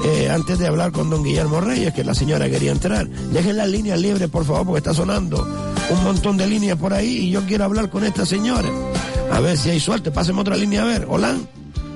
eh, 0.05 0.29
antes 0.29 0.59
de 0.59 0.67
hablar 0.67 0.93
con 0.93 1.09
don 1.09 1.23
Guillermo 1.23 1.61
Reyes, 1.61 1.95
que 1.95 2.05
la 2.05 2.15
señora 2.15 2.51
quería 2.51 2.73
entrar. 2.73 3.09
Dejen 3.09 3.57
las 3.57 3.69
líneas 3.69 4.01
libres, 4.01 4.29
por 4.29 4.45
favor, 4.45 4.67
porque 4.67 4.79
está 4.79 4.93
sonando 4.93 5.47
un 5.91 6.05
montón 6.05 6.37
de 6.37 6.47
líneas 6.47 6.79
por 6.79 6.93
ahí 6.93 7.27
y 7.27 7.31
yo 7.31 7.43
quiero 7.47 7.65
hablar 7.65 7.91
con 7.91 8.05
esta 8.05 8.27
señora. 8.27 8.69
A 9.31 9.41
ver 9.41 9.57
si 9.57 9.71
hay 9.71 9.81
suerte, 9.81 10.11
páseme 10.11 10.41
otra 10.41 10.57
línea 10.57 10.83
a 10.83 10.87
ver. 10.87 11.07
Hola. 11.09 11.37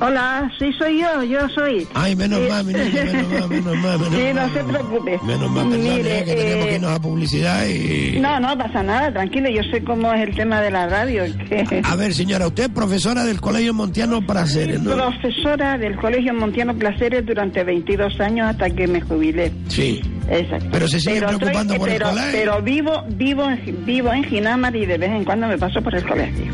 Hola, 0.01 0.49
sí 0.61 0.70
soy 0.78 1.01
yo, 1.01 1.24
yo 1.24 1.49
soy. 1.49 1.86
Ay, 1.94 2.14
menos 2.14 2.38
Eh, 2.40 2.49
mal, 2.49 2.64
mi 2.64 2.72
niña, 2.72 3.05
menos 3.05 3.28
mal, 3.32 3.49
menos 3.49 3.76
mal, 3.78 3.99
menos 3.99 4.09
Sí, 4.14 4.22
mal. 4.32 4.34
no 4.34 4.55
se 4.55 4.64
preocupe. 4.64 5.18
Menos 5.24 5.51
mal, 5.51 5.68
perdone, 5.68 5.78
Mire, 5.96 6.18
eh, 6.20 6.24
que 6.24 6.34
tenemos 6.36 6.64
eh, 6.64 6.68
que 6.68 6.74
irnos 6.76 6.90
a 6.92 7.01
publicidad 7.01 7.66
y... 7.66 8.20
No, 8.20 8.38
no 8.38 8.57
pasa 8.57 8.82
nada, 8.84 9.12
tranquilo, 9.12 9.49
yo 9.51 9.62
sé 9.72 9.82
cómo 9.82 10.12
es 10.12 10.28
el 10.28 10.36
tema 10.36 10.61
de 10.61 10.70
la 10.70 10.86
radio. 10.88 11.24
que- 11.49 11.82
A 11.82 11.96
ver, 11.96 12.14
señora, 12.14 12.46
usted 12.46 12.64
es 12.64 12.68
profesora 12.68 13.24
del 13.24 13.40
Colegio 13.40 13.74
Montiano 13.74 14.22
Praceres, 14.24 14.80
¿no? 14.80 14.94
Profesora 14.94 15.76
del 15.78 15.96
Colegio 15.96 16.32
Montiano 16.32 16.74
Placeres 16.76 17.26
durante 17.26 17.64
22 17.64 18.20
años 18.20 18.51
hasta 18.51 18.70
que 18.70 18.86
me 18.86 19.01
jubilé. 19.01 19.51
Sí. 19.66 20.01
Exacto. 20.30 20.68
Pero 20.70 20.86
se 20.86 21.01
sigue 21.01 21.16
estoy- 21.18 21.36
preocupando 21.38 21.74
por 21.74 21.88
el 21.88 21.94
pero- 21.99 22.11
colegio. 22.11 22.30
Pero 22.32 22.62
vivo, 22.62 23.03
vivo, 23.16 23.49
vivo 23.84 24.12
en 24.12 24.22
Ginamar 24.24 24.76
y 24.76 24.86
de 24.86 24.96
vez 24.96 25.11
en 25.11 25.24
cuando 25.24 25.49
me 25.49 25.59
paso 25.59 25.82
por 25.82 25.94
el 25.96 26.05
colegio. 26.07 26.44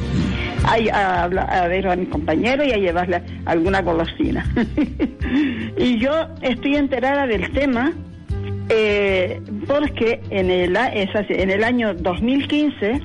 A, 0.66 1.28
ver 1.68 1.86
a 1.86 1.96
mis 1.96 2.08
compañeros 2.08 2.66
y 2.66 2.72
a 2.72 2.76
llevarle 2.76 3.22
alguna 3.44 3.82
golosina. 3.82 4.44
y 5.76 5.98
yo 5.98 6.28
estoy 6.40 6.76
enterada 6.76 7.26
del 7.26 7.52
tema 7.52 7.92
eh, 8.70 9.40
porque 9.66 10.20
en 10.30 10.50
el, 10.50 10.76
en 10.76 11.50
el 11.50 11.64
año 11.64 11.94
2015 11.94 13.00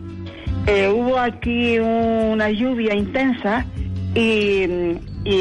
eh, 0.68 0.88
hubo 0.88 1.18
aquí 1.18 1.80
una 1.80 2.49
lluvia 2.49 2.95
intensa 2.95 3.66
y, 4.16 4.66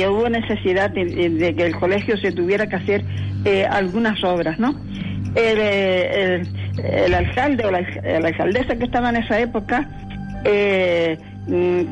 hubo 0.06 0.28
necesidad 0.28 0.90
de, 0.90 1.54
que 1.56 1.66
el 1.66 1.76
colegio 1.76 2.16
se 2.16 2.32
tuviera 2.32 2.66
que 2.66 2.76
hacer 2.76 3.04
eh, 3.44 3.64
algunas 3.64 4.22
obras, 4.24 4.58
¿no? 4.58 4.74
El, 5.34 7.14
alcalde 7.14 7.64
o 7.64 7.70
la, 7.70 7.78
alcaldesa 7.78 8.76
que 8.76 8.84
estaba 8.84 9.10
en 9.10 9.16
esa 9.16 9.38
época 9.38 9.88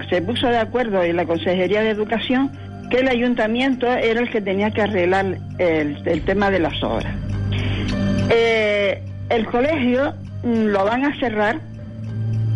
se 0.08 0.22
puso 0.22 0.48
de 0.48 0.58
acuerdo 0.58 1.02
en 1.02 1.16
la 1.16 1.24
Consejería 1.24 1.82
de 1.82 1.90
Educación 1.90 2.50
que 2.90 2.98
el 2.98 3.08
ayuntamiento 3.08 3.86
era 3.90 4.20
el 4.20 4.30
que 4.30 4.40
tenía 4.40 4.70
que 4.70 4.82
arreglar 4.82 5.38
el, 5.58 6.22
tema 6.24 6.50
de 6.50 6.60
las 6.60 6.82
obras. 6.82 7.12
Eh, 8.30 9.02
el 9.30 9.46
colegio 9.46 10.14
mm, 10.44 10.66
lo 10.66 10.84
van 10.84 11.04
a 11.04 11.18
cerrar 11.18 11.60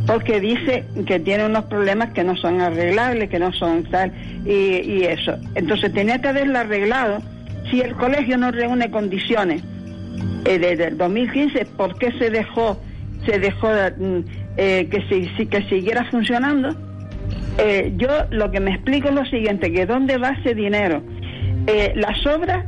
porque 0.06 0.40
dice 0.40 0.84
que 1.06 1.20
tiene 1.20 1.46
unos 1.46 1.64
problemas 1.66 2.12
que 2.12 2.24
no 2.24 2.36
son 2.36 2.60
arreglables, 2.60 3.28
que 3.28 3.38
no 3.38 3.52
son 3.52 3.84
tal, 3.84 4.12
y, 4.44 5.04
eso. 5.04 5.36
Entonces 5.54 5.92
tenía 5.92 6.20
que 6.20 6.28
haberlo 6.28 6.58
arreglado. 6.58 7.18
Si 7.70 7.80
el 7.80 7.94
colegio 7.94 8.36
no 8.36 8.50
reúne 8.50 8.90
condiciones 8.90 9.62
eh, 10.44 10.58
desde 10.58 10.88
el 10.88 10.98
2015, 10.98 11.64
¿por 11.76 11.96
qué 11.98 12.10
se 12.18 12.30
dejó, 12.30 12.80
se 13.26 13.38
dejó 13.38 13.68
mm, 13.68 14.18
eh, 14.56 14.88
que, 14.90 15.02
si- 15.36 15.46
que 15.46 15.62
siguiera 15.68 16.04
funcionando? 16.10 16.74
Eh, 17.58 17.92
yo 17.96 18.08
lo 18.30 18.50
que 18.50 18.60
me 18.60 18.72
explico 18.72 19.08
es 19.08 19.14
lo 19.14 19.24
siguiente, 19.26 19.72
que 19.72 19.86
¿dónde 19.86 20.16
va 20.18 20.30
ese 20.30 20.54
dinero? 20.54 21.02
Eh, 21.66 21.92
las 21.96 22.24
obras, 22.26 22.64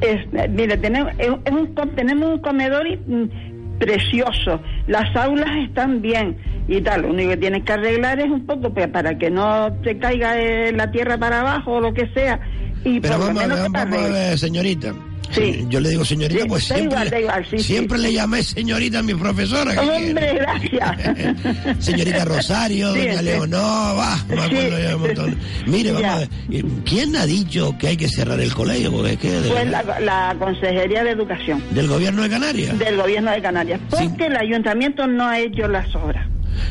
es, 0.00 0.26
mire, 0.50 0.76
tenemos, 0.76 1.12
es- 1.18 1.30
es 1.44 1.52
un 1.52 1.74
tenemos 1.96 2.28
un 2.34 2.38
comedor 2.40 2.86
y, 2.86 2.96
mm, 2.96 3.78
precioso, 3.78 4.60
las 4.86 5.14
aulas 5.16 5.50
están 5.66 6.00
bien 6.02 6.36
y 6.68 6.80
tal, 6.80 7.02
lo 7.02 7.08
único 7.10 7.30
que 7.30 7.36
tienes 7.38 7.62
que 7.64 7.72
arreglar 7.72 8.20
es 8.20 8.30
un 8.30 8.44
poco 8.46 8.72
pues, 8.72 8.88
para 8.88 9.16
que 9.18 9.30
no 9.30 9.72
te 9.82 9.98
caiga 9.98 10.38
eh, 10.40 10.72
la 10.72 10.90
tierra 10.90 11.18
para 11.18 11.40
abajo 11.40 11.72
o 11.72 11.80
lo 11.80 11.92
que 11.94 12.06
sea, 12.08 12.38
y 12.84 13.00
Pero 13.00 13.14
por 13.18 13.20
lo 13.20 13.34
vamos 13.34 13.42
a 13.42 13.46
menos 13.46 13.58
ver, 13.58 13.66
que 13.66 13.72
te 13.72 13.78
vamos 13.78 13.94
a 13.96 14.00
arregle. 14.04 14.18
ver, 14.28 14.38
señorita. 14.38 14.94
Sí. 15.30 15.64
Yo 15.68 15.80
le 15.80 15.90
digo 15.90 16.04
señorita, 16.04 16.42
Sí, 16.42 16.48
pues 16.48 16.64
siempre, 16.64 16.84
igual, 16.86 17.04
le- 17.04 17.10
da 17.10 17.20
igual, 17.20 17.46
sí, 17.50 17.58
siempre 17.58 17.98
le 17.98 18.12
llamé 18.12 18.42
señorita 18.42 18.98
a 18.98 19.02
mi 19.02 19.14
profesora. 19.14 19.72
¿qué 19.74 19.80
Hombre, 19.80 20.34
gracias. 20.34 21.78
Señorita 21.84 22.24
Rosario, 22.24 22.88
doña. 22.90 23.22
Leonor, 23.22 23.98
va, 23.98 24.16
me 24.28 24.40
acuerdo 24.42 24.78
ya 24.78 24.96
un 24.96 25.02
montón. 25.02 25.38
Mire, 25.66 25.92
vamos 25.92 26.08
a 26.10 26.18
ver, 26.18 26.28
eh, 26.50 26.64
¿quién 26.84 27.16
ha 27.16 27.26
dicho 27.26 27.76
que 27.78 27.88
hay 27.88 27.96
que 27.96 28.08
cerrar 28.08 28.40
el 28.40 28.52
colegio? 28.54 28.92
Porque 28.92 29.12
es 29.12 29.18
que 29.18 29.30
verdad, 29.30 29.84
la, 29.86 30.00
la 30.00 30.36
Consejería 30.38 31.04
de 31.04 31.10
Educación 31.10 31.62
del 31.70 31.88
gobierno 31.88 32.22
de 32.22 32.30
Canarias. 32.30 32.78
del 32.78 32.96
Gobierno 32.96 33.30
de 33.30 33.42
Canarias, 33.42 33.80
porque 33.90 34.26
el 34.26 34.36
ayuntamiento 34.36 35.06
no 35.06 35.26
ha 35.26 35.38
hecho 35.40 35.66
las 35.68 35.92
obras. 35.94 36.26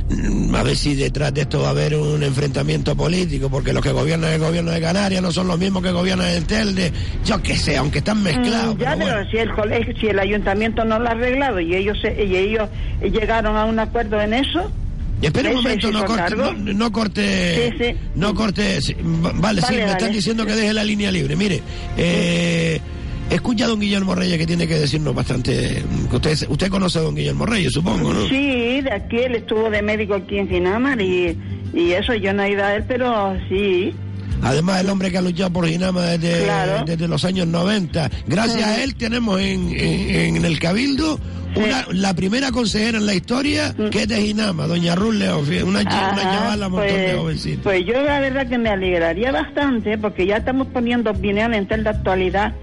Mm, 0.10 0.54
A 0.56 0.64
ver 0.64 0.76
si 0.76 0.96
detrás 0.96 1.34
de 1.34 1.42
esto 1.42 1.62
va 1.62 1.68
a 1.68 1.72
haber 1.72 1.96
un 1.96 2.22
enfrentamiento 2.24 2.96
político, 2.96 3.50
porque 3.50 3.74
los 3.74 3.82
que 3.84 3.92
gobiernan 3.92 4.34
el 4.34 4.40
gobierno 4.40 4.72
de 4.72 4.82
Canarias 4.82 5.22
no 5.22 5.32
son 5.32 5.48
los 5.48 5.58
mismos 5.60 5.84
que 5.84 5.92
gobiernan 5.92 6.28
el 6.30 6.46
Telde. 6.46 6.92
Yo 7.26 7.42
qué 7.42 7.56
sé, 7.58 7.78
aunque 7.78 8.00
están 8.00 8.22
mezclados. 8.24 8.76
Mm, 8.76 8.80
ya, 8.80 8.86
pero 8.96 9.00
pero 9.00 9.16
bueno. 9.16 9.32
si 9.32 9.38
el 9.38 9.52
colegio, 9.54 9.94
si 10.00 10.08
el 10.08 10.20
ayuntamiento 10.20 10.86
no 10.86 11.00
lo 11.00 11.08
ha 11.08 11.12
arreglado 11.12 11.60
y 11.60 11.76
ellos 11.76 11.98
y 12.04 12.36
ellos 12.36 12.70
llegaron 13.02 13.56
a 13.58 13.66
un 13.66 13.80
acuerdo 13.80 14.22
en 14.22 14.34
eso. 14.34 14.72
Espera 15.22 15.50
un 15.52 15.56
¿ese 15.60 15.64
momento, 15.64 15.92
no 15.92 16.04
corte, 16.06 16.36
no, 16.36 16.54
no 16.74 16.92
corte, 16.92 17.72
Sí, 17.72 17.78
sí. 17.86 17.96
no 18.16 18.34
corte, 18.36 18.82
sí, 18.82 18.94
vale, 19.02 19.62
sí, 19.62 19.68
Vale, 19.68 19.86
me 19.86 19.92
están 19.92 20.12
diciendo 20.12 20.46
que 20.46 20.54
deje 20.54 20.74
la 20.74 20.84
línea 20.84 21.12
libre. 21.14 21.36
Mire, 21.38 21.62
eh, 21.98 22.82
escucha 23.30 23.66
a 23.66 23.68
don 23.68 23.80
Guillermo 23.80 24.16
Reyes 24.16 24.38
que 24.38 24.46
tiene 24.48 24.68
que 24.68 24.76
decirnos 24.80 25.14
bastante, 25.16 25.84
usted, 26.12 26.38
usted 26.50 26.70
conoce 26.70 27.00
a 27.00 27.02
don 27.02 27.16
Guillermo 27.16 27.46
Reyes, 27.46 27.72
supongo, 27.74 28.14
¿no? 28.14 28.28
Sí, 28.28 28.82
de 28.82 28.92
aquí 28.94 29.18
él 29.18 29.36
estuvo 29.36 29.70
de 29.70 29.82
médico 29.82 30.14
aquí 30.16 30.38
en 30.38 30.48
Ginamar 30.50 31.02
y, 31.02 31.38
y 31.74 31.92
eso 31.92 32.14
yo 32.14 32.34
no 32.34 32.44
he 32.44 32.52
ido 32.52 32.64
a 32.64 32.76
él, 32.76 32.84
pero 32.88 33.36
sí. 33.50 33.94
Además, 34.42 34.82
el 34.82 34.90
hombre 34.90 35.10
que 35.10 35.18
ha 35.18 35.22
luchado 35.22 35.52
por 35.54 35.66
Ginama 35.68 36.02
desde, 36.02 36.44
Claro. 36.44 36.84
desde 36.86 37.08
los 37.08 37.24
años 37.24 37.48
90. 37.48 38.10
Gracias 38.28 38.64
a 38.68 38.84
él 38.84 38.96
tenemos 38.96 39.40
en, 39.40 39.70
en- 39.70 40.36
en 40.38 40.46
el 40.46 40.60
Cabildo 40.60 41.18
una, 41.56 41.86
la 41.94 42.14
primera 42.16 42.52
consejera 42.52 42.98
en 42.98 43.06
la 43.06 43.14
historia 43.14 43.74
que 43.92 44.02
es 44.02 44.08
de 44.08 44.22
Ginama, 44.22 44.68
doña 44.68 44.96
Ruth 44.96 45.14
León, 45.14 45.46
una, 45.66 45.80
una 45.82 45.84
chavala, 45.84 46.68
montón 46.68 46.90
de 46.90 47.04
pues, 47.06 47.16
jovencitos. 47.18 47.64
pues 47.64 47.86
yo 47.86 47.94
la 48.02 48.20
verdad 48.20 48.48
que 48.50 48.58
me 48.58 48.70
alegraría 48.70 49.32
bastante 49.32 49.98
porque 49.98 50.26
ya 50.26 50.38
estamos 50.38 50.68
poniendo 50.74 51.12
opinión 51.12 51.54
en 51.54 51.66
tal 51.68 51.84
de 51.86 51.92
actualidad 51.92 52.54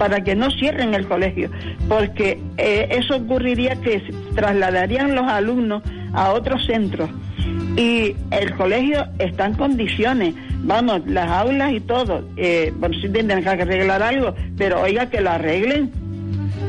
para 0.00 0.24
que 0.24 0.34
no 0.34 0.50
cierren 0.50 0.94
el 0.94 1.06
colegio, 1.06 1.50
porque 1.86 2.40
eh, 2.56 2.88
eso 2.90 3.16
ocurriría 3.16 3.76
que 3.82 4.02
trasladarían 4.34 5.14
los 5.14 5.26
alumnos 5.26 5.82
a 6.14 6.32
otros 6.32 6.64
centros 6.64 7.10
y 7.76 8.16
el 8.30 8.54
colegio 8.56 9.06
está 9.18 9.44
en 9.44 9.54
condiciones, 9.56 10.34
vamos, 10.62 11.02
las 11.04 11.28
aulas 11.28 11.74
y 11.74 11.80
todo, 11.80 12.26
eh, 12.38 12.72
bueno, 12.78 12.94
sí 12.98 13.10
tendrán 13.10 13.42
que 13.42 13.50
arreglar 13.50 14.02
algo, 14.02 14.34
pero 14.56 14.80
oiga 14.80 15.10
que 15.10 15.20
lo 15.20 15.32
arreglen. 15.32 15.92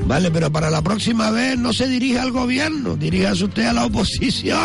Vale, 0.07 0.29
pero 0.29 0.51
para 0.51 0.69
la 0.69 0.81
próxima 0.81 1.31
vez 1.31 1.57
no 1.57 1.71
se 1.71 1.87
dirija 1.87 2.23
al 2.23 2.31
gobierno, 2.31 2.97
diríjase 2.97 3.45
usted 3.45 3.65
a 3.65 3.71
la 3.71 3.85
oposición. 3.85 4.59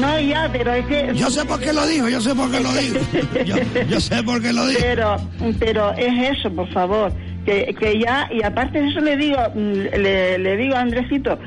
No, 0.00 0.18
ya, 0.18 0.50
pero 0.50 0.72
es 0.72 0.84
que... 0.86 1.12
Yo 1.14 1.30
sé 1.30 1.44
por 1.44 1.60
qué 1.60 1.72
lo 1.72 1.86
dijo, 1.86 2.08
yo 2.08 2.20
sé 2.20 2.34
por 2.34 2.50
qué 2.50 2.58
lo 2.58 2.72
dijo. 2.72 2.98
Yo, 3.46 3.56
yo 3.88 4.00
sé 4.00 4.20
por 4.24 4.42
qué 4.42 4.52
lo 4.52 4.66
dijo. 4.66 4.80
Pero, 4.80 5.16
pero 5.60 5.92
es 5.92 6.38
eso, 6.38 6.50
por 6.50 6.68
favor, 6.72 7.12
que, 7.44 7.74
que 7.78 7.98
ya, 7.98 8.28
y 8.32 8.42
aparte 8.42 8.80
de 8.80 8.88
eso 8.88 9.00
le 9.00 9.16
digo, 9.16 9.38
mm, 9.54 9.72
le, 9.98 10.38
le 10.38 10.56
digo 10.56 10.74
a 10.76 10.80
Andresito, 10.80 11.38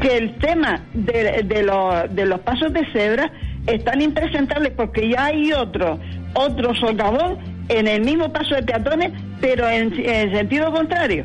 que 0.00 0.16
el 0.16 0.34
tema 0.38 0.80
de, 0.94 1.42
de, 1.44 1.62
los- 1.62 2.14
de 2.14 2.26
los 2.26 2.40
pasos 2.40 2.72
de 2.72 2.84
cebra 2.92 3.30
es 3.66 3.82
tan 3.84 4.00
impresentable 4.00 4.70
porque 4.70 5.08
ya 5.10 5.26
hay 5.26 5.52
otro, 5.52 5.98
otro 6.34 6.74
socavón 6.74 7.38
en 7.68 7.86
el 7.88 8.02
mismo 8.02 8.32
paso 8.32 8.54
de 8.54 8.62
peatones, 8.62 9.10
pero 9.40 9.68
en 9.68 9.94
sentido 10.32 10.72
contrario. 10.72 11.24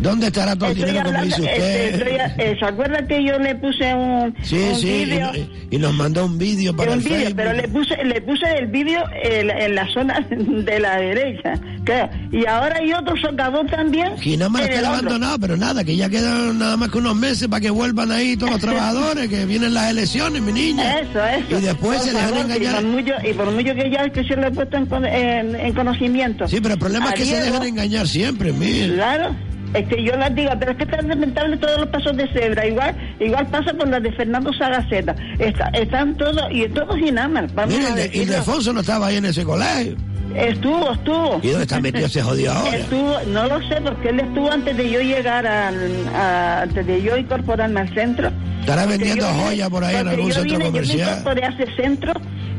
¿Dónde 0.00 0.26
estará 0.28 0.54
todo 0.56 0.70
el 0.70 0.76
dinero 0.76 0.98
como 1.04 1.08
hablando- 1.18 1.36
dice 1.36 1.42
este, 1.50 1.60
usted? 1.96 2.08
estoy- 2.08 2.44
eh, 2.46 2.56
¿Se 2.58 2.64
acuerda 2.64 3.06
que 3.06 3.24
yo 3.24 3.38
le 3.38 3.54
puse 3.56 3.94
un, 3.94 4.34
Sí, 4.42 4.56
un 4.56 4.74
sí, 4.76 4.86
y, 4.88 5.04
vídeo? 5.06 5.30
y 5.70 5.78
nos 5.78 5.92
mandó 5.94 6.24
un 6.24 6.38
vídeo 6.38 6.74
para 6.76 6.92
un 6.92 6.98
el 6.98 7.02
Facebook. 7.04 7.34
pero 7.36 7.52
le 7.52 7.68
puse, 7.68 8.04
le 8.04 8.20
puse 8.22 8.46
el 8.58 8.66
vídeo 8.68 9.02
en, 9.24 9.50
en 9.50 9.74
la 9.74 9.86
zona 9.92 10.20
de 10.30 10.78
la 10.80 10.96
derecha. 10.98 11.54
claro. 11.84 12.10
Y 12.30 12.46
ahora 12.46 12.76
hay 12.76 12.92
otro 12.92 13.16
socavón 13.16 13.66
también. 13.66 14.16
Ginama 14.18 14.60
en 14.60 14.64
está 14.66 14.78
el 14.78 14.84
otro. 14.86 14.98
abandonado, 14.98 15.38
pero 15.40 15.56
nada, 15.56 15.82
que 15.82 15.96
ya 15.96 16.08
quedan 16.08 16.58
nada 16.58 16.76
más 16.76 16.90
que 16.90 16.98
unos 16.98 17.16
meses 17.16 17.48
para 17.48 17.60
que 17.60 17.70
vuelvan 17.70 18.12
ahí 18.12 18.36
todos 18.36 18.52
los 18.52 18.60
trabajadores, 18.68 19.28
que 19.28 19.46
vienen 19.46 19.74
las 19.74 19.90
elecciones, 19.90 20.40
mi 20.42 20.52
niña. 20.52 21.00
Eso, 21.00 21.24
eso. 21.24 21.58
Y 21.58 21.62
después 21.62 21.98
Por 21.98 22.06
se 22.08 22.12
dejan 22.14 22.28
favor, 22.30 22.44
engañar. 22.44 22.72
Y 22.72 22.74
por, 22.76 22.84
mucho, 22.84 23.12
y 23.28 23.32
por 23.34 23.50
mucho 23.50 23.74
que 23.74 23.90
ya 23.90 24.08
que 24.10 24.22
se 24.24 24.36
lo 24.36 24.46
he 24.46 24.50
puesto 24.52 24.76
en, 24.76 25.04
en- 25.06 25.56
en 25.56 25.72
conocimiento. 25.74 26.46
Sí, 26.46 26.60
pero 26.60 26.74
el 26.74 26.80
problema 26.80 27.08
es 27.10 27.14
que 27.14 27.24
se 27.24 27.40
dejan 27.40 27.64
engañar 27.64 28.06
siempre, 28.06 28.52
mira. 28.52 28.94
Claro. 28.94 29.36
Es 29.74 29.86
que 29.88 30.02
yo 30.02 30.16
las 30.16 30.34
digo, 30.34 30.50
pero 30.58 30.72
es 30.72 30.78
que 30.78 30.84
están 30.84 31.08
lamentable 31.08 31.56
todos 31.58 31.78
los 31.80 31.88
pasos 31.88 32.16
de 32.16 32.26
cebra. 32.32 32.66
Igual 32.66 32.96
igual 33.20 33.46
pasa 33.48 33.72
con 33.74 33.90
las 33.90 34.02
de 34.02 34.12
Fernando 34.12 34.52
Sagaceta. 34.52 35.14
Está, 35.38 35.66
están 35.74 36.14
todos, 36.16 36.42
y 36.50 36.66
todos 36.68 36.98
Inamal. 36.98 37.48
Vamos 37.54 37.74
Mira, 37.74 37.88
a 37.88 37.90
el 38.00 38.10
de- 38.10 38.18
y 38.18 38.26
no 38.72 38.80
estaba 38.80 39.06
ahí 39.08 39.16
en 39.16 39.26
ese 39.26 39.44
colegio. 39.44 39.96
Estuvo, 40.34 40.92
estuvo. 40.92 41.40
¿Y 41.42 41.48
dónde 41.48 41.62
está 41.62 41.80
metido 41.80 42.06
ese 42.06 42.22
jodido 42.22 42.52
ahora? 42.52 42.76
Estuvo, 42.76 43.16
no 43.32 43.46
lo 43.46 43.66
sé, 43.68 43.80
porque 43.82 44.10
él 44.10 44.20
estuvo 44.20 44.50
antes 44.50 44.76
de 44.76 44.90
yo 44.90 45.00
llegar 45.00 45.46
al, 45.46 45.76
a- 46.14 46.62
antes 46.62 46.86
de 46.86 47.02
yo 47.02 47.16
incorporarme 47.16 47.80
al 47.80 47.94
centro. 47.94 48.30
Estará 48.60 48.84
vendiendo 48.86 49.24
yo- 49.26 49.34
joyas 49.46 49.68
por 49.70 49.84
ahí 49.84 49.96
en 49.96 50.08
algún 50.08 50.28
yo 50.28 50.34
centro 50.34 50.42
vine- 50.44 50.52
Yo 50.52 50.58
me 50.58 50.64
comercial. 50.66 51.08
incorporé 51.20 51.44
a 51.44 51.48
ese 51.48 51.66
centro 51.76 52.12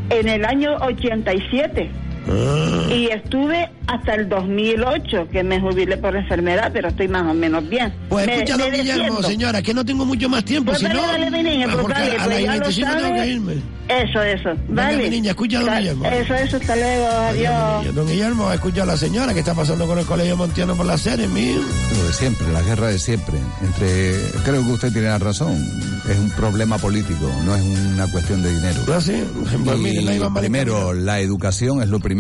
en 0.10 0.28
el 0.28 0.46
año 0.46 0.76
87. 0.82 1.92
Ah. 2.32 2.94
Y 2.94 3.08
estuve 3.08 3.70
hasta 3.88 4.14
el 4.16 4.30
2008, 4.30 5.28
que 5.32 5.44
me 5.44 5.60
jubilé 5.60 5.98
por 5.98 6.16
enfermedad, 6.16 6.70
pero 6.72 6.90
estoy 6.90 7.08
más 7.08 7.28
o 7.30 7.34
menos 7.34 7.68
bien. 7.68 7.92
Pues 8.10 8.26
Me- 8.28 8.36
escucha, 8.36 8.58
don 8.58 8.72
me 8.72 8.78
Guillermo, 8.78 9.04
defiendo. 9.04 9.28
señora, 9.28 9.62
que 9.62 9.74
no 9.74 9.84
tengo 9.86 10.06
mucho 10.06 10.30
más 10.30 10.44
tiempo, 10.46 10.72
Pues 10.72 10.80
si 10.80 10.86
dale, 10.86 11.02
no... 11.02 11.08
dale, 11.08 11.32
mi 11.32 11.44
niña, 11.44 11.68
Ah, 11.70 11.78
pues 11.82 11.88
dale, 11.88 12.12
a 12.12 12.24
pues 12.24 12.28
las 12.28 12.40
ya 12.42 12.46
lo 12.56 12.60
25 12.62 12.90
tengo 12.92 13.02
sabe. 13.08 13.22
que 13.22 13.28
irme. 13.28 13.54
Eso, 13.90 14.22
eso. 14.22 14.50
Venga, 14.68 14.84
Vale. 14.84 14.98
mi 15.04 15.10
niña, 15.10 15.30
escucha, 15.32 15.60
don 15.62 15.76
Guillermo. 15.76 16.06
Eso, 16.06 16.36
eso, 16.36 16.58
hasta 16.58 16.76
luego, 16.76 17.08
adiós. 17.08 17.96
Don 17.96 18.08
Guillermo, 18.08 18.52
escucha 18.52 18.84
a 18.84 18.86
la 18.86 18.98
señora 18.98 19.34
que 19.34 19.40
está 19.40 19.56
pasando 19.56 19.88
con 19.88 19.98
el 19.98 20.06
colegio 20.06 20.38
Montiano 20.38 20.76
por 20.76 20.86
la 20.86 20.98
serie, 20.98 21.28
mío. 21.28 21.58
Lo 21.98 22.06
de 22.08 22.14
siempre, 22.14 22.48
la 22.54 22.62
guerra 22.62 22.88
de 22.88 23.00
siempre. 23.00 23.38
Entre, 23.64 24.14
creo 24.44 24.64
que 24.64 24.72
usted 24.72 24.92
tiene 24.94 25.08
la 25.08 25.18
razón. 25.18 25.54
Es 26.08 26.18
un 26.18 26.30
problema 26.32 26.78
político, 26.78 27.32
no 27.46 27.56
es 27.56 27.64
una 27.64 28.06
cuestión 28.12 28.44
de 28.44 28.54
dinero. 28.54 28.82
Ah, 28.94 29.02
sí. 29.02 29.24
Pues 29.44 29.54
Y 29.80 29.82
mire, 29.82 30.20
la 30.20 30.30
primero, 30.34 30.94
la 30.94 31.20
educación 31.20 31.82
es 31.82 31.90
lo 31.90 32.00
primero. 32.00 32.19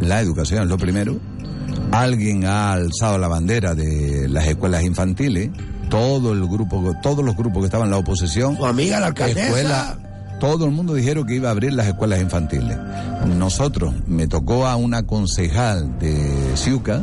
La 0.00 0.20
educación 0.20 0.62
es 0.62 0.68
lo 0.68 0.78
primero. 0.78 1.16
Alguien 1.92 2.44
ha 2.44 2.72
alzado 2.72 3.18
la 3.18 3.28
bandera 3.28 3.74
de 3.74 4.28
las 4.28 4.46
escuelas 4.46 4.82
infantiles. 4.82 5.50
Todo 5.90 6.32
el 6.32 6.46
grupo, 6.48 6.94
todos 7.02 7.24
los 7.24 7.36
grupos 7.36 7.60
que 7.62 7.66
estaban 7.66 7.86
en 7.86 7.90
la 7.92 7.98
oposición. 7.98 8.56
Su 8.56 8.64
amiga 8.66 8.98
la 8.98 9.08
alcaldesa. 9.08 9.46
escuela- 9.46 9.98
todo 10.40 10.64
el 10.64 10.72
mundo 10.72 10.94
dijeron 10.94 11.24
que 11.26 11.36
iba 11.36 11.48
a 11.48 11.52
abrir 11.52 11.72
las 11.72 11.86
escuelas 11.86 12.20
infantiles. 12.20 12.76
Nosotros, 13.36 13.94
me 14.08 14.26
tocó 14.26 14.66
a 14.66 14.74
una 14.76 15.04
concejal 15.04 15.98
de 16.00 16.52
Ciuca 16.56 17.02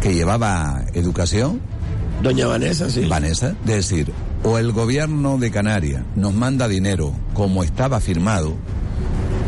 que 0.00 0.12
llevaba 0.14 0.82
educación. 0.94 1.60
Doña 2.22 2.46
Vanessa, 2.46 2.90
sí. 2.90 3.06
Vanessa, 3.06 3.54
de 3.64 3.76
decir, 3.76 4.10
o 4.42 4.58
el 4.58 4.72
gobierno 4.72 5.38
de 5.38 5.50
Canarias 5.52 6.02
nos 6.16 6.34
manda 6.34 6.66
dinero 6.66 7.12
como 7.34 7.62
estaba 7.62 8.00
firmado 8.00 8.54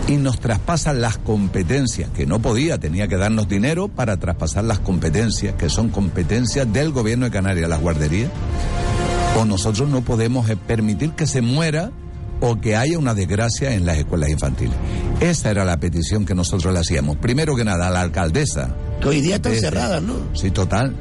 y 0.08 0.16
nos 0.16 0.40
traspasa 0.40 0.92
las 0.92 1.18
competencias, 1.18 2.10
que 2.10 2.26
no 2.26 2.40
podía, 2.40 2.78
tenía 2.78 3.08
que 3.08 3.16
darnos 3.16 3.48
dinero 3.48 3.88
para 3.88 4.16
traspasar 4.18 4.64
las 4.64 4.78
competencias, 4.78 5.54
que 5.54 5.68
son 5.68 5.88
competencias 5.88 6.70
del 6.72 6.90
gobierno 6.90 7.26
de 7.26 7.30
Canarias, 7.30 7.68
las 7.68 7.80
guarderías, 7.80 8.30
o 9.38 9.44
nosotros 9.44 9.88
no 9.88 10.02
podemos 10.02 10.48
eh, 10.50 10.56
permitir 10.56 11.12
que 11.12 11.26
se 11.26 11.40
muera 11.40 11.90
o 12.40 12.60
que 12.60 12.74
haya 12.74 12.98
una 12.98 13.14
desgracia 13.14 13.74
en 13.74 13.86
las 13.86 13.98
escuelas 13.98 14.30
infantiles. 14.30 14.74
Esa 15.20 15.50
era 15.50 15.64
la 15.64 15.78
petición 15.78 16.26
que 16.26 16.34
nosotros 16.34 16.74
le 16.74 16.80
hacíamos. 16.80 17.16
Primero 17.18 17.54
que 17.54 17.64
nada, 17.64 17.86
a 17.86 17.90
la 17.90 18.00
alcaldesa. 18.00 18.74
Que 19.00 19.08
hoy 19.08 19.20
día 19.20 19.36
están 19.36 19.54
cerradas, 19.54 20.02
¿no? 20.02 20.16
Sí, 20.34 20.50
total. 20.50 20.96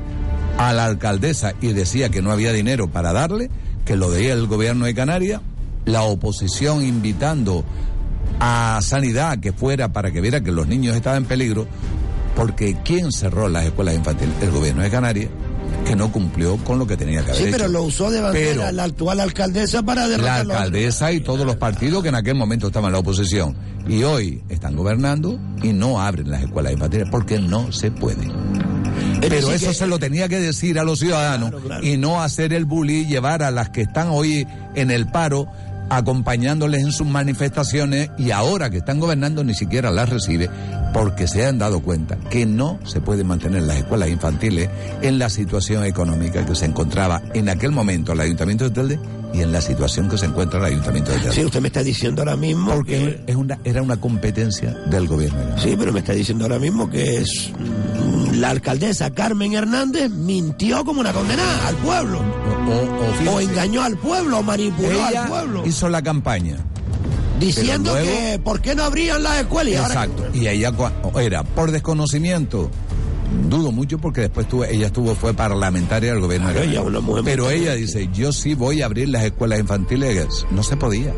A 0.60 0.72
la 0.74 0.86
alcaldesa 0.86 1.54
y 1.60 1.74
decía 1.74 2.10
que 2.10 2.22
no 2.22 2.32
había 2.32 2.54
dinero 2.54 2.92
para 2.92 3.12
darle, 3.12 3.50
que 3.86 3.96
lo 3.96 4.10
veía 4.10 4.34
el 4.34 4.46
gobierno 4.46 4.86
de 4.86 4.94
Canarias, 4.94 5.42
la 5.86 6.04
oposición 6.04 6.86
invitando 6.86 7.66
a 8.44 8.80
Sanidad 8.82 9.38
que 9.40 9.54
fuera 9.54 9.94
para 9.94 10.12
que 10.12 10.20
viera 10.20 10.42
que 10.42 10.52
los 10.52 10.68
niños 10.68 10.96
estaban 10.96 11.20
en 11.24 11.26
peligro, 11.26 11.68
porque 12.36 12.76
¿quién 12.84 13.12
cerró 13.12 13.48
las 13.50 13.66
escuelas 13.66 13.96
infantiles? 13.96 14.34
El 14.42 14.50
gobierno 14.52 14.82
de 14.82 14.90
Canarias, 14.90 15.30
que 15.86 15.96
no 15.96 16.12
cumplió 16.12 16.58
con 16.58 16.80
lo 16.80 16.88
que 16.88 16.98
tenía 16.98 17.20
que 17.24 17.32
haber 17.32 17.36
Sí, 17.36 17.44
hecho. 17.50 17.58
pero 17.58 17.70
lo 17.70 17.84
usó 17.84 18.10
de 18.10 18.20
bandera 18.20 18.50
Pero- 18.66 18.72
la 18.72 18.84
actual 18.86 19.20
alcaldesa 19.20 19.84
para 19.84 20.02
la 20.04 20.08
derrotar 20.10 20.46
los- 20.48 20.56
alcaldesa 20.58 21.12
y 21.12 21.20
todos 21.20 21.46
los 21.46 21.56
partidos 21.58 22.02
que 22.02 22.10
en 22.10 22.16
aquel 22.16 22.36
momento 22.36 22.68
estaban 22.68 22.88
en 22.88 22.94
la 22.94 23.00
oposición 23.00 23.56
y 23.88 24.02
hoy 24.04 24.42
están 24.50 24.76
gobernando 24.76 25.40
y 25.62 25.74
no 25.74 26.02
abren 26.02 26.32
las 26.32 26.42
escuelas 26.44 26.74
infantiles 26.74 27.08
porque 27.12 27.38
no 27.40 27.72
se 27.72 27.92
puede. 27.92 28.28
Pero 29.22 29.52
eso 29.52 29.72
se 29.74 29.86
lo 29.88 30.00
tenía 30.00 30.28
que 30.28 30.40
decir 30.40 30.80
a 30.80 30.84
los 30.84 30.98
ciudadanos 31.00 31.54
y 31.84 31.98
no 31.98 32.22
hacer 32.24 32.54
el 32.54 32.66
bully, 32.66 33.06
llevar 33.06 33.44
a 33.44 33.52
las 33.52 33.70
que 33.70 33.82
están 33.82 34.08
hoy 34.10 34.48
en 34.74 34.90
el 34.90 35.08
paro 35.12 35.48
acompañándoles 35.92 36.84
en 36.84 36.94
sus 36.94 37.06
manifestaciones 37.06 38.12
y 38.18 38.32
ahora 38.32 38.70
que 38.70 38.78
están 38.78 39.00
gobernando 39.00 39.44
ni 39.44 39.54
siquiera 39.54 39.92
las 39.92 40.10
recibe 40.10 40.50
porque 40.94 41.28
se 41.28 41.46
han 41.46 41.58
dado 41.58 41.82
cuenta 41.82 42.18
que 42.30 42.46
no 42.46 42.80
se 42.86 43.02
pueden 43.02 43.28
mantener 43.28 43.64
las 43.64 43.78
escuelas 43.78 44.10
infantiles 44.10 44.70
en 45.02 45.20
la 45.20 45.30
situación 45.30 45.84
económica 45.84 46.46
que 46.46 46.56
se 46.56 46.66
encontraba 46.66 47.22
en 47.34 47.50
aquel 47.50 47.72
momento 47.72 48.14
el 48.14 48.22
Ayuntamiento 48.22 48.64
de 48.64 48.70
Telde 48.72 49.00
y 49.34 49.42
en 49.42 49.52
la 49.52 49.60
situación 49.60 50.10
que 50.10 50.18
se 50.18 50.28
encuentra 50.28 50.60
el 50.60 50.66
Ayuntamiento 50.66 51.12
de 51.12 51.20
Telde. 51.20 51.36
Sí, 51.36 51.44
usted 51.44 51.60
me 51.60 51.68
está 51.68 51.84
diciendo 51.84 52.22
ahora 52.22 52.38
mismo 52.38 52.74
Porque 52.74 53.22
es 53.28 53.36
una, 53.36 53.60
era 53.66 53.82
una 53.82 53.98
competencia 53.98 54.72
del 54.90 55.08
gobierno. 55.08 55.40
Sí, 55.58 55.76
pero 55.78 55.92
me 55.92 56.00
está 56.00 56.14
diciendo 56.14 56.46
ahora 56.46 56.60
mismo 56.60 56.90
que 56.90 57.18
es 57.18 57.52
la 58.42 58.50
alcaldesa 58.50 59.14
Carmen 59.14 59.54
Hernández 59.54 60.10
mintió 60.10 60.84
como 60.84 61.00
una 61.00 61.14
condenada 61.14 61.68
al 61.68 61.76
pueblo. 61.76 62.20
O, 63.32 63.40
engañó 63.40 63.84
al 63.84 63.98
pueblo, 63.98 64.40
o 64.40 64.44
manipuló 64.44 65.08
Ella 65.10 65.24
al 65.24 65.30
pueblo. 65.30 65.64
hizo 65.68 65.88
la 65.90 66.02
campaña. 66.02 66.58
Diciendo 67.40 67.92
luego- 67.92 68.08
que 68.08 68.40
por 68.44 68.62
qué 68.62 68.74
no 68.74 68.84
abrían 68.84 69.22
las 69.22 69.42
escuelas 69.42 69.88
Exacto. 69.88 70.26
Y 70.34 70.48
ella 70.48 70.74
era 71.20 71.44
por 71.44 71.72
desconocimiento. 71.72 72.72
Dudo 73.48 73.72
mucho 73.72 74.00
porque 74.00 74.22
después 74.22 74.48
tuvo, 74.50 74.66
ella 74.66 74.88
estuvo, 74.88 75.16
fue 75.16 75.34
parlamentaria 75.34 76.12
del 76.12 76.20
gobierno 76.22 76.50
Claro, 76.52 76.64
ella 76.64 77.24
Pero 77.24 77.50
ella 77.50 77.76
dice, 77.76 78.10
yo 78.12 78.34
sí 78.34 78.56
voy 78.56 78.82
a 78.82 78.86
abrir 78.86 79.10
las 79.10 79.24
escuelas 79.24 79.60
infantiles. 79.60 80.46
No 80.50 80.64
se 80.64 80.78
podía. 80.78 81.14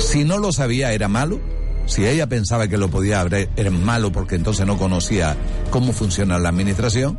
Si 0.00 0.24
no 0.24 0.38
lo 0.38 0.52
sabía, 0.52 0.92
era 0.92 1.06
malo. 1.08 1.40
Si 1.88 2.06
ella 2.06 2.26
pensaba 2.28 2.68
que 2.68 2.76
lo 2.76 2.88
podía 2.88 3.20
abrir, 3.20 3.48
era 3.56 3.70
malo 3.70 4.12
porque 4.12 4.36
entonces 4.36 4.64
no 4.66 4.76
conocía 4.78 5.34
cómo 5.70 5.92
funciona 5.92 6.38
la 6.38 6.50
administración. 6.50 7.18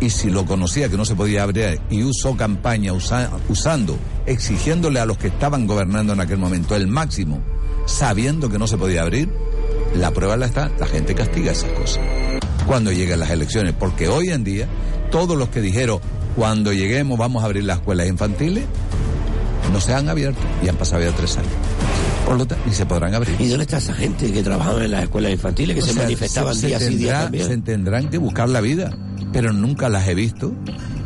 Y 0.00 0.08
si 0.08 0.30
lo 0.30 0.46
conocía 0.46 0.88
que 0.88 0.96
no 0.96 1.04
se 1.04 1.14
podía 1.14 1.42
abrir 1.42 1.78
y 1.90 2.02
usó 2.02 2.34
campaña 2.34 2.94
usa- 2.94 3.30
usando, 3.50 3.98
exigiéndole 4.24 4.98
a 4.98 5.04
los 5.04 5.18
que 5.18 5.26
estaban 5.28 5.66
gobernando 5.66 6.14
en 6.14 6.20
aquel 6.20 6.38
momento 6.38 6.74
el 6.74 6.86
máximo, 6.86 7.42
sabiendo 7.84 8.48
que 8.48 8.58
no 8.58 8.66
se 8.66 8.78
podía 8.78 9.02
abrir, 9.02 9.28
la 9.94 10.10
prueba 10.12 10.38
la 10.38 10.46
está, 10.46 10.70
la 10.80 10.86
gente 10.86 11.14
castiga 11.14 11.52
esas 11.52 11.70
cosas 11.72 12.02
cuando 12.66 12.92
lleguen 12.92 13.20
las 13.20 13.30
elecciones, 13.30 13.74
porque 13.78 14.08
hoy 14.08 14.30
en 14.30 14.44
día 14.44 14.66
todos 15.10 15.36
los 15.36 15.48
que 15.50 15.60
dijeron 15.60 15.98
cuando 16.36 16.72
lleguemos 16.72 17.18
vamos 17.18 17.42
a 17.42 17.46
abrir 17.46 17.64
las 17.64 17.78
escuelas 17.78 18.06
infantiles 18.06 18.64
no 19.72 19.80
se 19.80 19.92
han 19.94 20.08
abierto 20.08 20.40
y 20.64 20.68
han 20.68 20.76
pasado 20.76 21.02
ya 21.02 21.10
tres 21.12 21.36
años. 21.36 21.50
Por 22.26 22.36
lo 22.38 22.46
tanto, 22.46 22.64
ni 22.66 22.72
se 22.74 22.86
podrán 22.86 23.14
abrir. 23.14 23.34
¿Y 23.40 23.48
dónde 23.48 23.64
está 23.64 23.78
esa 23.78 23.92
gente 23.94 24.30
que 24.32 24.42
trabajaba 24.42 24.84
en 24.84 24.90
las 24.92 25.02
escuelas 25.04 25.32
infantiles, 25.32 25.74
que 25.76 25.82
O 25.82 25.86
se 25.86 25.92
sea, 25.94 26.02
manifestaban 26.04 26.54
se- 26.54 26.60
se 26.60 26.66
día 26.68 26.78
sí 26.78 26.84
día 26.96 26.98
tendrá- 27.08 27.22
también? 27.24 27.46
Se 27.46 27.56
tendrán 27.58 28.08
que 28.10 28.18
buscar 28.18 28.48
la 28.48 28.60
vida, 28.60 28.90
pero 29.32 29.52
nunca 29.52 29.88
las 29.88 30.06
he 30.06 30.14
visto 30.14 30.52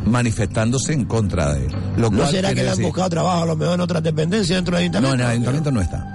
manifestándose 0.05 0.93
en 0.93 1.05
contra 1.05 1.53
de. 1.53 1.67
Lo 1.97 2.09
¿No 2.11 2.17
cual 2.19 2.29
será 2.31 2.49
que 2.49 2.55
le 2.55 2.61
han 2.61 2.67
decir- 2.75 2.85
buscado 2.85 3.09
trabajo 3.09 3.43
a 3.43 3.45
lo 3.47 3.55
mejor 3.55 3.73
en 3.75 3.81
otras 3.81 4.03
dependencias 4.03 4.57
dentro 4.57 4.75
del 4.77 4.91
No, 4.91 4.97
ayuntamiento? 4.99 5.15
en 5.15 5.21
el 5.21 5.31
ayuntamiento 5.31 5.71
no 5.71 5.81
está. 5.81 6.11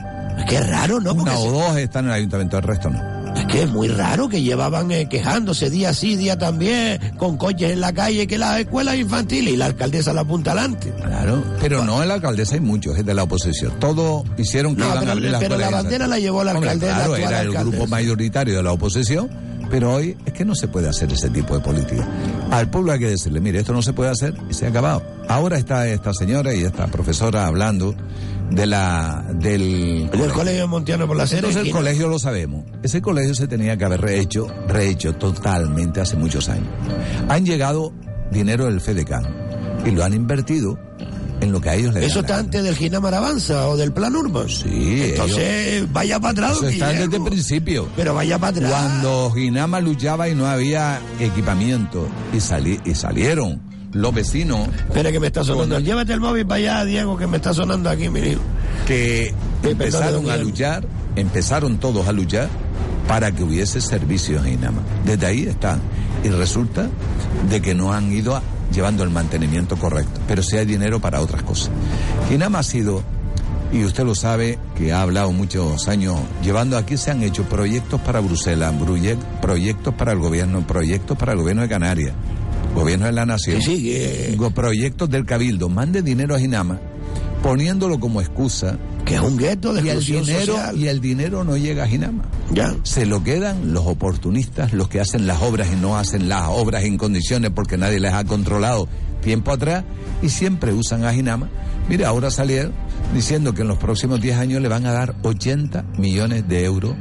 Qué 0.49 0.61
raro, 0.61 1.01
¿no? 1.01 1.13
Una 1.13 1.35
Porque 1.35 1.49
o 1.49 1.53
dos 1.53 1.77
están 1.77 2.05
en 2.05 2.11
el 2.13 2.17
ayuntamiento, 2.19 2.57
el 2.59 2.63
resto 2.63 2.89
no. 2.91 3.20
Es 3.41 3.47
que 3.47 3.63
es 3.63 3.71
muy 3.71 3.89
raro 3.89 4.29
que 4.29 4.43
llevaban 4.43 4.91
eh, 4.91 5.09
quejándose 5.09 5.71
día 5.71 5.93
sí, 5.95 6.17
día 6.17 6.37
también, 6.39 6.99
con 7.17 7.37
coches 7.37 7.73
en 7.73 7.81
la 7.81 7.93
calle, 7.93 8.27
que 8.27 8.39
las 8.39 8.61
escuelas 8.61 8.97
infantiles 8.97 9.55
y 9.55 9.57
la 9.57 9.67
alcaldesa 9.67 10.13
la 10.13 10.21
apunta 10.23 10.53
adelante. 10.53 10.93
Claro, 11.03 11.43
pero 11.61 11.85
no 11.85 12.03
en 12.03 12.09
la 12.09 12.15
alcaldesa 12.15 12.55
hay 12.55 12.61
muchos, 12.61 12.97
es 12.99 13.05
de 13.05 13.15
la 13.15 13.23
oposición. 13.25 13.73
Todos 13.81 14.25
hicieron 14.39 14.75
que 14.77 14.81
No, 14.83 14.87
iban 14.89 14.99
pero- 15.01 15.11
a 15.11 15.13
abrir 15.13 15.31
las 15.31 15.41
pero 15.41 15.57
la 15.59 15.71
bandera 15.71 16.07
la 16.07 16.19
llevó 16.19 16.45
la 16.45 16.53
Hombre, 16.53 16.71
alcaldesa, 16.71 16.97
Claro, 16.97 17.17
era 17.17 17.29
el 17.43 17.49
alcaldesa. 17.49 17.63
grupo 17.77 17.87
mayoritario 17.87 18.57
de 18.57 18.63
la 18.63 18.73
oposición, 18.73 19.31
Pero 19.71 19.95
hoy 19.95 20.17
es 20.27 20.33
que 20.33 20.45
no 20.45 20.57
se 20.57 20.67
puede 20.67 20.89
hacer 20.89 21.13
ese 21.13 21.31
tipo 21.31 21.55
de 21.55 21.61
política. 21.61 22.05
Al 22.51 22.69
pueblo 22.71 22.91
hay 22.91 22.99
que 22.99 23.09
decirle, 23.11 23.41
mire, 23.41 23.61
esto 23.61 23.73
no 23.73 23.83
se 23.83 23.93
puede 23.93 24.11
hacer 24.11 24.35
y 24.51 24.55
se 24.55 24.67
ha 24.67 24.69
acabado. 24.71 25.01
Ahora 25.31 25.59
está 25.59 25.89
esta 25.89 26.13
señora 26.13 26.53
y 26.55 26.65
esta 26.65 26.87
profesora 26.89 27.47
hablando 27.47 27.95
de 28.51 28.67
la 28.67 29.25
del 29.35 30.11
Del 30.11 30.33
colegio 30.33 30.67
Montiano 30.67 31.07
por 31.07 31.17
la. 31.17 31.23
Entonces 31.23 31.51
el 31.55 31.57
esquina. 31.63 31.77
colegio 31.77 32.09
lo 32.09 32.19
sabemos. 32.19 32.65
Ese 32.83 33.01
colegio 33.01 33.35
se 33.35 33.47
tenía 33.47 33.77
que 33.77 33.85
haber 33.85 34.01
rehecho, 34.01 34.49
rehecho 34.67 35.15
totalmente 35.15 36.01
hace 36.01 36.17
muchos 36.17 36.49
años. 36.49 36.67
Han 37.29 37.45
llegado 37.47 37.93
dinero 38.33 38.65
del 38.67 38.81
FEDECAN 38.81 39.25
y 39.87 39.91
lo 39.93 40.05
han 40.05 40.15
invertido 40.15 40.79
en 41.41 41.53
lo 41.53 41.61
que 41.61 41.71
a 41.71 41.75
ellos 41.77 41.95
les 41.95 42.05
Eso 42.05 42.21
está 42.21 42.39
antes 42.39 42.63
del 42.63 42.77
Ginamar 42.77 43.15
Avanza 43.15 43.69
o 43.69 43.77
del 43.77 43.93
Plan 43.93 44.15
Urban. 44.17 44.49
Sí, 44.49 45.03
Entonces, 45.11 45.39
ellos- 45.77 45.93
vaya 45.93 46.19
para 46.21 46.33
atrás, 46.33 46.53
Eso 46.57 46.69
está 46.69 46.89
desde 46.89 47.17
el 47.17 47.23
principio. 47.23 47.89
Pero 47.97 48.15
vaya 48.15 48.37
para 48.39 48.51
atrás. 48.57 48.71
Cuando 48.71 49.31
Ginama 49.31 49.81
luchaba 49.81 50.29
y 50.29 50.35
no 50.35 50.47
había 50.47 51.01
equipamiento 51.21 52.07
y, 52.35 52.41
salí, 52.41 52.79
y 52.85 52.95
salieron 52.95 53.70
los 53.93 54.15
vecinos 54.15 54.69
Espera 54.69 55.11
que 55.13 55.21
me 55.21 55.27
está 55.29 55.43
sonando. 55.45 55.79
Llévate 55.81 56.13
el 56.13 56.21
móvil 56.21 56.47
para 56.47 56.57
allá, 56.59 56.85
Diego, 56.85 57.17
que 57.17 57.27
me 57.27 57.37
está 57.39 57.53
sonando 57.55 57.91
aquí, 57.91 58.09
mi 58.09 58.21
hijo. 58.21 58.41
que 58.87 59.35
empezaron 59.63 60.31
a 60.31 60.37
luchar, 60.37 60.85
empezaron 61.17 61.79
todos 61.79 62.07
a 62.09 62.13
luchar 62.13 62.49
para 63.09 63.33
que 63.33 63.43
hubiese 63.43 63.81
servicios 63.81 64.45
en 64.47 64.55
Inama. 64.55 64.83
Desde 65.05 65.27
ahí 65.27 65.43
están. 65.45 65.81
Y 66.25 66.29
resulta 66.29 66.89
de 67.49 67.61
que 67.61 67.75
no 67.75 67.93
han 67.93 68.13
ido 68.13 68.37
a- 68.37 68.43
llevando 68.73 69.03
el 69.03 69.11
mantenimiento 69.11 69.77
correcto. 69.77 70.21
Pero 70.29 70.43
sí 70.43 70.57
hay 70.57 70.67
dinero 70.67 71.01
para 71.01 71.21
otras 71.21 71.43
cosas. 71.43 71.71
Inama 72.33 72.61
ha 72.61 72.63
sido, 72.63 73.03
y 73.73 73.83
usted 73.85 74.05
lo 74.05 74.15
sabe, 74.15 74.59
que 74.77 74.93
ha 74.93 75.03
hablado 75.03 75.33
muchos 75.33 75.89
años, 75.89 76.21
llevando 76.45 76.77
aquí 76.79 76.97
se 76.97 77.11
han 77.11 77.23
hecho 77.25 77.43
proyectos 77.45 78.01
para 78.03 78.21
Bruselas, 78.21 78.73
proyectos 79.41 79.95
para 79.95 80.13
el 80.13 80.19
gobierno, 80.21 80.65
proyectos 80.67 81.19
para 81.19 81.33
el 81.33 81.39
gobierno 81.39 81.63
de 81.63 81.69
Canarias, 81.69 82.13
gobierno 82.75 83.07
de 83.07 83.13
la 83.13 83.27
nación, 83.27 83.61
go- 84.37 84.51
proyectos 84.51 85.11
del 85.11 85.25
cabildo, 85.27 85.69
mande 85.69 86.03
dinero 86.03 86.35
a 86.35 86.41
Inama, 86.41 86.81
poniéndolo 87.43 87.99
como 88.01 88.21
excusa 88.21 88.79
que 89.05 89.15
es 89.15 89.21
un 89.21 89.37
gueto 89.39 89.73
de 89.73 89.83
y 89.83 89.89
el 89.89 90.05
dinero 90.05 90.53
social. 90.57 90.77
y 90.79 90.87
el 90.89 91.01
dinero 91.01 91.43
no 91.43 91.57
llega 91.57 91.85
a 91.85 91.89
Ginama. 91.89 92.23
Ya. 92.53 92.77
Se 92.85 93.07
lo 93.07 93.25
quedan 93.25 93.73
los 93.73 93.87
oportunistas, 93.87 94.73
los 94.73 94.89
que 94.89 95.01
hacen 95.01 95.27
las 95.27 95.41
obras 95.43 95.69
y 95.73 95.77
no 95.77 95.97
hacen 95.97 96.29
las 96.29 96.47
obras 96.49 96.85
en 96.85 96.97
condiciones 96.99 97.51
porque 97.55 97.77
nadie 97.79 97.99
les 97.99 98.13
ha 98.13 98.25
controlado 98.25 98.89
tiempo 99.23 99.53
atrás 99.53 99.85
y 100.23 100.29
siempre 100.29 100.73
usan 100.75 101.05
a 101.05 101.13
Ginama. 101.13 101.49
Mire, 101.89 102.05
ahora 102.05 102.31
salieron 102.31 102.73
diciendo 103.15 103.53
que 103.55 103.63
en 103.63 103.69
los 103.69 103.79
próximos 103.79 104.21
10 104.21 104.37
años 104.39 104.61
le 104.63 104.69
van 104.69 104.87
a 104.87 104.93
dar 104.93 105.17
80 105.23 105.83
millones 105.99 106.47
de 106.47 106.65
euros 106.65 106.95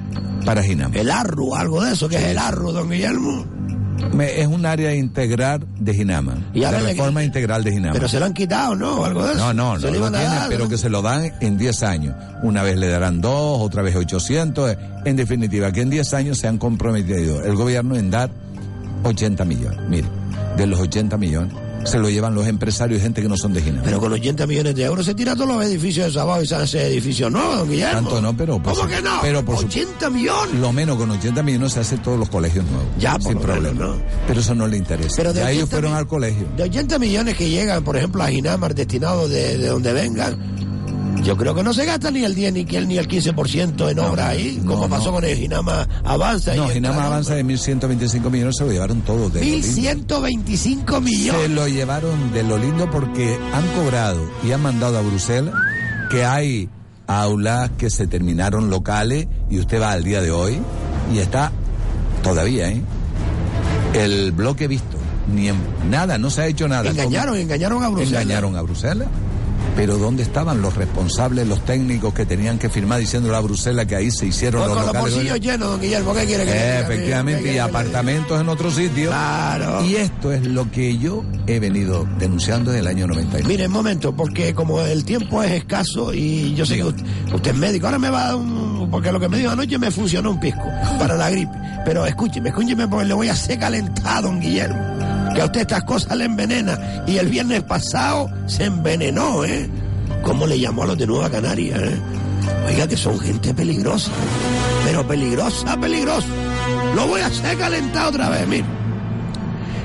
para 0.46 0.64
Ginama. 0.64 0.96
El 0.96 1.12
ARRU, 1.12 1.54
algo 1.54 1.84
de 1.84 1.92
eso, 1.94 2.08
que 2.10 2.16
es 2.16 2.24
el 2.24 2.38
ARRU, 2.38 2.72
don 2.72 2.90
Guillermo. 2.90 3.46
Es 4.20 4.48
un 4.48 4.66
área 4.66 4.94
integral 4.94 5.66
de 5.80 5.94
Ginama. 5.94 6.38
Y 6.54 6.60
la 6.60 6.72
reforma 6.72 7.24
integral 7.24 7.64
de 7.64 7.72
Ginama. 7.72 7.94
Pero 7.94 8.08
se 8.08 8.20
lo 8.20 8.26
han 8.26 8.34
quitado, 8.34 8.76
¿no? 8.76 9.04
Algo 9.06 9.26
de 9.26 9.34
eso. 9.34 9.40
No, 9.40 9.54
no, 9.54 9.78
no 9.78 9.80
lo 9.80 9.92
lo 9.92 9.98
iban 9.98 10.16
a 10.16 10.20
tiene, 10.20 10.36
dar, 10.36 10.50
pero 10.50 10.64
¿no? 10.66 10.70
que 10.70 10.78
se 10.78 10.90
lo 10.90 11.02
dan 11.02 11.32
en 11.40 11.58
10 11.58 11.84
años. 11.84 12.16
Una 12.44 12.64
vez 12.64 12.78
le 12.78 12.88
darán 12.88 13.22
dos, 13.22 13.62
otra 13.62 13.82
vez 13.82 13.96
800. 13.96 14.78
En 15.06 15.16
definitiva, 15.16 15.72
que 15.72 15.82
en 15.82 15.90
10 15.90 16.14
años 16.14 16.38
se 16.38 16.48
han 16.48 16.58
comprometido 16.58 17.44
el 17.44 17.56
gobierno 17.56 17.96
en 17.96 18.10
dar 18.12 18.30
80 19.04 19.46
millones. 19.46 19.80
Mire, 19.88 20.08
de 20.58 20.68
los 20.68 20.80
80 20.80 21.18
millones 21.18 21.69
se 21.86 21.98
lo 21.98 22.10
llevan 22.10 22.36
los 22.36 22.46
empresarios 22.48 23.00
y 23.00 23.02
gente 23.04 23.22
que 23.22 23.28
no 23.30 23.38
son 23.38 23.54
de 23.54 23.62
Ginebra. 23.62 23.84
Pero 23.86 24.00
con 24.00 24.14
80 24.14 24.46
millones 24.48 24.76
de 24.76 24.84
euros 24.84 25.06
se 25.06 25.16
tira 25.16 25.36
todos 25.36 25.48
los 25.48 25.64
edificios 25.66 26.08
de 26.08 26.14
Sabao 26.14 26.42
y 26.44 26.48
se 26.48 26.56
hace 26.56 26.88
edificios 26.88 27.32
nuevos, 27.32 27.58
don 27.60 27.70
Guillermo. 27.70 27.94
Tanto 28.02 28.22
no, 28.22 28.36
pero 28.38 28.62
por 28.62 28.74
¿Cómo 28.76 28.88
que 28.88 29.02
no? 29.02 29.20
Pero 29.22 29.44
por 29.46 29.58
su- 29.58 29.66
80 29.66 30.10
millones. 30.10 30.56
Lo 30.60 30.72
menos 30.74 30.98
con 30.98 31.10
80 31.12 31.42
millones 31.44 31.74
se 31.74 31.80
hace 31.80 31.98
todos 31.98 32.20
los 32.20 32.30
colegios 32.30 32.66
nuevos. 32.66 32.88
Ya, 33.00 33.14
por 33.14 33.32
sin 33.32 33.40
problema. 33.42 33.72
menos, 33.80 33.98
¿no? 33.98 34.04
Pero 34.28 34.40
eso 34.42 34.56
no 34.56 34.68
le 34.68 34.78
interesa. 34.78 35.14
Pero 35.16 35.34
de 35.34 35.40
ya 35.42 35.52
ellos 35.52 35.64
80 35.64 35.76
fueron 35.78 35.94
al 35.98 36.08
colegio. 36.08 36.48
De 36.58 36.64
80 36.64 37.00
millones 37.00 37.36
que 37.38 37.50
llegan, 37.50 37.84
por 37.84 37.98
ejemplo, 37.98 38.24
a 38.24 38.28
Ginamar 38.28 38.76
destinados 38.76 39.30
de, 39.30 39.58
de 39.58 39.68
donde 39.68 39.94
vengan, 39.94 40.59
yo 41.24 41.38
creo 41.38 41.56
que 41.56 41.64
no 41.64 41.74
se 41.74 41.86
gasta 41.86 42.12
ni 42.12 42.24
el 42.24 42.36
10 42.36 42.54
ni 42.54 42.62
el, 42.62 42.88
ni 42.88 42.98
el 42.98 43.08
15% 43.08 43.92
en 43.92 44.00
obras 44.00 44.28
ahí, 44.28 44.62
como 44.66 44.84
no, 44.84 44.90
pasó 44.90 45.08
no. 45.08 45.14
con 45.14 45.26
el 45.26 45.36
Ginama 45.36 45.88
Avanza. 46.04 46.56
No, 46.56 46.68
Ginama 46.70 47.06
avanza 47.06 47.36
de 47.36 47.46
1.125 47.46 48.30
millones, 48.30 48.58
se 48.58 48.66
lo 48.66 48.72
llevaron 48.72 49.02
todos 49.02 49.34
de 49.34 49.40
lo 49.40 49.46
lindo. 49.46 50.20
1.125 50.20 51.02
millones. 51.02 51.42
Se 51.42 51.50
lo 51.50 51.68
llevaron 51.68 52.32
de 52.32 52.44
lo 52.44 52.58
lindo 52.58 52.90
porque 52.90 53.38
han 53.54 53.68
cobrado 53.70 54.22
y 54.44 54.52
han 54.52 54.62
mandado 54.62 54.98
a 54.98 55.02
Bruselas 55.02 55.54
que 56.10 56.26
hay 56.26 56.70
aulas 57.08 57.72
que 57.78 57.90
se 57.90 58.08
terminaron 58.08 58.70
locales 58.70 59.28
y 59.50 59.60
usted 59.60 59.82
va 59.82 59.92
al 59.92 60.04
día 60.04 60.22
de 60.22 60.32
hoy 60.32 60.60
y 61.14 61.20
está 61.20 61.52
todavía, 62.24 62.70
¿eh? 62.70 62.82
El 63.94 64.32
bloque 64.32 64.68
visto, 64.68 64.98
ni 65.34 65.48
en 65.48 65.58
nada, 65.90 66.18
no 66.18 66.30
se 66.30 66.42
ha 66.44 66.48
hecho 66.48 66.68
nada. 66.68 66.90
Engañaron, 66.90 67.36
engañaron 67.38 67.84
a 67.84 67.90
Bruselas. 67.90 68.22
Engañaron 68.22 68.56
a 68.56 68.62
Bruselas. 68.62 69.08
Pero 69.76 69.98
¿dónde 69.98 70.24
estaban 70.24 70.62
los 70.62 70.76
responsables, 70.76 71.48
los 71.48 71.64
técnicos 71.64 72.14
que 72.14 72.26
tenían 72.26 72.60
que 72.60 72.70
firmar 72.70 73.00
diciéndole 73.00 73.36
a 73.38 73.40
Bruselas 73.40 73.86
que 73.86 73.96
ahí 73.96 74.12
se 74.12 74.26
hicieron 74.26 74.62
Pues 74.62 74.76
los 74.76 74.84
con 74.84 74.94
los 74.94 75.04
bolsillos 75.04 75.40
llenos, 75.40 75.70
don 75.70 75.82
Guillermo, 75.82 76.14
¿qué 76.14 76.26
quiere 76.26 76.46
que 76.46 76.52
diga? 76.52 76.80
Efectivamente, 76.82 77.44
¿Qué 77.44 77.56
y 77.56 77.58
apartamentos 77.60 78.42
en 78.42 78.50
otro 78.50 78.72
sitio. 78.72 79.10
Claro. 79.10 79.84
Y 79.86 79.96
esto 79.96 80.32
es 80.32 80.46
lo 80.46 80.70
que 80.72 80.98
yo 80.98 81.24
he 81.48 81.60
venido 81.60 82.06
denunciando 82.18 82.72
desde 82.72 82.82
el 82.82 82.88
año 82.88 83.08
99. 83.08 83.48
Mire, 83.48 83.68
un 83.68 83.74
momento, 83.74 84.16
porque 84.16 84.54
como 84.54 84.82
el 84.82 85.06
tiempo 85.06 85.42
es 85.44 85.52
escaso 85.52 86.14
y 86.14 86.54
yo 86.56 86.66
sé 86.66 86.76
que 86.76 86.84
usted, 86.84 87.06
usted 87.34 87.52
es 87.52 87.58
médico, 87.58 87.86
ahora 87.88 88.00
me 88.00 88.10
va 88.10 88.24
a 88.24 88.28
dar 88.28 88.36
un... 88.36 88.90
porque 88.92 89.12
lo 89.12 89.20
que 89.20 89.30
me 89.30 89.38
dijo 89.38 89.52
anoche 89.52 89.78
me 89.78 89.92
funcionó 89.92 90.32
un 90.32 90.40
pisco 90.40 90.66
para 90.98 91.16
la 91.16 91.30
gripe. 91.30 91.52
Pero 91.86 92.06
escúcheme, 92.06 92.50
escúcheme 92.50 92.88
porque 92.88 93.06
le 93.06 93.14
voy 93.14 93.30
a 93.30 93.34
hacer 93.34 93.58
calentado, 93.60 94.24
don 94.24 94.40
Guillermo. 94.40 95.09
A 95.42 95.46
usted 95.46 95.62
estas 95.62 95.84
cosas 95.84 96.18
le 96.18 96.26
envenena. 96.26 97.04
Y 97.08 97.18
el 97.18 97.28
viernes 97.28 97.64
pasado 97.64 98.30
se 98.48 98.66
envenenó, 98.66 99.46
¿eh? 99.46 99.70
¿Cómo 100.24 100.46
le 100.46 100.60
llamó 100.60 100.84
a 100.84 100.88
los 100.88 100.98
de 100.98 101.08
Nueva 101.08 101.30
Canaria, 101.30 101.78
eh? 101.78 102.00
Oiga, 102.68 102.88
que 102.88 102.98
son 102.98 103.20
gente 103.20 103.54
peligrosa. 103.54 104.12
Pero 104.86 105.08
peligrosa, 105.08 105.80
peligrosa. 105.80 106.28
Lo 106.96 107.08
voy 107.08 107.22
a 107.22 107.28
hacer 107.28 107.58
calentado 107.58 108.10
otra 108.10 108.30
vez, 108.30 108.48
mire. 108.48 108.66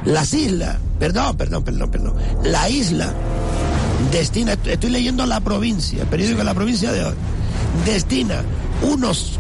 Las 0.05 0.35
islas, 0.35 0.77
perdón, 0.99 1.37
perdón, 1.37 1.65
perdón, 1.65 1.91
perdón. 1.91 2.15
La 2.43 2.69
isla 2.69 3.13
destina, 4.13 4.53
estoy 4.53 4.91
leyendo 4.91 5.25
la 5.27 5.41
provincia, 5.41 6.03
el 6.03 6.09
periódico 6.09 6.39
de 6.39 6.45
la 6.45 6.55
provincia 6.55 6.93
de 6.93 7.05
hoy, 7.05 7.15
destina 7.85 8.43
unos 8.83 9.39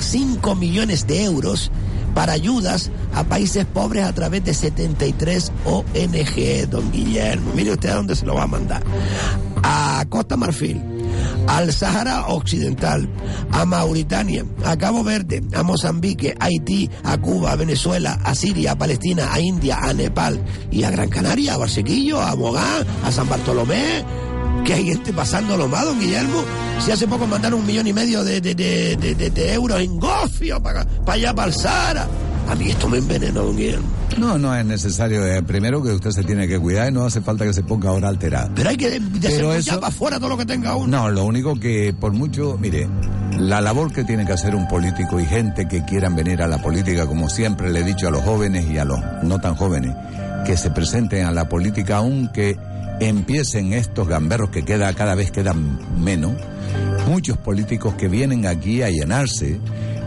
5 0.00 0.54
millones 0.54 1.06
de 1.06 1.24
euros 1.24 1.70
para 2.16 2.32
ayudas 2.32 2.90
a 3.14 3.24
países 3.24 3.66
pobres 3.66 4.06
a 4.06 4.14
través 4.14 4.42
de 4.42 4.54
73 4.54 5.52
ONG, 5.66 6.66
don 6.70 6.90
Guillermo. 6.90 7.52
Mire 7.54 7.72
usted 7.72 7.90
a 7.90 7.96
dónde 7.96 8.16
se 8.16 8.24
lo 8.24 8.34
va 8.34 8.44
a 8.44 8.46
mandar. 8.46 8.82
A 9.62 10.02
Costa 10.08 10.34
Marfil, 10.34 10.80
al 11.46 11.74
Sahara 11.74 12.28
Occidental, 12.28 13.06
a 13.52 13.66
Mauritania, 13.66 14.46
a 14.64 14.78
Cabo 14.78 15.04
Verde, 15.04 15.42
a 15.52 15.62
Mozambique, 15.62 16.34
a 16.40 16.46
Haití, 16.46 16.88
a 17.04 17.18
Cuba, 17.18 17.52
a 17.52 17.56
Venezuela, 17.56 18.18
a 18.24 18.34
Siria, 18.34 18.72
a 18.72 18.78
Palestina, 18.78 19.34
a 19.34 19.38
India, 19.38 19.78
a 19.78 19.92
Nepal 19.92 20.42
y 20.70 20.84
a 20.84 20.90
Gran 20.90 21.10
Canaria, 21.10 21.52
a 21.52 21.58
Barsequillo, 21.58 22.22
a 22.22 22.34
Mogán, 22.34 22.86
a 23.04 23.12
San 23.12 23.28
Bartolomé. 23.28 24.25
Que 24.66 24.74
hay 24.74 24.84
gente 24.86 25.12
pasándolo 25.12 25.68
mal, 25.68 25.84
don 25.86 26.00
Guillermo. 26.00 26.42
Si 26.84 26.90
hace 26.90 27.06
poco 27.06 27.26
mandaron 27.26 27.60
un 27.60 27.66
millón 27.66 27.86
y 27.86 27.92
medio 27.92 28.24
de, 28.24 28.40
de, 28.40 28.54
de, 28.54 28.96
de- 29.30 29.52
euros 29.54 29.80
en 29.80 29.98
gofio 29.98 30.60
para, 30.62 30.84
para 30.84 31.12
allá, 31.14 31.34
para 31.34 31.48
el 31.48 31.54
Sahara. 31.54 32.08
A 32.48 32.54
mí 32.54 32.70
esto 32.70 32.88
me 32.88 32.98
envenenó, 32.98 33.42
don 33.44 33.56
Guillermo. 33.56 33.86
No, 34.18 34.38
no 34.38 34.54
es 34.54 34.64
necesario. 34.64 35.24
eh, 35.26 35.42
primero 35.42 35.82
que 35.82 35.90
usted 35.90 36.10
se 36.10 36.22
tiene 36.24 36.46
que 36.48 36.58
cuidar 36.58 36.88
y 36.88 36.92
no 36.92 37.04
hace 37.04 37.20
falta 37.20 37.44
que 37.44 37.52
se 37.52 37.62
ponga 37.62 37.90
ahora 37.90 38.08
alterado. 38.08 38.50
Pero 38.54 38.68
hay 38.70 38.76
que 38.76 39.00
eso- 39.56 39.74
para 39.80 39.88
afuera 39.88 40.18
todo 40.18 40.30
lo 40.30 40.36
que 40.36 40.46
tenga 40.46 40.74
uno. 40.76 40.86
No, 40.88 41.10
lo 41.10 41.24
único 41.24 41.58
que 41.58 41.94
por 41.98 42.12
mucho, 42.12 42.56
mire, 42.60 42.88
la 43.38 43.60
labor 43.60 43.92
que 43.92 44.04
tiene 44.04 44.24
que 44.26 44.32
hacer 44.32 44.54
un 44.56 44.66
político 44.68 45.18
y 45.20 45.26
gente 45.26 45.66
que 45.68 45.84
quieran 45.84 46.14
venir 46.16 46.42
a 46.42 46.46
la 46.48 46.58
política, 46.62 47.06
como 47.06 47.28
siempre 47.28 47.70
le 47.70 47.80
he 47.80 47.84
dicho 47.84 48.08
a 48.08 48.10
los 48.10 48.22
jóvenes 48.22 48.66
y 48.70 48.78
a 48.78 48.84
los 48.84 48.98
no 49.22 49.40
tan 49.40 49.54
jóvenes, 49.56 49.94
que 50.44 50.56
se 50.56 50.70
presenten 50.70 51.24
a 51.26 51.32
la 51.32 51.48
política 51.48 51.96
aunque 51.98 52.56
empiecen 53.00 53.72
estos 53.72 54.08
gamberros 54.08 54.50
que 54.50 54.64
queda 54.64 54.92
cada 54.94 55.14
vez 55.14 55.30
quedan 55.30 55.78
menos, 56.02 56.32
muchos 57.08 57.36
políticos 57.38 57.94
que 57.94 58.08
vienen 58.08 58.46
aquí 58.46 58.82
a 58.82 58.90
llenarse. 58.90 59.58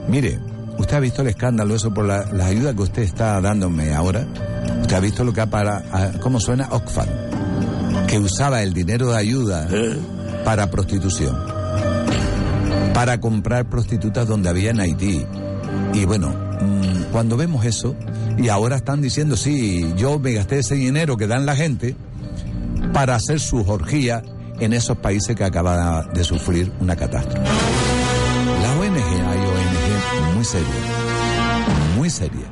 Mire, 0.08 0.40
usted 0.78 0.98
ha 0.98 1.00
visto 1.00 1.22
el 1.22 1.28
escándalo 1.30 1.76
eso 1.76 1.94
por 1.94 2.06
la, 2.06 2.26
la 2.32 2.48
ayuda 2.48 2.74
que 2.74 2.82
usted 2.82 3.02
está 3.04 3.40
dándome 3.42 3.94
ahora. 3.94 4.26
Usted 4.82 4.96
ha 4.96 5.00
visto 5.00 5.24
lo 5.24 5.34
que 5.34 5.42
ha 5.42 5.46
para, 5.48 5.84
a- 5.92 6.12
cómo 6.20 6.40
suena 6.40 6.68
Oxfam, 6.72 7.08
que 8.08 8.18
usaba 8.20 8.64
el 8.64 8.74
dinero 8.74 9.12
de 9.12 9.18
ayuda 9.18 9.68
para 10.44 10.72
prostitución, 10.72 11.38
para 12.94 13.20
comprar 13.20 13.70
prostitutas 13.70 14.28
donde 14.28 14.50
había 14.50 14.72
en 14.72 14.80
Haití. 14.80 15.26
Y 15.94 16.06
bueno, 16.06 16.30
mm, 16.30 17.12
cuando 17.12 17.38
vemos 17.38 17.66
eso, 17.66 17.96
y 18.38 18.50
ahora 18.50 18.78
están 18.78 19.02
diciendo, 19.02 19.36
sí, 19.38 19.94
yo 19.98 20.18
me 20.20 20.34
gasté 20.34 20.60
ese 20.60 20.76
dinero 20.76 21.18
que 21.18 21.28
dan 21.28 21.46
la 21.46 21.56
gente 21.56 21.96
para 22.94 23.16
hacer 23.16 23.40
sus 23.40 23.68
orgías 23.68 24.24
en 24.60 24.74
esos 24.74 24.98
países 24.98 25.36
que 25.36 25.44
acaban 25.44 26.14
de 26.14 26.24
sufrir 26.24 26.72
una 26.80 26.96
catástrofe. 26.96 27.48
Las 28.62 28.78
ONG, 28.78 28.98
hay 28.98 29.40
ONG 29.40 30.36
muy 30.36 30.46
serias, 30.46 30.68
muy 31.96 32.10
seria, 32.10 32.48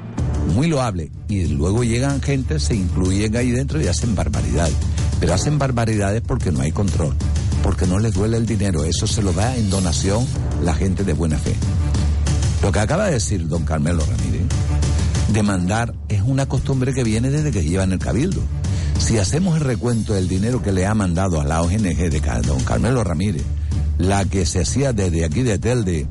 muy 0.53 0.67
loable. 0.67 1.11
Y 1.27 1.45
luego 1.47 1.83
llegan 1.83 2.21
gente, 2.21 2.59
se 2.59 2.75
incluyen 2.75 3.35
ahí 3.35 3.51
dentro 3.51 3.81
y 3.81 3.87
hacen 3.87 4.15
barbaridades. 4.15 4.75
Pero 5.19 5.33
hacen 5.33 5.57
barbaridades 5.57 6.21
porque 6.21 6.51
no 6.51 6.61
hay 6.61 6.71
control, 6.71 7.15
porque 7.63 7.87
no 7.87 7.99
les 7.99 8.13
duele 8.13 8.37
el 8.37 8.45
dinero. 8.45 8.85
Eso 8.85 9.07
se 9.07 9.21
lo 9.21 9.33
da 9.33 9.55
en 9.55 9.69
donación 9.69 10.25
la 10.63 10.73
gente 10.73 11.03
de 11.03 11.13
buena 11.13 11.37
fe. 11.37 11.55
Lo 12.61 12.71
que 12.71 12.79
acaba 12.79 13.05
de 13.05 13.13
decir 13.13 13.47
don 13.47 13.63
Carmelo 13.65 14.03
Ramírez, 14.05 14.43
demandar 15.33 15.93
es 16.07 16.21
una 16.21 16.47
costumbre 16.47 16.93
que 16.93 17.03
viene 17.03 17.29
desde 17.29 17.51
que 17.51 17.63
llevan 17.63 17.91
el 17.91 17.99
cabildo. 17.99 18.41
Si 18.99 19.17
hacemos 19.17 19.55
el 19.57 19.61
recuento 19.63 20.13
del 20.13 20.27
dinero 20.27 20.61
que 20.61 20.71
le 20.71 20.85
ha 20.85 20.93
mandado 20.93 21.39
a 21.39 21.45
la 21.45 21.61
ONG 21.61 21.81
de 22.09 22.21
don 22.45 22.59
Carmelo 22.63 23.03
Ramírez, 23.03 23.43
la 23.97 24.25
que 24.25 24.45
se 24.45 24.61
hacía 24.61 24.91
desde 24.93 25.23
aquí 25.25 25.43
de 25.43 25.57
Telde, 25.59 26.07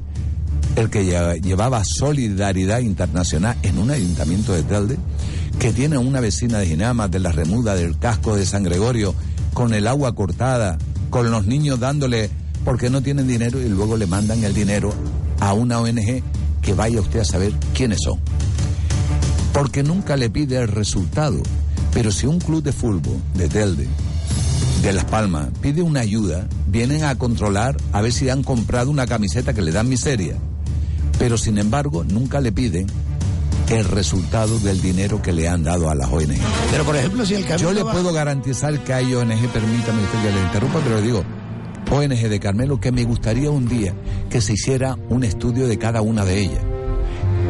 el 0.77 0.89
que 0.91 1.03
lle- 1.05 1.41
llevaba 1.43 1.83
solidaridad 1.85 2.81
internacional 2.81 3.57
en 3.63 3.79
un 3.79 3.91
ayuntamiento 3.91 4.53
de 4.55 4.63
Telde, 4.63 4.97
que 5.59 5.73
tiene 5.73 5.99
una 5.99 6.21
vecina 6.21 6.59
de 6.59 6.67
Ginama, 6.67 7.09
de 7.09 7.19
la 7.21 7.33
remuda 7.33 7.75
del 7.75 7.99
casco 7.99 8.35
de 8.37 8.47
San 8.47 8.63
Gregorio, 8.63 9.15
con 9.53 9.75
el 9.75 9.87
agua 9.89 10.15
cortada, 10.15 10.79
con 11.11 11.31
los 11.31 11.47
niños 11.47 11.79
dándole 11.81 12.31
porque 12.65 12.91
no 12.91 13.03
tienen 13.03 13.27
dinero 13.29 13.61
y 13.61 13.69
luego 13.69 13.97
le 13.97 14.07
mandan 14.07 14.43
el 14.45 14.55
dinero 14.55 14.93
a 15.41 15.53
una 15.53 15.81
ONG 15.81 16.23
que 16.63 16.75
vaya 16.75 17.01
usted 17.01 17.21
a 17.21 17.25
saber 17.25 17.53
quiénes 17.75 18.01
son. 18.03 18.19
Porque 19.53 19.83
nunca 19.83 20.17
le 20.17 20.29
pide 20.31 20.57
el 20.59 20.69
resultado. 20.69 21.43
Pero 21.97 22.13
si 22.13 22.27
un 22.27 22.39
club 22.39 22.63
de 22.63 22.73
fútbol 22.73 23.17
de 23.35 23.49
Telde, 23.49 23.87
de 24.83 24.93
Las 24.93 25.07
Palmas, 25.07 25.49
pide 25.63 25.81
una 25.81 26.01
ayuda, 26.01 26.47
vienen 26.67 27.05
a 27.05 27.15
controlar 27.17 27.75
a 27.91 28.03
ver 28.03 28.13
si 28.13 28.29
han 28.29 28.43
comprado 28.43 28.91
una 28.91 29.07
camiseta 29.07 29.55
que 29.55 29.63
le 29.63 29.73
dan 29.73 29.89
miseria. 29.89 30.37
Pero 31.19 31.39
sin 31.39 31.57
embargo, 31.57 32.05
nunca 32.05 32.43
le 32.43 32.53
piden 32.53 32.87
el 33.71 33.85
resultado 33.87 34.59
del 34.59 34.83
dinero 34.83 35.23
que 35.23 35.33
le 35.33 35.49
han 35.49 35.65
dado 35.65 35.89
a 35.89 35.95
las 35.95 36.13
ONG. 36.13 36.37
Pero 36.71 36.85
por 36.85 36.97
ejemplo, 36.97 37.25
si 37.25 37.33
el 37.35 37.47
Yo 37.57 37.73
le 37.73 37.83
va- 37.83 37.93
puedo 37.93 38.13
garantizar 38.13 38.79
que 38.85 38.93
hay 38.93 39.15
ONG, 39.15 39.49
permítame 39.49 40.03
usted 40.03 40.23
que 40.23 40.33
le 40.33 40.43
interrumpa, 40.43 40.81
pero 40.85 40.97
le 40.97 41.03
digo, 41.03 41.25
ONG 41.91 42.29
de 42.29 42.39
Carmelo, 42.41 42.79
que 42.79 42.93
me 42.93 43.05
gustaría 43.05 43.51
un 43.51 43.67
día 43.67 43.95
que 44.29 44.43
se 44.43 44.53
hiciera 44.53 44.99
un 45.09 45.25
estudio 45.25 45.67
de 45.67 45.79
cada 45.79 46.03
una 46.03 46.27
de 46.27 46.41
ellas. 46.41 46.61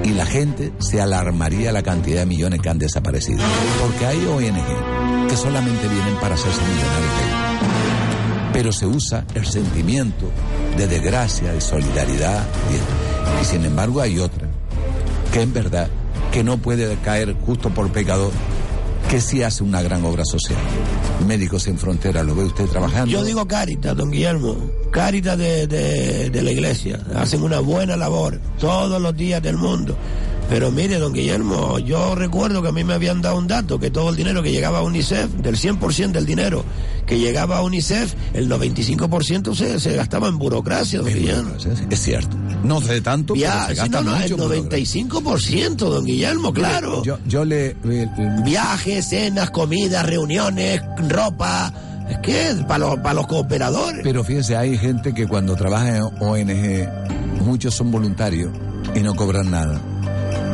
Y 0.06 0.10
la 0.10 0.24
gente 0.24 0.72
se 0.78 1.00
alarmaría 1.00 1.72
la 1.72 1.82
cantidad 1.82 2.20
de 2.20 2.26
millones 2.26 2.60
que 2.60 2.68
han 2.68 2.78
desaparecido. 2.78 3.42
Porque 3.82 4.06
hay 4.06 4.24
ONG 4.24 5.28
que 5.28 5.36
solamente 5.36 5.88
vienen 5.88 6.14
para 6.20 6.36
hacerse 6.36 6.60
millonarios. 6.60 8.52
Pero 8.52 8.70
se 8.70 8.86
usa 8.86 9.24
el 9.34 9.44
sentimiento 9.44 10.30
de 10.76 10.86
desgracia, 10.86 11.52
de 11.52 11.60
solidaridad. 11.60 12.46
Y, 13.42 13.44
sin 13.44 13.64
embargo 13.64 14.00
hay 14.00 14.20
otra 14.20 14.46
que 15.32 15.42
en 15.42 15.52
verdad 15.52 15.88
que 16.32 16.44
no 16.44 16.58
puede 16.58 16.96
caer 16.98 17.34
justo 17.44 17.70
por 17.70 17.90
pecador, 17.90 18.30
que 19.10 19.20
sí 19.20 19.42
hace 19.42 19.62
una 19.62 19.82
gran 19.82 20.04
obra 20.04 20.24
social. 20.24 20.58
Médicos 21.26 21.64
Sin 21.64 21.78
Fronteras, 21.78 22.24
¿lo 22.26 22.34
ve 22.34 22.44
usted 22.44 22.66
trabajando? 22.66 23.10
Yo 23.10 23.24
digo 23.24 23.46
Cáritas, 23.46 23.96
don 23.96 24.10
Guillermo. 24.10 24.56
Cáritas 24.90 25.38
de, 25.38 25.66
de, 25.66 26.30
de 26.30 26.42
la 26.42 26.50
iglesia. 26.50 27.00
Hacen 27.14 27.42
una 27.42 27.60
buena 27.60 27.96
labor 27.96 28.40
todos 28.58 29.00
los 29.00 29.16
días 29.16 29.42
del 29.42 29.56
mundo. 29.56 29.96
Pero 30.48 30.70
mire, 30.70 30.98
don 30.98 31.12
Guillermo, 31.12 31.78
yo 31.80 32.14
recuerdo 32.14 32.62
que 32.62 32.68
a 32.68 32.72
mí 32.72 32.84
me 32.84 32.94
habían 32.94 33.20
dado 33.20 33.36
un 33.36 33.48
dato, 33.48 33.80
que 33.80 33.90
todo 33.90 34.10
el 34.10 34.16
dinero 34.16 34.42
que 34.42 34.52
llegaba 34.52 34.78
a 34.78 34.82
UNICEF, 34.82 35.32
del 35.34 35.56
100% 35.56 36.12
del 36.12 36.24
dinero 36.24 36.64
que 37.04 37.18
llegaba 37.18 37.58
a 37.58 37.62
UNICEF, 37.62 38.14
el 38.34 38.48
95% 38.48 39.54
se, 39.54 39.80
se 39.80 39.96
gastaba 39.96 40.28
en 40.28 40.38
burocracia, 40.38 41.00
don 41.00 41.08
Guillermo. 41.08 41.54
Es 41.90 42.00
cierto. 42.00 42.36
No 42.64 42.80
sé 42.80 43.00
tanto, 43.00 43.34
pero 43.34 43.46
Ya, 43.46 43.74
se 43.74 43.88
no, 43.88 44.02
no, 44.02 44.16
mucho 44.16 44.52
el 44.52 44.58
en 44.58 44.68
95%, 44.70 45.76
don 45.76 46.04
Guillermo, 46.04 46.52
claro. 46.52 47.02
Yo, 47.02 47.18
yo 47.26 47.44
le... 47.44 47.76
Viajes, 48.44 49.08
cenas, 49.08 49.50
comidas, 49.50 50.04
reuniones, 50.06 50.80
ropa. 51.08 51.72
Es 52.08 52.18
que 52.18 52.54
para 52.68 52.78
los, 52.78 52.96
para 52.98 53.14
los 53.14 53.26
cooperadores. 53.26 54.00
Pero 54.02 54.22
fíjese, 54.22 54.56
hay 54.56 54.78
gente 54.78 55.12
que 55.12 55.26
cuando 55.26 55.56
trabaja 55.56 55.96
en 55.96 56.02
ONG, 56.20 57.44
muchos 57.44 57.74
son 57.74 57.90
voluntarios 57.90 58.52
y 58.94 59.00
no 59.00 59.14
cobran 59.14 59.50
nada. 59.50 59.80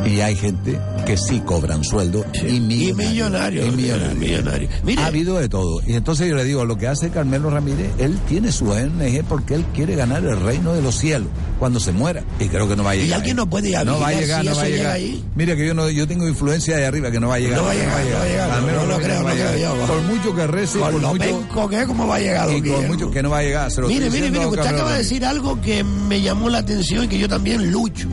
Y 0.05 0.19
hay 0.19 0.35
gente 0.35 0.79
que 1.05 1.17
sí 1.17 1.39
cobran 1.39 1.83
sueldo 1.83 2.25
y 2.33 2.59
millonarios. 2.59 2.97
millonario, 2.97 3.65
y 3.65 3.71
millonarios. 3.71 4.69
millonario. 4.83 5.03
Ha 5.03 5.07
habido 5.07 5.39
de 5.39 5.49
todo. 5.49 5.81
Y 5.85 5.93
entonces 5.93 6.27
yo 6.27 6.35
le 6.35 6.43
digo, 6.43 6.65
lo 6.65 6.77
que 6.77 6.87
hace 6.87 7.09
Carmelo 7.09 7.49
Ramírez, 7.49 7.91
él 7.97 8.17
tiene 8.27 8.51
su 8.51 8.69
ONG 8.69 9.23
porque 9.27 9.55
él 9.55 9.65
quiere 9.73 9.95
ganar 9.95 10.23
el 10.23 10.39
reino 10.41 10.73
de 10.73 10.81
los 10.81 10.95
cielos 10.95 11.29
cuando 11.59 11.79
se 11.79 11.91
muera. 11.91 12.23
Y 12.39 12.47
creo 12.47 12.67
que 12.67 12.75
no 12.75 12.83
va 12.83 12.91
a 12.91 12.95
llegar. 12.95 13.09
Y 13.09 13.13
alguien 13.13 13.31
¿eh? 13.37 13.37
no 13.37 13.49
puede 13.49 13.75
a 13.75 13.83
No 13.83 13.99
va 13.99 14.09
a 14.09 14.13
llegar, 14.13 14.41
si 14.41 14.49
no 14.49 14.55
va 14.55 14.61
a 14.61 14.65
llega 14.65 14.77
llegar. 14.77 14.91
ahí. 14.95 15.23
Mire 15.35 15.55
que 15.55 15.67
yo 15.67 15.73
no, 15.73 15.89
yo 15.89 16.07
tengo 16.07 16.27
influencia 16.27 16.75
de 16.75 16.85
arriba 16.85 17.11
que 17.11 17.19
no 17.19 17.29
va 17.29 17.35
a 17.35 17.39
llegar. 17.39 17.59
No 17.59 17.65
va 17.65 17.71
a 17.71 17.75
llegar, 17.75 18.05
no 18.05 18.15
va 18.17 18.21
a 18.23 18.27
llegar. 18.27 18.49
No 18.49 18.85
lo 18.85 18.97
creo, 18.97 19.19
no 19.19 19.25
creo 19.25 19.35
llegar. 19.35 19.57
yo. 19.57 19.87
Por 19.87 20.01
mucho 20.03 20.35
que 20.35 20.47
rece, 20.47 20.79
Con 20.79 20.91
por 20.91 21.01
lo 21.01 21.07
mucho... 21.09 21.69
que 21.69 21.85
¿cómo 21.85 22.07
va 22.07 22.15
a 22.15 22.19
llegar, 22.19 22.49
Y 22.51 22.61
con 22.61 22.87
mucho 22.87 23.11
que 23.11 23.23
no 23.23 23.29
va 23.29 23.39
a 23.39 23.43
llegar. 23.43 23.71
Se 23.71 23.81
lo 23.81 23.87
Mire, 23.87 24.09
mire, 24.09 24.31
mire, 24.31 24.45
usted 24.45 24.65
acaba 24.65 24.91
de 24.93 24.97
decir 24.99 25.25
algo 25.25 25.59
que 25.61 25.83
me 25.83 26.21
llamó 26.21 26.49
la 26.49 26.59
atención 26.59 27.05
y 27.05 27.07
que 27.07 27.17
yo 27.17 27.29
también 27.29 27.71
lucho. 27.71 28.07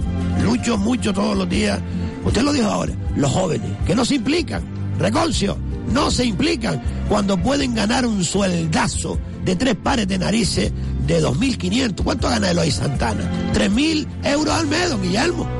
Lucho 0.50 0.76
mucho 0.76 1.12
todos 1.12 1.36
los 1.36 1.48
días. 1.48 1.78
Usted 2.24 2.42
lo 2.42 2.52
dijo 2.52 2.66
ahora, 2.66 2.92
los 3.14 3.30
jóvenes, 3.30 3.70
que 3.86 3.94
no 3.94 4.04
se 4.04 4.16
implican. 4.16 4.64
Reconcio, 4.98 5.56
no 5.92 6.10
se 6.10 6.24
implican 6.24 6.82
cuando 7.08 7.40
pueden 7.40 7.72
ganar 7.72 8.04
un 8.04 8.24
sueldazo 8.24 9.16
de 9.44 9.54
tres 9.54 9.76
pares 9.76 10.08
de 10.08 10.18
narices 10.18 10.72
de 11.06 11.22
2.500. 11.22 12.02
¿Cuánto 12.02 12.28
gana 12.28 12.50
Eloy 12.50 12.72
Santana? 12.72 13.30
3.000 13.54 14.08
euros 14.24 14.52
al 14.52 14.66
mes, 14.66 15.00
Guillermo. 15.00 15.59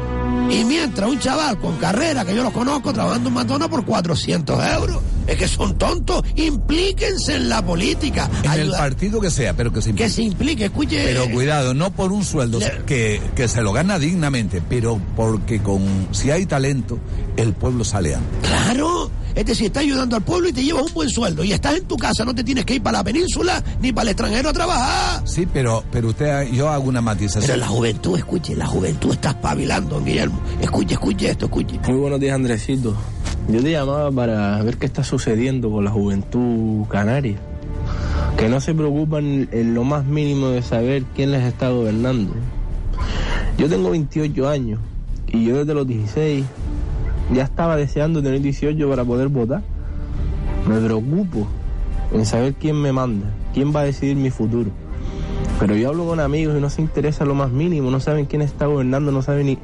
Y 0.51 0.65
mientras 0.65 1.09
un 1.09 1.19
chaval 1.19 1.59
con 1.59 1.77
carrera, 1.77 2.25
que 2.25 2.35
yo 2.35 2.43
los 2.43 2.53
conozco, 2.53 2.93
trabajando 2.93 3.29
en 3.29 3.35
McDonald's 3.35 3.71
por 3.71 3.85
400 3.85 4.65
euros. 4.75 5.01
Es 5.27 5.37
que 5.37 5.47
son 5.47 5.79
tontos. 5.79 6.25
Implíquense 6.35 7.37
en 7.37 7.49
la 7.49 7.65
política. 7.65 8.29
En 8.43 8.53
el 8.53 8.71
partido 8.73 9.21
que 9.21 9.31
sea, 9.31 9.55
pero 9.55 9.73
que 9.73 9.81
se 9.81 9.91
implique. 9.91 10.09
que 10.09 10.15
se 10.15 10.23
implique, 10.23 10.65
escuche. 10.65 11.05
Pero 11.05 11.31
cuidado, 11.31 11.73
no 11.73 11.93
por 11.93 12.11
un 12.11 12.25
sueldo 12.25 12.59
que, 12.85 13.23
que 13.37 13.47
se 13.47 13.63
lo 13.63 13.73
gana 13.73 14.01
dignamente, 14.01 14.61
pero 14.69 15.01
porque 15.15 15.63
con 15.63 16.09
si 16.11 16.33
hay 16.33 16.47
talento, 16.47 16.99
el 17.37 17.53
pueblo 17.53 17.85
sale 17.85 18.17
antes. 18.17 18.49
Claro. 18.51 19.11
Es 19.35 19.47
decir, 19.47 19.67
está 19.67 19.81
ayudando 19.81 20.17
al 20.17 20.23
pueblo 20.23 20.49
y 20.49 20.53
te 20.53 20.63
llevas 20.63 20.85
un 20.85 20.95
buen 20.95 21.09
sueldo. 21.09 21.45
Y 21.45 21.53
estás 21.53 21.77
en 21.77 21.85
tu 21.85 21.97
casa, 21.97 22.25
no 22.25 22.35
te 22.35 22.45
tienes 22.45 22.65
que 22.65 22.75
ir 22.75 22.83
para 22.83 22.99
la 22.99 23.05
península 23.05 23.63
ni 23.81 23.93
para 23.93 24.03
el 24.03 24.09
extranjero 24.09 24.51
a 24.51 24.53
trabajar. 24.53 25.23
Sí, 25.27 25.47
pero, 25.53 25.85
pero 25.91 26.09
usted, 26.09 26.51
yo 26.53 26.69
hago 26.69 26.89
una 26.89 27.01
matización. 27.01 27.47
Pero 27.47 27.59
la 27.59 27.69
juventud, 27.69 28.19
escuche, 28.19 28.57
la 28.57 28.67
juventud 28.67 29.13
está 29.13 29.31
espabilando, 29.31 29.97
don 29.97 30.05
Guillermo. 30.05 30.41
Escuche, 30.61 30.95
escuche 30.95 31.31
esto, 31.31 31.47
escuche. 31.47 31.79
Muy 31.87 31.97
buenos 31.97 32.21
días, 32.21 32.35
Andresito. 32.35 32.97
Yo 33.49 33.63
te 33.63 33.71
llamaba 33.71 34.11
para 34.11 34.63
ver 34.63 34.77
qué 34.77 34.87
está 34.87 35.03
sucediendo 35.03 35.71
con 35.71 35.85
la 35.85 35.91
juventud 35.91 36.87
canaria. 36.89 37.37
Que 38.37 38.49
no 38.49 38.61
se 38.61 38.75
preocupan 38.75 39.49
en 39.53 39.75
lo 39.75 39.85
más 39.85 40.05
mínimo 40.05 40.49
de 40.49 40.63
saber 40.63 41.05
quién 41.15 41.33
les 41.33 41.45
está 41.45 41.71
gobernando. 41.71 42.33
Yo 43.59 43.69
tengo 43.69 43.91
28 43.91 44.49
años 44.49 44.81
y 45.29 45.45
yo 45.45 45.59
desde 45.59 45.75
los 45.75 45.87
16 45.87 46.45
ya 47.33 47.45
estaba 47.45 47.77
deseando 47.77 48.23
tener 48.23 48.41
18 48.41 48.89
para 48.89 49.05
poder 49.05 49.29
votar. 49.29 49.63
Me 50.69 50.79
preocupo 50.81 51.47
en 52.13 52.27
saber 52.27 52.55
quién 52.55 52.77
me 52.81 52.93
manda, 52.93 53.27
quién 53.55 53.75
va 53.75 53.81
a 53.81 53.85
decidir 53.85 54.17
mi 54.17 54.31
futuro. 54.31 54.71
Pero 55.59 55.77
yo 55.77 55.89
hablo 55.91 56.07
con 56.07 56.21
amigos 56.21 56.57
y 56.57 56.61
no 56.61 56.71
se 56.71 56.81
interesa 56.83 57.25
lo 57.25 57.35
más 57.35 57.51
mínimo, 57.51 57.91
no 57.91 58.01
saben 58.01 58.27
quién 58.27 58.43
está 58.43 58.67
gobernando, 58.67 59.13
no 59.13 59.23
saben 59.23 59.47
ni, 59.47 59.59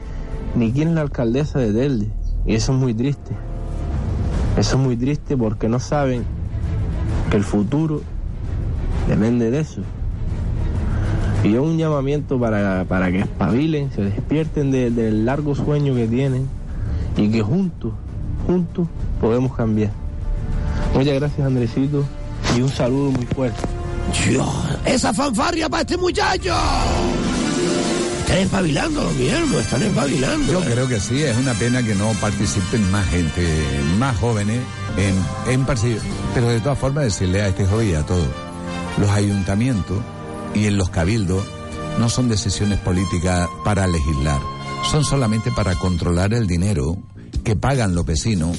ni 0.54 0.72
quién 0.72 0.88
es 0.88 0.94
la 0.94 1.00
alcaldesa 1.02 1.58
de 1.58 1.72
Telde. 1.72 2.06
Y 2.46 2.54
eso 2.54 2.72
es 2.72 2.78
muy 2.78 2.94
triste. 2.94 3.32
Eso 4.56 4.76
es 4.76 4.82
muy 4.82 4.96
triste 4.96 5.36
porque 5.36 5.68
no 5.68 5.80
saben 5.80 6.24
que 7.30 7.36
el 7.36 7.44
futuro 7.44 8.02
depende 9.08 9.50
de 9.50 9.60
eso. 9.60 9.80
Y 11.44 11.52
yo 11.52 11.62
un 11.62 11.76
llamamiento 11.78 12.38
para, 12.40 12.84
para 12.88 13.10
que 13.10 13.20
espabilen, 13.20 13.90
se 13.92 14.02
despierten 14.02 14.70
de- 14.70 14.90
del 14.90 15.24
largo 15.26 15.54
sueño 15.54 15.94
que 15.94 16.06
tienen 16.06 16.46
y 17.16 17.28
que 17.28 17.42
juntos, 17.42 17.92
juntos 18.46 18.86
podemos 19.20 19.54
cambiar. 19.54 19.90
Muchas 20.94 21.14
gracias 21.14 21.46
Andresito 21.46 22.04
y 22.56 22.62
un 22.62 22.68
saludo 22.68 23.10
muy 23.10 23.26
fuerte. 23.26 23.60
Dios, 24.28 24.48
esa 24.84 25.12
fanfarria 25.12 25.68
para 25.68 25.82
este 25.82 25.96
muchacho. 25.96 26.54
Están 28.20 28.38
espabilando, 28.38 29.02
don 29.02 29.16
Guillermo, 29.16 29.58
están 29.58 29.82
espabilando. 29.82 30.52
Yo 30.52 30.60
creo 30.60 30.88
que 30.88 31.00
sí, 31.00 31.22
es 31.22 31.36
una 31.36 31.54
pena 31.54 31.82
que 31.82 31.94
no 31.94 32.10
participen 32.20 32.90
más 32.90 33.06
gente, 33.06 33.46
más 33.98 34.16
jóvenes 34.16 34.60
en, 34.96 35.52
en 35.52 35.64
partido. 35.64 36.00
Pero 36.34 36.48
de 36.48 36.60
todas 36.60 36.78
formas 36.78 37.04
decirle 37.04 37.42
a 37.42 37.48
este 37.48 37.66
joven 37.66 37.90
y 37.90 37.94
a 37.94 38.04
todos, 38.04 38.26
los 38.98 39.10
ayuntamientos 39.10 39.98
y 40.54 40.66
en 40.66 40.76
los 40.76 40.90
cabildos 40.90 41.44
no 41.98 42.08
son 42.08 42.28
decisiones 42.28 42.78
políticas 42.80 43.48
para 43.64 43.86
legislar, 43.86 44.40
son 44.90 45.04
solamente 45.04 45.50
para 45.52 45.74
controlar 45.76 46.34
el 46.34 46.46
dinero 46.46 46.96
que 47.44 47.56
pagan 47.56 47.94
los 47.94 48.04
vecinos 48.04 48.58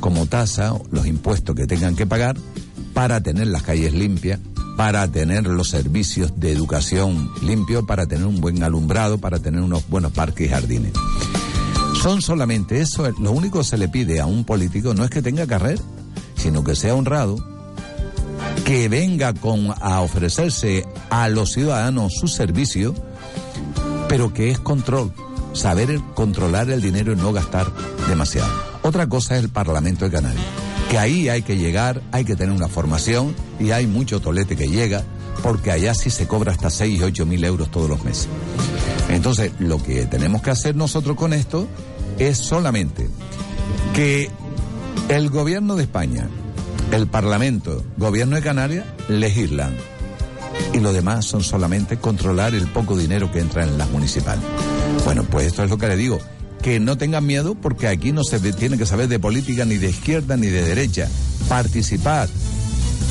como 0.00 0.26
tasa, 0.26 0.74
los 0.90 1.06
impuestos 1.06 1.56
que 1.56 1.66
tengan 1.66 1.96
que 1.96 2.06
pagar, 2.06 2.36
para 2.94 3.20
tener 3.20 3.48
las 3.48 3.62
calles 3.62 3.92
limpias, 3.92 4.40
para 4.76 5.08
tener 5.08 5.46
los 5.46 5.70
servicios 5.70 6.38
de 6.38 6.52
educación 6.52 7.30
limpios, 7.42 7.84
para 7.84 8.06
tener 8.06 8.26
un 8.26 8.40
buen 8.40 8.62
alumbrado, 8.62 9.18
para 9.18 9.40
tener 9.40 9.60
unos 9.60 9.88
buenos 9.88 10.12
parques 10.12 10.46
y 10.46 10.50
jardines. 10.50 10.92
Son 12.00 12.22
solamente 12.22 12.80
eso, 12.80 13.10
lo 13.18 13.32
único 13.32 13.58
que 13.58 13.64
se 13.64 13.76
le 13.76 13.88
pide 13.88 14.20
a 14.20 14.26
un 14.26 14.44
político 14.44 14.94
no 14.94 15.04
es 15.04 15.10
que 15.10 15.20
tenga 15.20 15.46
carrera, 15.46 15.82
sino 16.36 16.62
que 16.62 16.76
sea 16.76 16.94
honrado, 16.94 17.36
que 18.64 18.88
venga 18.88 19.32
con 19.34 19.74
a 19.80 20.00
ofrecerse 20.00 20.86
a 21.10 21.28
los 21.28 21.52
ciudadanos 21.52 22.14
su 22.14 22.28
servicio, 22.28 22.94
pero 24.08 24.32
que 24.32 24.50
es 24.50 24.58
control, 24.58 25.12
saber 25.52 26.00
controlar 26.14 26.70
el 26.70 26.80
dinero 26.80 27.12
y 27.12 27.16
no 27.16 27.32
gastar 27.32 27.66
demasiado. 28.08 28.50
Otra 28.82 29.06
cosa 29.08 29.36
es 29.36 29.44
el 29.44 29.50
Parlamento 29.50 30.04
de 30.04 30.10
Canarias, 30.10 30.44
que 30.90 30.98
ahí 30.98 31.28
hay 31.28 31.42
que 31.42 31.56
llegar, 31.56 32.02
hay 32.12 32.24
que 32.24 32.36
tener 32.36 32.54
una 32.54 32.68
formación 32.68 33.34
y 33.58 33.70
hay 33.70 33.86
mucho 33.86 34.20
tolete 34.20 34.56
que 34.56 34.68
llega, 34.68 35.04
porque 35.42 35.70
allá 35.70 35.94
sí 35.94 36.10
se 36.10 36.26
cobra 36.26 36.52
hasta 36.52 36.70
6 36.70 37.00
y 37.00 37.02
8 37.02 37.26
mil 37.26 37.44
euros 37.44 37.70
todos 37.70 37.88
los 37.88 38.04
meses. 38.04 38.28
Entonces, 39.08 39.52
lo 39.58 39.82
que 39.82 40.06
tenemos 40.06 40.42
que 40.42 40.50
hacer 40.50 40.76
nosotros 40.76 41.16
con 41.16 41.32
esto 41.32 41.66
es 42.18 42.38
solamente 42.38 43.08
que 43.94 44.30
el 45.08 45.30
gobierno 45.30 45.76
de 45.76 45.84
España, 45.84 46.28
el 46.92 47.06
Parlamento, 47.06 47.84
gobierno 47.96 48.36
de 48.36 48.42
Canarias, 48.42 48.84
legislan. 49.08 49.74
Y 50.72 50.80
lo 50.80 50.92
demás 50.92 51.26
son 51.26 51.42
solamente 51.42 51.98
controlar 51.98 52.54
el 52.54 52.66
poco 52.68 52.96
dinero 52.96 53.30
que 53.30 53.40
entra 53.40 53.64
en 53.64 53.78
las 53.78 53.90
municipales. 53.90 54.42
Bueno, 55.04 55.24
pues 55.24 55.46
esto 55.46 55.62
es 55.64 55.70
lo 55.70 55.78
que 55.78 55.88
le 55.88 55.96
digo. 55.96 56.18
Que 56.62 56.80
no 56.80 56.98
tengan 56.98 57.24
miedo 57.24 57.54
porque 57.54 57.88
aquí 57.88 58.12
no 58.12 58.24
se 58.24 58.40
tiene 58.52 58.78
que 58.78 58.86
saber 58.86 59.08
de 59.08 59.18
política 59.18 59.64
ni 59.64 59.76
de 59.76 59.90
izquierda 59.90 60.36
ni 60.36 60.48
de 60.48 60.62
derecha. 60.62 61.08
Participar 61.48 62.28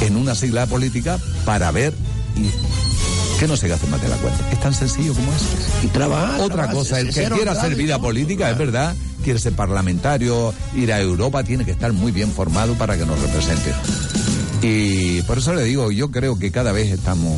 en 0.02 0.16
una 0.16 0.36
sigla 0.36 0.66
política 0.68 1.20
para 1.46 1.72
ver 1.72 1.94
y 2.36 2.50
que 3.40 3.48
no 3.48 3.56
se 3.56 3.68
gaste 3.68 3.88
más 3.88 4.02
de 4.02 4.10
la 4.10 4.16
cuenta. 4.18 4.50
Es 4.52 4.60
tan 4.60 4.74
sencillo 4.74 5.14
como 5.14 5.32
eso. 5.32 5.46
Y 5.84 5.88
trabajar. 5.88 6.40
Otra 6.42 6.48
trabajar, 6.48 6.76
cosa, 6.76 7.00
el 7.00 7.14
que 7.14 7.30
quiera 7.30 7.52
hacer 7.52 7.76
vida 7.76 8.00
política, 8.00 8.50
es 8.50 8.58
verdad, 8.58 8.96
quiere 9.24 9.40
ser 9.40 9.54
parlamentario, 9.54 10.54
ir 10.76 10.92
a 10.92 11.00
Europa, 11.00 11.44
tiene 11.44 11.66
que 11.66 11.72
estar 11.72 11.94
muy 11.94 12.12
bien 12.12 12.32
formado 12.32 12.74
para 12.76 12.98
que 12.98 13.06
nos 13.06 13.20
represente. 13.20 13.74
Y 14.62 15.22
por 15.24 15.38
eso 15.38 15.54
le 15.54 15.64
digo, 15.64 15.92
yo 15.92 16.10
creo 16.10 16.40
que 16.40 16.52
cada 16.52 16.72
vez 16.72 16.92
estamos 16.92 17.36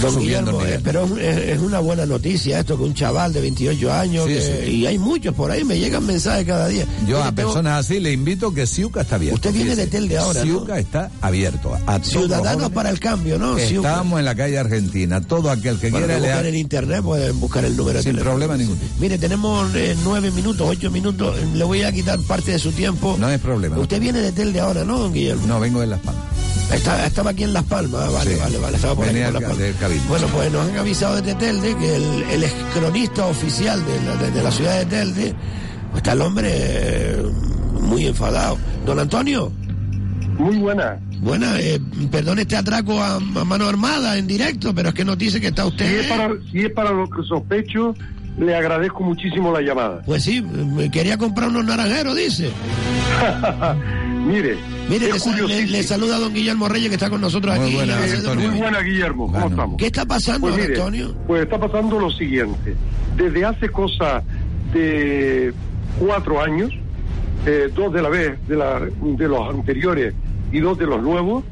Don 0.00 0.18
Guillermo, 0.20 0.62
eh, 0.64 0.80
pero 0.82 1.04
es, 1.18 1.36
es 1.38 1.58
una 1.60 1.78
buena 1.80 2.06
noticia 2.06 2.60
esto 2.60 2.76
que 2.76 2.84
un 2.84 2.94
chaval 2.94 3.32
de 3.32 3.40
28 3.40 3.92
años 3.92 4.26
Sí, 4.26 4.34
que- 4.34 4.64
sí. 4.66 4.70
y 4.72 4.86
hay 4.86 4.98
muchos 4.98 5.34
por 5.34 5.50
ahí 5.50 5.64
me 5.64 5.78
llegan 5.78 6.04
mensajes 6.06 6.46
cada 6.46 6.68
día. 6.68 6.86
Yo 7.06 7.22
a 7.22 7.32
tengo- 7.32 7.48
personas 7.52 7.84
así 7.86 8.00
le 8.00 8.12
invito 8.12 8.52
que 8.54 8.66
Siuca 8.66 9.02
está 9.02 9.16
abierto. 9.16 9.36
Usted 9.36 9.52
viene 9.52 9.76
de 9.76 9.86
Telde 9.86 10.18
ahora, 10.18 10.40
¿no? 10.44 10.46
Siuca 10.46 10.78
está 10.78 11.10
abierto. 11.20 11.76
A 11.86 11.98
Ciudadanos 12.02 12.70
para 12.70 12.90
el 12.90 13.00
cambio, 13.00 13.38
¿no? 13.38 13.56
Estamos 13.58 14.18
en 14.18 14.24
la 14.24 14.34
calle 14.34 14.58
Argentina. 14.58 15.20
Todo 15.20 15.50
aquel 15.50 15.78
que 15.78 15.90
Bueno, 15.90 16.06
quiera 16.06 16.20
que 16.20 16.26
le 16.26 16.28
buscar 16.28 16.46
en 16.46 16.54
internet 16.56 17.02
pueden 17.02 17.40
buscar 17.40 17.64
el 17.64 17.76
número 17.76 17.98
de 17.98 18.04
Sin 18.04 18.16
problema 18.16 18.56
ninguno. 18.56 18.80
Mire, 18.98 19.18
tenemos 19.18 19.74
eh, 19.74 19.96
nueve 20.04 20.30
minutos, 20.30 20.66
ocho 20.68 20.90
minutos. 20.90 21.36
Le 21.54 21.64
voy 21.64 21.82
a 21.82 21.92
quitar 21.92 22.18
parte 22.20 22.52
de 22.52 22.58
su 22.58 22.72
tiempo. 22.72 23.16
No 23.18 23.26
hay 23.26 23.38
problema. 23.38 23.78
Usted 23.78 24.00
viene 24.00 24.20
de 24.20 24.32
Telde 24.32 24.60
ahora, 24.60 24.84
¿no, 24.84 24.98
don 24.98 25.12
Guillermo? 25.12 25.46
No, 25.46 25.60
vengo 25.60 25.80
de 25.80 25.86
Las 25.86 26.00
Palmas. 26.00 26.24
Está- 26.72 27.04
estaba 27.06 27.30
aquí 27.30 27.42
en 27.44 27.52
Las 27.52 27.64
Palmas. 27.64 28.00
Ah, 28.06 28.10
Vale, 28.10 28.34
Sí. 28.34 28.40
vale, 28.40 28.58
vale. 28.58 28.76
Estaba 28.76 28.94
por 28.94 29.04
aquí 29.08 29.18
por 29.22 29.32
Las 29.32 29.42
Palmas. 29.42 30.08
Bueno, 30.08 30.26
pues 30.32 30.52
nos 30.52 30.68
han 30.68 30.78
avisado 30.78 31.16
desde 31.16 31.34
Telde 31.34 31.76
que 31.76 31.96
el, 31.96 32.22
el 32.30 32.44
ex 32.44 32.54
cronista 32.74 33.26
oficial 33.26 33.84
de 33.84 34.00
la, 34.04 34.16
de- 34.16 34.30
de 34.30 34.42
la 34.42 34.50
ciudad 34.52 34.78
de 34.78 34.86
Telde 34.86 35.34
pues 35.90 35.96
está 35.98 36.12
el 36.12 36.20
hombre 36.20 36.48
eh, 36.54 37.22
muy 37.80 38.06
enfadado. 38.06 38.56
Don 38.86 38.98
Antonio. 39.00 39.50
Muy 40.38 40.56
buena. 40.58 40.96
Buena, 41.20 41.58
eh, 41.60 41.78
perdón 42.10 42.38
este 42.38 42.56
atraco 42.56 43.02
a, 43.02 43.16
a 43.16 43.20
mano 43.20 43.66
armada 43.66 44.16
en 44.16 44.26
directo, 44.26 44.74
pero 44.74 44.88
es 44.90 44.94
que 44.94 45.04
nos 45.04 45.18
dice 45.18 45.38
que 45.40 45.48
está 45.48 45.62
Si 45.64 45.68
usted. 45.68 46.00
es, 46.00 46.06
para, 46.06 46.30
si 46.50 46.60
es 46.60 46.72
para 46.72 46.92
lo 46.92 47.10
que 47.10 47.22
sospecho, 47.24 47.94
le 48.38 48.54
agradezco 48.54 49.02
muchísimo 49.02 49.52
la 49.52 49.60
llamada. 49.60 50.00
Pues 50.06 50.22
sí, 50.22 50.40
me 50.40 50.90
quería 50.90 51.18
comprar 51.18 51.48
unos 51.50 51.64
naranjeros, 51.66 52.16
dice. 52.16 52.50
Mire, 54.26 54.56
Mire, 54.88 55.10
es 55.10 55.70
le, 55.70 55.82
saluda 55.82 56.16
a 56.16 56.18
don 56.18 56.34
Guillermo 56.34 56.68
Reyes 56.68 56.88
que 56.88 56.94
está 56.94 57.10
con 57.10 57.20
nosotros 57.20 57.56
Muy 57.56 57.66
aquí. 57.66 57.74
buena, 57.76 57.96
Antonio. 57.96 58.50
Muy 58.50 58.58
buena, 58.60 58.80
Guillermo. 58.80 59.32
¿Cómo 59.32 59.48
estamos? 59.48 59.76
¿Qué 59.76 59.86
está 59.86 60.04
pasando, 60.04 60.48
Pues 60.48 60.56
mire, 60.56 60.74
Antonio? 60.74 61.14
Pues 61.26 61.42
está 61.42 61.58
pasando 61.58 61.98
lo 61.98 62.10
siguiente. 62.10 62.74
Desde 63.16 63.44
hace 63.44 63.68
cosa 63.70 64.22
de 64.72 65.52
cuatro 65.98 66.40
años, 66.40 66.70
eh, 67.46 67.70
dos 67.74 67.92
de 67.92 68.02
la 68.02 68.08
vez 68.08 68.48
de, 68.48 68.56
la, 68.56 68.80
de 68.80 69.28
los 69.28 69.48
anteriores 69.48 70.14
y 70.52 70.60
dos 70.60 70.78
de 70.78 70.86
los 70.86 71.02
nuevos, 71.02 71.44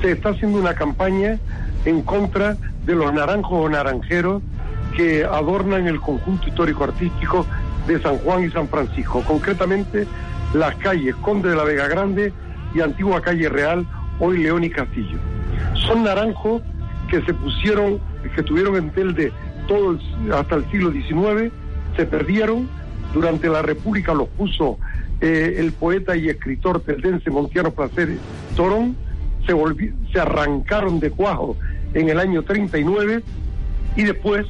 se 0.00 0.12
está 0.12 0.30
haciendo 0.30 0.58
una 0.58 0.74
campaña 0.74 1.38
en 1.84 2.02
contra 2.02 2.56
de 2.84 2.94
los 2.94 3.12
naranjos 3.12 3.66
o 3.66 3.68
naranjeros 3.68 4.42
que 4.96 5.24
adornan 5.24 5.86
el 5.86 6.00
conjunto 6.00 6.48
histórico-artístico 6.48 7.46
de 7.86 8.00
San 8.02 8.18
Juan 8.18 8.44
y 8.44 8.50
San 8.50 8.68
Francisco, 8.68 9.22
concretamente 9.26 10.06
las 10.54 10.74
calles 10.76 11.14
Conde 11.16 11.50
de 11.50 11.56
la 11.56 11.64
Vega 11.64 11.88
Grande 11.88 12.32
y 12.74 12.80
Antigua 12.80 13.20
Calle 13.20 13.48
Real, 13.48 13.86
hoy 14.18 14.38
León 14.42 14.64
y 14.64 14.70
Castillo. 14.70 15.18
Son 15.86 16.04
naranjos 16.04 16.62
que 17.10 17.22
se 17.22 17.34
pusieron, 17.34 17.98
que 18.34 18.40
estuvieron 18.40 18.76
en 18.76 18.90
Telde 18.90 19.32
todo 19.66 19.98
hasta 20.34 20.56
el 20.56 20.70
siglo 20.70 20.90
XIX, 20.92 21.52
se 21.96 22.06
perdieron, 22.06 22.68
durante 23.14 23.48
la 23.48 23.62
República 23.62 24.12
los 24.14 24.28
puso 24.28 24.78
eh, 25.20 25.56
el 25.58 25.72
poeta 25.72 26.16
y 26.16 26.28
escritor 26.28 26.80
teldense 26.80 27.30
Montiano 27.30 27.70
Placeres 27.72 28.18
Torón, 28.56 28.96
se, 29.46 29.54
volvi- 29.54 29.92
se 30.12 30.20
arrancaron 30.20 31.00
de 31.00 31.10
cuajo 31.10 31.56
en 31.94 32.08
el 32.10 32.18
año 32.20 32.42
39 32.42 33.22
y 33.96 34.02
después 34.04 34.46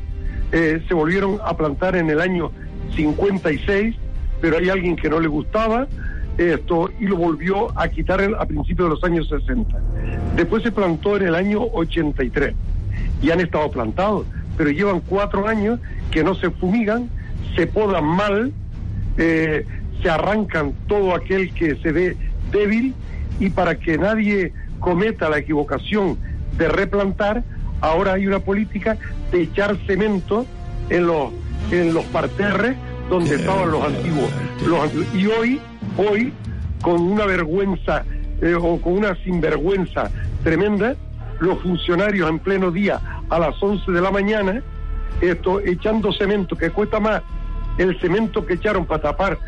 eh, 0.53 0.83
se 0.89 0.95
volvieron 0.95 1.39
a 1.45 1.57
plantar 1.57 1.95
en 1.97 2.11
el 2.11 2.21
año 2.21 2.51
56, 2.97 3.95
pero 4.41 4.59
hay 4.59 4.69
alguien 4.69 4.97
que 4.97 5.09
no 5.09 5.21
le 5.21 5.29
gustaba 5.29 5.87
esto 6.39 6.91
y 7.01 7.07
lo 7.07 7.17
volvió 7.17 7.79
a 7.79 7.89
quitar 7.89 8.21
a 8.39 8.47
principios 8.47 8.89
de 8.89 8.95
los 8.95 9.05
años 9.05 9.29
60. 9.29 9.77
Después 10.37 10.63
se 10.63 10.71
plantó 10.71 11.17
en 11.17 11.25
el 11.25 11.35
año 11.35 11.63
83 11.73 12.55
y 13.21 13.31
han 13.31 13.41
estado 13.41 13.71
plantados, 13.71 14.27
pero 14.57 14.71
llevan 14.71 15.01
cuatro 15.01 15.49
años 15.49 15.81
que 16.11 16.23
no 16.23 16.35
se 16.35 16.51
fumigan, 16.51 17.11
se 17.57 17.67
podan 17.67 18.05
mal, 18.05 18.53
eh, 19.17 19.67
se 20.01 20.09
arrancan 20.09 20.73
todo 20.87 21.15
aquel 21.15 21.53
que 21.53 21.77
se 21.77 21.91
ve 21.91 22.17
débil 22.53 22.95
y 23.41 23.51
para 23.51 23.75
que 23.79 23.99
nadie 23.99 24.53
cometa 24.79 25.29
la 25.29 25.39
equivocación 25.39 26.19
de 26.57 26.69
replantar, 26.69 27.43
ahora 27.81 28.15
hay 28.15 28.27
una 28.27 28.39
política 28.39 28.97
de 29.33 29.43
echar 29.43 29.77
cemento 29.87 30.47
en 30.89 31.07
los 31.07 31.33
en 31.71 31.93
los 31.93 32.05
parterres 32.07 32.77
donde 33.09 33.37
estaban 33.37 33.71
los 33.71 33.83
antiguos, 33.85 34.31
los. 34.67 34.91
Y 35.15 35.27
hoy, 35.27 35.61
hoy, 35.97 36.33
con 36.83 37.01
una 37.01 37.25
vergüenza 37.27 38.05
eh, 38.41 38.55
o 38.55 38.81
con 38.81 38.95
una 38.95 39.15
sinvergüenza 39.25 40.11
tremenda, 40.45 40.95
los 41.41 41.59
funcionarios 41.61 42.29
en 42.29 42.39
pleno 42.39 42.71
día 42.71 43.01
a 43.31 43.39
las 43.39 43.61
11 43.63 43.91
de 43.93 44.01
la 44.01 44.11
mañana, 44.11 44.63
esto 45.21 45.61
echando 45.61 46.13
cemento 46.13 46.57
que 46.57 46.71
cuesta 46.71 47.01
más 47.01 47.23
el 47.79 47.99
cemento 48.01 48.45
que 48.45 48.55
echaron 48.55 48.87
para 48.87 49.03
tapar 49.03 49.39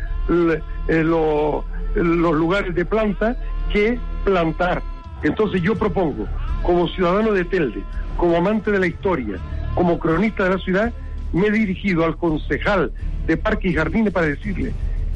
eh, 0.87 1.03
lo- 1.03 1.65
los 1.95 2.33
lugares 2.35 2.73
de 2.75 2.85
planta 2.85 3.35
que 3.73 3.99
plantar. 4.23 4.81
Entonces 5.23 5.61
yo 5.61 5.75
propongo, 5.75 6.25
como 6.63 6.87
ciudadano 6.87 7.31
de 7.33 7.43
Telde, 7.45 7.83
como 8.17 8.37
amante 8.37 8.71
de 8.71 8.79
la 8.79 8.87
historia, 8.87 9.35
como 9.75 9.99
cronista 9.99 10.45
de 10.45 10.49
la 10.51 10.57
ciudad, 10.59 10.93
me 11.33 11.47
he 11.47 11.51
dirigido 11.51 12.05
al 12.05 12.15
concejal 12.17 12.91
de 13.31 13.37
Parque 13.37 13.69
y 13.69 13.73
Jardines 13.73 14.13
para 14.13 14.27
decirle 14.27 14.73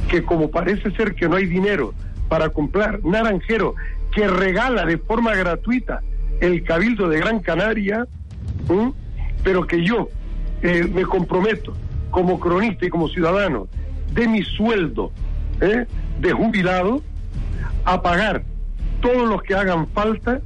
que 0.09 0.23
como 0.23 0.49
parece 0.49 0.91
ser 0.91 1.15
que 1.15 1.27
no 1.27 1.35
hay 1.35 1.45
dinero 1.45 1.93
para 2.29 2.49
comprar 2.49 3.03
naranjero 3.03 3.75
que 4.13 4.27
regala 4.27 4.85
de 4.85 4.97
forma 4.97 5.35
gratuita 5.35 6.01
el 6.39 6.63
Cabildo 6.63 7.09
de 7.09 7.19
Gran 7.19 7.39
Canaria, 7.39 8.07
pero 9.43 9.67
que 9.67 9.83
yo 9.83 10.09
eh, 10.61 10.89
me 10.93 11.03
comprometo 11.03 11.75
como 12.11 12.39
cronista 12.39 12.85
y 12.85 12.89
como 12.89 13.09
ciudadano 13.09 13.67
de 14.13 14.27
mi 14.27 14.43
sueldo 14.43 15.11
¿eh? 15.59 15.85
de 16.19 16.31
jubilado 16.31 17.01
a 17.83 18.01
pagar 18.01 18.43
todos 19.01 19.27
los 19.27 19.43
que 19.43 19.55
hagan 19.55 19.87
falta 19.87 20.39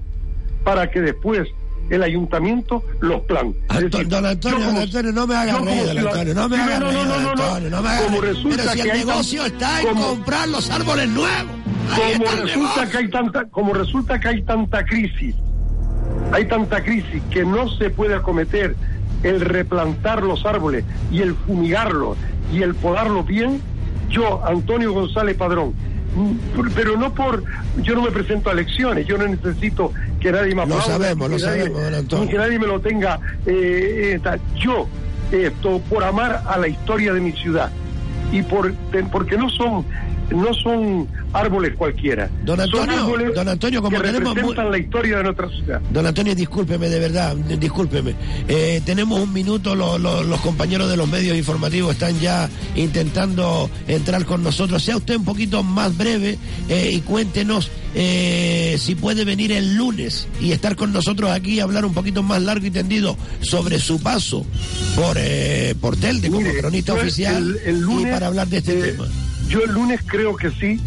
para 0.63 0.89
que 0.89 1.01
después 1.01 1.47
el 1.89 2.03
ayuntamiento 2.03 2.83
los 3.01 3.21
plante. 3.21 3.57
Es 3.73 3.89
decir, 3.91 4.07
Don 4.07 4.25
Antonio, 4.25 4.57
como- 4.59 4.71
don 4.71 4.81
Antonio, 4.83 5.11
no 5.11 5.27
me 5.27 5.35
haga 5.35 5.51
yo 5.51 5.57
como 5.59 5.69
reír, 5.71 5.85
don 5.87 5.97
Antonio, 6.07 6.33
no 6.35 6.49
me 6.49 6.57
reír, 6.57 6.79
no, 6.79 6.91
no, 6.91 7.35
no. 7.35 7.81
Me 7.81 7.97
Como 8.03 8.21
resulta 8.21 8.57
Pero 8.57 8.69
si 8.71 8.75
que 8.77 8.81
el 8.83 8.87
tan- 8.89 8.97
negocio 9.07 9.45
está 9.45 9.81
en 9.81 9.87
como- 9.87 10.07
comprar 10.07 10.47
los 10.49 10.69
árboles 10.69 11.09
nuevos. 11.09 11.51
Como 11.89 12.25
resulta 12.43 12.89
que 12.89 12.97
hay 12.97 13.09
tanta 13.09 13.45
como 13.45 13.73
resulta 13.73 14.19
que 14.19 14.27
hay 14.27 14.41
tanta 14.43 14.85
crisis 14.85 15.33
hay 16.31 16.45
tanta 16.45 16.83
crisis 16.83 17.21
que 17.31 17.43
no 17.43 17.67
se 17.69 17.89
puede 17.89 18.13
acometer 18.13 18.75
el 19.23 19.41
replantar 19.41 20.21
los 20.21 20.45
árboles 20.45 20.85
y 21.11 21.21
el 21.21 21.33
fumigarlos 21.33 22.15
y 22.53 22.61
el 22.61 22.75
podarlos 22.75 23.25
bien 23.25 23.59
yo 24.09 24.45
Antonio 24.45 24.93
González 24.93 25.35
Padrón 25.35 25.73
mm, 26.15 26.69
pero 26.75 26.95
no 26.97 27.13
por 27.15 27.43
yo 27.81 27.95
no 27.95 28.03
me 28.03 28.11
presento 28.11 28.49
a 28.49 28.53
elecciones 28.53 29.07
yo 29.07 29.17
no 29.17 29.27
necesito 29.27 29.91
que 30.19 30.31
nadie 30.31 30.53
me 30.55 30.65
Lo 30.65 30.81
sabemos, 30.81 31.29
lo 31.29 31.37
nadie- 31.37 31.39
sabemos, 31.39 31.81
don 31.81 31.93
Antonio. 31.95 32.25
ni 32.25 32.31
que 32.31 32.37
nadie 32.37 32.59
me 32.59 32.67
lo 32.67 32.79
tenga 32.79 33.19
eh, 33.45 34.19
eh, 34.23 34.37
yo 34.55 34.87
esto 35.31 35.79
por 35.89 36.03
amar 36.03 36.43
a 36.47 36.57
la 36.57 36.67
historia 36.67 37.13
de 37.13 37.21
mi 37.21 37.31
ciudad 37.31 37.69
y 38.31 38.41
por, 38.43 38.73
porque 39.11 39.37
no 39.37 39.49
son 39.49 39.85
no 40.31 40.53
son 40.53 41.07
árboles 41.33 41.73
cualquiera. 41.75 42.29
Don 42.45 42.57
son 42.57 42.61
Antonio, 42.81 42.99
árboles 43.03 43.35
don 43.35 43.49
Antonio, 43.49 43.81
como 43.81 43.97
que 44.01 44.07
tenemos 44.11 44.55
la 44.57 44.77
historia 44.77 45.17
de 45.17 45.23
nuestra 45.23 45.49
ciudad. 45.49 45.81
Don 45.91 46.05
Antonio, 46.07 46.35
discúlpeme, 46.35 46.89
de 46.89 46.99
verdad, 46.99 47.35
discúlpeme. 47.35 48.15
Eh, 48.47 48.81
tenemos 48.85 49.19
un 49.19 49.31
minuto, 49.33 49.75
lo- 49.75 49.97
lo- 49.97 50.23
los 50.23 50.39
compañeros 50.41 50.89
de 50.89 50.97
los 50.97 51.07
medios 51.07 51.37
informativos 51.37 51.93
están 51.93 52.19
ya 52.19 52.49
intentando 52.75 53.69
entrar 53.87 54.25
con 54.25 54.43
nosotros. 54.43 54.83
Sea 54.83 54.97
usted 54.97 55.15
un 55.15 55.25
poquito 55.25 55.63
más 55.63 55.95
breve 55.97 56.37
eh, 56.67 56.91
y 56.93 57.01
cuéntenos 57.01 57.69
eh, 57.95 58.77
si 58.79 58.95
puede 58.95 59.25
venir 59.25 59.51
el 59.51 59.75
lunes 59.75 60.27
y 60.41 60.51
estar 60.51 60.75
con 60.75 60.93
nosotros 60.93 61.31
aquí 61.31 61.55
y 61.55 61.59
hablar 61.59 61.85
un 61.85 61.93
poquito 61.93 62.21
más 62.23 62.41
largo 62.41 62.65
y 62.65 62.71
tendido 62.71 63.17
sobre 63.41 63.79
su 63.79 63.99
paso 64.01 64.45
por, 64.95 65.17
eh, 65.19 65.73
por 65.79 65.97
Telde 65.97 66.29
como 66.29 66.41
Mire, 66.41 66.59
cronista 66.59 66.93
oficial 66.93 67.37
el- 67.65 67.75
el 67.75 67.81
lunes, 67.81 68.07
y 68.07 68.11
para 68.11 68.27
hablar 68.27 68.47
de 68.47 68.57
este 68.57 68.79
eh, 68.79 68.91
tema. 68.91 69.07
Yo 69.49 69.63
el 69.63 69.71
lunes 69.71 70.01
creo 70.05 70.35
que 70.35 70.51
sí. 70.51 70.79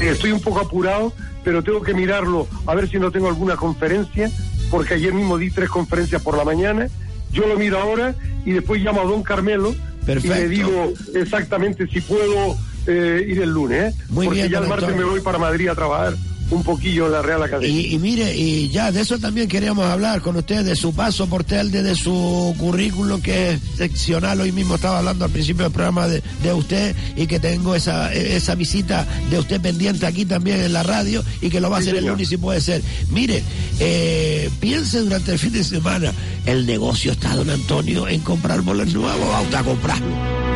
Eh, 0.00 0.10
estoy 0.10 0.32
un 0.32 0.40
poco 0.40 0.60
apurado, 0.60 1.12
pero 1.44 1.62
tengo 1.62 1.82
que 1.82 1.94
mirarlo 1.94 2.46
a 2.66 2.74
ver 2.74 2.88
si 2.88 2.98
no 2.98 3.10
tengo 3.10 3.28
alguna 3.28 3.56
conferencia, 3.56 4.30
porque 4.70 4.94
ayer 4.94 5.14
mismo 5.14 5.38
di 5.38 5.50
tres 5.50 5.70
conferencias 5.70 6.20
por 6.20 6.36
la 6.36 6.44
mañana. 6.44 6.88
Yo 7.32 7.46
lo 7.46 7.56
miro 7.56 7.78
ahora 7.78 8.14
y 8.44 8.52
después 8.52 8.82
llamo 8.82 9.02
a 9.02 9.04
don 9.04 9.22
Carmelo 9.22 9.74
Perfecto. 10.04 10.36
y 10.36 10.40
le 10.40 10.48
digo 10.48 10.92
exactamente 11.14 11.86
si 11.86 12.00
puedo 12.00 12.56
eh, 12.86 13.24
ir 13.28 13.40
el 13.40 13.50
lunes. 13.50 13.94
¿eh? 13.94 13.96
Muy 14.08 14.26
porque 14.26 14.40
bien, 14.40 14.52
ya 14.52 14.58
el 14.58 14.68
martes 14.68 14.96
me 14.96 15.04
voy 15.04 15.20
para 15.20 15.38
Madrid 15.38 15.68
a 15.68 15.74
trabajar 15.74 16.14
un 16.50 16.62
poquillo 16.62 17.06
en 17.06 17.12
la 17.12 17.22
Real 17.22 17.42
Academia. 17.42 17.68
Y, 17.68 17.94
y 17.94 17.98
mire, 17.98 18.34
y 18.36 18.68
ya 18.68 18.90
de 18.90 19.00
eso 19.02 19.18
también 19.18 19.48
queríamos 19.48 19.86
hablar 19.86 20.22
con 20.22 20.36
usted, 20.36 20.64
de 20.64 20.76
su 20.76 20.94
paso 20.94 21.26
por 21.26 21.44
Telde, 21.44 21.82
de 21.82 21.94
su 21.94 22.54
currículum 22.58 23.20
que 23.20 23.52
es 23.52 23.60
seccional. 23.76 24.40
Hoy 24.40 24.52
mismo 24.52 24.76
estaba 24.76 24.98
hablando 24.98 25.24
al 25.24 25.30
principio 25.30 25.64
del 25.64 25.72
programa 25.72 26.08
de, 26.08 26.22
de 26.42 26.52
usted 26.52 26.94
y 27.16 27.26
que 27.26 27.38
tengo 27.38 27.74
esa, 27.74 28.12
esa 28.12 28.54
visita 28.54 29.06
de 29.30 29.38
usted 29.38 29.60
pendiente 29.60 30.06
aquí 30.06 30.24
también 30.24 30.60
en 30.62 30.72
la 30.72 30.82
radio 30.82 31.22
y 31.40 31.50
que 31.50 31.60
lo 31.60 31.70
va 31.70 31.76
a 31.76 31.80
hacer 31.80 31.96
el 31.96 32.06
lunes 32.06 32.28
si 32.28 32.36
puede 32.36 32.60
ser. 32.60 32.82
Mire, 33.10 33.42
eh, 33.80 34.50
piense 34.60 35.00
durante 35.00 35.32
el 35.32 35.38
fin 35.38 35.52
de 35.52 35.64
semana, 35.64 36.12
el 36.46 36.66
negocio 36.66 37.12
está, 37.12 37.34
don 37.34 37.50
Antonio, 37.50 38.08
en 38.08 38.20
comprar 38.20 38.62
bolos 38.62 38.92
nuevos, 38.94 39.42
usted 39.42 39.56
a 39.56 39.62
comprarlo. 39.62 40.47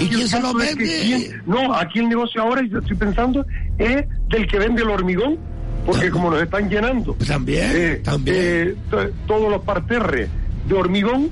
¿Y 0.00 0.08
quién 0.08 0.20
el 0.20 0.28
se 0.28 0.36
lo 0.40 0.52
caso 0.52 0.60
es 0.60 0.68
que 0.76 0.84
vende? 0.84 1.00
quién- 1.02 1.42
no, 1.46 1.74
aquí 1.74 1.98
el 2.00 2.08
negocio 2.08 2.42
ahora, 2.42 2.62
yo 2.68 2.78
estoy 2.78 2.96
pensando, 2.96 3.44
es 3.78 4.04
del 4.28 4.46
que 4.46 4.58
vende 4.58 4.82
el 4.82 4.90
hormigón, 4.90 5.38
porque 5.84 6.10
como 6.10 6.30
nos 6.30 6.42
están 6.42 6.68
llenando. 6.68 7.14
Pues 7.14 7.28
También, 7.28 7.70
eh, 7.74 8.00
también. 8.02 8.36
eh, 8.38 8.74
to- 8.90 9.10
todos 9.26 9.50
los 9.50 9.62
parterres 9.62 10.28
de 10.68 10.74
hormigón, 10.74 11.30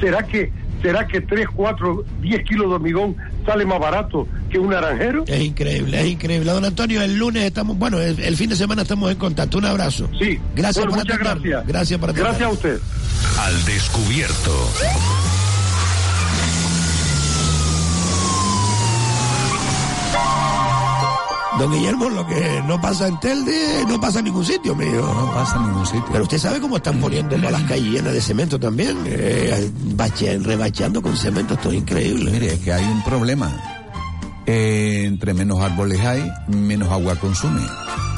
¿será 0.00 0.22
que 0.26 0.52
será 0.82 1.06
que 1.06 1.22
3, 1.22 1.46
4, 1.54 2.04
10 2.20 2.42
kilos 2.44 2.68
de 2.68 2.74
hormigón 2.74 3.16
sale 3.46 3.64
más 3.64 3.80
barato 3.80 4.28
que 4.50 4.58
un 4.58 4.68
naranjero? 4.68 5.24
Es 5.26 5.40
increíble, 5.40 5.98
es 5.98 6.06
increíble. 6.08 6.52
Don 6.52 6.62
Antonio, 6.62 7.00
el 7.00 7.16
lunes 7.16 7.44
estamos, 7.44 7.78
bueno, 7.78 7.98
el, 8.00 8.20
el 8.20 8.36
fin 8.36 8.50
de 8.50 8.56
semana 8.56 8.82
estamos 8.82 9.10
en 9.10 9.16
contacto. 9.16 9.56
Un 9.56 9.64
abrazo. 9.64 10.10
Sí. 10.18 10.38
Gracias 10.54 10.84
Bueno, 10.84 10.90
por 11.02 11.06
muchas 11.06 11.18
gracias. 11.18 11.66
Gracias 11.66 11.98
por 11.98 12.12
Gracias 12.12 12.42
a 12.42 12.50
usted. 12.50 12.78
Al 13.38 13.64
descubierto. 13.64 14.70
Don 21.58 21.70
Guillermo, 21.72 22.08
lo 22.10 22.26
que 22.26 22.62
no 22.66 22.80
pasa 22.80 23.06
en 23.06 23.18
Telde 23.20 23.84
no 23.88 24.00
pasa 24.00 24.18
en 24.18 24.24
ningún 24.26 24.44
sitio, 24.44 24.74
mío. 24.74 25.02
No 25.02 25.32
pasa 25.34 25.56
en 25.56 25.62
ningún 25.68 25.86
sitio. 25.86 26.04
Pero 26.10 26.24
usted 26.24 26.38
sabe 26.38 26.60
cómo 26.60 26.76
están 26.78 26.98
poniendo 27.00 27.36
todas 27.36 27.52
las 27.52 27.62
calles 27.62 27.92
llenas 27.92 28.12
de 28.12 28.20
cemento 28.20 28.58
también. 28.58 28.96
Eh, 29.06 29.70
bache- 29.94 30.38
rebacheando 30.42 31.00
con 31.00 31.16
cemento, 31.16 31.54
esto 31.54 31.70
es 31.70 31.76
increíble. 31.76 32.30
Mire, 32.32 32.54
es 32.54 32.58
que 32.60 32.72
hay 32.72 32.84
un 32.84 33.02
problema. 33.04 33.52
Eh, 34.46 35.04
entre 35.06 35.32
menos 35.32 35.60
árboles 35.60 36.00
hay, 36.00 36.30
menos 36.48 36.90
agua 36.90 37.16
consume. 37.16 37.62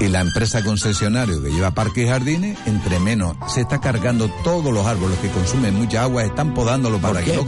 Y 0.01 0.09
la 0.09 0.21
empresa 0.21 0.63
concesionario 0.65 1.41
que 1.43 1.51
lleva 1.51 1.71
parques 1.71 2.05
y 2.05 2.09
jardines, 2.09 2.59
entre 2.67 2.99
menos 2.99 3.37
se 3.47 3.61
está 3.61 3.81
cargando 3.81 4.29
todos 4.43 4.73
los 4.75 4.85
árboles 4.87 5.19
que 5.21 5.29
consumen 5.29 5.75
mucha 5.77 6.03
agua, 6.03 6.25
están 6.25 6.53
podándolo 6.53 6.99
para 6.99 7.15
¿Por 7.21 7.25
que 7.25 7.33
no. 7.37 7.43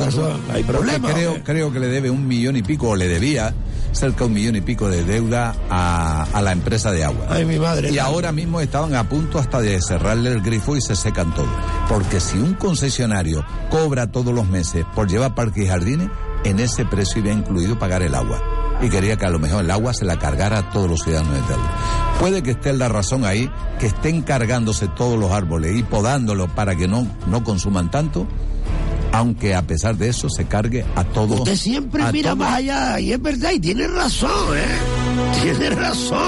¿Hay 0.53 0.63
Porque 0.63 0.65
problema 0.65 1.09
o 1.09 1.13
Creo, 1.13 1.35
qué? 1.35 1.43
creo 1.43 1.73
que 1.73 1.81
le 1.81 1.89
debe 1.89 2.09
un 2.11 2.27
millón 2.29 2.57
y 2.57 2.63
pico, 2.63 2.91
o 2.91 2.97
le 2.97 3.09
debía 3.09 3.53
cerca 3.93 4.21
de 4.21 4.25
un 4.27 4.33
millón 4.35 4.57
y 4.57 4.61
pico 4.61 4.89
de 4.89 5.05
deuda 5.05 5.55
a, 5.71 6.25
a 6.33 6.43
la 6.43 6.53
empresa 6.53 6.91
de 6.93 7.05
agua. 7.05 7.27
Ay, 7.29 7.45
mi 7.45 7.59
madre. 7.59 7.91
Y 7.91 7.99
ahora 7.99 8.33
mismo 8.33 8.61
estaban 8.61 8.95
a 8.95 9.09
punto 9.09 9.39
hasta 9.39 9.61
de 9.61 9.81
cerrarle 9.81 10.31
el 10.31 10.41
grifo 10.41 10.77
y 10.77 10.81
se 10.81 10.97
secan 10.97 11.35
todo. 11.35 11.49
Porque 11.89 12.21
si 12.21 12.39
un 12.39 12.55
concesionario 12.55 13.45
cobra 13.71 14.11
todos 14.11 14.35
los 14.35 14.49
meses 14.49 14.85
por 14.95 15.09
llevar 15.09 15.35
parques 15.35 15.65
y 15.65 15.69
jardines, 15.69 16.11
en 16.45 16.61
ese 16.61 16.85
precio 16.85 17.21
iba 17.21 17.33
incluido 17.33 17.79
pagar 17.79 18.03
el 18.03 18.15
agua. 18.15 18.41
Y 18.81 18.89
quería 18.89 19.17
que 19.17 19.27
a 19.27 19.31
lo 19.31 19.41
mejor 19.41 19.65
el 19.65 19.71
agua 19.71 19.93
se 19.93 20.05
la 20.05 20.19
cargara 20.19 20.59
a 20.59 20.71
todos 20.71 20.89
los 20.89 21.03
ciudadanos 21.03 21.35
de 21.35 21.41
Telde. 21.41 21.69
Puede 22.21 22.43
que 22.43 22.53
esté 22.53 22.73
la 22.73 22.89
razón 22.89 23.25
ahí, 23.25 23.51
que 23.81 23.87
estén 23.87 24.23
cargándose 24.23 24.87
todos 24.89 25.19
los 25.19 25.33
árboles 25.33 25.77
y 25.77 25.83
podándolos 25.83 26.51
para 26.51 26.77
que 26.77 26.87
no, 26.87 27.07
no 27.27 27.43
consuman 27.43 27.91
tanto, 27.91 28.27
aunque 29.13 29.55
a 29.55 29.63
pesar 29.63 29.97
de 29.97 30.09
eso 30.09 30.29
se 30.29 30.47
cargue 30.47 30.85
a 30.95 31.05
todos. 31.05 31.41
Usted 31.41 31.57
siempre 31.57 32.03
mira 32.13 32.35
más 32.35 32.55
allá, 32.55 33.01
y 33.01 33.13
es 33.13 33.21
verdad, 33.21 33.51
y 33.53 33.61
tiene 33.61 33.87
razón, 33.89 34.57
¿eh? 34.57 35.41
Tiene 35.43 35.71
razón. 35.71 36.19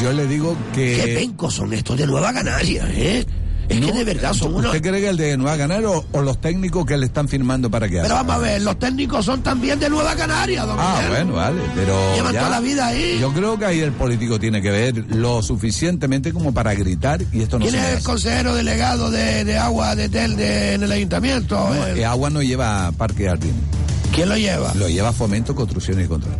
Yo 0.00 0.12
le 0.12 0.26
digo 0.26 0.56
que... 0.74 1.00
Qué 1.04 1.14
pencos 1.14 1.54
son 1.54 1.72
estos 1.72 1.96
de 1.96 2.06
Nueva 2.06 2.32
Canaria, 2.32 2.88
¿eh? 2.90 3.24
Es 3.72 3.80
que 3.86 3.92
de 3.92 4.04
verdad 4.04 4.32
son 4.34 4.54
unos... 4.54 4.66
¿Usted 4.74 4.82
cree 4.88 5.00
que 5.00 5.08
el 5.08 5.16
de 5.16 5.36
Nueva 5.36 5.56
Canaria 5.56 5.90
o, 5.90 6.04
o 6.12 6.22
los 6.22 6.40
técnicos 6.40 6.84
que 6.86 6.96
le 6.96 7.06
están 7.06 7.28
firmando 7.28 7.70
para 7.70 7.88
que 7.88 8.00
Pero 8.00 8.14
vamos 8.14 8.36
a 8.36 8.38
ver, 8.38 8.62
los 8.62 8.78
técnicos 8.78 9.24
son 9.24 9.42
también 9.42 9.78
de 9.80 9.88
Nueva 9.88 10.14
Canaria, 10.14 10.64
don 10.64 10.76
Ah, 10.78 11.00
bueno, 11.08 11.32
vale, 11.34 11.60
pero 11.74 12.14
Llevan 12.14 12.32
ya- 12.32 12.38
toda 12.40 12.50
la 12.50 12.60
vida 12.60 12.86
ahí. 12.86 13.18
Yo 13.20 13.32
creo 13.32 13.58
que 13.58 13.64
ahí 13.66 13.80
el 13.80 13.92
político 13.92 14.38
tiene 14.38 14.60
que 14.62 14.70
ver 14.70 15.04
lo 15.14 15.42
suficientemente 15.42 16.32
como 16.32 16.52
para 16.54 16.74
gritar 16.74 17.20
y 17.32 17.42
esto 17.42 17.58
no 17.58 17.64
¿Quién 17.64 17.74
se 17.76 17.80
es 17.80 17.90
el 17.90 17.96
hace. 17.98 18.04
consejero 18.04 18.54
delegado 18.54 19.10
de, 19.10 19.44
de 19.44 19.58
agua 19.58 19.94
de 19.96 20.08
Telde 20.08 20.74
en 20.74 20.82
el 20.82 20.92
ayuntamiento? 20.92 21.56
No, 21.56 21.86
El- 21.86 21.98
eh, 21.98 22.04
agua 22.04 22.30
no 22.30 22.42
lleva 22.42 22.92
parque 22.92 23.26
jardín. 23.26 23.54
¿Quién 24.14 24.28
lo 24.28 24.36
lleva? 24.36 24.74
Lo 24.74 24.88
lleva 24.88 25.12
Fomento, 25.12 25.54
Construcciones 25.54 26.04
y 26.04 26.08
Control. 26.08 26.34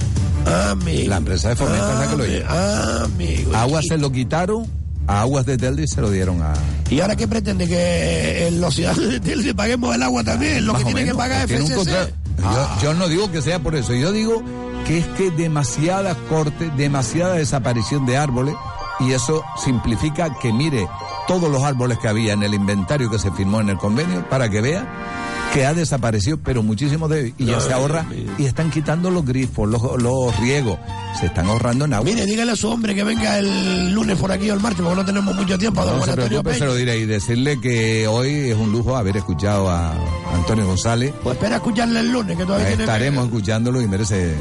Amigo. 0.71 1.09
La 1.09 1.17
empresa 1.19 1.49
de 1.51 1.57
Fomento 1.57 1.93
es 1.93 1.99
la 1.99 2.09
que 2.11 2.17
lo 2.17 2.27
lleva. 2.27 3.05
Amigo. 3.05 3.55
Agua 3.57 3.81
se 3.83 3.97
lo 3.97 4.11
quitaron 4.13 4.67
a 5.07 5.21
Aguas 5.23 5.47
de 5.47 5.59
Telde 5.59 5.85
y 5.85 5.89
se 5.89 6.01
lo 6.01 6.11
dieron 6.11 6.43
a... 6.43 6.53
¿Y 6.91 7.01
ahora 7.01 7.17
qué 7.17 7.27
pretende? 7.27 7.67
¿Que 7.67 8.49
eh, 8.49 8.51
los 8.53 8.75
ciudadanos 8.75 9.09
de 9.11 9.21
Telde 9.21 9.55
paguemos 9.55 9.95
el 9.95 10.03
agua 10.03 10.25
también? 10.25 10.65
¿Lo 10.67 10.75
que 10.75 10.83
o 10.83 10.87
tiene 10.87 11.05
que 11.05 11.15
pagar 11.15 11.47
un 11.51 11.57
FCC? 11.57 11.75
contrato. 11.75 12.13
Yo, 12.39 12.83
yo 12.83 12.95
no 12.95 13.09
digo 13.09 13.31
que 13.31 13.43
sea 13.43 13.61
por 13.61 13.77
eso, 13.77 13.95
yo 13.95 14.11
digo 14.11 14.43
que 14.87 14.99
es 14.99 15.07
que 15.09 15.31
demasiada 15.31 16.17
corte, 16.29 16.71
demasiada 16.77 17.35
desaparición 17.35 18.05
de 18.05 18.17
árboles 18.17 18.55
y 19.01 19.13
eso 19.13 19.45
simplifica 19.63 20.37
que 20.39 20.53
mire 20.53 20.89
todos 21.27 21.51
los 21.51 21.63
árboles 21.63 21.99
que 21.99 22.09
había 22.09 22.33
en 22.33 22.43
el 22.43 22.55
inventario 22.55 23.11
que 23.11 23.19
se 23.19 23.31
firmó 23.33 23.61
en 23.61 23.71
el 23.71 23.79
convenio 23.79 24.29
para 24.29 24.49
que 24.49 24.61
vea 24.61 24.87
que 25.53 25.67
ha 25.67 25.75
desaparecido, 25.75 26.39
pero 26.43 26.63
muchísimo 26.63 27.09
de 27.09 27.35
y 27.37 27.45
ya 27.45 27.57
No, 27.57 27.61
se 27.61 27.73
ahorra 27.73 28.07
y 28.39 28.45
están 28.45 28.71
quitando 28.71 29.11
los 29.11 29.25
grifos, 29.25 29.69
los, 29.69 29.83
los 30.01 30.37
riegos, 30.41 30.79
se 31.21 31.27
están 31.27 31.47
ahorrando 31.47 31.85
en 31.85 31.93
agua. 31.93 32.07
Mire, 32.07 32.25
dígale 32.25 32.53
a 32.53 32.57
su 32.57 32.69
hombre 32.69 32.95
que 32.95 33.05
venga 33.05 33.39
el 33.39 33.93
lunes 33.93 34.19
por 34.19 34.33
aquí 34.33 34.51
o 34.51 34.55
el 34.55 34.61
martes, 34.61 34.81
porque 34.81 34.97
no 34.97 35.05
tenemos 35.05 35.35
mucho 35.35 35.59
tiempo. 35.59 35.85
No 35.85 35.99
Juan 35.99 36.05
se 36.05 36.13
preocupe, 36.15 36.55
se 36.55 36.65
lo 36.65 36.75
diré 36.75 36.99
y 36.99 37.05
decirle 37.05 37.61
que 37.61 38.09
hoy 38.09 38.51
es 38.51 38.57
un 38.57 38.73
lujo 38.73 38.97
haber 38.97 39.19
escuchado 39.19 39.69
a 39.69 39.95
Antonio 40.35 40.67
González. 40.67 41.13
Pues 41.23 41.37
espera 41.37 41.57
escucharle 41.57 42.01
el 42.01 42.11
lunes, 42.11 42.37
que 42.37 42.45
todavía 42.45 42.69
tiene... 42.69 42.85
Estaremos 42.85 43.27
escuchándolo 43.27 43.83
y 43.83 43.89
merece 43.89 44.35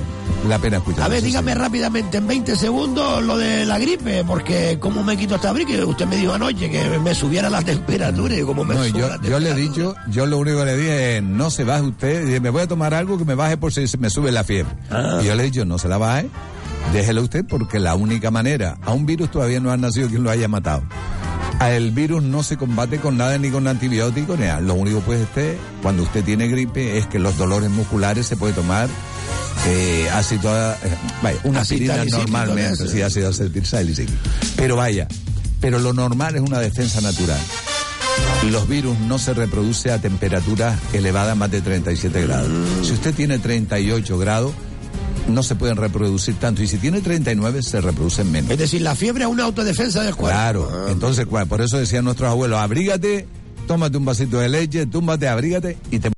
la 0.48 0.60
pena 0.60 0.78
escucharlo. 0.78 1.06
A 1.06 1.10
ver, 1.10 1.22
dígame 1.22 1.52
sí. 1.52 1.58
rápidamente, 1.60 2.18
en 2.20 2.28
20 2.28 2.56
segundos, 2.56 3.22
lo 3.22 3.38
de 3.38 3.66
la 3.66 3.78
gripe, 3.80 4.24
porque 4.26 4.78
como 4.80 5.04
me 5.04 5.18
quito 5.18 5.36
esta 5.36 5.50
abrigo, 5.50 5.88
usted 5.88 6.06
me 6.06 6.16
dijo 6.16 6.34
anoche 6.34 6.70
que 6.70 7.00
me 7.00 7.14
subiera 7.14 7.50
la 7.50 7.62
temperatura 7.62 8.34
y 8.38 8.44
como 8.44 8.64
me 8.64 8.76
No, 8.76 8.88
yo, 8.88 9.40
le 9.40 9.50
he 9.50 9.56
dicho, 9.56 9.94
yo 10.08 10.26
lo 10.26 10.38
único 10.38 10.60
que 10.60 10.66
le 10.66 10.78
dije 10.78 11.01
no 11.22 11.49
se 11.49 11.64
baje 11.64 11.84
usted, 11.84 12.41
me 12.41 12.49
voy 12.49 12.64
a 12.64 12.68
tomar 12.68 12.94
algo 12.94 13.18
que 13.18 13.26
me 13.26 13.36
baje 13.36 13.57
por 13.57 13.73
si 13.73 13.88
se 13.88 13.98
me 13.98 14.10
sube 14.10 14.32
la 14.32 14.44
fiebre. 14.44 14.73
Ah. 14.90 15.19
Y 15.22 15.26
yo 15.26 15.36
le 15.36 15.44
he 15.44 15.45
dicho, 15.45 15.65
no 15.65 15.78
se 15.78 15.88
la 15.88 15.98
baje, 15.98 16.30
déjela 16.94 17.22
usted 17.22 17.45
porque 17.48 17.80
la 17.80 17.95
única 17.95 18.32
manera, 18.32 18.78
a 18.84 18.91
un 18.91 19.06
virus 19.06 19.32
todavía 19.32 19.60
no 19.60 19.72
ha 19.72 19.78
nacido 19.78 20.10
quien 20.10 20.23
lo 20.23 20.30
haya 20.30 20.48
matado. 20.48 20.84
A 21.60 21.72
el 21.72 21.91
virus 21.91 22.23
no 22.23 22.41
se 22.41 22.57
combate 22.57 22.99
con 22.99 23.18
nada, 23.18 23.38
ni 23.38 23.52
con 23.52 23.68
antibióticos, 23.68 24.40
ni 24.40 24.45
nada. 24.45 24.61
Lo 24.61 24.73
único 24.73 24.99
pues 25.02 25.22
este, 25.22 25.57
cuando 25.84 26.03
usted 26.03 26.23
tiene 26.23 26.48
gripe, 26.48 26.98
es 26.98 27.06
que 27.06 27.19
los 27.19 27.38
dolores 27.38 27.69
musculares 27.69 28.26
se 28.26 28.36
puede 28.36 28.53
tomar 28.53 28.90
eh, 29.68 30.10
ácido, 30.11 30.52
eh, 30.72 30.76
vaya, 31.22 31.40
una 31.44 31.61
aspirina 31.61 32.03
normalmente, 32.06 32.88
sí, 32.88 33.02
ácido 33.02 33.30
acetilsalicílico. 33.30 34.18
Pero 34.56 34.76
vaya, 34.76 35.07
pero 35.60 35.78
lo 35.78 35.94
normal 35.94 36.36
es 36.36 36.41
una 36.41 36.60
defensa 36.60 36.99
natural. 37.02 37.40
Los 38.49 38.68
virus 38.68 38.98
no 38.99 39.19
se 39.19 39.34
reproducen 39.34 39.91
a 39.93 39.98
temperaturas 39.99 40.77
elevadas 40.93 41.38
más 41.38 41.52
de 41.52 41.61
37 41.61 42.22
grados. 42.23 42.49
Mm. 42.49 42.84
Si 42.85 42.93
usted 42.93 43.14
tiene 43.14 43.38
38 43.39 44.18
grados, 44.18 44.52
no 45.27 45.43
se 45.43 45.56
pueden 45.56 45.77
reproducir 45.77 46.35
tanto. 46.35 46.64
Y 46.64 46.68
si 46.68 46.77
tiene 46.77 47.02
39, 47.02 47.61
se 47.61 47.80
reproducen 47.81 48.31
menos. 48.31 48.49
Es 48.52 48.57
decir, 48.57 48.81
la 48.81 48.95
fiebre 48.95 49.23
es 49.26 49.30
una 49.30 49.43
autodefensa 49.43 50.02
del 50.03 50.15
cuerpo. 50.15 50.35
Claro. 50.35 50.88
Entonces, 50.89 51.27
cua- 51.27 51.45
por 51.48 51.61
eso 51.61 51.77
decían 51.77 52.03
nuestros 52.03 52.30
abuelos, 52.30 52.60
abrígate, 52.60 53.27
tómate 53.68 53.98
un 53.98 54.06
vasito 54.06 54.39
de 54.39 54.49
leche, 54.49 54.85
túmbate, 54.88 55.27
abrígate 55.27 55.77
y 55.91 55.99
te 55.99 56.11